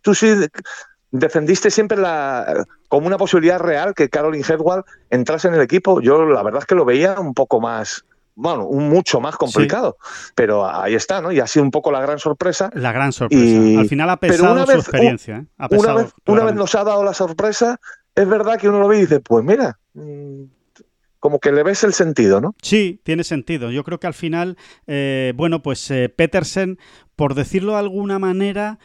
tú 0.02 0.14
sí 0.14 0.34
defendiste 1.10 1.70
siempre 1.70 1.98
la, 1.98 2.64
como 2.88 3.06
una 3.06 3.18
posibilidad 3.18 3.60
real 3.60 3.94
que 3.94 4.08
Caroline 4.08 4.44
Hedwall 4.48 4.84
entrase 5.10 5.48
en 5.48 5.54
el 5.54 5.60
equipo. 5.60 6.00
Yo 6.00 6.24
la 6.24 6.42
verdad 6.42 6.60
es 6.62 6.66
que 6.66 6.74
lo 6.74 6.86
veía 6.86 7.20
un 7.20 7.34
poco 7.34 7.60
más, 7.60 8.04
bueno, 8.40 8.66
un 8.66 8.88
mucho 8.88 9.20
más 9.20 9.36
complicado. 9.36 9.98
Pero 10.34 10.66
ahí 10.66 10.94
está, 10.94 11.20
¿no? 11.20 11.30
Y 11.30 11.40
ha 11.40 11.46
sido 11.46 11.62
un 11.62 11.70
poco 11.70 11.92
la 11.92 12.00
gran 12.00 12.18
sorpresa. 12.18 12.70
La 12.74 12.90
gran 12.90 13.12
sorpresa. 13.12 13.80
Al 13.80 13.88
final 13.88 14.10
ha 14.10 14.16
pesado 14.16 14.66
su 14.66 14.72
experiencia. 14.72 15.44
¿eh? 15.60 15.76
una, 15.76 15.94
vez, 15.94 16.12
una 16.26 16.44
vez 16.44 16.54
nos 16.54 16.74
ha 16.74 16.84
dado 16.84 17.04
la 17.04 17.12
sorpresa, 17.12 17.78
es 18.14 18.26
verdad 18.26 18.58
que 18.58 18.68
uno 18.68 18.80
lo 18.80 18.88
ve 18.88 18.98
y 18.98 19.00
dice, 19.02 19.20
pues 19.20 19.44
mira, 19.44 19.78
mm, 19.92 20.44
como 21.18 21.38
que 21.38 21.52
le 21.52 21.62
ves 21.62 21.84
el 21.84 21.92
sentido, 21.92 22.40
¿no? 22.40 22.54
Sí, 22.62 23.00
tiene 23.04 23.24
sentido. 23.24 23.70
Yo 23.70 23.84
creo 23.84 24.00
que 24.00 24.06
al 24.06 24.14
final, 24.14 24.56
eh, 24.86 25.34
bueno, 25.36 25.62
pues 25.62 25.90
eh, 25.90 26.08
Petersen, 26.08 26.78
por 27.16 27.34
decirlo 27.34 27.72
de 27.72 27.80
alguna 27.80 28.18
manera, 28.18 28.78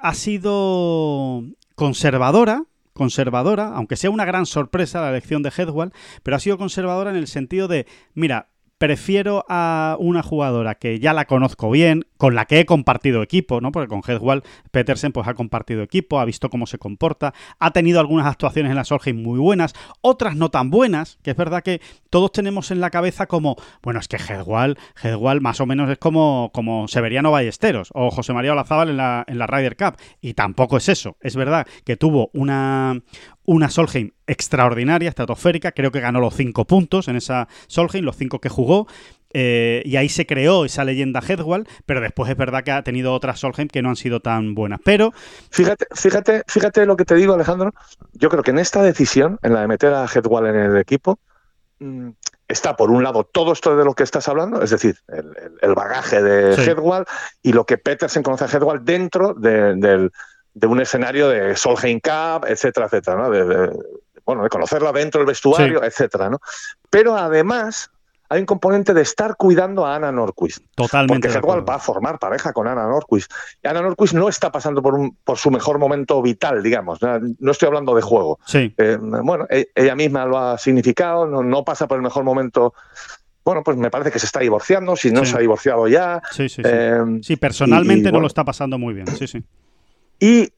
ha 0.00 0.14
sido 0.14 1.42
conservadora, 1.74 2.64
conservadora, 2.92 3.72
aunque 3.74 3.96
sea 3.96 4.10
una 4.10 4.24
gran 4.24 4.46
sorpresa 4.46 5.00
la 5.00 5.10
elección 5.10 5.42
de 5.42 5.50
Headwall, 5.56 5.92
pero 6.22 6.36
ha 6.36 6.40
sido 6.40 6.58
conservadora 6.58 7.10
en 7.10 7.16
el 7.16 7.26
sentido 7.26 7.66
de, 7.66 7.86
mira, 8.14 8.50
prefiero 8.80 9.44
a 9.50 9.98
una 10.00 10.22
jugadora 10.22 10.74
que 10.74 10.98
ya 11.00 11.12
la 11.12 11.26
conozco 11.26 11.70
bien, 11.70 12.06
con 12.16 12.34
la 12.34 12.46
que 12.46 12.60
he 12.60 12.64
compartido 12.64 13.22
equipo, 13.22 13.60
¿no? 13.60 13.72
Porque 13.72 13.88
con 13.88 14.00
Headwall 14.00 14.42
Petersen 14.70 15.12
pues 15.12 15.28
ha 15.28 15.34
compartido 15.34 15.82
equipo, 15.82 16.18
ha 16.18 16.24
visto 16.24 16.48
cómo 16.48 16.66
se 16.66 16.78
comporta, 16.78 17.34
ha 17.58 17.72
tenido 17.72 18.00
algunas 18.00 18.26
actuaciones 18.26 18.70
en 18.70 18.76
la 18.76 18.84
Solheim 18.84 19.22
muy 19.22 19.38
buenas, 19.38 19.74
otras 20.00 20.34
no 20.34 20.50
tan 20.50 20.70
buenas, 20.70 21.18
que 21.22 21.32
es 21.32 21.36
verdad 21.36 21.62
que 21.62 21.82
todos 22.08 22.32
tenemos 22.32 22.70
en 22.70 22.80
la 22.80 22.88
cabeza 22.88 23.26
como, 23.26 23.56
bueno, 23.82 24.00
es 24.00 24.08
que 24.08 24.16
Headwall, 24.16 24.78
Headwall 25.02 25.42
más 25.42 25.60
o 25.60 25.66
menos 25.66 25.90
es 25.90 25.98
como, 25.98 26.50
como 26.54 26.88
Severiano 26.88 27.30
Ballesteros 27.30 27.90
o 27.92 28.10
José 28.10 28.32
María 28.32 28.52
Olazábal 28.52 28.88
en 28.88 28.96
la, 28.96 29.24
en 29.26 29.38
la 29.38 29.46
Ryder 29.46 29.76
Cup, 29.76 29.98
y 30.22 30.32
tampoco 30.32 30.78
es 30.78 30.88
eso, 30.88 31.18
es 31.20 31.36
verdad 31.36 31.66
que 31.84 31.98
tuvo 31.98 32.30
una, 32.32 33.02
una 33.50 33.68
Solheim 33.68 34.12
extraordinaria, 34.28 35.08
estratosférica, 35.08 35.72
creo 35.72 35.90
que 35.90 35.98
ganó 35.98 36.20
los 36.20 36.34
cinco 36.34 36.66
puntos 36.66 37.08
en 37.08 37.16
esa 37.16 37.48
Solheim, 37.66 38.04
los 38.04 38.16
cinco 38.16 38.40
que 38.40 38.48
jugó, 38.48 38.86
eh, 39.32 39.82
y 39.84 39.96
ahí 39.96 40.08
se 40.08 40.24
creó 40.24 40.64
esa 40.64 40.84
leyenda 40.84 41.20
Headwall, 41.20 41.66
pero 41.84 42.00
después 42.00 42.30
es 42.30 42.36
verdad 42.36 42.62
que 42.62 42.70
ha 42.70 42.84
tenido 42.84 43.12
otras 43.12 43.40
Solheim 43.40 43.66
que 43.66 43.82
no 43.82 43.88
han 43.88 43.96
sido 43.96 44.20
tan 44.20 44.54
buenas. 44.54 44.78
Pero. 44.84 45.12
Fíjate, 45.50 45.86
fíjate, 45.92 46.44
fíjate 46.46 46.86
lo 46.86 46.96
que 46.96 47.04
te 47.04 47.16
digo, 47.16 47.34
Alejandro. 47.34 47.74
Yo 48.12 48.28
creo 48.28 48.44
que 48.44 48.52
en 48.52 48.60
esta 48.60 48.82
decisión, 48.82 49.40
en 49.42 49.54
la 49.54 49.62
de 49.62 49.66
meter 49.66 49.94
a 49.94 50.06
Headwall 50.06 50.46
en 50.46 50.54
el 50.54 50.76
equipo, 50.76 51.18
mm, 51.80 52.10
está 52.46 52.76
por 52.76 52.92
un 52.92 53.02
lado 53.02 53.24
todo 53.24 53.52
esto 53.52 53.76
de 53.76 53.84
lo 53.84 53.94
que 53.94 54.04
estás 54.04 54.28
hablando, 54.28 54.62
es 54.62 54.70
decir, 54.70 54.96
el, 55.60 55.74
bagaje 55.74 56.22
de 56.22 56.54
Headwall 56.54 57.04
y 57.42 57.52
lo 57.52 57.66
que 57.66 57.78
Petersen 57.78 58.22
conoce 58.22 58.44
a 58.44 58.48
Headwall 58.48 58.84
dentro 58.84 59.34
del 59.34 60.12
de 60.54 60.66
un 60.66 60.80
escenario 60.80 61.28
de 61.28 61.56
Solheim 61.56 62.00
Cup, 62.00 62.46
etcétera, 62.46 62.86
etcétera, 62.86 63.16
¿no? 63.16 63.30
De, 63.30 63.70
bueno, 64.24 64.42
de 64.42 64.48
conocerla 64.48 64.92
dentro 64.92 65.20
del 65.20 65.26
vestuario, 65.26 65.82
etcétera, 65.82 66.30
¿no? 66.30 66.40
Pero 66.88 67.16
además 67.16 67.90
hay 68.30 68.38
un 68.40 68.46
componente 68.46 68.94
de 68.94 69.02
estar 69.02 69.36
cuidando 69.36 69.84
a 69.84 69.96
Ana 69.96 70.12
Norquist. 70.12 70.64
Totalmente. 70.76 71.28
Porque 71.28 71.38
Hedwall 71.38 71.68
va 71.68 71.74
a 71.74 71.78
formar 71.80 72.20
pareja 72.20 72.52
con 72.52 72.68
Ana 72.68 72.86
Norquist. 72.86 73.32
Y 73.60 73.66
Ana 73.66 73.82
Norquist 73.82 74.14
no 74.14 74.28
está 74.28 74.52
pasando 74.52 74.80
por, 74.80 74.94
un, 74.94 75.16
por 75.24 75.36
su 75.36 75.50
mejor 75.50 75.80
momento 75.80 76.22
vital, 76.22 76.62
digamos. 76.62 77.00
No 77.02 77.50
estoy 77.50 77.66
hablando 77.66 77.92
de 77.92 78.02
juego. 78.02 78.38
Sí. 78.46 78.72
Eh, 78.78 78.98
bueno, 79.00 79.46
e, 79.50 79.70
ella 79.74 79.96
misma 79.96 80.26
lo 80.26 80.38
ha 80.38 80.58
significado, 80.58 81.26
no, 81.26 81.64
pasa 81.64 81.88
por 81.88 81.96
el 81.96 82.02
mejor 82.02 82.22
momento 82.22 82.72
bueno, 83.42 83.64
pues 83.64 83.76
me 83.78 83.90
parece 83.90 84.12
que 84.12 84.18
se 84.18 84.26
está 84.26 84.38
divorciando, 84.40 84.94
si 84.94 85.10
no 85.10 85.24
se 85.24 85.34
ha 85.34 85.40
divorciado 85.40 85.88
ya. 85.88 86.22
Sí, 86.30 86.48
sí, 86.48 86.56
sí. 86.56 86.62
Eh, 86.64 87.02
sí 87.22 87.36
personalmente 87.36 88.12
no 88.12 88.20
lo 88.20 88.28
está 88.28 88.44
pasando 88.44 88.78
muy 88.78 88.94
bien, 88.94 89.08
sí, 89.08 89.26
sí. 89.26 89.42
Y, 90.20 90.52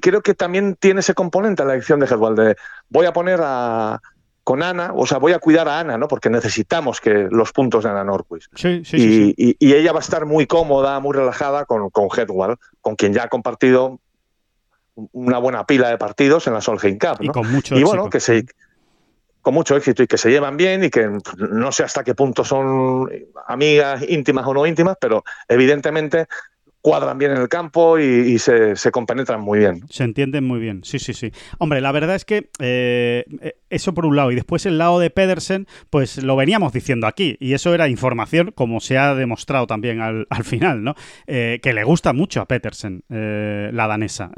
creo 0.00 0.22
que 0.22 0.34
también 0.34 0.76
tiene 0.76 1.00
ese 1.00 1.12
componente 1.12 1.64
la 1.64 1.74
elección 1.74 2.00
de 2.00 2.06
Hedwald 2.06 2.40
de 2.40 2.56
voy 2.88 3.04
a 3.04 3.12
poner 3.12 3.40
a, 3.42 4.00
con 4.44 4.62
Ana, 4.62 4.92
o 4.94 5.06
sea, 5.06 5.18
voy 5.18 5.32
a 5.32 5.40
cuidar 5.40 5.68
a 5.68 5.80
Ana, 5.80 5.98
¿no? 5.98 6.08
Porque 6.08 6.30
necesitamos 6.30 7.02
que 7.02 7.28
los 7.30 7.52
puntos 7.52 7.84
de 7.84 7.90
Ana 7.90 8.04
Norquist. 8.04 8.50
Sí, 8.54 8.82
sí, 8.84 8.96
y, 8.96 9.34
sí, 9.36 9.56
y, 9.58 9.74
ella 9.74 9.92
va 9.92 9.98
a 9.98 10.02
estar 10.02 10.24
muy 10.24 10.46
cómoda, 10.46 11.00
muy 11.00 11.14
relajada 11.14 11.66
con, 11.66 11.90
con 11.90 12.08
con 12.80 12.96
quien 12.96 13.12
ya 13.12 13.24
ha 13.24 13.28
compartido 13.28 14.00
una 15.12 15.38
buena 15.38 15.66
pila 15.66 15.90
de 15.90 15.98
partidos 15.98 16.46
en 16.46 16.54
la 16.54 16.60
Solheim 16.60 16.98
Cup. 16.98 17.18
¿no? 17.20 17.24
Y 17.24 17.28
con 17.28 17.50
mucho 17.50 17.76
y 17.76 17.82
bueno, 17.82 18.08
que 18.08 18.20
se 18.20 18.46
con 19.42 19.54
mucho 19.54 19.76
éxito 19.76 20.02
y 20.02 20.06
que 20.06 20.18
se 20.18 20.30
llevan 20.30 20.56
bien 20.56 20.84
y 20.84 20.90
que 20.90 21.08
no 21.36 21.72
sé 21.72 21.84
hasta 21.84 22.02
qué 22.02 22.14
punto 22.14 22.44
son 22.44 23.08
amigas 23.46 24.04
íntimas 24.08 24.46
o 24.46 24.54
no 24.54 24.66
íntimas, 24.66 24.96
pero 25.00 25.24
evidentemente 25.48 26.26
cuadran 26.80 27.18
bien 27.18 27.32
en 27.32 27.38
el 27.38 27.48
campo 27.48 27.98
y, 27.98 28.38
se, 28.38 28.76
se, 28.76 28.90
compenetran 28.90 29.40
muy 29.40 29.58
bien. 29.58 29.84
Se 29.90 30.04
entienden 30.04 30.44
muy 30.44 30.60
bien, 30.60 30.84
sí, 30.84 30.98
sí, 30.98 31.12
sí. 31.12 31.32
Hombre, 31.58 31.80
la 31.80 31.92
verdad 31.92 32.16
es 32.16 32.24
que 32.24 32.50
eh, 32.60 33.24
eso 33.70 33.94
por 33.94 34.06
un 34.06 34.16
lado, 34.16 34.32
y 34.32 34.34
después 34.34 34.66
el 34.66 34.78
lado 34.78 34.98
de 34.98 35.10
Pedersen, 35.10 35.66
pues 35.90 36.22
lo 36.22 36.36
veníamos 36.36 36.72
diciendo 36.72 37.06
aquí, 37.06 37.36
y 37.40 37.52
eso 37.52 37.74
era 37.74 37.88
información, 37.88 38.52
como 38.54 38.80
se 38.80 38.98
ha 38.98 39.14
demostrado 39.14 39.66
también 39.66 40.00
al, 40.00 40.26
final, 40.44 40.82
¿no? 40.82 40.94
Eh, 41.26 41.60
que 41.62 41.72
le 41.72 41.84
gusta 41.84 42.12
mucho 42.12 42.40
a 42.40 42.46
Pedersen, 42.46 43.02
eh, 43.10 43.70
la 43.72 43.86
danesa. 43.86 44.30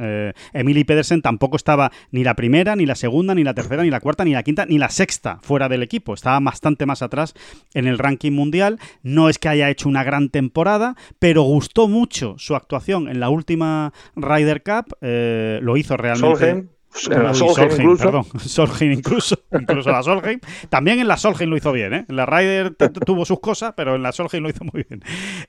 Emily 0.52 0.84
Pedersen 0.84 1.22
tampoco 1.22 1.56
estaba 1.56 1.90
ni 2.10 2.24
la 2.24 2.34
primera, 2.34 2.76
ni 2.76 2.86
la 2.86 2.94
segunda, 2.94 3.34
ni 3.34 3.44
la 3.44 3.54
tercera, 3.54 3.82
ni 3.82 3.90
la 3.90 4.00
cuarta, 4.00 4.24
ni 4.24 4.32
la 4.32 4.42
quinta, 4.42 4.66
ni 4.66 4.78
la 4.78 4.88
sexta 4.88 5.38
fuera 5.42 5.68
del 5.68 5.82
equipo. 5.82 6.14
Estaba 6.14 6.40
bastante 6.40 6.86
más 6.86 7.02
atrás 7.02 7.34
en 7.74 7.86
el 7.86 7.98
ranking 7.98 8.32
mundial. 8.32 8.78
No 9.02 9.28
es 9.28 9.38
que 9.38 9.48
haya 9.48 9.70
hecho 9.70 9.88
una 9.88 10.04
gran 10.04 10.30
temporada, 10.30 10.96
pero 11.18 11.42
gustó 11.42 11.88
mucho 11.88 12.34
su 12.38 12.54
actuación 12.56 13.08
en 13.08 13.20
la 13.20 13.28
última 13.28 13.92
Ryder 14.16 14.62
Cup, 14.62 14.96
eh, 15.00 15.60
lo 15.62 15.76
hizo 15.76 15.96
realmente. 15.96 16.79
En 17.10 17.22
la 17.22 17.34
Solheim, 17.34 17.70
incluso. 17.72 18.04
Perdón, 18.04 18.24
Solheim 18.40 18.92
incluso, 18.92 19.38
incluso 19.52 19.90
la 19.90 20.02
Solheim. 20.02 20.40
También 20.68 20.98
en 20.98 21.08
la 21.08 21.16
Solheim 21.16 21.48
lo 21.48 21.56
hizo 21.56 21.72
bien, 21.72 21.94
¿eh? 21.94 22.04
En 22.08 22.16
la 22.16 22.26
Ryder 22.26 22.74
tuvo 23.06 23.24
sus 23.24 23.38
cosas, 23.40 23.74
pero 23.76 23.94
en 23.94 24.02
la 24.02 24.12
Solheim 24.12 24.42
lo 24.42 24.50
hizo 24.50 24.64
muy 24.64 24.84
bien. 24.88 25.02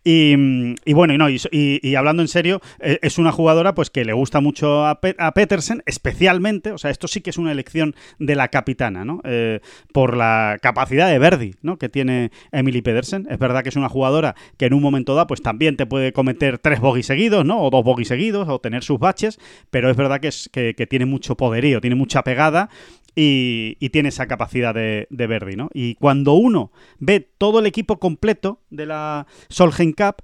Y, 0.03 0.93
bueno, 0.93 1.13
y, 1.13 1.17
no, 1.17 1.27
y, 1.29 1.95
hablando 1.95 2.21
en 2.21 2.27
serio, 2.27 2.61
eh, 2.79 2.99
es 3.01 3.17
una 3.17 3.31
jugadora 3.31 3.73
pues 3.73 3.89
que 3.89 4.05
le 4.05 4.13
gusta 4.13 4.39
mucho 4.39 4.85
a, 4.85 5.01
Petersen, 5.01 5.81
especialmente, 5.85 6.71
o 6.71 6.77
sea, 6.77 6.91
esto 6.91 7.07
sí 7.07 7.21
que 7.21 7.31
es 7.31 7.37
una 7.37 7.51
elección 7.51 7.95
de 8.19 8.35
la 8.35 8.49
capitana, 8.49 9.03
¿no? 9.03 9.21
Eh, 9.23 9.61
por 9.91 10.15
la 10.15 10.59
capacidad 10.61 11.09
de 11.09 11.17
Verdi, 11.17 11.55
¿no? 11.63 11.77
Que 11.77 11.89
tiene 11.89 12.31
Emily 12.51 12.81
Pedersen. 12.81 13.27
Es 13.29 13.39
verdad 13.39 13.63
que 13.63 13.69
es 13.69 13.75
una 13.75 13.89
jugadora 13.89 14.35
que 14.57 14.65
en 14.67 14.73
un 14.73 14.81
momento 14.81 15.15
dado 15.15 15.27
pues 15.27 15.41
también 15.41 15.75
te 15.75 15.85
puede 15.85 16.13
cometer 16.13 16.59
tres 16.59 16.79
bogies 16.79 17.07
seguidos, 17.07 17.45
¿no? 17.45 17.61
O 17.61 17.69
dos 17.71 17.83
bogies 17.83 18.09
seguidos, 18.09 18.47
o 18.47 18.59
tener 18.59 18.83
sus 18.83 18.99
baches, 18.99 19.39
pero 19.71 19.89
es 19.89 19.97
verdad 19.97 20.19
que, 20.19 20.27
es, 20.27 20.49
que 20.51 20.87
tiene 20.87 21.05
mucho 21.05 21.30
poderío, 21.37 21.81
tiene 21.81 21.95
mucha 21.95 22.23
pegada 22.23 22.69
y, 23.15 23.75
tiene 23.89 24.09
esa 24.09 24.27
capacidad 24.27 24.73
de, 24.73 25.07
de, 25.09 25.27
Verdi, 25.27 25.55
¿no? 25.55 25.69
Y 25.73 25.95
cuando 25.95 26.33
uno 26.33 26.71
ve 26.99 27.19
todo 27.19 27.59
el 27.59 27.65
equipo 27.65 27.99
completo 27.99 28.61
de 28.69 28.85
la 28.85 29.27
Solheim 29.49 29.93
Cup, 29.93 30.17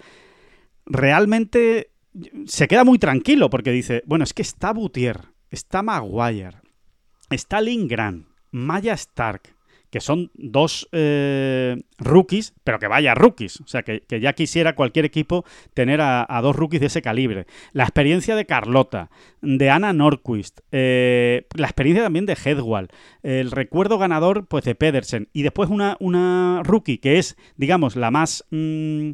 realmente 0.86 1.91
se 2.45 2.68
queda 2.68 2.84
muy 2.84 2.97
tranquilo 2.99 3.49
porque 3.49 3.72
dice, 3.72 4.03
bueno, 4.05 4.24
es 4.24 4.34
que 4.34 4.41
está 4.41 4.72
Boutier, 4.74 5.20
está 5.49 5.84
Maguire, 5.84 6.58
está 7.30 7.62
Lindgren, 7.62 8.28
Maya 8.51 8.93
Stark, 8.93 9.57
que 9.90 10.02
son 10.02 10.32
dos 10.36 10.88
eh, 10.92 11.78
rookies, 11.98 12.54
pero 12.64 12.80
que 12.80 12.88
vaya 12.88 13.16
rookies. 13.16 13.62
O 13.62 13.68
sea, 13.68 13.84
que, 13.84 14.04
ya 14.20 14.34
quisiera 14.34 14.76
cualquier 14.76 15.06
equipo 15.06 15.46
tener 15.74 16.02
a, 16.02 16.26
dos 16.42 16.56
rookies 16.56 16.82
de 16.82 16.88
ese 16.88 17.02
calibre. 17.02 17.48
La 17.74 17.84
experiencia 17.84 18.36
de 18.36 18.46
Carlota, 18.46 19.10
de 19.42 19.70
Ana 19.70 19.94
Norquist, 19.94 20.60
eh, 20.72 21.46
la 21.56 21.68
experiencia 21.68 22.04
también 22.04 22.26
de 22.26 22.34
Hedwall, 22.34 22.90
el 23.24 23.52
recuerdo 23.52 23.98
ganador 23.98 24.48
pues 24.48 24.66
de 24.66 24.76
Pedersen 24.76 25.30
y 25.34 25.44
después 25.44 25.70
una, 25.70 25.98
una 26.00 26.62
rookie 26.64 26.98
que 26.98 27.18
es, 27.18 27.38
digamos, 27.56 27.96
la 27.96 28.12
más... 28.12 28.46
Mm, 28.52 29.12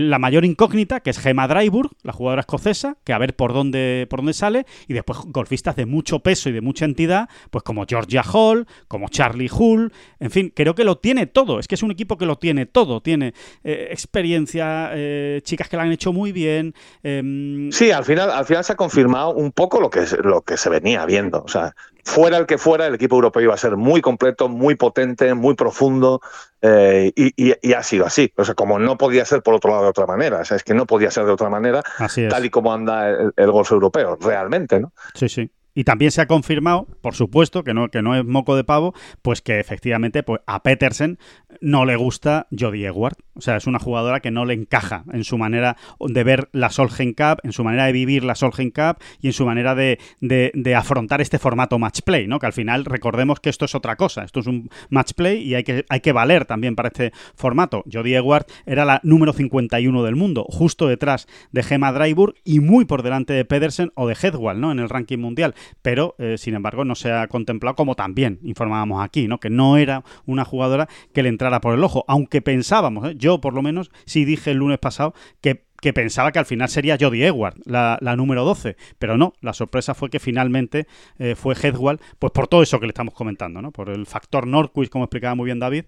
la 0.00 0.18
mayor 0.18 0.44
incógnita, 0.44 1.00
que 1.00 1.10
es 1.10 1.18
Gemma 1.18 1.48
Dryburg, 1.48 1.90
la 2.02 2.12
jugadora 2.12 2.40
escocesa, 2.40 2.96
que 3.04 3.12
a 3.12 3.18
ver 3.18 3.34
por 3.34 3.52
dónde, 3.52 4.06
por 4.08 4.20
dónde 4.20 4.32
sale, 4.32 4.66
y 4.88 4.94
después 4.94 5.18
golfistas 5.26 5.76
de 5.76 5.86
mucho 5.86 6.20
peso 6.20 6.48
y 6.48 6.52
de 6.52 6.60
mucha 6.60 6.84
entidad, 6.84 7.28
pues 7.50 7.64
como 7.64 7.84
Georgia 7.86 8.22
Hall, 8.22 8.66
como 8.88 9.08
Charlie 9.08 9.50
Hull, 9.50 9.92
en 10.20 10.30
fin, 10.30 10.52
creo 10.54 10.74
que 10.74 10.84
lo 10.84 10.98
tiene 10.98 11.26
todo, 11.26 11.58
es 11.58 11.68
que 11.68 11.74
es 11.74 11.82
un 11.82 11.90
equipo 11.90 12.16
que 12.16 12.26
lo 12.26 12.36
tiene 12.36 12.66
todo, 12.66 13.00
tiene 13.00 13.34
eh, 13.64 13.88
experiencia, 13.90 14.90
eh, 14.92 15.40
chicas 15.44 15.68
que 15.68 15.76
la 15.76 15.84
han 15.84 15.92
hecho 15.92 16.12
muy 16.12 16.32
bien. 16.32 16.74
Em, 17.02 17.70
sí, 17.72 17.90
al 17.90 18.04
final, 18.04 18.30
al 18.30 18.44
final 18.44 18.64
se 18.64 18.72
ha 18.72 18.76
confirmado 18.76 19.34
un 19.34 19.52
poco 19.52 19.80
lo 19.80 19.90
que, 19.90 20.04
lo 20.22 20.42
que 20.42 20.56
se 20.56 20.68
venía 20.70 21.04
viendo, 21.06 21.42
o 21.42 21.48
sea, 21.48 21.74
fuera 22.06 22.38
el 22.38 22.46
que 22.46 22.56
fuera, 22.56 22.86
el 22.86 22.94
equipo 22.94 23.16
europeo 23.16 23.42
iba 23.42 23.54
a 23.54 23.58
ser 23.58 23.76
muy 23.76 24.00
completo, 24.00 24.48
muy 24.48 24.76
potente, 24.76 25.34
muy 25.34 25.54
profundo, 25.54 26.20
eh, 26.62 27.12
y, 27.16 27.72
ha 27.72 27.82
sido 27.82 28.06
así. 28.06 28.32
O 28.36 28.44
sea, 28.44 28.54
como 28.54 28.78
no 28.78 28.96
podía 28.96 29.24
ser 29.24 29.42
por 29.42 29.54
otro 29.54 29.72
lado 29.72 29.82
de 29.82 29.88
otra 29.90 30.06
manera. 30.06 30.38
O 30.38 30.44
sea, 30.44 30.56
es 30.56 30.62
que 30.62 30.72
no 30.72 30.86
podía 30.86 31.10
ser 31.10 31.26
de 31.26 31.32
otra 31.32 31.50
manera, 31.50 31.82
tal 32.30 32.44
y 32.44 32.50
como 32.50 32.72
anda 32.72 33.10
el, 33.10 33.32
el 33.36 33.50
golf 33.50 33.72
europeo, 33.72 34.16
realmente, 34.20 34.78
¿no? 34.78 34.92
Sí, 35.14 35.28
sí. 35.28 35.50
Y 35.76 35.84
también 35.84 36.10
se 36.10 36.22
ha 36.22 36.26
confirmado, 36.26 36.88
por 37.02 37.14
supuesto, 37.14 37.62
que 37.62 37.74
no, 37.74 37.90
que 37.90 38.00
no 38.00 38.16
es 38.16 38.24
moco 38.24 38.56
de 38.56 38.64
pavo, 38.64 38.94
pues 39.20 39.42
que 39.42 39.60
efectivamente 39.60 40.22
pues, 40.22 40.40
a 40.46 40.62
Petersen 40.62 41.18
no 41.60 41.84
le 41.84 41.96
gusta 41.96 42.46
Jodie 42.50 42.86
Edward. 42.86 43.16
O 43.34 43.42
sea, 43.42 43.56
es 43.56 43.66
una 43.66 43.78
jugadora 43.78 44.20
que 44.20 44.30
no 44.30 44.46
le 44.46 44.54
encaja 44.54 45.04
en 45.12 45.22
su 45.22 45.36
manera 45.36 45.76
de 46.00 46.24
ver 46.24 46.48
la 46.52 46.70
Solheim 46.70 47.12
Cup, 47.12 47.40
en 47.42 47.52
su 47.52 47.62
manera 47.62 47.84
de 47.84 47.92
vivir 47.92 48.24
la 48.24 48.34
Solheim 48.34 48.70
Cup 48.70 48.96
y 49.20 49.26
en 49.26 49.32
su 49.34 49.44
manera 49.44 49.74
de, 49.74 49.98
de, 50.20 50.74
afrontar 50.74 51.20
este 51.20 51.38
formato 51.38 51.78
match 51.78 52.00
play, 52.00 52.26
¿no? 52.26 52.38
Que 52.38 52.46
al 52.46 52.54
final 52.54 52.86
recordemos 52.86 53.40
que 53.40 53.50
esto 53.50 53.66
es 53.66 53.74
otra 53.74 53.96
cosa. 53.96 54.24
Esto 54.24 54.40
es 54.40 54.46
un 54.46 54.70
match 54.88 55.12
play 55.12 55.42
y 55.42 55.54
hay 55.54 55.64
que, 55.64 55.84
hay 55.90 56.00
que 56.00 56.12
valer 56.12 56.46
también 56.46 56.74
para 56.74 56.88
este 56.88 57.12
formato. 57.34 57.84
Jodie 57.92 58.16
Edward 58.16 58.46
era 58.64 58.86
la 58.86 59.00
número 59.02 59.34
51 59.34 60.02
del 60.02 60.16
mundo, 60.16 60.46
justo 60.48 60.88
detrás 60.88 61.28
de 61.52 61.62
Gemma 61.62 61.92
Dryburg 61.92 62.34
y 62.44 62.60
muy 62.60 62.86
por 62.86 63.02
delante 63.02 63.34
de 63.34 63.44
Pedersen 63.44 63.92
o 63.94 64.08
de 64.08 64.16
Headwall, 64.20 64.58
¿no? 64.58 64.72
En 64.72 64.78
el 64.78 64.88
ranking 64.88 65.18
mundial 65.18 65.54
pero 65.82 66.14
eh, 66.18 66.36
sin 66.38 66.54
embargo 66.54 66.84
no 66.84 66.94
se 66.94 67.12
ha 67.12 67.26
contemplado 67.28 67.76
como 67.76 67.94
también 67.94 68.38
informábamos 68.42 69.04
aquí, 69.04 69.28
¿no? 69.28 69.38
Que 69.38 69.50
no 69.50 69.76
era 69.76 70.04
una 70.24 70.44
jugadora 70.44 70.88
que 71.12 71.22
le 71.22 71.28
entrara 71.28 71.60
por 71.60 71.74
el 71.74 71.84
ojo, 71.84 72.04
aunque 72.08 72.42
pensábamos, 72.42 73.10
¿eh? 73.10 73.14
yo 73.16 73.40
por 73.40 73.54
lo 73.54 73.62
menos 73.62 73.90
sí 74.04 74.24
dije 74.24 74.50
el 74.50 74.58
lunes 74.58 74.78
pasado 74.78 75.14
que 75.40 75.92
pensaba 75.92 76.32
que 76.32 76.38
al 76.38 76.46
final 76.46 76.68
sería 76.68 76.96
Jodie 76.98 77.26
Edward, 77.26 77.54
la, 77.64 77.98
número 78.16 78.44
12, 78.44 78.76
pero 78.98 79.16
no, 79.16 79.34
la 79.40 79.52
sorpresa 79.52 79.94
fue 79.94 80.10
que 80.10 80.18
finalmente 80.18 80.86
eh, 81.18 81.34
fue 81.34 81.54
Headwall, 81.54 82.00
pues 82.18 82.32
por 82.32 82.48
todo 82.48 82.62
eso 82.62 82.80
que 82.80 82.86
le 82.86 82.90
estamos 82.90 83.14
comentando, 83.14 83.62
¿no? 83.62 83.72
Por 83.72 83.90
el 83.90 84.06
factor 84.06 84.46
Norquist, 84.46 84.90
como 84.90 85.04
explicaba 85.04 85.34
muy 85.34 85.46
bien 85.46 85.58
David, 85.58 85.84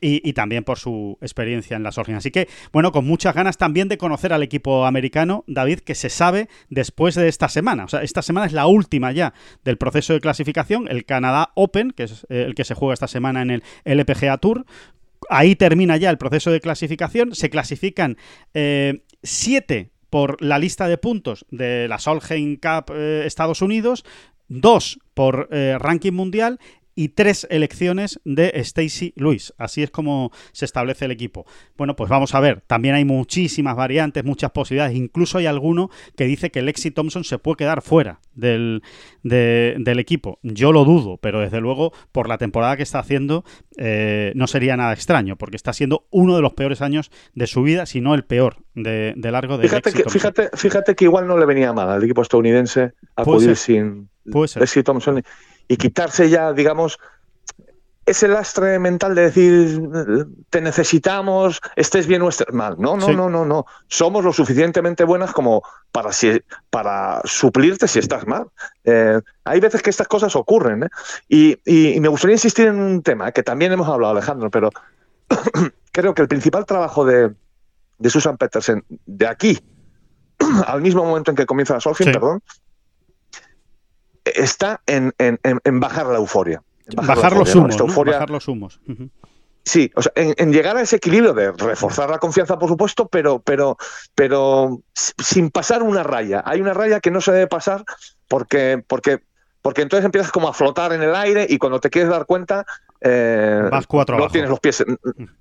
y, 0.00 0.32
también 0.34 0.64
por 0.64 0.78
su 0.78 1.18
experiencia 1.20 1.76
en 1.76 1.82
la 1.82 1.92
Solheim. 1.92 2.18
Así 2.18 2.30
que, 2.30 2.48
bueno, 2.72 2.92
con 2.92 3.06
muchas 3.06 3.34
ganas 3.34 3.56
también 3.56 3.88
de 3.88 3.98
conocer 3.98 4.32
al 4.32 4.42
equipo 4.42 4.86
americano, 4.86 5.44
David, 5.46 5.80
que 5.80 5.94
se 5.94 6.10
sabe 6.10 6.48
después 6.68 7.14
de 7.14 7.28
esta 7.28 7.48
semana. 7.48 7.84
O 7.84 7.88
sea, 7.88 8.02
esta 8.02 8.22
semana 8.22 8.46
es 8.46 8.52
la 8.52 8.66
última 8.66 9.12
ya 9.12 9.32
del 9.64 9.78
proceso 9.78 10.12
de 10.12 10.20
clasificación, 10.20 10.88
el 10.88 11.04
Canadá 11.04 11.50
Open, 11.54 11.92
que 11.92 12.04
es 12.04 12.26
eh, 12.28 12.44
el 12.46 12.54
que 12.54 12.64
se 12.64 12.74
juega 12.74 12.94
esta 12.94 13.08
semana 13.08 13.42
en 13.42 13.50
el 13.50 13.62
LPGA 13.84 14.38
Tour. 14.38 14.66
Ahí 15.30 15.56
termina 15.56 15.96
ya 15.96 16.10
el 16.10 16.18
proceso 16.18 16.50
de 16.50 16.60
clasificación. 16.60 17.34
Se 17.34 17.48
clasifican 17.48 18.18
eh, 18.54 19.02
siete 19.22 19.90
por 20.10 20.40
la 20.42 20.58
lista 20.58 20.88
de 20.88 20.98
puntos 20.98 21.46
de 21.50 21.88
la 21.88 21.98
Solheim 21.98 22.56
Cup 22.56 22.92
eh, 22.94 23.24
Estados 23.26 23.62
Unidos, 23.62 24.04
dos 24.48 25.00
por 25.14 25.48
ranking 25.50 26.12
mundial 26.12 26.60
y 26.96 27.10
tres 27.10 27.46
elecciones 27.50 28.20
de 28.24 28.50
Stacy 28.54 29.12
Lewis. 29.16 29.54
Así 29.58 29.82
es 29.82 29.90
como 29.90 30.32
se 30.52 30.64
establece 30.64 31.04
el 31.04 31.10
equipo. 31.12 31.46
Bueno, 31.76 31.94
pues 31.94 32.10
vamos 32.10 32.34
a 32.34 32.40
ver. 32.40 32.62
También 32.66 32.94
hay 32.94 33.04
muchísimas 33.04 33.76
variantes, 33.76 34.24
muchas 34.24 34.50
posibilidades. 34.50 34.96
Incluso 34.96 35.38
hay 35.38 35.46
alguno 35.46 35.90
que 36.16 36.24
dice 36.24 36.50
que 36.50 36.62
Lexi 36.62 36.90
Thompson 36.90 37.22
se 37.22 37.38
puede 37.38 37.58
quedar 37.58 37.82
fuera 37.82 38.20
del, 38.34 38.82
del 39.22 39.98
equipo. 39.98 40.38
Yo 40.42 40.72
lo 40.72 40.84
dudo, 40.84 41.18
pero 41.18 41.40
desde 41.40 41.60
luego 41.60 41.92
por 42.12 42.28
la 42.28 42.38
temporada 42.38 42.76
que 42.78 42.82
está 42.82 42.98
haciendo 42.98 43.44
eh, 43.76 44.32
no 44.34 44.46
sería 44.46 44.76
nada 44.76 44.94
extraño, 44.94 45.36
porque 45.36 45.56
está 45.56 45.74
siendo 45.74 46.06
uno 46.10 46.34
de 46.34 46.40
los 46.40 46.54
peores 46.54 46.80
años 46.80 47.10
de 47.34 47.46
su 47.46 47.62
vida, 47.62 47.84
si 47.84 48.00
no 48.00 48.14
el 48.14 48.24
peor 48.24 48.56
de, 48.74 49.14
largo 49.16 49.58
de 49.58 49.68
fíjate 49.68 49.92
que, 49.92 50.08
fíjate, 50.08 50.50
fíjate 50.54 50.94
que 50.94 51.04
igual 51.04 51.26
no 51.26 51.36
le 51.36 51.44
venía 51.44 51.74
mal 51.74 51.90
al 51.90 52.02
equipo 52.02 52.22
estadounidense 52.22 52.92
acudir 53.16 53.54
sin 53.56 54.08
Lexi 54.24 54.82
Thompson 54.82 55.18
y 55.18 55.22
quitarse 55.68 56.30
ya, 56.30 56.52
digamos, 56.52 56.98
ese 58.06 58.28
lastre 58.28 58.78
mental 58.78 59.16
de 59.16 59.22
decir 59.22 59.82
te 60.48 60.60
necesitamos, 60.60 61.60
estés 61.74 62.06
bien 62.06 62.22
o 62.22 62.28
estés 62.28 62.52
mal. 62.52 62.76
No, 62.78 62.96
no, 62.96 63.08
no, 63.08 63.28
no, 63.28 63.44
no. 63.44 63.66
Somos 63.88 64.24
lo 64.24 64.32
suficientemente 64.32 65.02
buenas 65.02 65.32
como 65.32 65.64
para, 65.90 66.12
si, 66.12 66.40
para 66.70 67.20
suplirte 67.24 67.88
si 67.88 67.98
estás 67.98 68.24
mal. 68.24 68.46
Eh, 68.84 69.20
hay 69.44 69.60
veces 69.60 69.82
que 69.82 69.90
estas 69.90 70.06
cosas 70.06 70.36
ocurren. 70.36 70.84
¿eh? 70.84 70.88
Y, 71.28 71.98
me 72.00 72.06
gustaría 72.06 72.36
insistir 72.36 72.68
en 72.68 72.78
un 72.78 73.02
tema 73.02 73.32
que 73.32 73.42
también 73.42 73.72
hemos 73.72 73.88
hablado, 73.88 74.12
Alejandro, 74.12 74.50
pero 74.50 74.70
creo 75.90 76.14
que 76.14 76.22
el 76.22 76.28
principal 76.28 76.64
trabajo 76.64 77.04
de, 77.04 77.34
Susan 78.08 78.36
Petersen 78.36 78.84
de 79.06 79.26
aquí 79.26 79.58
al 80.66 80.80
mismo 80.80 81.04
momento 81.04 81.32
en 81.32 81.36
que 81.36 81.46
comienza 81.46 81.74
la 81.74 81.80
Solheim, 81.80 82.12
perdón, 82.12 82.40
está 84.34 84.80
en, 84.86 85.12
bajar 85.80 86.06
la 86.06 86.16
euforia. 86.16 86.62
bajar, 86.94 87.36
los 87.36 87.54
humos, 87.54 87.76
bajar, 88.04 88.30
los 88.30 88.48
humos. 88.48 88.80
Sí, 89.66 89.90
o 89.96 90.02
sea, 90.02 90.12
en, 90.14 90.52
llegar 90.52 90.76
a 90.76 90.82
ese 90.82 90.96
equilibrio 90.96 91.34
de 91.34 91.50
reforzar 91.50 92.08
la 92.08 92.18
confianza, 92.18 92.56
por 92.56 92.68
supuesto, 92.68 93.08
pero, 93.08 93.40
pero, 93.40 93.76
pero 94.14 94.80
sin 94.94 95.50
pasar 95.50 95.82
una 95.82 96.04
raya. 96.04 96.40
Hay 96.46 96.60
una 96.60 96.72
raya 96.72 97.00
que 97.00 97.10
no 97.10 97.20
se 97.20 97.32
debe 97.32 97.48
pasar 97.48 97.84
porque, 98.28 98.80
porque, 98.86 99.22
porque 99.62 99.82
entonces 99.82 100.04
empiezas 100.04 100.30
como 100.30 100.48
a 100.48 100.54
flotar 100.54 100.92
en 100.92 101.02
el 101.02 101.16
aire 101.16 101.48
y 101.48 101.58
cuando 101.58 101.80
te 101.80 101.90
quieres 101.90 102.10
dar 102.10 102.26
cuenta, 102.26 102.64
eh, 103.00 103.68
Vas 103.68 103.88
cuatro 103.88 104.16
no 104.16 104.28
tienes 104.28 104.48
los 104.48 104.60
pies, 104.60 104.84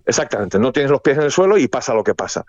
exactamente, 0.05 0.57
no 0.57 0.73
tienes 0.73 0.91
los 0.91 1.01
pies 1.01 1.17
en 1.17 1.23
el 1.23 1.31
suelo 1.31 1.57
y 1.59 1.67
pasa 1.67 1.93
lo 1.93 2.03
que 2.03 2.15
pasa. 2.15 2.45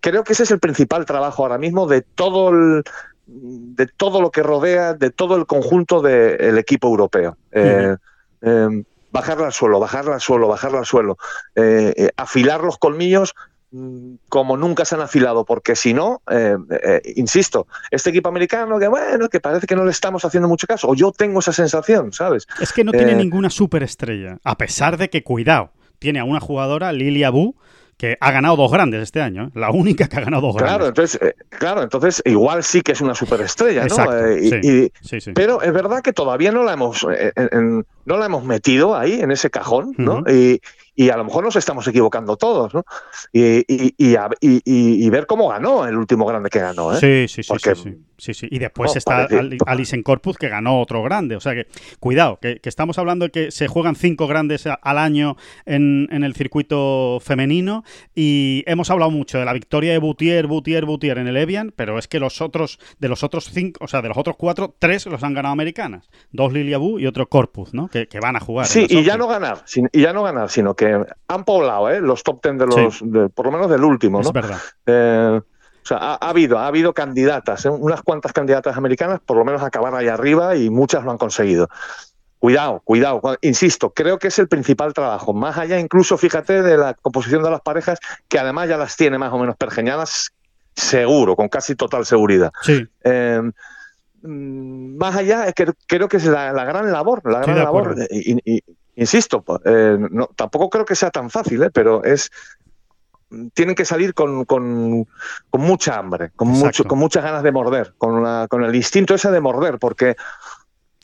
Creo 0.00 0.22
que 0.22 0.34
ese 0.34 0.42
es 0.42 0.50
el 0.50 0.60
principal 0.60 1.06
trabajo 1.06 1.42
ahora 1.42 1.56
mismo 1.56 1.86
de 1.86 2.02
todo 2.02 2.50
el, 2.50 2.84
de 3.26 3.86
todo 3.86 4.20
lo 4.20 4.30
que 4.30 4.42
rodea, 4.42 4.94
de 4.94 5.10
todo 5.10 5.36
el 5.36 5.46
conjunto 5.46 6.00
del 6.00 6.58
equipo 6.58 6.88
europeo. 6.88 7.36
Eh, 7.50 7.96
eh, 8.42 8.84
bajarla 9.10 9.46
al 9.46 9.52
suelo, 9.52 9.80
bajarla 9.80 10.14
al 10.14 10.20
suelo, 10.20 10.48
bajarla 10.48 10.78
al 10.78 10.86
suelo. 10.86 11.18
Eh, 11.54 12.10
afilar 12.16 12.62
los 12.62 12.78
colmillos 12.78 13.34
mm, 13.72 14.14
como 14.28 14.56
nunca 14.56 14.84
se 14.84 14.94
han 14.94 15.00
afilado, 15.00 15.44
porque 15.44 15.74
si 15.74 15.92
no, 15.92 16.22
insisto, 17.16 17.66
este 17.90 18.10
equipo 18.10 18.28
americano 18.28 18.78
que 18.78 18.88
bueno, 18.88 19.28
que 19.28 19.40
parece 19.40 19.66
que 19.66 19.74
no 19.74 19.84
le 19.84 19.90
estamos 19.90 20.24
haciendo 20.24 20.48
mucho 20.48 20.66
caso, 20.66 20.88
o 20.88 20.94
yo 20.94 21.10
tengo 21.10 21.40
esa 21.40 21.52
sensación, 21.52 22.12
¿sabes? 22.12 22.46
Es 22.60 22.72
que 22.72 22.84
no 22.84 22.92
tiene 22.92 23.16
ninguna 23.16 23.50
superestrella, 23.50 24.38
a 24.44 24.56
pesar 24.56 24.98
de 24.98 25.10
que, 25.10 25.24
cuidado, 25.24 25.72
tiene 25.98 26.20
a 26.20 26.24
una 26.24 26.40
jugadora, 26.40 26.92
Lilia 26.92 27.30
Bu, 27.30 27.56
que 27.96 28.18
ha 28.20 28.30
ganado 28.30 28.56
dos 28.56 28.70
grandes 28.70 29.02
este 29.02 29.22
año, 29.22 29.44
¿eh? 29.44 29.50
la 29.54 29.70
única 29.70 30.08
que 30.08 30.16
ha 30.18 30.20
ganado 30.20 30.48
dos 30.48 30.56
claro, 30.56 30.84
grandes. 30.84 31.14
Entonces, 31.14 31.20
eh, 31.22 31.34
claro, 31.48 31.82
entonces 31.82 32.22
igual 32.26 32.62
sí 32.62 32.82
que 32.82 32.92
es 32.92 33.00
una 33.00 33.14
superestrella, 33.14 33.86
¿no? 33.86 33.96
Eh, 34.12 34.90
pero 35.34 35.62
es 35.62 35.72
verdad 35.72 36.02
que 36.02 36.12
todavía 36.12 36.52
no 36.52 36.62
la 36.62 36.74
hemos, 36.74 37.06
no 38.04 38.16
la 38.16 38.26
hemos 38.26 38.44
metido 38.44 38.96
ahí 38.96 39.20
en 39.20 39.30
ese 39.30 39.50
cajón, 39.50 39.94
¿no? 39.96 40.22
y, 40.28 40.60
y 40.96 41.10
a 41.10 41.16
lo 41.16 41.24
mejor 41.24 41.44
nos 41.44 41.54
estamos 41.56 41.86
equivocando 41.86 42.38
todos, 42.38 42.72
¿no? 42.72 42.84
Y, 43.30 43.58
y, 43.68 43.94
y, 44.40 45.10
ver 45.10 45.26
cómo 45.26 45.48
ganó 45.48 45.86
el 45.86 45.96
último 45.96 46.24
grande 46.24 46.48
que 46.48 46.58
ganó, 46.58 46.94
¿eh? 46.94 47.28
Sí, 47.28 47.42
sí, 47.42 47.42
sí, 47.42 47.96
sí, 48.16 48.34
sí, 48.34 48.48
Y 48.50 48.58
después 48.58 48.96
está 48.96 49.28
Alice 49.66 49.94
en 49.94 50.02
Corpus 50.02 50.38
que 50.38 50.48
ganó 50.48 50.80
otro 50.80 51.02
grande. 51.02 51.36
O 51.36 51.40
sea 51.40 51.54
que, 51.54 51.66
cuidado, 52.00 52.38
que, 52.40 52.60
estamos 52.64 52.98
hablando 52.98 53.26
de 53.26 53.30
que 53.30 53.50
se 53.50 53.68
juegan 53.68 53.94
cinco 53.94 54.26
grandes 54.26 54.66
al 54.66 54.98
año 54.98 55.36
en, 55.66 56.08
en, 56.10 56.24
el 56.24 56.34
circuito 56.34 57.18
femenino 57.20 57.84
y 58.14 58.64
hemos 58.66 58.90
hablado 58.90 59.10
mucho 59.10 59.38
de 59.38 59.44
la 59.44 59.52
victoria 59.52 59.92
de 59.92 59.98
Boutier, 59.98 60.46
Boutier, 60.46 60.86
Boutier 60.86 61.18
en 61.18 61.28
el 61.28 61.36
Evian, 61.36 61.74
pero 61.76 61.98
es 61.98 62.08
que 62.08 62.18
los 62.18 62.40
otros, 62.40 62.78
de 62.98 63.08
los 63.08 63.22
otros 63.22 63.50
cinco, 63.52 63.84
o 63.84 63.88
sea, 63.88 64.00
de 64.00 64.08
los 64.08 64.16
otros 64.16 64.36
cuatro, 64.38 64.74
tres 64.78 65.04
los 65.04 65.22
han 65.22 65.34
ganado 65.34 65.52
americanas. 65.52 66.08
Dos 66.32 66.54
Lilia 66.54 66.78
Bu 66.78 66.98
y 66.98 67.06
otro 67.06 67.28
Corpus, 67.28 67.74
¿no? 67.74 67.88
Que, 67.88 68.08
que 68.08 68.18
van 68.18 68.36
a 68.36 68.40
jugar. 68.40 68.66
Sí, 68.66 68.86
y 68.88 69.02
ya 69.04 69.18
no 69.18 69.28
ganar, 69.28 69.64
y 69.92 70.00
ya 70.00 70.14
no 70.14 70.22
ganar, 70.22 70.48
sino 70.48 70.74
que 70.74 70.85
han 71.28 71.44
poblado 71.44 71.90
¿eh? 71.90 72.00
los 72.00 72.22
top 72.22 72.40
ten 72.40 72.58
de 72.58 72.66
los, 72.66 73.02
por 73.34 73.46
lo 73.46 73.52
menos 73.52 73.70
del 73.70 73.84
último, 73.84 74.20
¿no? 74.20 74.28
Es 74.28 74.32
verdad. 74.32 74.58
Eh, 74.86 75.40
o 75.40 75.86
sea, 75.86 75.98
ha, 75.98 76.28
habido, 76.28 76.58
ha 76.58 76.66
habido 76.66 76.92
candidatas, 76.92 77.64
¿eh? 77.64 77.70
unas 77.70 78.02
cuantas 78.02 78.32
candidatas 78.32 78.76
americanas, 78.76 79.20
por 79.24 79.36
lo 79.36 79.44
menos 79.44 79.62
acabar 79.62 79.94
ahí 79.94 80.08
arriba 80.08 80.56
y 80.56 80.70
muchas 80.70 81.04
lo 81.04 81.12
han 81.12 81.18
conseguido. 81.18 81.68
Cuidado, 82.38 82.80
cuidado, 82.84 83.20
insisto, 83.40 83.90
creo 83.90 84.18
que 84.18 84.28
es 84.28 84.38
el 84.38 84.48
principal 84.48 84.92
trabajo, 84.92 85.32
más 85.32 85.56
allá 85.56 85.78
incluso, 85.78 86.18
fíjate, 86.18 86.62
de 86.62 86.76
la 86.76 86.94
composición 86.94 87.42
de 87.42 87.50
las 87.50 87.60
parejas, 87.60 87.98
que 88.28 88.38
además 88.38 88.68
ya 88.68 88.76
las 88.76 88.96
tiene 88.96 89.16
más 89.16 89.32
o 89.32 89.38
menos 89.38 89.56
pergeñadas, 89.56 90.32
seguro, 90.74 91.34
con 91.34 91.48
casi 91.48 91.74
total 91.74 92.04
seguridad. 92.04 92.52
Sí. 92.62 92.86
Mm, 94.26 94.96
más 94.96 95.16
allá, 95.16 95.52
que, 95.52 95.66
creo 95.86 96.08
que 96.08 96.16
es 96.16 96.24
la, 96.24 96.52
gran 96.52 96.90
labor, 96.90 97.22
la 97.30 97.40
gran 97.40 97.58
labor, 97.58 97.96
y, 98.10 98.62
insisto, 98.96 99.44
eh, 99.64 99.96
no, 100.10 100.28
tampoco 100.34 100.70
creo 100.70 100.84
que 100.84 100.96
sea 100.96 101.10
tan 101.10 101.30
fácil, 101.30 101.62
¿eh? 101.62 101.70
pero 101.70 102.02
es 102.02 102.30
tienen 103.54 103.74
que 103.74 103.84
salir 103.84 104.14
con, 104.14 104.44
con, 104.44 105.06
con 105.50 105.60
mucha 105.60 105.98
hambre, 105.98 106.30
con, 106.36 106.48
mucho, 106.48 106.84
con 106.84 106.98
muchas 106.98 107.24
ganas 107.24 107.42
de 107.42 107.50
morder, 107.50 107.94
con, 107.98 108.22
la, 108.22 108.46
con 108.48 108.62
el 108.62 108.74
instinto 108.74 109.14
ese 109.14 109.30
de 109.30 109.40
morder, 109.40 109.78
porque 109.78 110.16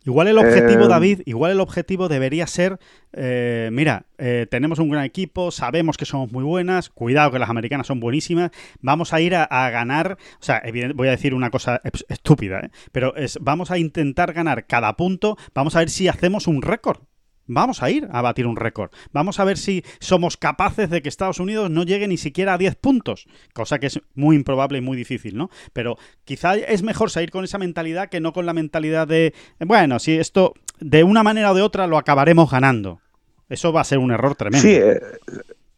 Igual 0.05 0.29
el 0.29 0.39
objetivo, 0.39 0.87
eh, 0.87 0.89
David, 0.89 1.23
igual 1.27 1.53
el 1.53 1.61
objetivo 1.61 2.09
debería 2.09 2.47
ser, 2.49 2.81
eh, 3.13 3.71
mira, 3.73 4.07
eh, 4.19 4.47
tenemos 4.51 4.81
un 4.81 4.91
gran 4.91 5.05
equipo, 5.05 5.53
sabemos 5.53 5.97
que 5.97 6.07
somos 6.07 6.33
muy 6.33 6.43
buenas, 6.43 6.89
cuidado 6.89 7.31
que 7.31 7.39
las 7.39 7.51
americanas 7.51 7.87
son 7.87 8.01
buenísimas, 8.01 8.51
vamos 8.81 9.13
a 9.13 9.21
ir 9.21 9.37
a, 9.37 9.71
ganar, 9.71 10.19
o 10.41 10.43
sea, 10.43 10.61
voy 10.95 11.07
a 11.07 11.13
decir 11.13 11.35
una 11.35 11.51
cosa 11.51 11.81
estúpida, 12.09 12.69
pero 12.91 13.15
es, 13.15 13.39
vamos 13.41 13.71
a 13.71 13.79
intentar 13.79 14.33
ganar 14.33 14.67
cada 14.67 14.97
punto, 14.97 15.37
vamos 15.55 15.77
a 15.77 15.81
ver 15.81 15.91
si 15.91 16.09
hacemos 16.09 16.49
un 16.49 16.63
récord. 16.63 16.99
Vamos 17.47 17.83
a 17.83 17.91
ir 17.91 18.09
a 18.13 18.23
batir 18.23 18.47
un 18.47 18.57
récord. 18.57 18.91
Vamos 19.13 19.41
a 19.41 19.45
ver 19.45 19.59
si 19.59 19.85
somos 20.01 20.37
capaces 20.37 20.89
de 20.91 21.03
que 21.03 21.09
Estados 21.09 21.41
Unidos 21.41 21.71
no 21.71 21.83
llegue 21.83 22.09
ni 22.09 22.17
siquiera 22.17 22.55
a 22.55 22.59
10 22.59 22.77
puntos, 22.77 23.27
cosa 23.53 23.79
que 23.79 23.87
es 23.87 24.01
muy 24.15 24.37
improbable 24.37 24.79
y 24.79 24.81
muy 24.81 24.97
difícil, 24.97 25.37
¿no? 25.37 25.51
Pero 25.73 25.97
quizá 26.25 26.55
es 26.55 26.83
mejor 26.83 27.11
salir 27.11 27.31
con 27.31 27.45
esa 27.45 27.59
mentalidad 27.59 28.09
que 28.09 28.21
no 28.21 28.33
con 28.33 28.47
la 28.47 28.53
mentalidad 28.53 29.09
de, 29.09 29.35
bueno, 29.61 29.99
si 29.99 30.19
esto 30.19 30.55
de 30.81 31.05
una 31.05 31.23
manera 31.23 31.53
o 31.53 31.55
de 31.55 31.63
otra 31.63 31.87
lo 31.87 31.99
acabaremos 31.99 32.51
ganando. 32.51 33.01
Eso 33.49 33.73
va 33.73 33.83
a 33.83 33.85
ser 33.85 33.99
un 33.99 34.13
error 34.13 34.35
tremendo. 34.35 34.67
Sí, 34.67 34.75
eh, 34.75 35.01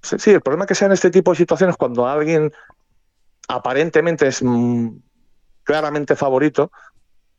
sí, 0.02 0.30
el 0.30 0.40
problema 0.40 0.66
que 0.66 0.74
sea 0.74 0.86
en 0.86 0.92
este 0.92 1.10
tipo 1.10 1.32
de 1.32 1.38
situaciones 1.38 1.76
cuando 1.76 2.06
alguien 2.06 2.52
aparentemente 3.48 4.28
es 4.28 4.42
mm, 4.42 4.90
claramente 5.64 6.14
favorito, 6.14 6.70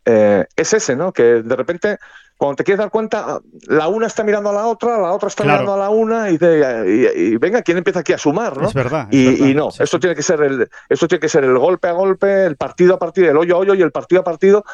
eh, 0.06 0.46
es 0.56 0.74
ese, 0.74 0.96
¿no? 0.96 1.12
Que 1.12 1.24
de 1.42 1.56
repente 1.56 1.98
cuando 2.38 2.58
te 2.58 2.64
quieres 2.66 2.80
dar 2.80 2.90
cuenta, 2.90 3.40
la 3.68 3.88
una 3.88 4.08
está 4.08 4.24
mirando 4.24 4.50
a 4.50 4.54
la 4.54 4.68
otra, 4.68 4.98
la 4.98 5.14
otra 5.14 5.30
está 5.30 5.46
mirando 5.46 5.74
a 5.74 5.78
la 5.78 5.90
una 5.90 6.30
y, 6.30 7.38
venga, 7.38 7.62
¿quién 7.62 7.78
empieza 7.78 8.02
aquí 8.02 8.12
a 8.12 8.18
sumar? 8.18 8.58
¿no? 8.58 8.68
Es 8.68 8.74
verdad. 8.74 9.08
y, 9.10 9.54
no, 9.54 9.70
esto 9.80 10.00
tiene 10.00 10.16
que 10.16 10.22
ser 10.22 10.42
el, 10.42 10.70
esto 10.90 11.08
tiene 11.08 11.22
que 11.22 11.30
ser 11.30 11.46
el 11.46 11.58
golpe 11.58 11.88
a 11.88 11.94
golpe, 11.94 12.46
el 12.46 12.58
partido 12.58 12.96
a 12.96 13.00
partido, 13.00 13.32
el 13.32 13.38
hoyo 13.38 13.56
a 13.56 13.60
hoyo 13.60 13.74
y 13.74 13.82
el 13.82 13.92
partido 13.92 14.20
a 14.20 14.24
partido, 14.26 14.66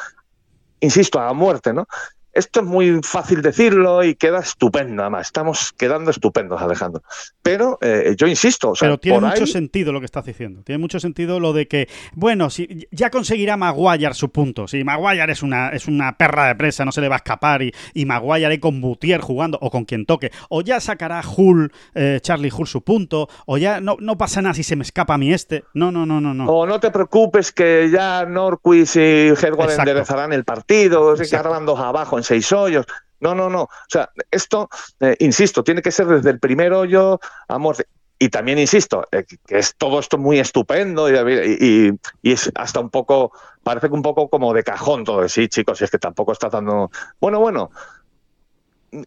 insisto, 0.80 1.20
a 1.20 1.32
muerte, 1.34 1.72
¿no? 1.72 1.86
Esto 2.32 2.60
es 2.60 2.66
muy 2.66 3.00
fácil 3.02 3.42
decirlo 3.42 4.02
y 4.02 4.14
queda 4.14 4.40
estupendo, 4.40 5.02
además. 5.02 5.26
Estamos 5.26 5.72
quedando 5.72 6.10
estupendos, 6.10 6.62
Alejandro. 6.62 7.02
Pero 7.42 7.78
eh, 7.82 8.14
yo 8.16 8.26
insisto. 8.26 8.72
Pero 8.80 8.98
tiene 8.98 9.20
mucho 9.20 9.46
sentido 9.46 9.92
lo 9.92 10.00
que 10.00 10.06
estás 10.06 10.24
diciendo. 10.24 10.62
Tiene 10.62 10.78
mucho 10.78 10.98
sentido 10.98 11.40
lo 11.40 11.52
de 11.52 11.68
que, 11.68 11.88
bueno, 12.14 12.48
si 12.48 12.88
ya 12.90 13.10
conseguirá 13.10 13.58
Maguire 13.58 14.14
su 14.14 14.30
punto. 14.30 14.66
Si 14.66 14.82
Maguire 14.82 15.30
es 15.30 15.42
una, 15.42 15.70
es 15.70 15.88
una 15.88 16.16
perra 16.16 16.46
de 16.46 16.54
presa, 16.54 16.86
no 16.86 16.92
se 16.92 17.02
le 17.02 17.08
va 17.08 17.16
a 17.16 17.18
escapar. 17.18 17.62
Y, 17.62 17.74
y 17.92 18.06
Maguire 18.06 18.58
con 18.60 18.80
Boutier 18.80 19.20
jugando, 19.20 19.58
o 19.60 19.70
con 19.70 19.84
quien 19.84 20.06
toque. 20.06 20.30
O 20.48 20.62
ya 20.62 20.80
sacará 20.80 21.22
Hull, 21.36 21.70
eh, 21.94 22.18
Charlie 22.22 22.52
Hull 22.56 22.66
su 22.66 22.82
punto. 22.82 23.28
O 23.44 23.58
ya 23.58 23.80
no, 23.82 23.96
no 24.00 24.16
pasa 24.16 24.40
nada 24.40 24.54
si 24.54 24.62
se 24.62 24.74
me 24.74 24.84
escapa 24.84 25.14
a 25.14 25.18
mí 25.18 25.34
este. 25.34 25.64
No, 25.74 25.92
no, 25.92 26.06
no, 26.06 26.20
no. 26.20 26.32
no. 26.32 26.46
O 26.46 26.66
no 26.66 26.80
te 26.80 26.90
preocupes 26.90 27.52
que 27.52 27.90
ya 27.92 28.24
Norquist 28.24 28.96
y 28.96 29.28
Headward 29.28 29.78
enderezarán 29.78 30.32
el 30.32 30.44
partido. 30.44 31.14
Se 31.16 31.28
quedarán 31.28 31.66
dos 31.66 31.78
abajo 31.78 32.21
seis 32.22 32.50
hoyos. 32.52 32.86
No, 33.20 33.34
no, 33.34 33.48
no. 33.48 33.62
O 33.62 33.88
sea, 33.88 34.10
esto, 34.30 34.68
eh, 35.00 35.16
insisto, 35.20 35.62
tiene 35.62 35.80
que 35.80 35.92
ser 35.92 36.06
desde 36.06 36.30
el 36.30 36.40
primer 36.40 36.72
hoyo 36.72 37.20
a 37.48 37.58
muerte. 37.58 37.86
Y 38.18 38.28
también 38.28 38.58
insisto, 38.58 39.08
eh, 39.10 39.24
que 39.24 39.58
es 39.58 39.74
todo 39.76 39.98
esto 39.98 40.16
muy 40.16 40.38
estupendo 40.38 41.10
y, 41.10 41.98
es 42.22 42.52
hasta 42.54 42.78
un 42.78 42.88
poco, 42.88 43.32
parece 43.64 43.88
que 43.88 43.94
un 43.94 44.02
poco 44.02 44.28
como 44.28 44.54
de 44.54 44.62
cajón 44.62 45.02
todo. 45.02 45.28
Sí, 45.28 45.48
chicos, 45.48 45.80
y 45.80 45.84
es 45.84 45.90
que 45.90 45.98
tampoco 45.98 46.30
está 46.30 46.48
dando. 46.48 46.90
Bueno, 47.20 47.40
bueno, 47.40 47.70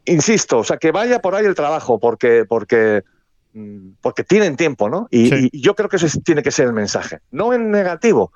insisto, 0.04 0.60
o 0.60 0.64
sea, 0.66 0.76
que 0.76 0.92
vaya 0.92 1.22
por 1.22 1.34
ahí 1.34 1.46
el 1.46 1.56
trabajo, 1.56 1.98
porque, 1.98 2.44
porque, 2.44 3.04
mm, 3.54 3.92
porque 4.02 4.26
tienen 4.26 4.58
tiempo, 4.58 4.90
¿no? 4.90 5.08
Y, 5.12 5.62
yo 5.62 5.76
creo 5.76 5.88
que 5.88 5.96
ese 5.96 6.20
tiene 6.20 6.44
que 6.44 6.52
ser 6.52 6.68
el 6.68 6.74
mensaje. 6.74 7.20
No 7.32 7.54
en 7.54 7.72
negativo. 7.72 8.34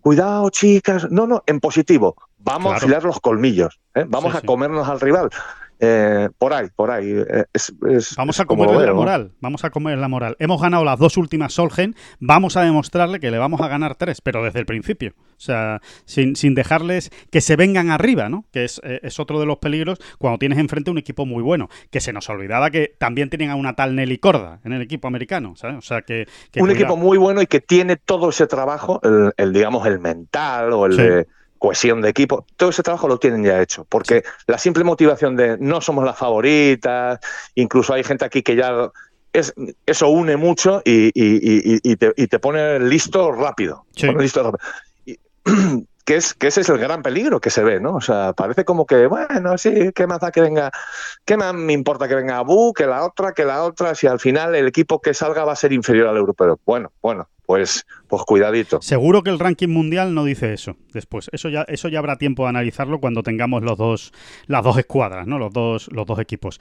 Cuidado, 0.00 0.48
chicas. 0.50 1.10
No, 1.10 1.26
no, 1.26 1.42
en 1.46 1.60
positivo 1.60 2.16
vamos 2.38 2.72
a 2.72 2.76
afilar 2.76 3.04
los 3.04 3.20
colmillos, 3.20 3.80
¿eh? 3.94 4.04
vamos 4.08 4.34
a 4.34 4.40
comernos 4.42 4.88
al 4.88 5.00
rival. 5.00 5.30
Eh, 5.80 6.28
por 6.38 6.52
ahí, 6.52 6.68
por 6.74 6.90
ahí. 6.90 7.10
Eh, 7.10 7.44
vamos 8.16 8.40
a 8.40 8.44
comer 8.46 8.70
la 8.70 8.92
moral, 8.92 9.32
vamos 9.40 9.64
a 9.64 9.70
comer 9.70 9.98
la 9.98 10.08
moral. 10.08 10.36
Hemos 10.40 10.60
ganado 10.60 10.84
las 10.84 10.98
dos 10.98 11.16
últimas 11.16 11.52
Solgen, 11.52 11.94
vamos 12.18 12.56
a 12.56 12.62
demostrarle 12.62 13.20
que 13.20 13.30
le 13.30 13.38
vamos 13.38 13.60
a 13.60 13.68
ganar 13.68 13.94
tres, 13.94 14.20
pero 14.20 14.42
desde 14.42 14.58
el 14.58 14.66
principio. 14.66 15.14
O 15.16 15.40
sea, 15.40 15.80
sin, 16.04 16.34
dejarles 16.54 17.10
que 17.30 17.40
se 17.40 17.54
vengan 17.54 17.90
arriba, 17.90 18.28
¿no? 18.28 18.44
Que 18.52 18.64
es, 18.64 18.80
otro 19.20 19.38
de 19.38 19.46
los 19.46 19.58
peligros 19.58 20.00
cuando 20.18 20.38
tienes 20.38 20.58
enfrente 20.58 20.90
un 20.90 20.98
equipo 20.98 21.26
muy 21.26 21.42
bueno. 21.42 21.68
Que 21.90 22.00
se 22.00 22.12
nos 22.12 22.28
olvidaba 22.28 22.70
que 22.70 22.94
también 22.98 23.30
tienen 23.30 23.50
a 23.50 23.54
una 23.54 23.76
tal 23.76 23.94
Nelly 23.94 24.18
Corda 24.18 24.60
en 24.64 24.72
el 24.72 24.82
equipo 24.82 25.06
americano, 25.06 25.54
O 25.54 25.80
sea, 25.82 26.02
que... 26.02 26.26
un 26.56 26.70
equipo 26.70 26.96
muy 26.96 27.18
bueno 27.18 27.40
y 27.40 27.46
que 27.46 27.60
tiene 27.60 27.96
todo 27.96 28.30
ese 28.30 28.48
trabajo, 28.48 29.00
el, 29.36 29.52
digamos, 29.52 29.86
el 29.86 30.00
mental 30.00 30.72
o 30.72 30.86
el 30.86 30.96
de 30.96 31.26
cohesión 31.58 32.00
de 32.00 32.10
equipo, 32.10 32.46
todo 32.56 32.70
ese 32.70 32.82
trabajo 32.82 33.08
lo 33.08 33.18
tienen 33.18 33.44
ya 33.44 33.60
hecho, 33.60 33.84
porque 33.88 34.22
la 34.46 34.58
simple 34.58 34.84
motivación 34.84 35.36
de 35.36 35.58
no 35.58 35.80
somos 35.80 36.04
las 36.04 36.16
favoritas, 36.16 37.20
incluso 37.54 37.94
hay 37.94 38.04
gente 38.04 38.24
aquí 38.24 38.42
que 38.42 38.56
ya 38.56 38.90
es, 39.32 39.54
eso 39.86 40.08
une 40.08 40.36
mucho 40.36 40.82
y, 40.84 41.96
te, 41.96 42.38
pone 42.38 42.80
listo 42.80 43.32
rápido. 43.32 43.84
listo 44.18 44.52
que, 46.08 46.16
es, 46.16 46.32
que 46.32 46.46
ese 46.46 46.62
es 46.62 46.70
el 46.70 46.78
gran 46.78 47.02
peligro 47.02 47.38
que 47.38 47.50
se 47.50 47.62
ve, 47.62 47.80
¿no? 47.80 47.96
O 47.96 48.00
sea, 48.00 48.32
parece 48.32 48.64
como 48.64 48.86
que, 48.86 49.06
bueno, 49.08 49.58
sí, 49.58 49.90
¿qué 49.94 50.06
más 50.06 50.20
da 50.20 50.30
que 50.30 50.40
venga? 50.40 50.70
¿Qué 51.26 51.36
más 51.36 51.52
me 51.52 51.74
importa 51.74 52.08
que 52.08 52.14
venga 52.14 52.38
Abu, 52.38 52.72
que 52.72 52.86
la 52.86 53.04
otra, 53.04 53.34
que 53.34 53.44
la 53.44 53.62
otra, 53.62 53.94
si 53.94 54.06
al 54.06 54.18
final 54.18 54.54
el 54.54 54.66
equipo 54.66 55.02
que 55.02 55.12
salga 55.12 55.44
va 55.44 55.52
a 55.52 55.56
ser 55.56 55.74
inferior 55.74 56.08
al 56.08 56.16
europeo? 56.16 56.58
Bueno, 56.64 56.92
bueno, 57.02 57.28
pues, 57.44 57.84
pues 58.08 58.22
cuidadito. 58.22 58.80
Seguro 58.80 59.22
que 59.22 59.28
el 59.28 59.38
ranking 59.38 59.68
mundial 59.68 60.14
no 60.14 60.24
dice 60.24 60.54
eso 60.54 60.76
después. 60.94 61.28
Eso 61.30 61.50
ya, 61.50 61.66
eso 61.68 61.88
ya 61.90 61.98
habrá 61.98 62.16
tiempo 62.16 62.44
de 62.44 62.48
analizarlo 62.48 63.00
cuando 63.00 63.22
tengamos 63.22 63.62
los 63.62 63.76
dos, 63.76 64.12
las 64.46 64.64
dos 64.64 64.78
escuadras, 64.78 65.26
¿no? 65.26 65.38
Los 65.38 65.52
dos, 65.52 65.88
los 65.92 66.06
dos 66.06 66.18
equipos. 66.20 66.58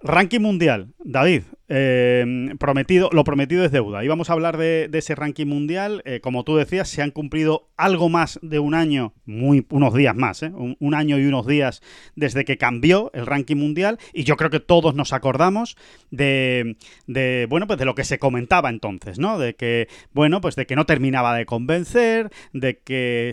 Ranking 0.00 0.40
mundial, 0.40 0.94
David, 1.00 1.42
eh, 1.68 2.54
prometido, 2.60 3.10
lo 3.12 3.24
prometido 3.24 3.64
es 3.64 3.72
deuda. 3.72 4.04
Y 4.04 4.08
vamos 4.08 4.30
a 4.30 4.32
hablar 4.32 4.56
de, 4.56 4.88
ese 4.92 5.16
ranking 5.16 5.46
mundial. 5.46 6.02
Eh, 6.04 6.20
como 6.20 6.44
tú 6.44 6.56
decías, 6.56 6.88
se 6.88 7.02
han 7.02 7.10
cumplido 7.10 7.68
algo 7.76 8.08
más 8.08 8.38
de 8.40 8.60
un 8.60 8.74
año, 8.74 9.12
muy, 9.26 9.66
unos 9.70 9.94
días 9.94 10.14
más, 10.14 10.44
¿eh? 10.44 10.52
un, 10.54 10.94
año 10.94 11.18
y 11.18 11.26
unos 11.26 11.46
días 11.46 11.82
desde 12.14 12.44
que 12.44 12.58
cambió 12.58 13.10
el 13.12 13.26
ranking 13.26 13.56
mundial. 13.56 13.98
Y 14.12 14.22
yo 14.22 14.36
creo 14.36 14.50
que 14.50 14.60
todos 14.60 14.94
nos 14.94 15.12
acordamos 15.12 15.76
de, 16.12 16.76
de, 17.08 17.46
bueno, 17.50 17.66
pues 17.66 17.78
de 17.80 17.84
lo 17.84 17.96
que 17.96 18.04
se 18.04 18.20
comentaba 18.20 18.70
entonces, 18.70 19.18
¿no? 19.18 19.38
De 19.38 19.56
que, 19.56 19.88
bueno, 20.12 20.40
pues 20.40 20.54
de 20.54 20.66
que 20.66 20.76
no 20.76 20.86
terminaba 20.86 21.36
de 21.36 21.44
convencer, 21.44 22.30
de 22.52 22.78
que 22.78 23.32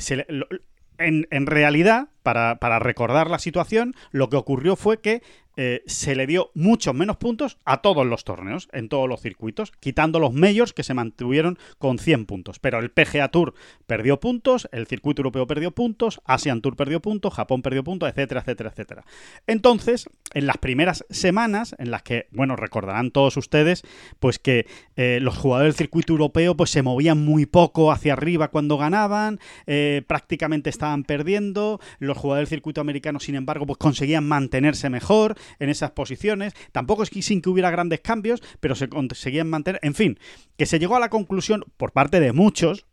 en, 0.97 1.45
realidad, 1.45 2.07
para, 2.23 2.79
recordar 2.79 3.29
la 3.29 3.39
situación, 3.39 3.93
lo 4.11 4.29
que 4.29 4.37
ocurrió 4.37 4.75
fue 4.75 4.99
que 4.99 5.21
eh, 5.57 5.83
se 5.85 6.15
le 6.15 6.27
dio 6.27 6.51
muchos 6.53 6.93
menos 6.93 7.17
puntos 7.17 7.57
a 7.65 7.81
todos 7.81 8.05
los 8.05 8.23
torneos, 8.23 8.67
en 8.71 8.89
todos 8.89 9.07
los 9.07 9.21
circuitos, 9.21 9.71
quitando 9.79 10.19
los 10.19 10.33
majors 10.33 10.73
que 10.73 10.83
se 10.83 10.93
mantuvieron 10.93 11.57
con 11.77 11.99
100 11.99 12.25
puntos. 12.25 12.59
Pero 12.59 12.79
el 12.79 12.91
PGA 12.91 13.29
Tour 13.29 13.53
perdió 13.87 14.19
puntos, 14.19 14.67
el 14.71 14.87
circuito 14.87 15.21
europeo 15.21 15.47
perdió 15.47 15.71
puntos, 15.71 16.21
Asian 16.25 16.61
Tour 16.61 16.75
perdió 16.75 17.01
puntos, 17.01 17.33
Japón 17.33 17.61
perdió 17.61 17.83
puntos, 17.83 18.09
etcétera, 18.09 18.41
etcétera, 18.41 18.69
etcétera. 18.69 19.05
Entonces, 19.47 20.09
en 20.33 20.47
las 20.47 20.57
primeras 20.57 21.05
semanas, 21.09 21.75
en 21.79 21.91
las 21.91 22.03
que, 22.03 22.27
bueno, 22.31 22.55
recordarán 22.55 23.11
todos 23.11 23.37
ustedes, 23.37 23.83
pues 24.19 24.39
que 24.39 24.67
eh, 24.95 25.19
los 25.21 25.37
jugadores 25.37 25.73
del 25.73 25.77
circuito 25.77 26.13
europeo 26.13 26.55
pues 26.55 26.69
se 26.69 26.81
movían 26.81 27.23
muy 27.23 27.45
poco 27.45 27.91
hacia 27.91 28.13
arriba 28.13 28.49
cuando 28.49 28.77
ganaban, 28.77 29.39
eh, 29.67 30.03
prácticamente 30.07 30.69
estaban 30.69 31.03
perdiendo, 31.03 31.79
los 31.99 32.17
jugadores 32.17 32.49
del 32.49 32.57
circuito 32.57 32.81
americano, 32.81 33.19
sin 33.19 33.35
embargo, 33.35 33.65
pues 33.65 33.77
conseguían 33.77 34.27
mantenerse 34.27 34.89
mejor, 34.89 35.35
en 35.59 35.69
esas 35.69 35.91
posiciones. 35.91 36.53
Tampoco 36.71 37.03
es 37.03 37.09
que 37.09 37.21
sin 37.21 37.41
que 37.41 37.49
hubiera 37.49 37.71
grandes 37.71 38.01
cambios, 38.01 38.41
pero 38.59 38.75
se 38.75 38.89
conseguían 38.89 39.49
mantener. 39.49 39.79
En 39.83 39.95
fin, 39.95 40.19
que 40.57 40.65
se 40.65 40.79
llegó 40.79 40.95
a 40.95 40.99
la 40.99 41.09
conclusión 41.09 41.65
por 41.77 41.91
parte 41.91 42.19
de 42.19 42.33
muchos, 42.33 42.85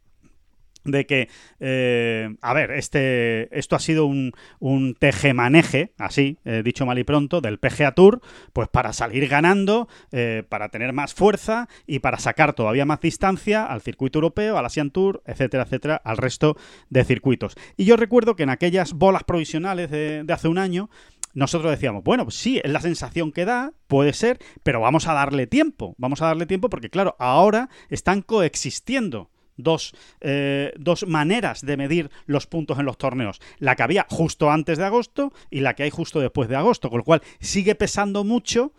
de 0.84 1.07
que, 1.07 1.28
eh, 1.61 2.34
a 2.40 2.55
ver, 2.55 2.72
este, 2.72 3.57
esto 3.57 3.76
ha 3.76 3.78
sido 3.78 4.07
un, 4.07 4.32
un 4.59 4.94
tejemaneje, 4.94 5.92
así, 5.98 6.38
eh, 6.44 6.62
dicho 6.64 6.86
mal 6.86 6.98
y 6.98 7.05
pronto, 7.05 7.40
del 7.40 7.59
PGA 7.59 7.92
Tour, 7.92 8.20
pues 8.53 8.68
para 8.68 8.92
salir 8.92 9.28
ganando, 9.28 9.88
eh, 10.11 10.42
para 10.48 10.68
tener 10.70 10.92
más 10.92 11.14
fuerza 11.14 11.68
y 11.86 12.00
para 12.00 12.18
sacar 12.18 12.55
todavía 12.55 12.84
más 12.84 13.00
distancia 13.00 13.64
al 13.64 13.80
circuito 13.80 14.18
europeo, 14.18 14.59
al 14.59 14.66
Asian 14.66 14.90
Tour, 14.90 15.22
etcétera, 15.26 15.64
etcétera, 15.64 16.00
al 16.05 16.16
resto 16.16 16.57
de 16.90 17.05
circuitos. 17.05 17.55
Y 17.76 17.84
yo 17.84 17.96
recuerdo 17.96 18.34
que 18.34 18.42
en 18.42 18.50
aquellas 18.50 18.92
bolas 18.92 19.24
provisionales 19.24 19.90
de, 19.90 20.24
de 20.24 20.32
hace 20.32 20.48
un 20.48 20.59
año, 20.59 20.90
nosotros 21.35 21.70
decíamos, 21.70 22.05
bueno, 22.05 22.24
pues 22.24 22.37
sí, 22.37 22.61
es 22.62 22.70
la 22.70 22.80
sensación 22.80 23.33
que 23.33 23.45
da, 23.45 23.72
puede 23.87 24.12
ser, 24.12 24.39
pero 24.62 24.80
vamos 24.80 25.07
a 25.09 25.14
darle 25.14 25.47
tiempo, 25.47 25.95
vamos 25.99 26.22
a 26.22 26.26
darle 26.26 26.47
tiempo 26.47 26.68
porque, 26.68 26.91
claro, 26.91 27.16
ahora 27.18 27.68
están 27.89 28.22
coexistiendo 28.22 29.30
Dos, 29.57 29.95
eh, 30.22 30.72
dos, 30.78 31.07
maneras 31.07 31.61
de 31.64 31.76
medir 31.76 32.11
los 32.24 32.47
puntos 32.47 32.78
en 32.78 32.87
los 32.87 32.97
torneos. 32.97 33.39
La 33.59 33.76
que 33.76 33.83
había 33.83 34.07
justo 34.09 34.51
antes 34.51 34.78
de 34.78 34.85
agosto 34.85 35.33
y 35.51 35.61
la 35.61 35.74
que 35.74 35.83
hay 35.83 35.91
justo 35.91 36.20
después 36.20 36.49
de 36.49 36.57
agosto. 36.57 36.89
Con 36.89 36.99
lo 36.99 37.05
cual 37.05 37.22
sigue 37.39 37.74
pesando 37.74 38.24
mucho 38.24 38.72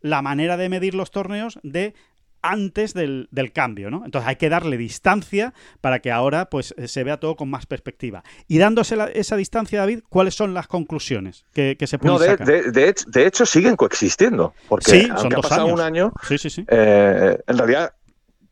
la 0.00 0.20
manera 0.20 0.56
de 0.56 0.68
medir 0.68 0.94
los 0.94 1.10
torneos 1.10 1.58
de 1.62 1.94
antes 2.42 2.94
del, 2.94 3.28
cambio, 3.52 3.90
¿no? 3.90 4.04
Entonces 4.04 4.28
hay 4.28 4.36
que 4.36 4.48
darle 4.48 4.76
distancia 4.76 5.54
para 5.80 6.00
que 6.00 6.10
ahora 6.10 6.50
pues 6.50 6.74
se 6.86 7.04
vea 7.04 7.18
todo 7.18 7.36
con 7.36 7.50
más 7.50 7.66
perspectiva. 7.66 8.22
Y 8.46 8.58
dándose 8.58 8.96
esa 9.14 9.36
distancia, 9.36 9.80
David, 9.80 10.00
¿cuáles 10.08 10.34
son 10.34 10.54
las 10.54 10.66
conclusiones 10.66 11.44
que, 11.52 11.76
se 11.86 11.98
pueden 11.98 12.14
no, 12.14 12.18
de, 12.20 12.28
sacar? 12.28 12.46
De, 12.46 12.94
de, 13.06 13.26
hecho, 13.26 13.46
siguen 13.46 13.76
coexistiendo. 13.76 14.54
Porque 14.68 14.90
sí, 14.90 15.08
aunque 15.10 15.36
ha 15.36 15.40
pasado 15.40 15.66
un 15.66 15.80
año, 15.80 16.12
sí, 16.26 16.38
sí, 16.38 16.64
eh, 16.68 17.38
en 17.46 17.58
realidad 17.58 17.94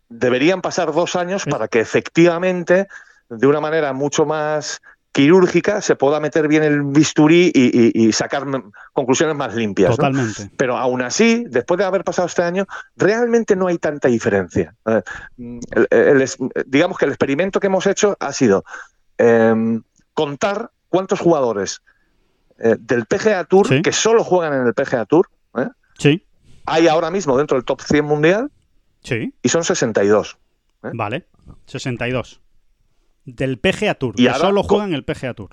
deberían 0.09 0.63
pasar 0.63 0.93
dos 0.93 1.17
años 1.17 1.45
para 1.45 1.69
que 1.69 1.81
efectivamente, 1.81 2.89
de 3.29 3.47
una 3.47 3.61
manera 3.61 3.93
mucho 3.93 4.25
más 4.25 4.81
quirúrgica 5.17 5.81
se 5.81 5.97
pueda 5.97 6.21
meter 6.21 6.47
bien 6.47 6.63
el 6.63 6.83
bisturí 6.83 7.51
y, 7.55 8.13
sacar 8.13 8.45
conclusiones 8.93 9.35
más 9.35 9.55
limpias. 9.55 9.97
Totalmente. 9.97 10.51
Pero 10.59 10.77
aún 10.77 11.01
así, 11.01 11.47
después 11.49 11.79
de 11.79 11.85
haber 11.85 12.05
pasado 12.05 12.29
este 12.29 12.43
año, 12.43 12.67
realmente 12.97 13.57
no 13.57 13.67
hay 13.67 13.79
tanta 13.79 14.09
diferencia. 14.09 14.75
digamos 16.67 16.99
que 16.99 17.07
el 17.07 17.11
experimento 17.13 17.61
que 17.61 17.69
hemos 17.69 17.87
hecho 17.87 18.19
ha 18.21 18.31
sido 18.35 18.67
em, 19.17 19.83
contar 20.13 20.71
cuántos 20.91 21.19
jugadores 21.19 21.81
eh, 22.59 22.77
del 22.79 23.07
PGA 23.07 23.45
Tour 23.45 23.81
que 23.81 23.93
solo 23.93 24.23
juegan 24.23 24.53
en 24.53 24.67
el 24.67 24.75
PGA 24.75 25.07
Tour 25.07 25.31
¿eh? 25.57 25.69
sí. 25.97 26.23
hay 26.67 26.89
ahora 26.89 27.11
mismo 27.11 27.39
dentro 27.39 27.57
del 27.57 27.65
top 27.65 27.81
100 27.81 28.05
mundial 28.05 28.51
sí. 29.03 29.33
y 29.43 29.49
son 29.49 29.65
62. 29.65 30.37
¿eh? 30.85 30.91
Vale, 30.93 31.25
62. 31.65 32.43
Del 33.27 33.59
PGA 33.59 33.95
Tour, 33.95 34.15
y 34.17 34.27
que 34.27 34.35
solo 34.35 34.63
juegan 34.63 34.95
el 34.95 35.05
PGA 35.05 35.35
Tour. 35.35 35.51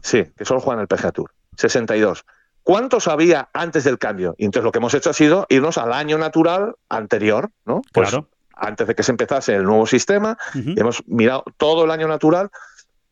Sí, 0.00 0.24
que 0.36 0.44
solo 0.44 0.60
juegan 0.60 0.80
el 0.80 0.88
PGA 0.88 1.12
Tour. 1.12 1.30
62. 1.56 2.24
¿Cuántos 2.62 3.08
había 3.08 3.48
antes 3.52 3.84
del 3.84 3.98
cambio? 3.98 4.34
Y 4.38 4.46
entonces 4.46 4.64
lo 4.64 4.72
que 4.72 4.78
hemos 4.78 4.94
hecho 4.94 5.10
ha 5.10 5.12
sido 5.12 5.46
irnos 5.48 5.78
al 5.78 5.92
año 5.92 6.18
natural 6.18 6.74
anterior, 6.88 7.50
¿no? 7.64 7.82
Pues 7.92 8.10
claro. 8.10 8.28
Antes 8.54 8.86
de 8.86 8.94
que 8.94 9.02
se 9.02 9.12
empezase 9.12 9.54
el 9.54 9.64
nuevo 9.64 9.86
sistema, 9.86 10.36
y 10.54 10.78
hemos 10.78 11.02
mirado 11.06 11.44
todo 11.56 11.84
el 11.84 11.90
año 11.90 12.08
natural. 12.08 12.50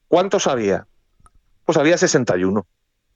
¿Cuántos 0.06 0.46
había? 0.46 0.86
Pues 1.64 1.78
había 1.78 1.96
61. 1.96 2.66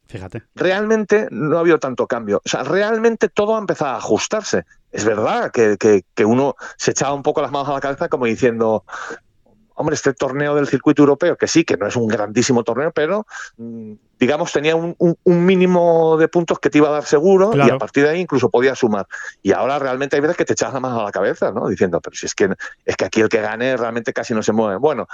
Fíjate. 0.07 0.43
Realmente 0.55 1.29
no 1.31 1.57
ha 1.57 1.61
habido 1.61 1.79
tanto 1.79 2.07
cambio. 2.07 2.43
O 2.45 2.49
sea, 2.49 2.65
realmente 2.65 3.29
todo 3.29 3.57
ha 3.57 3.59
empezado 3.59 3.93
a 3.93 3.97
ajustarse. 3.97 4.65
Es 4.91 5.05
verdad 5.05 5.51
que, 5.51 5.77
que 5.79 6.25
uno 6.25 6.57
se 6.77 6.91
echaba 6.91 7.15
un 7.15 7.23
poco 7.23 7.41
las 7.41 7.51
manos 7.51 7.69
a 7.69 7.75
la 7.75 7.81
cabeza 7.81 8.09
como 8.09 8.27
diciendo, 8.27 8.85
hombre, 9.83 9.95
este 9.95 10.15
torneo 10.15 10.55
del 10.55 10.67
circuito 10.67 11.03
europeo, 11.03 11.37
que 11.37 11.47
sí, 11.47 11.65
que 11.65 11.77
no 11.77 11.87
es 11.87 11.97
un 11.97 12.09
grandísimo 12.09 12.65
torneo, 12.65 12.93
pero 12.93 13.27
mm, 13.59 13.93
digamos 14.19 14.53
tenía 14.53 14.75
un, 14.77 14.97
mínimo 15.25 16.17
de 16.17 16.29
puntos 16.29 16.59
que 16.59 16.71
te 16.71 16.79
iba 16.79 16.89
a 16.89 16.93
dar 16.93 17.05
seguro 17.05 17.53
y 17.55 17.71
a 17.71 17.79
partir 17.79 18.05
de 18.05 18.11
ahí 18.11 18.21
incluso 18.21 18.49
podía 18.49 18.75
sumar. 18.75 19.07
Y 19.43 19.53
ahora 19.53 19.79
realmente 19.79 20.17
hay 20.17 20.23
veces 20.23 20.37
que 20.37 20.45
te 20.45 20.53
echas 20.53 20.73
la 20.73 20.81
mano 20.81 21.01
a 21.01 21.05
la 21.05 21.13
cabeza, 21.13 21.53
¿no? 21.53 21.69
Diciendo, 21.69 22.01
pero 22.01 22.17
si 22.17 22.27
es 22.27 22.35
que, 22.35 22.49
es 22.85 22.97
que 22.97 23.05
aquí 23.05 23.21
el 23.21 23.29
que 23.29 23.41
gane 23.41 23.77
realmente 23.77 24.13
casi 24.13 24.33
no 24.33 24.43
se 24.43 24.53
mueve. 24.53 24.77
Bueno, 24.77 25.09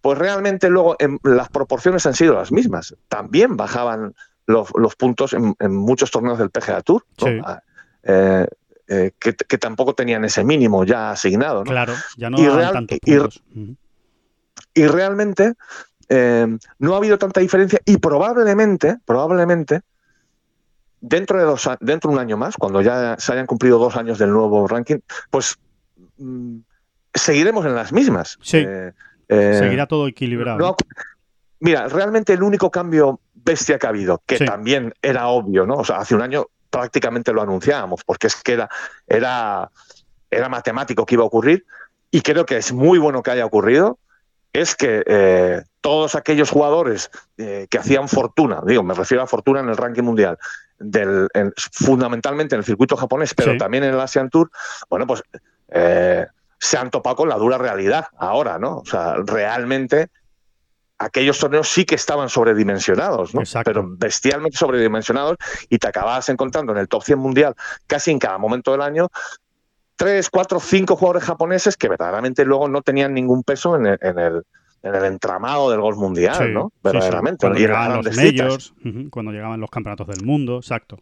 pues 0.00 0.18
realmente 0.18 0.70
luego 0.70 0.96
las 1.22 1.48
proporciones 1.48 2.06
han 2.06 2.14
sido 2.14 2.34
las 2.34 2.50
mismas. 2.50 2.96
También 3.08 3.56
bajaban 3.56 4.14
los, 4.46 4.96
puntos 4.96 5.34
en, 5.34 5.54
muchos 5.70 6.10
torneos 6.10 6.38
del 6.38 6.50
PGA 6.50 6.80
Tour. 6.82 7.04
Ah, 7.44 7.60
eh, 8.02 8.46
eh, 8.88 9.10
que, 9.18 9.58
tampoco 9.58 9.94
tenían 9.94 10.24
ese 10.24 10.44
mínimo 10.44 10.84
ya 10.84 11.10
asignado. 11.10 11.64
Claro, 11.64 11.94
ya 12.16 12.30
no 12.30 12.38
y 12.38 12.46
puntos 12.46 13.42
y 13.52 13.76
realmente 14.84 15.54
eh, 16.08 16.46
no 16.78 16.94
ha 16.94 16.98
habido 16.98 17.18
tanta 17.18 17.40
diferencia 17.40 17.80
y 17.84 17.98
probablemente, 17.98 18.96
probablemente, 19.04 19.80
dentro 21.00 21.38
de, 21.38 21.44
dos, 21.44 21.68
dentro 21.80 22.10
de 22.10 22.16
un 22.16 22.20
año 22.20 22.36
más, 22.36 22.56
cuando 22.56 22.80
ya 22.80 23.16
se 23.18 23.32
hayan 23.32 23.46
cumplido 23.46 23.78
dos 23.78 23.96
años 23.96 24.18
del 24.18 24.30
nuevo 24.30 24.66
ranking, 24.66 24.98
pues 25.30 25.56
mm, 26.18 26.58
seguiremos 27.14 27.64
en 27.66 27.74
las 27.74 27.92
mismas. 27.92 28.38
Sí. 28.42 28.58
Eh, 28.58 28.92
eh, 29.28 29.56
Seguirá 29.58 29.86
todo 29.86 30.06
equilibrado. 30.06 30.76
mira, 31.60 31.88
realmente 31.88 32.32
el 32.32 32.42
único 32.42 32.70
cambio 32.70 33.20
bestia 33.34 33.78
que 33.78 33.86
ha 33.86 33.90
habido, 33.90 34.22
que 34.26 34.38
también 34.38 34.92
era 35.02 35.28
obvio, 35.28 35.66
¿no? 35.66 35.76
O 35.76 35.84
sea, 35.84 35.98
hace 35.98 36.14
un 36.14 36.22
año 36.22 36.46
prácticamente 36.70 37.32
lo 37.32 37.42
anunciábamos, 37.42 38.02
porque 38.04 38.26
es 38.26 38.42
que 38.42 38.52
era, 38.52 38.68
era, 39.06 39.70
era 40.30 40.48
matemático 40.48 41.06
que 41.06 41.14
iba 41.14 41.24
a 41.24 41.26
ocurrir, 41.26 41.64
y 42.10 42.20
creo 42.20 42.46
que 42.46 42.56
es 42.56 42.72
muy 42.72 42.98
bueno 42.98 43.22
que 43.22 43.30
haya 43.30 43.46
ocurrido, 43.46 43.98
es 44.60 44.74
que 44.74 45.02
eh, 45.06 45.62
todos 45.80 46.14
aquellos 46.14 46.50
jugadores 46.50 47.10
eh, 47.36 47.66
que 47.70 47.78
hacían 47.78 48.08
fortuna, 48.08 48.62
digo, 48.66 48.82
me 48.82 48.94
refiero 48.94 49.22
a 49.22 49.26
fortuna 49.26 49.60
en 49.60 49.68
el 49.68 49.76
ranking 49.76 50.02
mundial, 50.02 50.38
del, 50.78 51.28
fundamentalmente 51.72 52.54
en 52.54 52.60
el 52.60 52.64
circuito 52.64 52.96
japonés, 52.96 53.34
pero 53.34 53.56
también 53.56 53.84
en 53.84 53.94
el 53.94 54.00
Asian 54.00 54.30
Tour, 54.30 54.50
bueno, 54.90 55.06
pues 55.06 55.22
eh, 55.68 56.26
se 56.58 56.76
han 56.76 56.90
topado 56.90 57.16
con 57.16 57.28
la 57.28 57.36
dura 57.36 57.58
realidad 57.58 58.06
ahora, 58.18 58.58
¿no? 58.58 58.78
O 58.78 58.84
sea, 58.84 59.16
realmente 59.24 60.10
aquellos 60.98 61.38
torneos 61.38 61.68
sí 61.68 61.84
que 61.84 61.94
estaban 61.94 62.28
sobredimensionados, 62.28 63.34
¿no? 63.34 63.42
Pero 63.64 63.84
bestialmente 63.86 64.56
sobredimensionados 64.56 65.36
y 65.68 65.78
te 65.78 65.88
acababas 65.88 66.28
encontrando 66.28 66.72
en 66.72 66.78
el 66.78 66.88
top 66.88 67.02
100 67.02 67.18
mundial 67.18 67.54
casi 67.86 68.10
en 68.10 68.18
cada 68.18 68.38
momento 68.38 68.72
del 68.72 68.82
año 68.82 69.10
tres, 69.96 70.30
cuatro, 70.30 70.60
cinco 70.60 70.96
jugadores 70.96 71.24
japoneses 71.24 71.76
que 71.76 71.88
verdaderamente 71.88 72.44
luego 72.44 72.68
no 72.68 72.82
tenían 72.82 73.14
ningún 73.14 73.42
peso 73.42 73.76
en 73.76 73.86
el, 73.86 73.98
en 74.02 74.18
el, 74.18 74.42
en 74.82 74.94
el 74.94 75.04
entramado 75.04 75.70
del 75.70 75.80
golf 75.80 75.98
mundial, 75.98 76.52
¿no? 76.52 76.72
Verdaderamente. 76.82 77.46
Cuando 77.46 77.58
llegaban 77.58 77.96
los 77.96 78.16
majors, 78.16 78.74
cuando 79.10 79.32
llegaban 79.32 79.60
los 79.60 79.70
campeonatos 79.70 80.06
del 80.06 80.24
mundo, 80.24 80.58
exacto. 80.58 80.98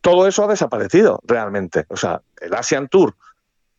Todo 0.00 0.28
eso 0.28 0.44
ha 0.44 0.46
desaparecido 0.48 1.20
realmente. 1.24 1.84
O 1.88 1.96
sea, 1.96 2.22
el 2.40 2.54
Asian 2.54 2.88
Tour 2.88 3.14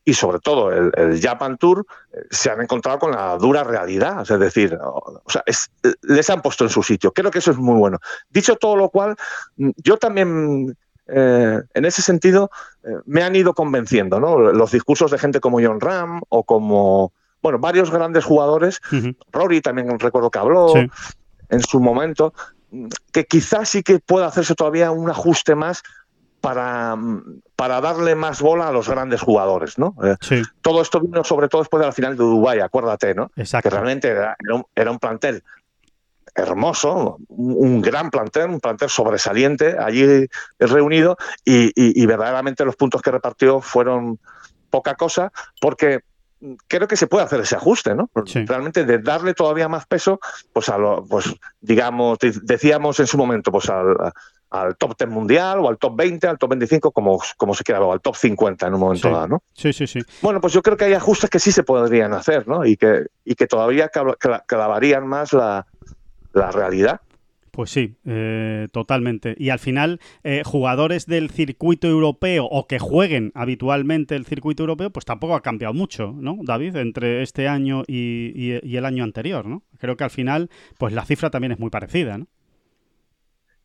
y 0.03 0.13
sobre 0.13 0.39
todo 0.39 0.71
el, 0.71 1.21
Japan 1.21 1.57
Tour 1.57 1.85
eh, 2.11 2.17
se 2.31 2.49
han 2.49 2.61
encontrado 2.61 2.99
con 2.99 3.11
la 3.11 3.37
dura 3.37 3.63
realidad. 3.63 4.21
Es 4.21 4.39
decir, 4.39 4.77
o 4.81 5.23
sea, 5.27 5.43
les 6.01 6.29
han 6.29 6.41
puesto 6.41 6.63
en 6.63 6.69
su 6.69 6.81
sitio. 6.83 7.13
Creo 7.13 7.31
que 7.31 7.39
eso 7.39 7.51
es 7.51 7.57
muy 7.57 7.77
bueno. 7.77 7.99
Dicho 8.29 8.55
todo 8.55 8.75
lo 8.75 8.89
cual, 8.89 9.15
yo 9.55 9.97
también 9.97 10.75
eh, 11.11 11.61
en 11.73 11.85
ese 11.85 12.01
sentido, 12.01 12.51
eh, 12.83 12.89
me 13.05 13.23
han 13.23 13.35
ido 13.35 13.53
convenciendo, 13.53 14.19
¿no? 14.19 14.37
Los 14.37 14.71
discursos 14.71 15.11
de 15.11 15.19
gente 15.19 15.39
como 15.39 15.59
John 15.61 15.81
Ram 15.81 16.21
o 16.29 16.43
como, 16.43 17.13
bueno, 17.41 17.59
varios 17.59 17.91
grandes 17.91 18.25
jugadores. 18.25 18.81
Rory 19.31 19.61
también 19.61 19.99
recuerdo 19.99 20.29
que 20.29 20.39
habló 20.39 20.73
en 20.75 21.61
su 21.61 21.79
momento, 21.79 22.33
que 23.11 23.25
quizás 23.25 23.69
sí 23.69 23.83
que 23.83 23.99
pueda 23.99 24.27
hacerse 24.27 24.55
todavía 24.55 24.91
un 24.91 25.09
ajuste 25.09 25.55
más 25.55 25.83
para, 26.41 26.95
para 27.55 27.81
darle 27.81 28.15
más 28.15 28.41
bola 28.41 28.69
a 28.69 28.71
los 28.71 28.87
grandes 28.87 29.21
jugadores, 29.21 29.77
¿no? 29.77 29.95
Eh, 30.03 30.43
todo 30.61 30.81
esto 30.81 31.01
vino 31.01 31.23
sobre 31.23 31.49
todo 31.49 31.61
después 31.61 31.81
de 31.81 31.87
la 31.87 31.91
final 31.91 32.15
de 32.15 32.23
Dubái, 32.23 32.59
acuérdate, 32.59 33.13
¿no? 33.13 33.31
Exacto. 33.35 33.69
Que 33.69 33.75
realmente 33.75 34.15
era 34.75 34.91
un 34.91 34.99
plantel 34.99 35.43
hermoso, 36.39 37.17
un, 37.27 37.81
gran 37.81 38.09
plantel, 38.09 38.49
un 38.49 38.59
plantel 38.59 38.89
sobresaliente 38.89 39.75
allí 39.79 40.27
reunido 40.57 41.17
y, 41.45 42.05
verdaderamente 42.05 42.65
los 42.65 42.75
puntos 42.75 43.01
que 43.01 43.11
repartió 43.11 43.61
fueron 43.61 44.19
poca 44.69 44.95
cosa 44.95 45.31
porque 45.61 45.99
creo 46.67 46.87
que 46.87 46.95
se 46.95 47.07
puede 47.07 47.25
hacer 47.25 47.41
ese 47.41 47.55
ajuste, 47.55 47.95
¿no? 47.95 48.09
Realmente 48.33 48.85
de 48.85 48.99
darle 48.99 49.33
todavía 49.33 49.67
más 49.67 49.85
peso, 49.85 50.19
pues 50.53 50.69
a 50.69 50.77
lo, 50.77 51.03
pues 51.05 51.33
digamos, 51.59 52.17
decíamos 52.43 52.99
en 52.99 53.07
su 53.07 53.17
momento, 53.17 53.51
pues 53.51 53.69
al, 53.69 54.75
top 54.77 54.95
10 54.97 55.09
mundial 55.09 55.59
o 55.59 55.69
al 55.69 55.77
top 55.77 55.97
20, 55.97 56.27
al 56.27 56.37
top 56.37 56.51
25, 56.51 56.91
como, 56.91 57.19
como 57.37 57.53
se 57.53 57.63
quiera, 57.63 57.81
o 57.81 57.91
al 57.91 58.01
top 58.01 58.15
50 58.15 58.67
en 58.67 58.73
un 58.73 58.79
momento 58.79 59.11
dado, 59.11 59.27
¿no? 59.27 59.43
Sí, 59.53 59.73
sí, 59.73 59.85
sí. 59.85 59.99
Bueno, 60.21 60.39
pues 60.39 60.53
yo 60.53 60.61
creo 60.61 60.77
que 60.77 60.85
hay 60.85 60.93
ajustes 60.93 61.29
que 61.29 61.39
sí 61.39 61.51
se 61.51 61.63
podrían 61.63 62.13
hacer, 62.13 62.47
¿no? 62.47 62.65
Y 62.65 62.77
que, 62.77 63.07
y 63.25 63.35
que 63.35 63.47
todavía 63.47 63.91
clavarían 64.47 65.05
más 65.07 65.33
la, 65.33 65.67
la 66.33 66.51
realidad. 66.51 67.01
Pues 67.51 67.71
sí, 67.71 67.97
eh, 68.05 68.67
totalmente. 68.71 69.35
Y 69.37 69.49
al 69.49 69.59
final, 69.59 69.99
eh, 70.23 70.43
jugadores 70.45 71.07
del 71.07 71.29
circuito 71.29 71.87
europeo 71.87 72.45
o 72.45 72.67
que 72.67 72.79
jueguen 72.79 73.31
habitualmente 73.35 74.15
el 74.15 74.25
circuito 74.25 74.63
europeo, 74.63 74.91
pues 74.91 75.05
tampoco 75.05 75.35
ha 75.35 75.41
cambiado 75.41 75.73
mucho, 75.73 76.13
¿no, 76.15 76.37
David? 76.41 76.77
Entre 76.77 77.21
este 77.21 77.47
año 77.47 77.83
y, 77.87 78.53
el 78.75 78.85
año 78.85 79.03
anterior, 79.03 79.45
¿no? 79.45 79.63
Creo 79.77 79.97
que 79.97 80.03
al 80.03 80.09
final, 80.09 80.49
pues 80.77 80.93
la 80.93 81.03
cifra 81.05 81.29
también 81.31 81.51
es 81.51 81.59
muy 81.59 81.69
parecida, 81.69 82.17
¿no? 82.17 82.27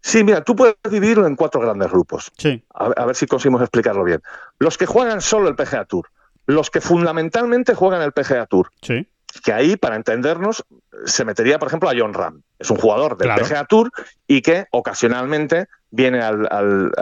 Sí, 0.00 0.22
mira, 0.24 0.42
tú 0.42 0.54
puedes 0.54 0.74
dividirlo 0.90 1.26
en 1.26 1.36
cuatro 1.36 1.60
grandes 1.60 1.90
grupos. 1.90 2.30
Sí. 2.36 2.62
A, 2.74 2.86
a 2.86 3.06
ver 3.06 3.14
si 3.14 3.26
conseguimos 3.26 3.62
explicarlo 3.62 4.04
bien. 4.04 4.20
Los 4.58 4.76
que 4.76 4.86
juegan 4.86 5.20
solo 5.20 5.48
el 5.48 5.54
PGA 5.54 5.84
Tour, 5.86 6.08
los 6.46 6.70
que 6.70 6.80
fundamentalmente 6.80 7.74
juegan 7.74 8.02
el 8.02 8.12
PGA 8.12 8.46
Tour. 8.46 8.70
Sí 8.82 9.06
que 9.42 9.52
ahí, 9.52 9.76
para 9.76 9.96
entendernos, 9.96 10.64
se 11.04 11.24
metería, 11.24 11.58
por 11.58 11.68
ejemplo, 11.68 11.88
a 11.88 11.92
John 11.96 12.14
Ram. 12.14 12.42
Es 12.58 12.70
un 12.70 12.76
jugador 12.76 13.16
del 13.16 13.30
PGA 13.34 13.64
Tour 13.64 13.90
y 14.26 14.42
que 14.42 14.66
ocasionalmente 14.70 15.66
viene 15.90 16.20
al, 16.20 16.46
al, 16.50 16.92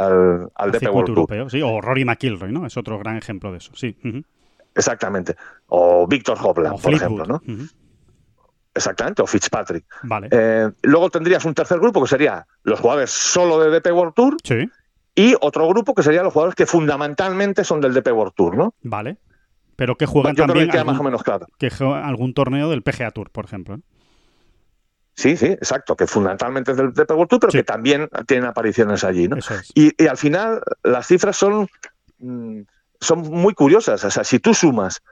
al, 0.55 0.72
DP 0.72 0.89
World 0.91 1.09
Europeo, 1.11 1.51
Sí, 1.51 1.62
o 1.62 1.80
Rory 1.80 2.05
McIlroy, 2.05 2.53
¿no? 2.53 2.66
Es 2.66 2.76
otro 2.76 2.99
gran 2.99 3.16
ejemplo 3.16 3.53
de 3.53 3.59
eso, 3.59 3.72
sí. 3.74 3.97
Exactamente. 4.74 5.37
O 5.66 6.07
Víctor 6.07 6.39
Hopland, 6.41 6.80
por 6.80 6.95
ejemplo, 6.95 7.24
¿no? 7.26 7.43
Exactamente, 8.74 9.20
o 9.20 9.26
Fitzpatrick. 9.26 9.85
Vale. 10.05 10.28
Eh, 10.30 10.70
luego 10.83 11.11
tendrías 11.11 11.45
un 11.45 11.53
tercer 11.53 11.78
grupo 11.78 12.01
que 12.03 12.09
sería 12.09 12.47
los 12.62 12.80
jugadores 12.80 13.11
solo 13.11 13.61
de 13.61 13.70
DP 13.70 13.93
World 13.93 14.14
Tour. 14.14 14.37
Sí. 14.43 14.70
y 15.14 15.35
otro 15.43 15.68
grupo 15.68 15.95
que 15.95 16.03
serían 16.03 16.24
los 16.24 16.33
jugadores 16.33 16.55
que 16.55 16.64
fundamentalmente 16.64 17.64
son 17.64 17.83
del 17.83 17.93
DP 17.93 18.09
World 18.12 18.33
Tour, 18.35 18.57
¿no? 18.57 18.74
Vale. 18.83 19.18
Pero 19.83 19.97
que 19.97 20.07
juegan 20.07 20.37
Yo 20.37 20.45
creo 20.45 20.47
también 20.47 20.70
que 20.70 20.78
algún, 20.78 20.93
más 20.93 21.01
o 21.01 21.03
menos 21.03 21.22
claro. 21.24 21.45
que 21.59 21.68
algún 21.80 22.35
torneo 22.35 22.70
del 22.70 22.83
PGA 22.85 23.11
Tour, 23.11 23.30
por 23.30 23.47
ejemplo. 23.47 23.74
¿eh? 23.74 23.80
Sí, 25.16 25.37
sí, 25.37 25.47
exacto, 25.47 25.97
que 25.97 26.07
fundamentalmente 26.07 26.70
es 26.70 26.76
del 26.76 26.93
DP 26.93 27.11
World 27.11 27.28
Tour, 27.28 27.41
pero 27.41 27.51
Sí. 27.51 27.59
que 27.59 27.64
también 27.64 28.09
tienen 28.28 28.47
apariciones 28.47 29.03
allí, 29.03 29.26
¿no? 29.26 29.39
Es. 29.39 29.72
Y, 29.74 29.91
y 30.01 30.07
al 30.07 30.16
final 30.16 30.62
las 30.85 31.09
cifras 31.09 31.37
son, 31.37 31.66
mm, 32.20 32.61
son 33.01 33.22
muy 33.22 33.55
curiosas. 33.55 34.05
O 34.05 34.11
sea, 34.12 34.22
si 34.22 34.39
tú 34.39 34.55
sumas 34.55 35.03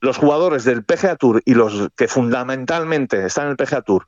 los 0.00 0.16
jugadores 0.16 0.64
del 0.64 0.82
PGA 0.82 1.16
Tour 1.16 1.42
y 1.44 1.52
los 1.52 1.90
que 1.94 2.08
fundamentalmente 2.08 3.26
están 3.26 3.44
en 3.44 3.50
el 3.50 3.56
PGA 3.58 3.82
Tour, 3.82 4.06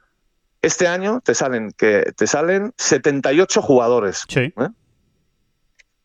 este 0.62 0.88
año 0.88 1.20
te 1.22 1.34
salen 1.34 1.72
que 1.76 2.11
te 2.16 2.26
salen 2.26 2.72
78 2.78 3.61
jugadores 3.61 4.24
Sí, 4.30 4.55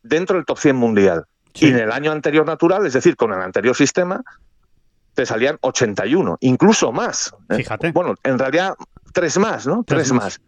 dentro 0.04 0.36
del 0.36 0.44
top 0.46 0.58
100 0.58 0.76
mundial. 0.76 1.26
Sí. 1.54 1.68
Y 1.68 1.70
en 1.70 1.78
el 1.80 1.92
año 1.92 2.12
anterior 2.12 2.46
natural, 2.46 2.86
es 2.86 2.94
decir, 2.94 3.16
con 3.16 3.34
el 3.34 3.42
anterior 3.42 3.76
sistema, 3.76 4.22
te 5.14 5.26
salían 5.26 5.58
81, 5.62 6.38
incluso 6.42 6.92
más. 6.92 7.34
¿eh? 7.50 7.56
Fíjate. 7.58 7.92
Bueno, 7.92 8.16
en 8.24 8.40
realidad 8.40 8.76
tres 9.14 9.38
más, 9.38 9.68
¿no? 9.68 9.84
Tres, 9.84 10.12
más. 10.14 10.40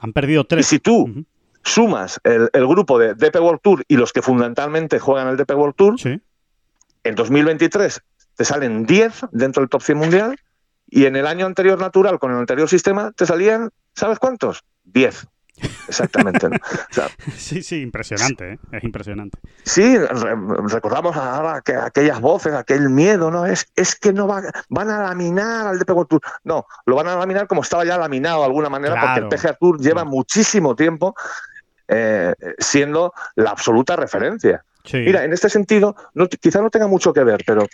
Han 0.00 0.12
perdido 0.12 0.42
Y 0.42 0.46
tres. 0.46 0.66
si 0.66 0.78
tú 0.78 1.24
sumas 1.62 2.20
el, 2.24 2.48
el 2.52 2.66
grupo 2.66 2.98
de 2.98 3.14
DP 3.14 3.36
World 3.40 3.60
Tour 3.62 3.84
y 3.88 3.96
los 3.96 4.12
que 4.12 4.22
fundamentalmente 4.22 4.98
juegan 4.98 5.28
el 5.28 5.36
DP 5.36 5.50
World 5.52 5.74
Tour, 5.76 6.00
Sí. 6.00 6.20
en 7.04 7.14
2023 7.14 8.02
te 8.36 8.44
salen 8.44 8.84
10 8.86 9.26
dentro 9.32 9.60
del 9.62 9.68
top 9.70 9.82
100 9.82 9.98
mundial 9.98 10.36
y 10.88 11.06
en 11.06 11.16
el 11.16 11.26
año 11.26 11.46
anterior 11.46 11.78
natural, 11.78 12.18
con 12.18 12.30
el 12.32 12.38
anterior 12.38 12.68
sistema, 12.68 13.10
te 13.12 13.26
salían, 13.26 13.70
¿sabes 13.94 14.18
cuántos? 14.18 14.62
10. 14.84 15.26
Exactamente. 15.88 16.48
¿no? 16.48 16.56
O 16.56 16.92
sea, 16.94 17.08
sí, 17.36 17.62
sí, 17.62 17.80
impresionante, 17.80 18.52
¿eh? 18.54 18.58
es 18.72 18.84
impresionante. 18.84 19.38
sí, 19.64 19.96
re- 19.98 20.36
recordamos 20.68 21.16
ahora 21.16 21.62
que 21.62 21.74
aquellas 21.74 22.20
voces, 22.20 22.52
aquel 22.54 22.90
miedo, 22.90 23.30
¿no? 23.30 23.46
Es, 23.46 23.66
es 23.74 23.94
que 23.96 24.12
no 24.12 24.26
va- 24.28 24.42
van 24.68 24.90
a 24.90 25.02
laminar 25.02 25.66
al 25.68 25.78
DP 25.78 25.90
World 25.90 26.08
Tour. 26.08 26.20
No, 26.44 26.66
lo 26.84 26.96
van 26.96 27.08
a 27.08 27.16
laminar 27.16 27.46
como 27.46 27.62
estaba 27.62 27.84
ya 27.84 27.96
laminado 27.98 28.40
de 28.40 28.46
alguna 28.46 28.68
manera, 28.68 28.94
Claro. 28.94 29.28
porque 29.28 29.36
el 29.36 29.40
PGA 29.42 29.54
Tour 29.58 29.80
lleva 29.80 30.04
muchísimo 30.04 30.74
tiempo 30.76 31.14
eh, 31.88 32.34
siendo 32.58 33.12
la 33.36 33.50
absoluta 33.50 33.96
referencia. 33.96 34.64
Sí. 34.84 34.98
Mira, 34.98 35.24
en 35.24 35.32
este 35.32 35.48
sentido, 35.48 35.96
no, 36.14 36.28
quizá 36.28 36.60
no 36.60 36.70
tenga 36.70 36.86
mucho 36.86 37.12
que 37.12 37.24
ver, 37.24 37.42
pero 37.46 37.66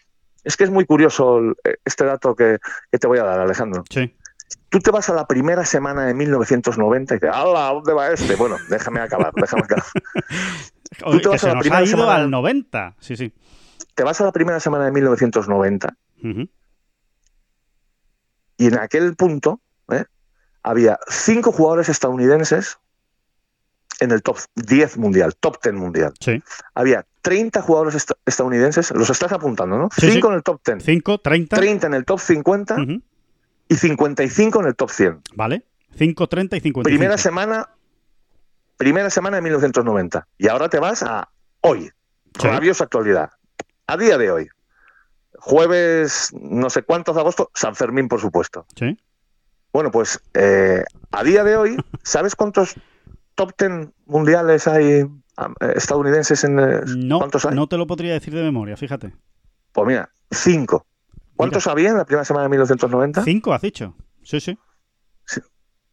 es 0.45 0.57
que 0.57 0.65
es 0.65 0.71
muy 0.71 0.85
curioso 0.87 1.39
el- 1.39 1.55
este 1.85 2.05
dato 2.05 2.35
que, 2.35 2.59
que 2.91 2.99
te 2.99 3.07
voy 3.07 3.19
a 3.19 3.25
dar, 3.25 3.41
Alejandro. 3.41 3.85
sí. 3.91 4.15
Tú 4.69 4.79
te 4.81 4.91
vas 4.91 5.09
a 5.09 5.15
la 5.15 5.27
primera 5.27 5.65
semana 5.65 6.07
de 6.07 6.15
1990 6.15 7.15
y 7.15 7.19
dices, 7.19 7.31
¡hala! 7.35 7.69
¿a 7.69 7.73
¿Dónde 7.73 7.93
va 7.93 8.09
este? 8.11 8.35
Bueno, 8.37 8.57
déjame 8.69 9.01
acabar, 9.01 9.33
déjame 9.35 9.63
acabar. 9.63 9.85
Oye, 11.05 11.21
te 11.21 11.29
vas 11.29 11.41
se 11.41 11.47
a 11.47 11.49
la 11.51 11.55
nos 11.57 11.63
primera 11.63 11.79
ha 11.81 11.83
ido 11.85 11.91
semana- 11.99 12.15
al 12.17 12.31
90. 12.31 12.97
Sí, 13.01 13.17
sí. 13.17 13.33
Te 13.95 14.03
vas 14.05 14.21
a 14.21 14.25
la 14.25 14.33
primera 14.33 14.61
semana 14.61 14.85
de 14.87 14.93
1990 14.93 15.95
Ujú. 16.25 16.49
y 18.57 18.67
en 18.67 18.79
aquel 18.79 19.17
punto 19.17 19.61
¿eh? 19.91 20.05
había 20.63 20.99
cinco 21.09 21.53
jugadores 21.53 21.89
estadounidenses 21.89 22.79
en 24.01 24.11
el 24.11 24.23
top 24.23 24.39
10 24.57 24.97
mundial, 24.99 25.35
top 25.37 25.59
10 25.63 25.75
mundial. 25.77 26.13
Sí. 26.21 26.43
Había 26.75 27.07
30 27.23 27.63
jugadores 27.63 27.95
est- 27.95 28.13
estadounidenses, 28.27 28.91
los 28.93 29.09
estás 29.11 29.31
apuntando, 29.33 29.79
¿no? 29.79 29.89
Sí, 29.95 30.07
sí. 30.07 30.13
Cinco 30.13 30.29
en 30.29 30.35
el 30.35 30.43
top 30.43 30.61
10, 30.65 30.83
5, 30.85 31.19
30. 31.19 31.57
30 31.57 31.87
en 31.87 31.95
el 31.95 32.05
top 32.05 32.19
50 32.19 32.75
Ujú. 32.83 33.03
Y 33.73 33.77
55 33.77 34.61
en 34.61 34.67
el 34.67 34.77
top 34.77 34.91
100. 34.91 35.23
Vale. 35.35 35.65
5, 35.97 36.27
30 36.27 36.57
y 36.57 36.61
55. 36.61 36.83
Primera 36.97 37.19
semana, 37.19 37.69
primera 38.77 39.11
semana 39.11 39.37
de 39.37 39.43
1990. 39.43 40.27
Y 40.39 40.49
ahora 40.49 40.69
te 40.69 40.79
vas 40.79 41.03
a 41.03 41.29
hoy. 41.61 41.91
Sí. 42.39 42.47
Rabiosa 42.49 42.85
actualidad. 42.85 43.31
A 43.87 43.97
día 43.97 44.19
de 44.19 44.31
hoy. 44.31 44.49
Jueves, 45.39 46.31
no 46.41 46.71
sé 46.71 46.83
cuántos 46.83 47.15
de 47.15 47.21
agosto, 47.21 47.51
San 47.55 47.75
Fermín, 47.75 48.09
por 48.09 48.21
supuesto. 48.21 48.65
Sí. 48.77 48.97
Bueno, 49.73 49.91
pues 49.91 50.21
eh, 50.35 50.85
a 51.11 51.25
día 51.25 51.45
de 51.45 51.57
hoy, 51.57 51.77
¿sabes 52.03 52.37
cuántos 52.37 52.75
top 53.35 53.53
10 53.59 53.89
mundiales 54.07 54.69
hay 54.69 54.85
eh, 55.01 55.07
estadounidenses 55.75 56.45
en 56.45 56.61
eh, 56.61 56.81
No, 56.97 57.19
cuántos 57.19 57.45
hay? 57.47 57.55
no 57.55 57.67
te 57.67 57.77
lo 57.77 57.87
podría 57.87 58.13
decir 58.13 58.35
de 58.35 58.43
memoria, 58.43 58.77
fíjate. 58.77 59.13
Pues 59.73 59.87
mira, 59.87 60.11
cinco. 60.31 60.87
¿Cuántos 61.43 61.67
había 61.67 61.91
en 61.91 61.97
la 61.97 62.05
primera 62.05 62.25
semana 62.25 62.45
de 62.45 62.51
1990? 62.51 63.23
5 63.25 63.53
has 63.55 63.63
dicho. 63.63 63.95
Sí, 64.23 64.41
sí. 64.41 64.59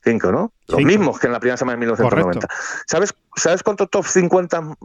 Cinco, 0.02 0.32
¿no? 0.32 0.54
Los 0.68 0.78
Cinco. 0.78 0.88
mismos 0.88 1.20
que 1.20 1.28
en 1.28 1.34
la 1.34 1.40
primera 1.40 1.58
semana 1.58 1.76
de 1.76 1.80
1990. 1.82 2.48
¿Sabes, 2.88 3.14
¿Sabes 3.36 3.64
cuántos 3.64 3.90
top 3.90 4.06
50 4.06 4.78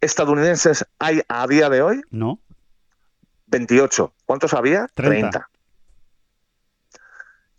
estadounidenses 0.00 0.84
hay 0.98 1.22
a 1.26 1.46
día 1.46 1.70
de 1.70 1.80
hoy? 1.80 2.02
No. 2.10 2.38
28. 3.46 4.12
¿Cuántos 4.26 4.52
había? 4.52 4.86
30. 4.94 5.30
30. 5.30 5.50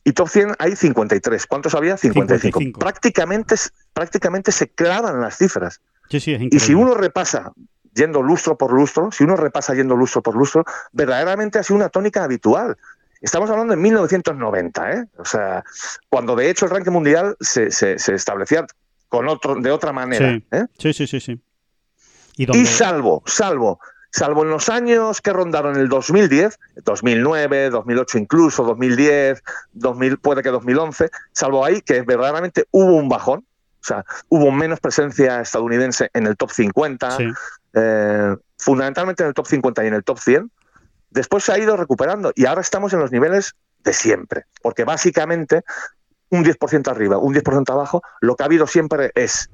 Y 0.04 0.14
top 0.14 0.30
100 0.30 0.56
hay 0.60 0.76
53. 0.76 1.48
¿Cuántos 1.48 1.74
había? 1.74 1.98
55. 1.98 2.60
55. 2.60 2.80
Prácticamente, 2.80 3.56
prácticamente 3.94 4.52
se 4.52 4.70
clavan 4.70 5.20
las 5.20 5.38
cifras. 5.38 5.82
Sí, 6.10 6.20
sí, 6.20 6.34
es 6.34 6.42
increíble. 6.42 6.58
Y 6.58 6.60
si 6.60 6.74
uno 6.76 6.94
repasa 6.94 7.52
yendo 7.94 8.22
lustro 8.22 8.58
por 8.58 8.72
lustro, 8.74 9.12
si 9.12 9.24
uno 9.24 9.36
repasa 9.36 9.74
yendo 9.74 9.96
lustro 9.96 10.22
por 10.22 10.36
lustro, 10.36 10.64
verdaderamente 10.92 11.60
ha 11.60 11.64
sido 11.64 11.78
una 11.78 11.90
tónica 11.90 12.24
habitual. 12.24 12.78
Estamos 13.22 13.50
hablando 13.50 13.76
de 13.76 13.82
1990, 13.82 14.92
¿eh? 14.92 15.06
O 15.18 15.26
sea, 15.26 15.64
cuando 16.10 16.36
de 16.36 16.50
hecho 16.50 16.66
el 16.66 16.72
ranking 16.72 16.92
mundial 16.92 17.36
se, 17.40 17.70
se- 17.72 18.00
se 18.00 18.14
establecía 18.16 18.66
con 19.10 19.28
otro, 19.28 19.56
de 19.56 19.72
otra 19.72 19.92
manera. 19.92 20.30
Sí. 20.30 20.46
¿eh? 20.52 20.66
Sí, 20.78 20.94
sí, 20.94 21.08
sí, 21.08 21.20
sí. 21.20 21.42
Y 22.56 22.66
salvo, 22.66 23.22
salvo, 23.26 23.80
salvo 24.12 24.44
en 24.44 24.50
los 24.52 24.70
años 24.70 25.20
que 25.20 25.34
rondaron 25.34 25.76
el 25.76 25.90
2010, 25.90 26.58
2009, 26.86 27.70
2008 27.72 28.18
incluso, 28.18 28.64
2010, 28.64 29.44
2000, 29.74 30.18
puede 30.20 30.42
que 30.42 30.50
2011, 30.50 31.10
salvo 31.34 31.66
ahí 31.66 31.82
que 31.82 32.02
verdaderamente 32.04 32.66
hubo 32.72 32.96
un 32.96 33.10
bajón, 33.10 33.40
o 33.82 33.84
sea, 33.84 34.06
hubo 34.30 34.52
menos 34.52 34.80
presencia 34.80 35.42
estadounidense 35.42 36.10
en 36.14 36.28
el 36.28 36.38
top 36.38 36.52
50, 36.52 37.12
Sí. 37.18 37.28
Eh, 37.74 38.36
fundamentalmente 38.58 39.24
en 39.24 39.28
el 39.30 39.34
top 39.34 39.48
50 39.48 39.84
y 39.84 39.88
en 39.88 39.94
el 39.94 40.04
top 40.04 40.20
100, 40.20 40.52
después 41.10 41.44
se 41.44 41.52
ha 41.54 41.58
ido 41.60 41.76
recuperando 41.78 42.32
y 42.36 42.46
ahora 42.46 42.62
estamos 42.62 42.94
en 42.94 43.00
los 43.00 43.12
niveles 43.12 43.56
de 43.84 43.94
siempre, 43.94 44.46
porque 44.62 44.84
básicamente 44.84 45.64
un 46.30 46.44
10% 46.44 46.90
arriba, 46.92 47.18
un 47.18 47.34
10% 47.34 47.70
abajo, 47.72 48.02
lo 48.22 48.36
que 48.36 48.44
ha 48.44 48.46
habido 48.46 48.68
siempre 48.68 49.12
es 49.16 49.50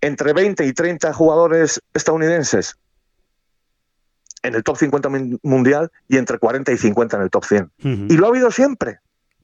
entre 0.00 0.32
20 0.32 0.64
y 0.66 0.72
30 0.72 1.12
jugadores 1.12 1.80
estadounidenses 1.94 2.76
en 4.42 4.54
el 4.54 4.62
top 4.64 4.76
50 4.76 5.08
mun- 5.08 5.38
mundial 5.42 5.90
y 6.08 6.18
entre 6.18 6.38
40 6.38 6.72
y 6.72 6.76
50 6.76 7.16
en 7.16 7.22
el 7.22 7.30
top 7.30 7.44
100. 7.44 7.64
Ujú. 7.78 7.88
Y 8.08 8.16
lo 8.16 8.26
ha 8.26 8.28
habido 8.30 8.50
siempre. 8.50 9.00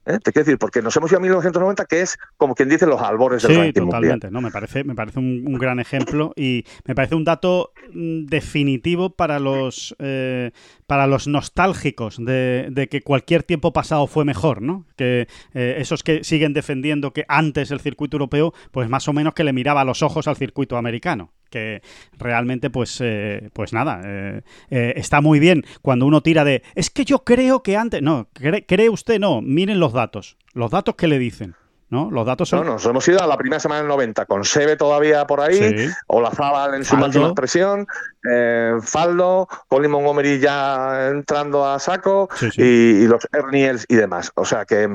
¿Eh? 0.08 0.18
Te 0.18 0.32
quiero 0.32 0.44
decir, 0.46 0.58
porque 0.58 0.82
nos 0.82 0.96
hemos 0.96 1.10
ido 1.10 1.18
a 1.18 1.22
1990, 1.22 1.84
que 1.86 2.00
es 2.00 2.16
como 2.36 2.54
quien 2.54 2.68
dice 2.68 2.86
los 2.86 3.00
albores 3.00 3.42
del 3.42 3.52
Sí, 3.52 3.56
ranking 3.58 3.82
mundial. 3.82 4.00
totalmente. 4.02 4.30
No, 4.30 4.40
me 4.40 4.50
parece, 4.50 4.82
me 4.84 4.94
parece 4.94 5.18
un, 5.18 5.44
un 5.46 5.54
gran 5.54 5.78
ejemplo 5.80 6.32
y 6.36 6.64
me 6.86 6.94
parece 6.94 7.14
un 7.14 7.24
dato 7.24 7.72
mm, 7.92 8.26
definitivo 8.26 9.10
para 9.10 9.38
los 9.38 9.94
eh, 9.98 10.50
para 10.86 11.06
los 11.06 11.28
nostálgicos 11.28 12.16
de, 12.24 12.68
de 12.70 12.88
que 12.88 13.02
cualquier 13.02 13.42
tiempo 13.42 13.72
pasado 13.72 14.06
fue 14.06 14.24
mejor, 14.24 14.62
¿no? 14.62 14.86
Que 14.96 15.28
eh, 15.54 15.76
esos 15.78 16.02
que 16.02 16.24
siguen 16.24 16.54
defendiendo 16.54 17.12
que 17.12 17.24
antes 17.28 17.70
el 17.70 17.80
circuito 17.80 18.16
europeo, 18.16 18.54
pues 18.72 18.88
más 18.88 19.06
o 19.08 19.12
menos 19.12 19.34
que 19.34 19.44
le 19.44 19.52
miraba 19.52 19.82
a 19.82 19.84
los 19.84 20.02
ojos 20.02 20.26
al 20.28 20.36
circuito 20.36 20.76
americano. 20.76 21.32
Que 21.50 21.82
realmente, 22.18 22.68
pues, 22.70 22.98
eh, 23.00 23.50
pues 23.52 23.72
nada, 23.72 24.00
eh, 24.04 24.42
eh, 24.70 24.92
está 24.96 25.20
muy 25.20 25.38
bien 25.40 25.64
cuando 25.82 26.04
uno 26.06 26.20
tira 26.22 26.44
de 26.44 26.62
es 26.74 26.90
que 26.90 27.04
yo 27.04 27.24
creo 27.24 27.62
que 27.62 27.76
antes. 27.76 28.02
No, 28.02 28.28
cree, 28.34 28.66
cree 28.66 28.88
usted, 28.90 29.18
no, 29.18 29.40
miren 29.40 29.80
los 29.80 29.92
datos. 29.92 30.36
Los 30.52 30.70
datos 30.70 30.94
que 30.96 31.06
le 31.08 31.18
dicen. 31.18 31.54
¿No? 31.90 32.10
Los 32.10 32.26
datos 32.26 32.50
son. 32.50 32.66
No, 32.66 32.72
nos 32.74 32.84
hemos 32.84 33.08
ido 33.08 33.22
a 33.22 33.26
la 33.26 33.38
primera 33.38 33.58
semana 33.60 33.80
del 33.80 33.88
90, 33.88 34.26
con 34.26 34.44
Sebe 34.44 34.76
todavía 34.76 35.26
por 35.26 35.40
ahí, 35.40 35.54
Sí. 35.56 35.88
Olazábal 36.08 36.74
en 36.74 36.84
su 36.84 36.98
máxima 36.98 37.28
expresión, 37.28 37.86
eh, 38.30 38.74
Faldo, 38.82 39.48
Colin 39.68 39.92
Montgomery 39.92 40.38
ya 40.38 41.08
entrando 41.08 41.64
a 41.66 41.78
saco 41.78 42.28
Sí, 42.36 42.50
sí. 42.50 42.60
Y, 42.62 43.04
y 43.04 43.06
los 43.06 43.26
Erniels 43.32 43.86
y 43.88 43.94
demás. 43.94 44.30
O 44.34 44.44
sea 44.44 44.66
que, 44.66 44.86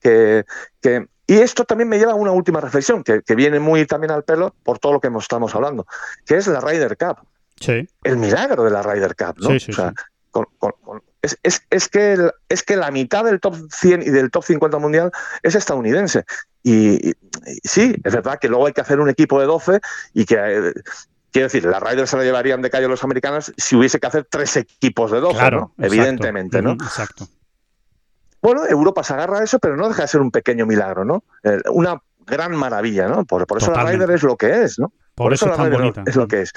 que, 0.00 0.44
que- 0.80 1.06
Y 1.30 1.38
esto 1.38 1.64
también 1.64 1.88
me 1.88 1.96
lleva 1.96 2.10
a 2.10 2.16
una 2.16 2.32
última 2.32 2.60
reflexión, 2.60 3.04
que, 3.04 3.22
que 3.22 3.36
viene 3.36 3.60
muy 3.60 3.86
también 3.86 4.10
al 4.10 4.24
pelo 4.24 4.52
por 4.64 4.80
todo 4.80 4.94
lo 4.94 5.00
que 5.00 5.08
estamos 5.16 5.54
hablando, 5.54 5.86
que 6.26 6.34
es 6.36 6.48
la 6.48 6.60
Ryder 6.60 6.96
Cup. 6.96 7.18
Sí. 7.60 7.88
El 8.02 8.16
milagro 8.16 8.64
de 8.64 8.70
la 8.72 8.82
Ryder 8.82 9.14
Cup, 9.14 9.36
¿no? 9.38 9.50
Sí, 9.50 9.60
sí, 9.60 9.70
O 9.70 9.74
sea, 9.76 9.94
con- 10.32 10.46
con- 10.58 10.72
con- 10.82 11.02
es, 11.22 11.38
es- 11.44 11.62
es 11.70 11.88
que 11.88 12.14
el- 12.14 12.32
es 12.48 12.64
que 12.64 12.74
la 12.74 12.90
mitad 12.90 13.24
del 13.24 13.38
top 13.38 13.54
100 13.70 14.02
y 14.02 14.10
del 14.10 14.32
top 14.32 14.42
50 14.42 14.78
mundial 14.78 15.12
es 15.44 15.54
estadounidense. 15.54 16.24
Y, 16.64 17.10
y- 17.10 17.14
y 17.46 17.58
sí, 17.62 17.94
es 18.02 18.12
verdad 18.12 18.40
que 18.40 18.48
luego 18.48 18.66
hay 18.66 18.72
que 18.72 18.80
hacer 18.80 18.98
un 18.98 19.08
equipo 19.08 19.38
de 19.38 19.46
12 19.46 19.78
y 20.12 20.24
que, 20.24 20.34
eh, 20.34 20.72
quiero 21.30 21.46
decir, 21.46 21.64
la 21.64 21.78
Ryder 21.78 22.08
se 22.08 22.16
la 22.16 22.24
llevarían 22.24 22.60
de 22.60 22.70
callo 22.70 22.88
los 22.88 23.04
americanos 23.04 23.52
si 23.56 23.76
hubiese 23.76 24.00
que 24.00 24.06
hacer 24.08 24.26
tres 24.28 24.56
equipos 24.56 25.12
de 25.12 25.20
12, 25.20 25.38
Claro, 25.38 25.58
¿no? 25.58 25.64
exacto. 25.84 25.94
Evidentemente, 25.94 26.60
¿no? 26.60 26.72
Exacto. 26.72 27.28
Bueno, 28.42 28.66
Europa 28.66 29.02
se 29.02 29.14
agarra 29.14 29.40
a 29.40 29.44
eso, 29.44 29.58
pero 29.58 29.76
no 29.76 29.88
deja 29.88 30.02
de 30.02 30.08
ser 30.08 30.20
un 30.20 30.30
pequeño 30.30 30.66
milagro, 30.66 31.04
¿no? 31.04 31.24
Eh, 31.42 31.58
Una, 31.70 32.00
gran 32.30 32.54
maravilla, 32.54 33.08
¿no? 33.08 33.24
Por, 33.24 33.46
por 33.46 33.58
eso 33.58 33.72
la 33.72 33.84
Ryder 33.84 34.10
es 34.12 34.22
lo 34.22 34.36
que 34.36 34.62
es, 34.62 34.78
¿no? 34.78 34.92
Por, 35.14 35.34
eso, 35.34 35.50
es 35.50 35.56
tan 35.56 35.70
bonita. 35.70 36.04
Es 36.06 36.16
lo 36.16 36.26
que 36.28 36.42
es. 36.42 36.52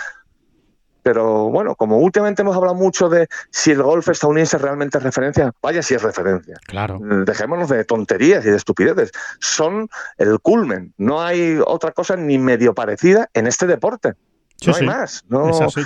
Pero 1.02 1.50
bueno, 1.50 1.76
como 1.76 1.98
últimamente 1.98 2.44
hemos 2.44 2.56
hablado 2.56 2.76
mucho 2.76 3.10
de 3.10 3.28
si 3.52 3.72
el 3.72 3.84
golf 3.84 4.08
estadounidense 4.08 4.58
realmente 4.58 4.98
es 5.00 5.04
referencia, 5.04 5.52
vaya 5.62 5.82
si 5.82 5.96
es 5.96 6.02
referencia. 6.02 6.56
Claro. 6.66 6.98
Dejémonos 7.02 7.68
de 7.68 7.84
tonterías 7.84 8.46
y 8.46 8.50
de 8.50 8.56
estupideces. 8.56 9.12
Son 9.42 9.90
el 10.18 10.40
culmen. 10.40 10.94
No 10.98 11.22
hay 11.22 11.60
otra 11.66 11.92
cosa 11.92 12.16
ni 12.16 12.38
medio 12.38 12.74
parecida 12.74 13.30
en 13.34 13.48
este 13.48 13.68
deporte. 13.68 14.14
no 14.66 14.76
hay 14.76 14.86
más. 14.86 15.26
No, 15.28 15.50
es 15.50 15.60
así. 15.60 15.82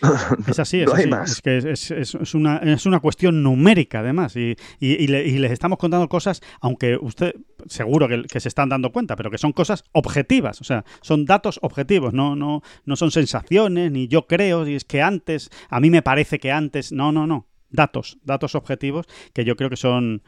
Es 0.48 0.58
así, 0.58 0.80
es 0.80 0.92
así. 0.92 1.10
Es 1.24 1.42
que 1.42 1.56
es, 1.58 1.90
es, 1.90 2.34
una, 2.34 2.58
es 2.58 2.86
una 2.86 3.00
cuestión 3.00 3.42
numérica, 3.42 4.00
además. 4.00 4.36
Y, 4.36 4.56
y, 4.80 5.06
les 5.06 5.52
estamos 5.52 5.78
contando 5.78 6.08
cosas, 6.08 6.40
aunque 6.60 6.96
usted 7.00 7.34
seguro 7.66 8.08
que, 8.08 8.24
que, 8.24 8.40
se 8.40 8.48
están 8.48 8.68
dando 8.68 8.92
cuenta, 8.92 9.16
pero 9.16 9.30
que 9.30 9.38
son 9.38 9.52
cosas 9.52 9.84
objetivas. 9.92 10.60
O 10.60 10.64
sea, 10.64 10.84
son 11.00 11.24
datos 11.24 11.58
objetivos, 11.62 12.12
no, 12.12 12.36
no, 12.36 12.62
no 12.84 12.96
son 12.96 13.10
sensaciones, 13.10 13.90
ni 13.90 14.08
yo 14.08 14.26
creo, 14.26 14.66
y 14.66 14.74
es 14.74 14.84
que 14.84 15.02
antes, 15.02 15.50
a 15.68 15.80
mí 15.80 15.90
me 15.90 16.02
parece 16.02 16.38
que 16.38 16.52
antes. 16.52 16.92
No, 16.92 17.12
no, 17.12 17.26
no 17.26 17.46
datos, 17.70 18.18
datos 18.24 18.54
objetivos 18.54 19.06
que 19.32 19.44
yo 19.44 19.56
creo 19.56 19.70
que 19.70 19.76
son, 19.76 20.22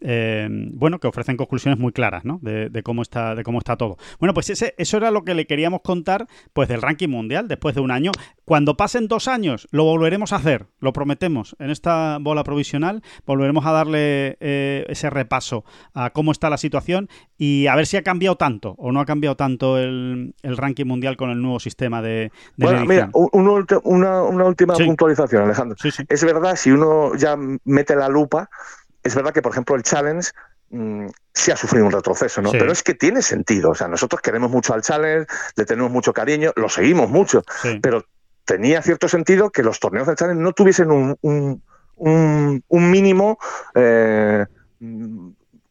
eh, 0.00 0.48
bueno, 0.50 0.98
que 0.98 1.06
ofrecen 1.06 1.36
conclusiones 1.36 1.78
muy 1.78 1.92
claras, 1.92 2.24
¿no? 2.24 2.38
De, 2.42 2.82
cómo 2.82 3.02
está, 3.02 3.34
de 3.34 3.42
cómo 3.42 3.58
está 3.58 3.76
todo. 3.76 3.96
Bueno, 4.18 4.34
pues 4.34 4.50
ese, 4.50 4.74
eso 4.78 4.96
era 4.96 5.10
lo 5.10 5.24
que 5.24 5.34
le 5.34 5.46
queríamos 5.46 5.82
contar, 5.82 6.26
pues 6.52 6.68
del 6.68 6.82
ranking 6.82 7.08
mundial 7.08 7.48
después 7.48 7.74
de 7.74 7.80
un 7.80 7.90
año. 7.90 8.12
Cuando 8.44 8.76
pasen 8.76 9.08
dos 9.08 9.26
años, 9.26 9.66
lo 9.70 9.84
volveremos 9.84 10.32
a 10.32 10.36
hacer, 10.36 10.66
lo 10.78 10.92
prometemos. 10.92 11.56
En 11.58 11.70
esta 11.70 12.18
bola 12.20 12.44
provisional 12.44 13.02
volveremos 13.26 13.64
a 13.64 13.72
darle 13.72 14.36
eh, 14.40 14.84
ese 14.88 15.08
repaso 15.08 15.64
a 15.94 16.10
cómo 16.10 16.30
está 16.30 16.50
la 16.50 16.58
situación 16.58 17.08
y 17.38 17.66
a 17.68 17.76
ver 17.76 17.86
si 17.86 17.96
ha 17.96 18.02
cambiado 18.02 18.36
tanto 18.36 18.74
o 18.76 18.92
no 18.92 19.00
ha 19.00 19.06
cambiado 19.06 19.36
tanto 19.36 19.78
el, 19.78 20.34
ranking 20.42 20.84
mundial 20.84 21.16
con 21.16 21.30
el 21.30 21.40
nuevo 21.40 21.58
sistema 21.58 22.02
de, 22.02 22.30
bueno, 22.56 22.84
mira, 22.84 23.10
una, 23.12 24.22
última 24.22 24.74
puntualización, 24.74 25.44
Alejandro. 25.44 25.76
Es 26.08 26.24
verdad, 26.24 26.56
si 26.56 26.70
uno 26.70 27.14
ya 27.16 27.36
mete 27.64 27.96
la 27.96 28.08
lupa, 28.08 28.50
es 29.02 29.14
verdad 29.14 29.32
que, 29.32 29.42
por 29.42 29.52
ejemplo, 29.52 29.74
el 29.76 29.82
Challenge 29.82 30.28
mm, 30.70 31.06
sí 31.32 31.50
ha 31.50 31.56
sufrido 31.56 31.86
un 31.86 31.92
retroceso, 31.92 32.42
¿no? 32.42 32.50
Pero 32.52 32.72
es 32.72 32.82
que 32.82 32.94
tiene 32.94 33.22
sentido. 33.22 33.70
O 33.70 33.74
sea, 33.74 33.88
nosotros 33.88 34.20
queremos 34.20 34.50
mucho 34.50 34.74
al 34.74 34.82
Challenge, 34.82 35.26
le 35.56 35.64
tenemos 35.64 35.90
mucho 35.90 36.12
cariño, 36.12 36.52
lo 36.56 36.68
seguimos 36.68 37.10
mucho, 37.10 37.42
pero 37.82 38.04
tenía 38.44 38.82
cierto 38.82 39.08
sentido 39.08 39.50
que 39.50 39.62
los 39.62 39.80
torneos 39.80 40.06
del 40.06 40.16
Challenge 40.16 40.42
no 40.42 40.52
tuviesen 40.52 40.90
un, 40.90 41.16
un, 41.22 41.62
un, 42.68 42.90
mínimo 42.90 43.38
eh, 43.74 44.44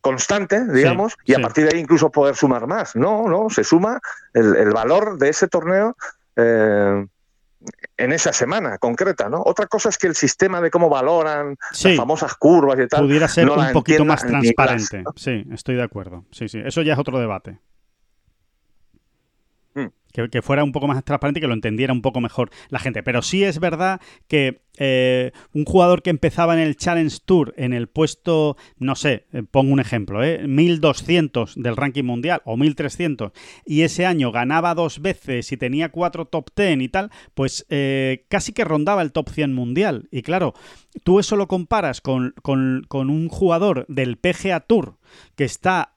constante, 0.02 0.66
digamos, 0.72 1.16
y 1.26 1.34
a 1.34 1.40
partir 1.40 1.66
de 1.66 1.76
ahí 1.76 1.82
incluso 1.82 2.12
poder 2.12 2.36
sumar 2.36 2.68
más. 2.68 2.96
No, 2.96 3.28
no, 3.28 3.50
se 3.50 3.64
suma 3.64 4.00
el, 4.34 4.56
el 4.56 4.72
valor 4.72 5.18
de 5.18 5.30
ese 5.30 5.48
torneo. 5.48 5.96
Eh, 6.36 7.06
en 7.96 8.12
esa 8.12 8.34
semana 8.34 8.78
concreta, 8.78 9.30
¿no? 9.30 9.42
Otra 9.46 9.68
cosa 9.68 9.88
es 9.88 9.98
que 9.98 10.08
el 10.08 10.16
sistema 10.16 10.60
de 10.60 10.70
cómo 10.70 10.90
valoran 10.90 11.56
las 11.82 11.96
famosas 11.96 12.36
curvas 12.36 12.78
y 12.78 12.88
tal 12.88 13.06
pudiera 13.06 13.30
ser 13.30 13.50
un 13.50 13.72
poquito 13.72 14.04
más 14.04 14.22
transparente. 14.22 15.04
Sí, 15.16 15.46
estoy 15.50 15.76
de 15.76 15.84
acuerdo. 15.84 16.26
Sí, 16.32 16.50
sí, 16.50 16.62
eso 16.66 16.82
ya 16.82 16.92
es 16.92 17.00
otro 17.00 17.20
debate 17.20 17.60
que, 20.14 20.42
fuera 20.42 20.64
un 20.64 20.72
poco 20.72 20.88
más 20.88 21.04
transparente 21.04 21.40
y 21.40 21.42
que 21.42 21.48
lo 21.48 21.54
entendiera 21.54 21.92
un 21.92 22.02
poco 22.02 22.22
mejor 22.22 22.52
la 22.70 22.80
gente. 22.80 23.02
Pero 23.04 23.22
sí 23.22 23.44
es 23.44 23.60
verdad 23.60 24.00
que 24.28 24.62
eh, 24.78 25.32
un 25.54 25.66
jugador 25.66 26.02
que 26.02 26.10
empezaba 26.10 26.54
en 26.54 26.60
el 26.60 26.76
Challenge 26.76 27.16
Tour 27.26 27.54
en 27.58 27.74
el 27.74 27.88
puesto, 27.88 28.58
no 28.78 28.96
sé, 28.96 29.26
eh, 29.34 29.44
pongo 29.50 29.74
un 29.74 29.80
ejemplo, 29.80 30.24
eh, 30.24 30.48
1200 30.48 31.56
del 31.56 31.76
ranking 31.76 32.04
mundial 32.04 32.42
o 32.46 32.58
1300 32.58 33.32
y 33.66 33.82
ese 33.82 34.06
año 34.06 34.32
ganaba 34.32 34.74
dos 34.74 35.02
veces 35.02 35.52
y 35.52 35.58
tenía 35.58 35.90
cuatro 35.90 36.26
top 36.26 36.50
10 36.56 36.82
y 36.82 36.90
tal, 36.90 37.12
pues 37.34 37.66
eh, 37.70 38.26
casi 38.30 38.54
que 38.54 38.66
rondaba 38.66 39.02
el 39.02 39.12
top 39.12 39.30
100 39.30 39.54
mundial. 39.54 40.08
Y 40.12 40.22
claro, 40.22 40.54
tú 41.04 41.20
eso 41.20 41.36
lo 41.36 41.48
comparas 41.48 42.02
con, 42.02 42.34
con, 42.42 42.84
con 42.88 43.10
un 43.10 43.30
jugador 43.30 43.86
del 43.88 44.18
PGA 44.18 44.60
Tour 44.62 44.98
que 45.36 45.44
está 45.44 45.94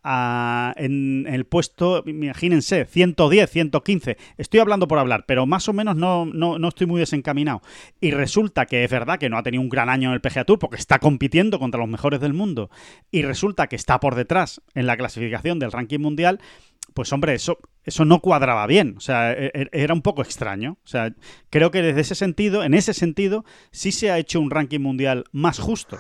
en 0.77 1.27
el 1.29 1.45
puesto, 1.45 2.03
imagínense, 2.07 2.85
110, 2.85 3.51
115. 3.51 4.17
Estoy 4.39 4.61
hablando 4.61 4.89
por 4.89 4.99
hablar, 4.99 5.25
pero 5.27 5.47
más 5.47 5.69
o 5.69 5.73
menos 5.73 5.97
no, 5.97 6.27
no, 6.27 6.69
estoy 6.69 6.87
muy 6.87 7.01
desencaminado. 7.01 7.63
Y 8.01 8.11
resulta 8.11 8.67
que 8.67 8.85
es 8.85 8.91
verdad 8.91 9.19
que 9.19 9.29
no 9.29 9.39
ha 9.39 9.43
tenido 9.43 9.63
un 9.63 9.69
gran 9.69 9.89
año 9.89 10.09
en 10.09 10.15
el 10.15 10.21
PGA 10.21 10.45
Tour 10.45 10.59
porque 10.59 10.77
está 10.77 10.99
compitiendo 10.99 11.59
contra 11.59 11.81
los 11.81 11.89
mejores 11.89 12.21
del 12.21 12.33
mundo. 12.33 12.71
Y 13.11 13.23
resulta 13.23 13.67
que 13.67 13.77
está 13.77 14.01
por 14.01 14.15
detrás 14.15 14.61
en 14.75 14.87
la 14.87 14.97
clasificación 14.97 15.59
del 15.59 15.73
ranking 15.73 16.01
mundial 16.01 16.41
pues 16.95 17.13
hombre, 17.13 17.35
eso, 17.35 17.59
eso 17.85 18.07
no 18.07 18.21
cuadraba 18.21 18.67
bien. 18.67 18.95
O 18.97 19.01
sea, 19.01 19.33
e, 19.33 19.51
e, 19.53 19.69
era 19.71 19.93
un 19.93 20.01
poco 20.01 20.23
extraño. 20.23 20.79
O 20.83 20.89
sea, 20.89 21.15
creo 21.51 21.71
que 21.71 21.83
desde 21.83 22.01
ese 22.01 22.15
sentido, 22.15 22.65
en 22.65 22.73
ese 22.73 22.95
sentido, 22.95 23.45
sí 23.71 23.93
se 23.93 24.11
ha 24.11 24.19
hecho 24.19 24.41
un 24.41 24.51
ranking 24.51 24.81
mundial 24.81 25.25
más 25.31 25.59
justo 25.59 25.99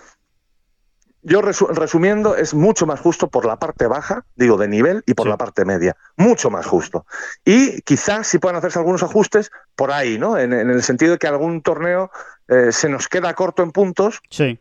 yo 1.28 1.42
resumiendo, 1.42 2.36
es 2.36 2.54
mucho 2.54 2.86
más 2.86 3.00
justo 3.00 3.28
por 3.28 3.44
la 3.44 3.56
parte 3.56 3.88
baja, 3.88 4.24
digo, 4.36 4.56
de 4.56 4.68
nivel, 4.68 5.02
y 5.06 5.14
por 5.14 5.26
la 5.26 5.36
parte 5.36 5.64
media. 5.64 5.96
Mucho 6.16 6.50
más 6.50 6.66
justo. 6.66 7.04
Y 7.44 7.82
quizás 7.82 8.28
si 8.28 8.38
puedan 8.38 8.56
hacerse 8.56 8.78
algunos 8.78 9.02
ajustes 9.02 9.50
por 9.74 9.90
ahí, 9.90 10.18
¿no? 10.18 10.38
En, 10.38 10.52
el 10.52 10.82
sentido 10.84 11.12
de 11.12 11.18
que 11.18 11.26
algún 11.26 11.62
torneo 11.62 12.12
eh, 12.46 12.70
se 12.70 12.88
nos 12.88 13.08
queda 13.08 13.34
corto 13.34 13.64
en 13.64 13.72
puntos. 13.72 14.20
Sí 14.30 14.58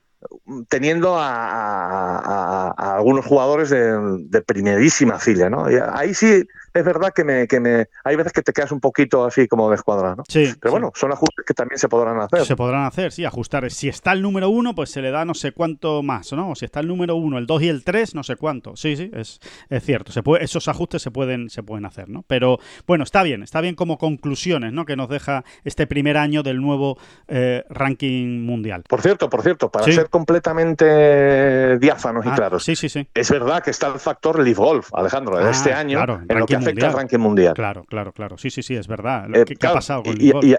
teniendo 0.70 1.18
a, 1.20 2.72
algunos 2.96 3.26
jugadores 3.26 3.70
de, 3.70 4.42
primerísima 4.42 5.20
fila, 5.20 5.52
¿no? 5.52 5.70
Y 5.70 5.76
ahí 5.76 6.16
sí 6.16 6.48
es 6.76 6.84
verdad 6.84 7.14
que 7.14 7.24
me, 7.24 7.48
que 7.48 7.60
me 7.62 7.88
hay 8.04 8.16
veces 8.18 8.34
que 8.34 8.42
te 8.42 8.52
quedas 8.52 8.72
un 8.74 8.82
poquito 8.82 9.26
así 9.26 9.48
como 9.48 9.72
descuadrado, 9.72 10.18
¿no? 10.18 10.24
Sí. 10.28 10.54
Pero 10.60 10.72
bueno, 10.74 10.92
son 10.94 11.12
ajustes 11.14 11.46
que 11.46 11.54
también 11.54 11.80
se 11.80 11.88
podrán 11.88 12.20
hacer. 12.20 12.46
Se 12.46 12.56
podrán 12.58 12.84
hacer, 12.84 13.14
sí, 13.14 13.24
ajustar. 13.24 13.72
Si 13.72 13.88
está 13.88 14.12
el 14.12 14.22
número 14.22 14.50
uno, 14.50 14.76
pues 14.76 14.92
se 14.92 15.02
le 15.02 15.10
da 15.10 15.24
no 15.24 15.34
sé 15.34 15.54
cuánto 15.54 16.04
más, 16.04 16.34
¿no? 16.34 16.52
O 16.52 16.56
si 16.56 16.66
está 16.66 16.82
el 16.82 16.88
número 16.90 17.16
uno, 17.16 17.38
el 17.38 17.48
dos 17.48 17.62
y 17.62 17.70
el 17.70 17.86
tres, 17.86 18.14
no 18.14 18.24
sé 18.24 18.36
cuánto. 18.36 18.76
Sí, 18.76 18.98
sí, 18.98 19.10
es, 19.14 19.40
es 19.70 19.84
cierto. 19.84 20.12
Se 20.12 20.22
puede, 20.22 20.44
esos 20.44 20.68
ajustes 20.68 21.02
se 21.02 21.12
pueden, 21.12 21.50
se 21.50 21.64
pueden 21.64 21.86
hacer, 21.86 22.10
¿no? 22.10 22.26
Pero 22.28 22.60
bueno, 22.86 23.06
está 23.06 23.24
bien, 23.24 23.42
está 23.42 23.62
bien 23.62 23.76
como 23.76 23.98
conclusiones, 23.98 24.74
¿no? 24.74 24.86
Que 24.86 24.98
nos 24.98 25.08
deja 25.08 25.46
este 25.64 25.88
primer 25.88 26.18
año 26.18 26.44
del 26.44 26.62
nuevo 26.62 26.98
eh, 27.30 27.64
ranking 27.70 28.46
mundial. 28.46 28.84
Por 28.90 29.02
cierto, 29.02 29.30
por 29.30 29.44
cierto, 29.44 29.72
para 29.72 29.86
ser 29.86 30.10
completamente 30.10 31.80
diáfanos 31.80 32.26
y 32.26 32.30
ah, 32.30 32.36
claros. 32.36 32.66
Sí, 32.66 32.76
sí, 32.76 32.90
sí. 32.90 33.08
Es 33.14 33.32
verdad 33.32 33.64
que 33.64 33.72
está 33.72 33.88
el 33.88 34.00
factor 34.00 34.44
Leaf 34.44 34.58
Golf, 34.58 34.90
Alejandro, 34.94 35.38
de 35.38 35.46
ah, 35.46 35.52
este 35.52 35.72
año, 35.72 36.04
en 36.28 36.40
lo 36.40 36.46
que 36.46 36.65
afecta 36.70 36.88
al 36.88 36.94
ranking 36.94 37.20
mundial. 37.20 37.54
Claro, 37.54 37.84
claro, 37.86 38.12
claro. 38.12 38.38
Sí, 38.38 38.50
sí, 38.50 38.64
sí, 38.64 38.76
es 38.76 38.88
verdad. 38.88 39.28
Eh, 39.36 39.46
¿Qué, 39.46 39.68
ha 39.68 39.74
pasado 39.74 40.04
con 40.04 40.16
y, 40.20 40.30
y, 40.30 40.56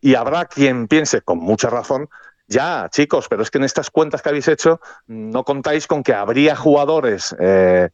y, 0.00 0.14
habrá 0.14 0.46
quien 0.46 0.88
piense, 0.88 1.22
con 1.22 1.38
mucha 1.38 1.70
razón, 1.70 2.08
ya, 2.48 2.88
chicos, 2.90 3.28
pero 3.28 3.42
es 3.42 3.50
que 3.50 3.58
en 3.58 3.64
estas 3.64 3.90
cuentas 3.90 4.22
que 4.22 4.28
habéis 4.28 4.48
hecho 4.48 4.80
no 5.06 5.44
contáis 5.44 5.86
con 5.86 6.02
que 6.02 6.12
habría 6.12 6.54
jugadores 6.54 7.34
eh, 7.40 7.88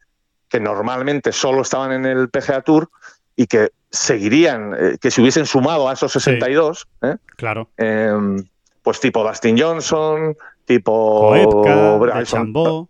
que 0.49 0.61
normalmente 0.61 1.33
solo 1.33 1.63
estaban 1.63 1.93
en 1.93 2.07
el 2.07 2.29
PGA 2.29 2.63
Tour 2.63 2.91
y 3.37 3.47
que 3.47 3.71
seguirían, 3.91 4.75
eh, 4.79 4.99
que 5.01 5.11
se 5.11 5.21
hubiesen 5.21 5.47
sumado 5.47 5.89
a 5.89 5.93
esos 5.93 6.13
62. 6.13 6.89
Claro. 7.37 7.69
Em, 7.77 8.45
pues 8.83 9.01
tipo 9.01 9.23
Dustin 9.23 9.59
Johnson, 9.59 10.37
tipo 10.65 11.29
Koepka, 11.29 12.25
Chambó. 12.25 12.89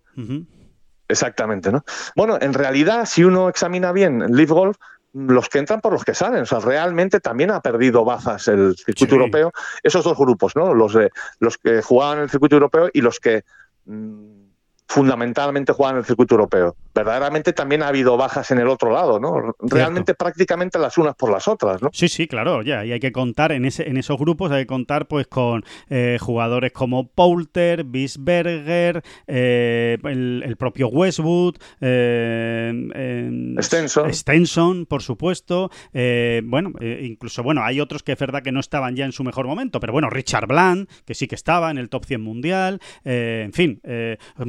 Exactamente, 1.09 1.73
¿no? 1.73 1.85
Bueno, 2.15 2.39
en 2.41 2.53
realidad, 2.53 3.07
si 3.07 3.25
uno 3.25 3.49
examina 3.49 3.93
bien 3.93 4.25
Leaf 4.37 4.51
Golf, 4.51 4.77
los 5.15 5.49
que 5.49 5.59
entran 5.59 5.81
por 5.81 5.93
los 5.93 6.05
que 6.05 6.15
salen. 6.15 6.43
O 6.43 6.47
sea, 6.47 6.61
realmente 6.61 7.21
también 7.21 7.51
ha 7.51 7.61
perdido 7.61 8.05
bazas 8.05 8.49
el 8.49 8.77
circuito 8.77 9.15
europeo. 9.15 9.53
Esos 9.83 10.05
dos 10.05 10.17
grupos, 10.17 10.55
¿no? 10.55 10.75
Los, 10.75 10.95
de, 10.95 11.11
los 11.41 11.59
que 11.59 11.83
jugaban 11.83 12.19
en 12.19 12.25
el 12.25 12.31
circuito 12.31 12.57
europeo 12.57 12.91
y 12.93 13.01
los 13.01 13.19
que 13.19 13.45
mm, 13.87 14.39
fundamentalmente 14.87 15.73
juegan 15.73 15.97
en 15.97 16.01
el 16.01 16.05
circuito 16.05 16.35
europeo. 16.35 16.77
Verdaderamente 16.99 17.53
también 17.53 17.85
ha 17.85 17.89
habido 17.89 18.17
bajas 18.17 18.51
en 18.51 18.59
el 18.59 18.67
otro 18.67 18.91
lado, 18.91 19.21
¿no? 19.21 19.55
Realmente 19.61 20.15
prácticamente 20.15 20.81
las 20.81 20.99
unas 20.99 21.15
por 21.15 21.31
las 21.31 21.47
otras, 21.47 21.81
¿no? 21.81 21.91
Sí, 21.93 22.09
sí, 22.09 22.27
claro, 22.27 22.63
ya, 22.63 22.85
y 22.85 22.91
hay 22.91 22.99
que 22.99 23.13
contar 23.13 23.53
en 23.53 23.65
ese 23.65 23.89
en 23.89 23.97
esos 23.97 24.19
grupos 24.19 24.51
hay 24.51 24.63
que 24.63 24.67
contar 24.67 25.07
pues 25.07 25.29
con 25.29 25.65
eh, 25.89 26.19
jugadores 26.21 26.73
como 26.73 27.09
Poulter, 27.09 27.85
Bisberger, 27.85 29.05
eh, 29.29 29.99
el, 30.03 30.57
propio 30.59 30.89
Westwood, 30.89 31.57
eh, 31.81 33.55
Stenson. 33.61 34.13
Stenson, 34.13 34.87
por 34.87 35.03
supuesto, 35.03 35.71
bueno, 35.93 36.73
incluso 36.81 37.45
bueno, 37.45 37.63
hay 37.63 37.81
otros 37.81 38.03
que 38.03 38.13
es 38.13 38.19
verdad 38.19 38.43
que 38.43 38.51
no 38.51 38.59
estaban 38.59 38.97
ya 38.97 39.05
en 39.05 39.13
su 39.13 39.23
mejor 39.23 39.47
momento, 39.47 39.79
pero 39.79 39.93
bueno, 39.93 40.11
Richard 40.11 40.49
Bland, 40.49 40.89
que 41.05 41.15
sí 41.15 41.29
que 41.29 41.37
estaba 41.37 41.71
en 41.71 41.79
el 41.79 41.91
top 41.91 42.07
100 42.07 42.21
mundial, 42.21 42.81
en 43.05 43.53
fin, 43.53 43.81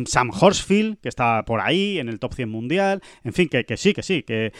Sam 0.05 0.31
Horsfield, 0.33 0.97
que 0.99 1.09
está 1.09 1.43
por 1.45 1.61
ahí 1.61 1.99
en 1.99 2.09
el 2.09 2.19
top 2.19 2.33
100 2.33 2.38
mundial, 2.45 3.01
en 3.23 3.33
fin, 3.33 3.49
que, 3.49 3.65
sí, 3.77 3.93
que 3.93 4.03
sí, 4.03 4.23
que, 4.23 4.51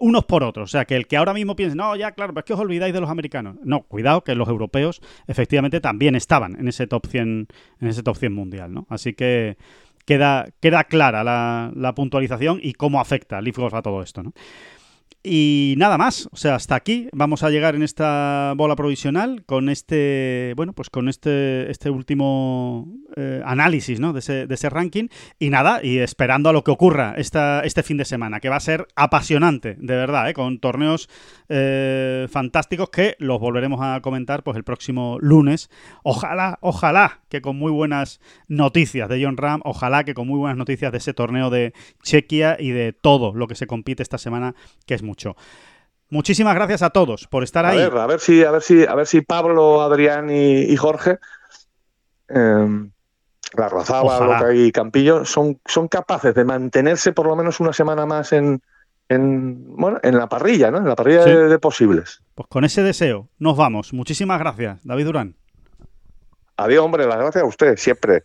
unos 0.00 0.24
por 0.24 0.44
otros. 0.44 0.70
O 0.70 0.72
sea, 0.72 0.84
que 0.84 0.96
el 0.96 1.06
que 1.06 1.16
ahora 1.16 1.34
mismo 1.34 1.56
piense, 1.56 1.76
no, 1.76 1.94
ya, 1.96 2.12
claro, 2.12 2.32
pero 2.32 2.40
es 2.40 2.46
que 2.46 2.54
os 2.54 2.60
olvidáis 2.60 2.94
de 2.94 3.00
los 3.00 3.10
americanos. 3.10 3.56
No, 3.62 3.82
cuidado, 3.82 4.22
que 4.24 4.34
los 4.34 4.48
europeos 4.48 5.00
efectivamente 5.26 5.80
también 5.80 6.14
estaban 6.14 6.58
en 6.58 6.68
ese 6.68 6.86
top 6.86 7.06
100, 7.06 7.48
en 7.80 7.88
ese 7.88 8.02
top 8.02 8.16
100 8.16 8.32
mundial, 8.32 8.72
¿no? 8.72 8.86
Así 8.88 9.14
que, 9.14 9.56
queda, 10.06 10.48
queda 10.60 10.84
clara 10.84 11.22
la, 11.24 11.72
la 11.74 11.94
puntualización 11.94 12.60
y 12.62 12.72
cómo 12.72 13.00
afecta 13.00 13.40
Leaf 13.40 13.58
Golf 13.58 13.74
a 13.74 13.82
todo 13.82 14.02
esto, 14.02 14.22
¿no? 14.22 14.32
Y 15.28 15.74
nada 15.76 15.98
más, 15.98 16.28
o 16.30 16.36
sea, 16.36 16.54
hasta 16.54 16.76
aquí 16.76 17.08
vamos 17.12 17.42
a 17.42 17.50
llegar 17.50 17.74
en 17.74 17.82
esta 17.82 18.52
bola 18.56 18.76
provisional 18.76 19.44
con 19.44 19.68
este, 19.68 20.52
bueno, 20.56 20.72
pues 20.72 20.88
con 20.88 21.08
este, 21.08 21.68
este 21.68 21.90
último 21.90 22.86
eh, 23.16 23.42
análisis, 23.44 23.98
¿no? 23.98 24.12
De 24.12 24.20
ese, 24.20 24.46
de 24.46 24.54
ese, 24.54 24.70
ranking 24.70 25.08
y 25.40 25.50
nada, 25.50 25.80
y 25.82 25.98
esperando 25.98 26.48
a 26.48 26.52
lo 26.52 26.62
que 26.62 26.70
ocurra 26.70 27.14
esta, 27.16 27.62
este 27.62 27.82
fin 27.82 27.96
de 27.96 28.04
semana, 28.04 28.38
que 28.38 28.48
va 28.48 28.54
a 28.54 28.60
ser 28.60 28.86
apasionante, 28.94 29.74
de 29.80 29.96
verdad, 29.96 30.28
¿eh? 30.30 30.32
con 30.32 30.60
torneos 30.60 31.08
eh, 31.48 32.28
fantásticos 32.30 32.90
que 32.90 33.16
los 33.18 33.40
volveremos 33.40 33.80
a 33.82 34.00
comentar 34.02 34.44
pues 34.44 34.56
el 34.56 34.62
próximo 34.62 35.18
lunes. 35.20 35.70
Ojalá, 36.04 36.58
ojalá 36.60 37.22
que 37.28 37.40
con 37.40 37.56
muy 37.56 37.72
buenas 37.72 38.20
noticias 38.46 39.08
de 39.08 39.24
John 39.24 39.36
Ram, 39.36 39.60
ojalá 39.64 40.04
que 40.04 40.14
con 40.14 40.28
muy 40.28 40.38
buenas 40.38 40.56
noticias 40.56 40.92
de 40.92 40.98
ese 40.98 41.14
torneo 41.14 41.50
de 41.50 41.72
Chequia 42.04 42.56
y 42.60 42.70
de 42.70 42.92
todo 42.92 43.34
lo 43.34 43.48
que 43.48 43.56
se 43.56 43.66
compite 43.66 44.04
esta 44.04 44.18
semana, 44.18 44.54
que 44.86 44.94
es 44.96 45.02
mucho. 45.02 45.36
Muchísimas 46.08 46.54
gracias 46.54 46.82
a 46.82 46.90
todos 46.90 47.26
por 47.26 47.42
estar 47.42 47.64
ahí. 47.64 47.80
a 47.80 48.06
ver 48.06 48.20
si, 48.20 48.44
a 48.44 48.50
ver 48.50 48.62
si, 48.62 48.84
a 48.84 48.94
ver 48.94 49.06
si 49.06 49.22
Pablo, 49.22 49.82
Adrián 49.82 50.30
y, 50.30 50.76
Jorge, 50.76 51.18
eh, 52.28 52.88
la 53.54 53.68
Rozaba, 53.68 54.20
Loca 54.20 54.54
y 54.54 54.70
Campillo, 54.70 55.24
son, 55.24 55.60
son 55.64 55.88
capaces 55.88 56.34
de 56.34 56.44
mantenerse 56.44 57.12
por 57.12 57.26
lo 57.26 57.34
menos 57.34 57.58
una 57.58 57.72
semana 57.72 58.06
más 58.06 58.32
en, 58.32 58.62
en, 59.08 59.76
bueno, 59.76 59.98
en 60.02 60.16
la 60.16 60.28
parrilla, 60.28 60.70
¿no? 60.70 60.78
En 60.78 60.88
la 60.88 60.96
parrilla 60.96 61.24
de, 61.24 61.58
posibles. 61.58 62.22
Pues 62.34 62.48
con 62.48 62.64
ese 62.64 62.82
deseo 62.82 63.28
nos 63.38 63.56
vamos. 63.56 63.92
Muchísimas 63.92 64.38
gracias, 64.38 64.80
David 64.84 65.06
Durán. 65.06 65.34
Adiós, 66.56 66.84
hombre, 66.84 67.06
las 67.06 67.18
gracias 67.18 67.44
a 67.44 67.46
usted, 67.46 67.76
siempre. 67.76 68.24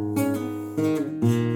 Música 0.81 1.50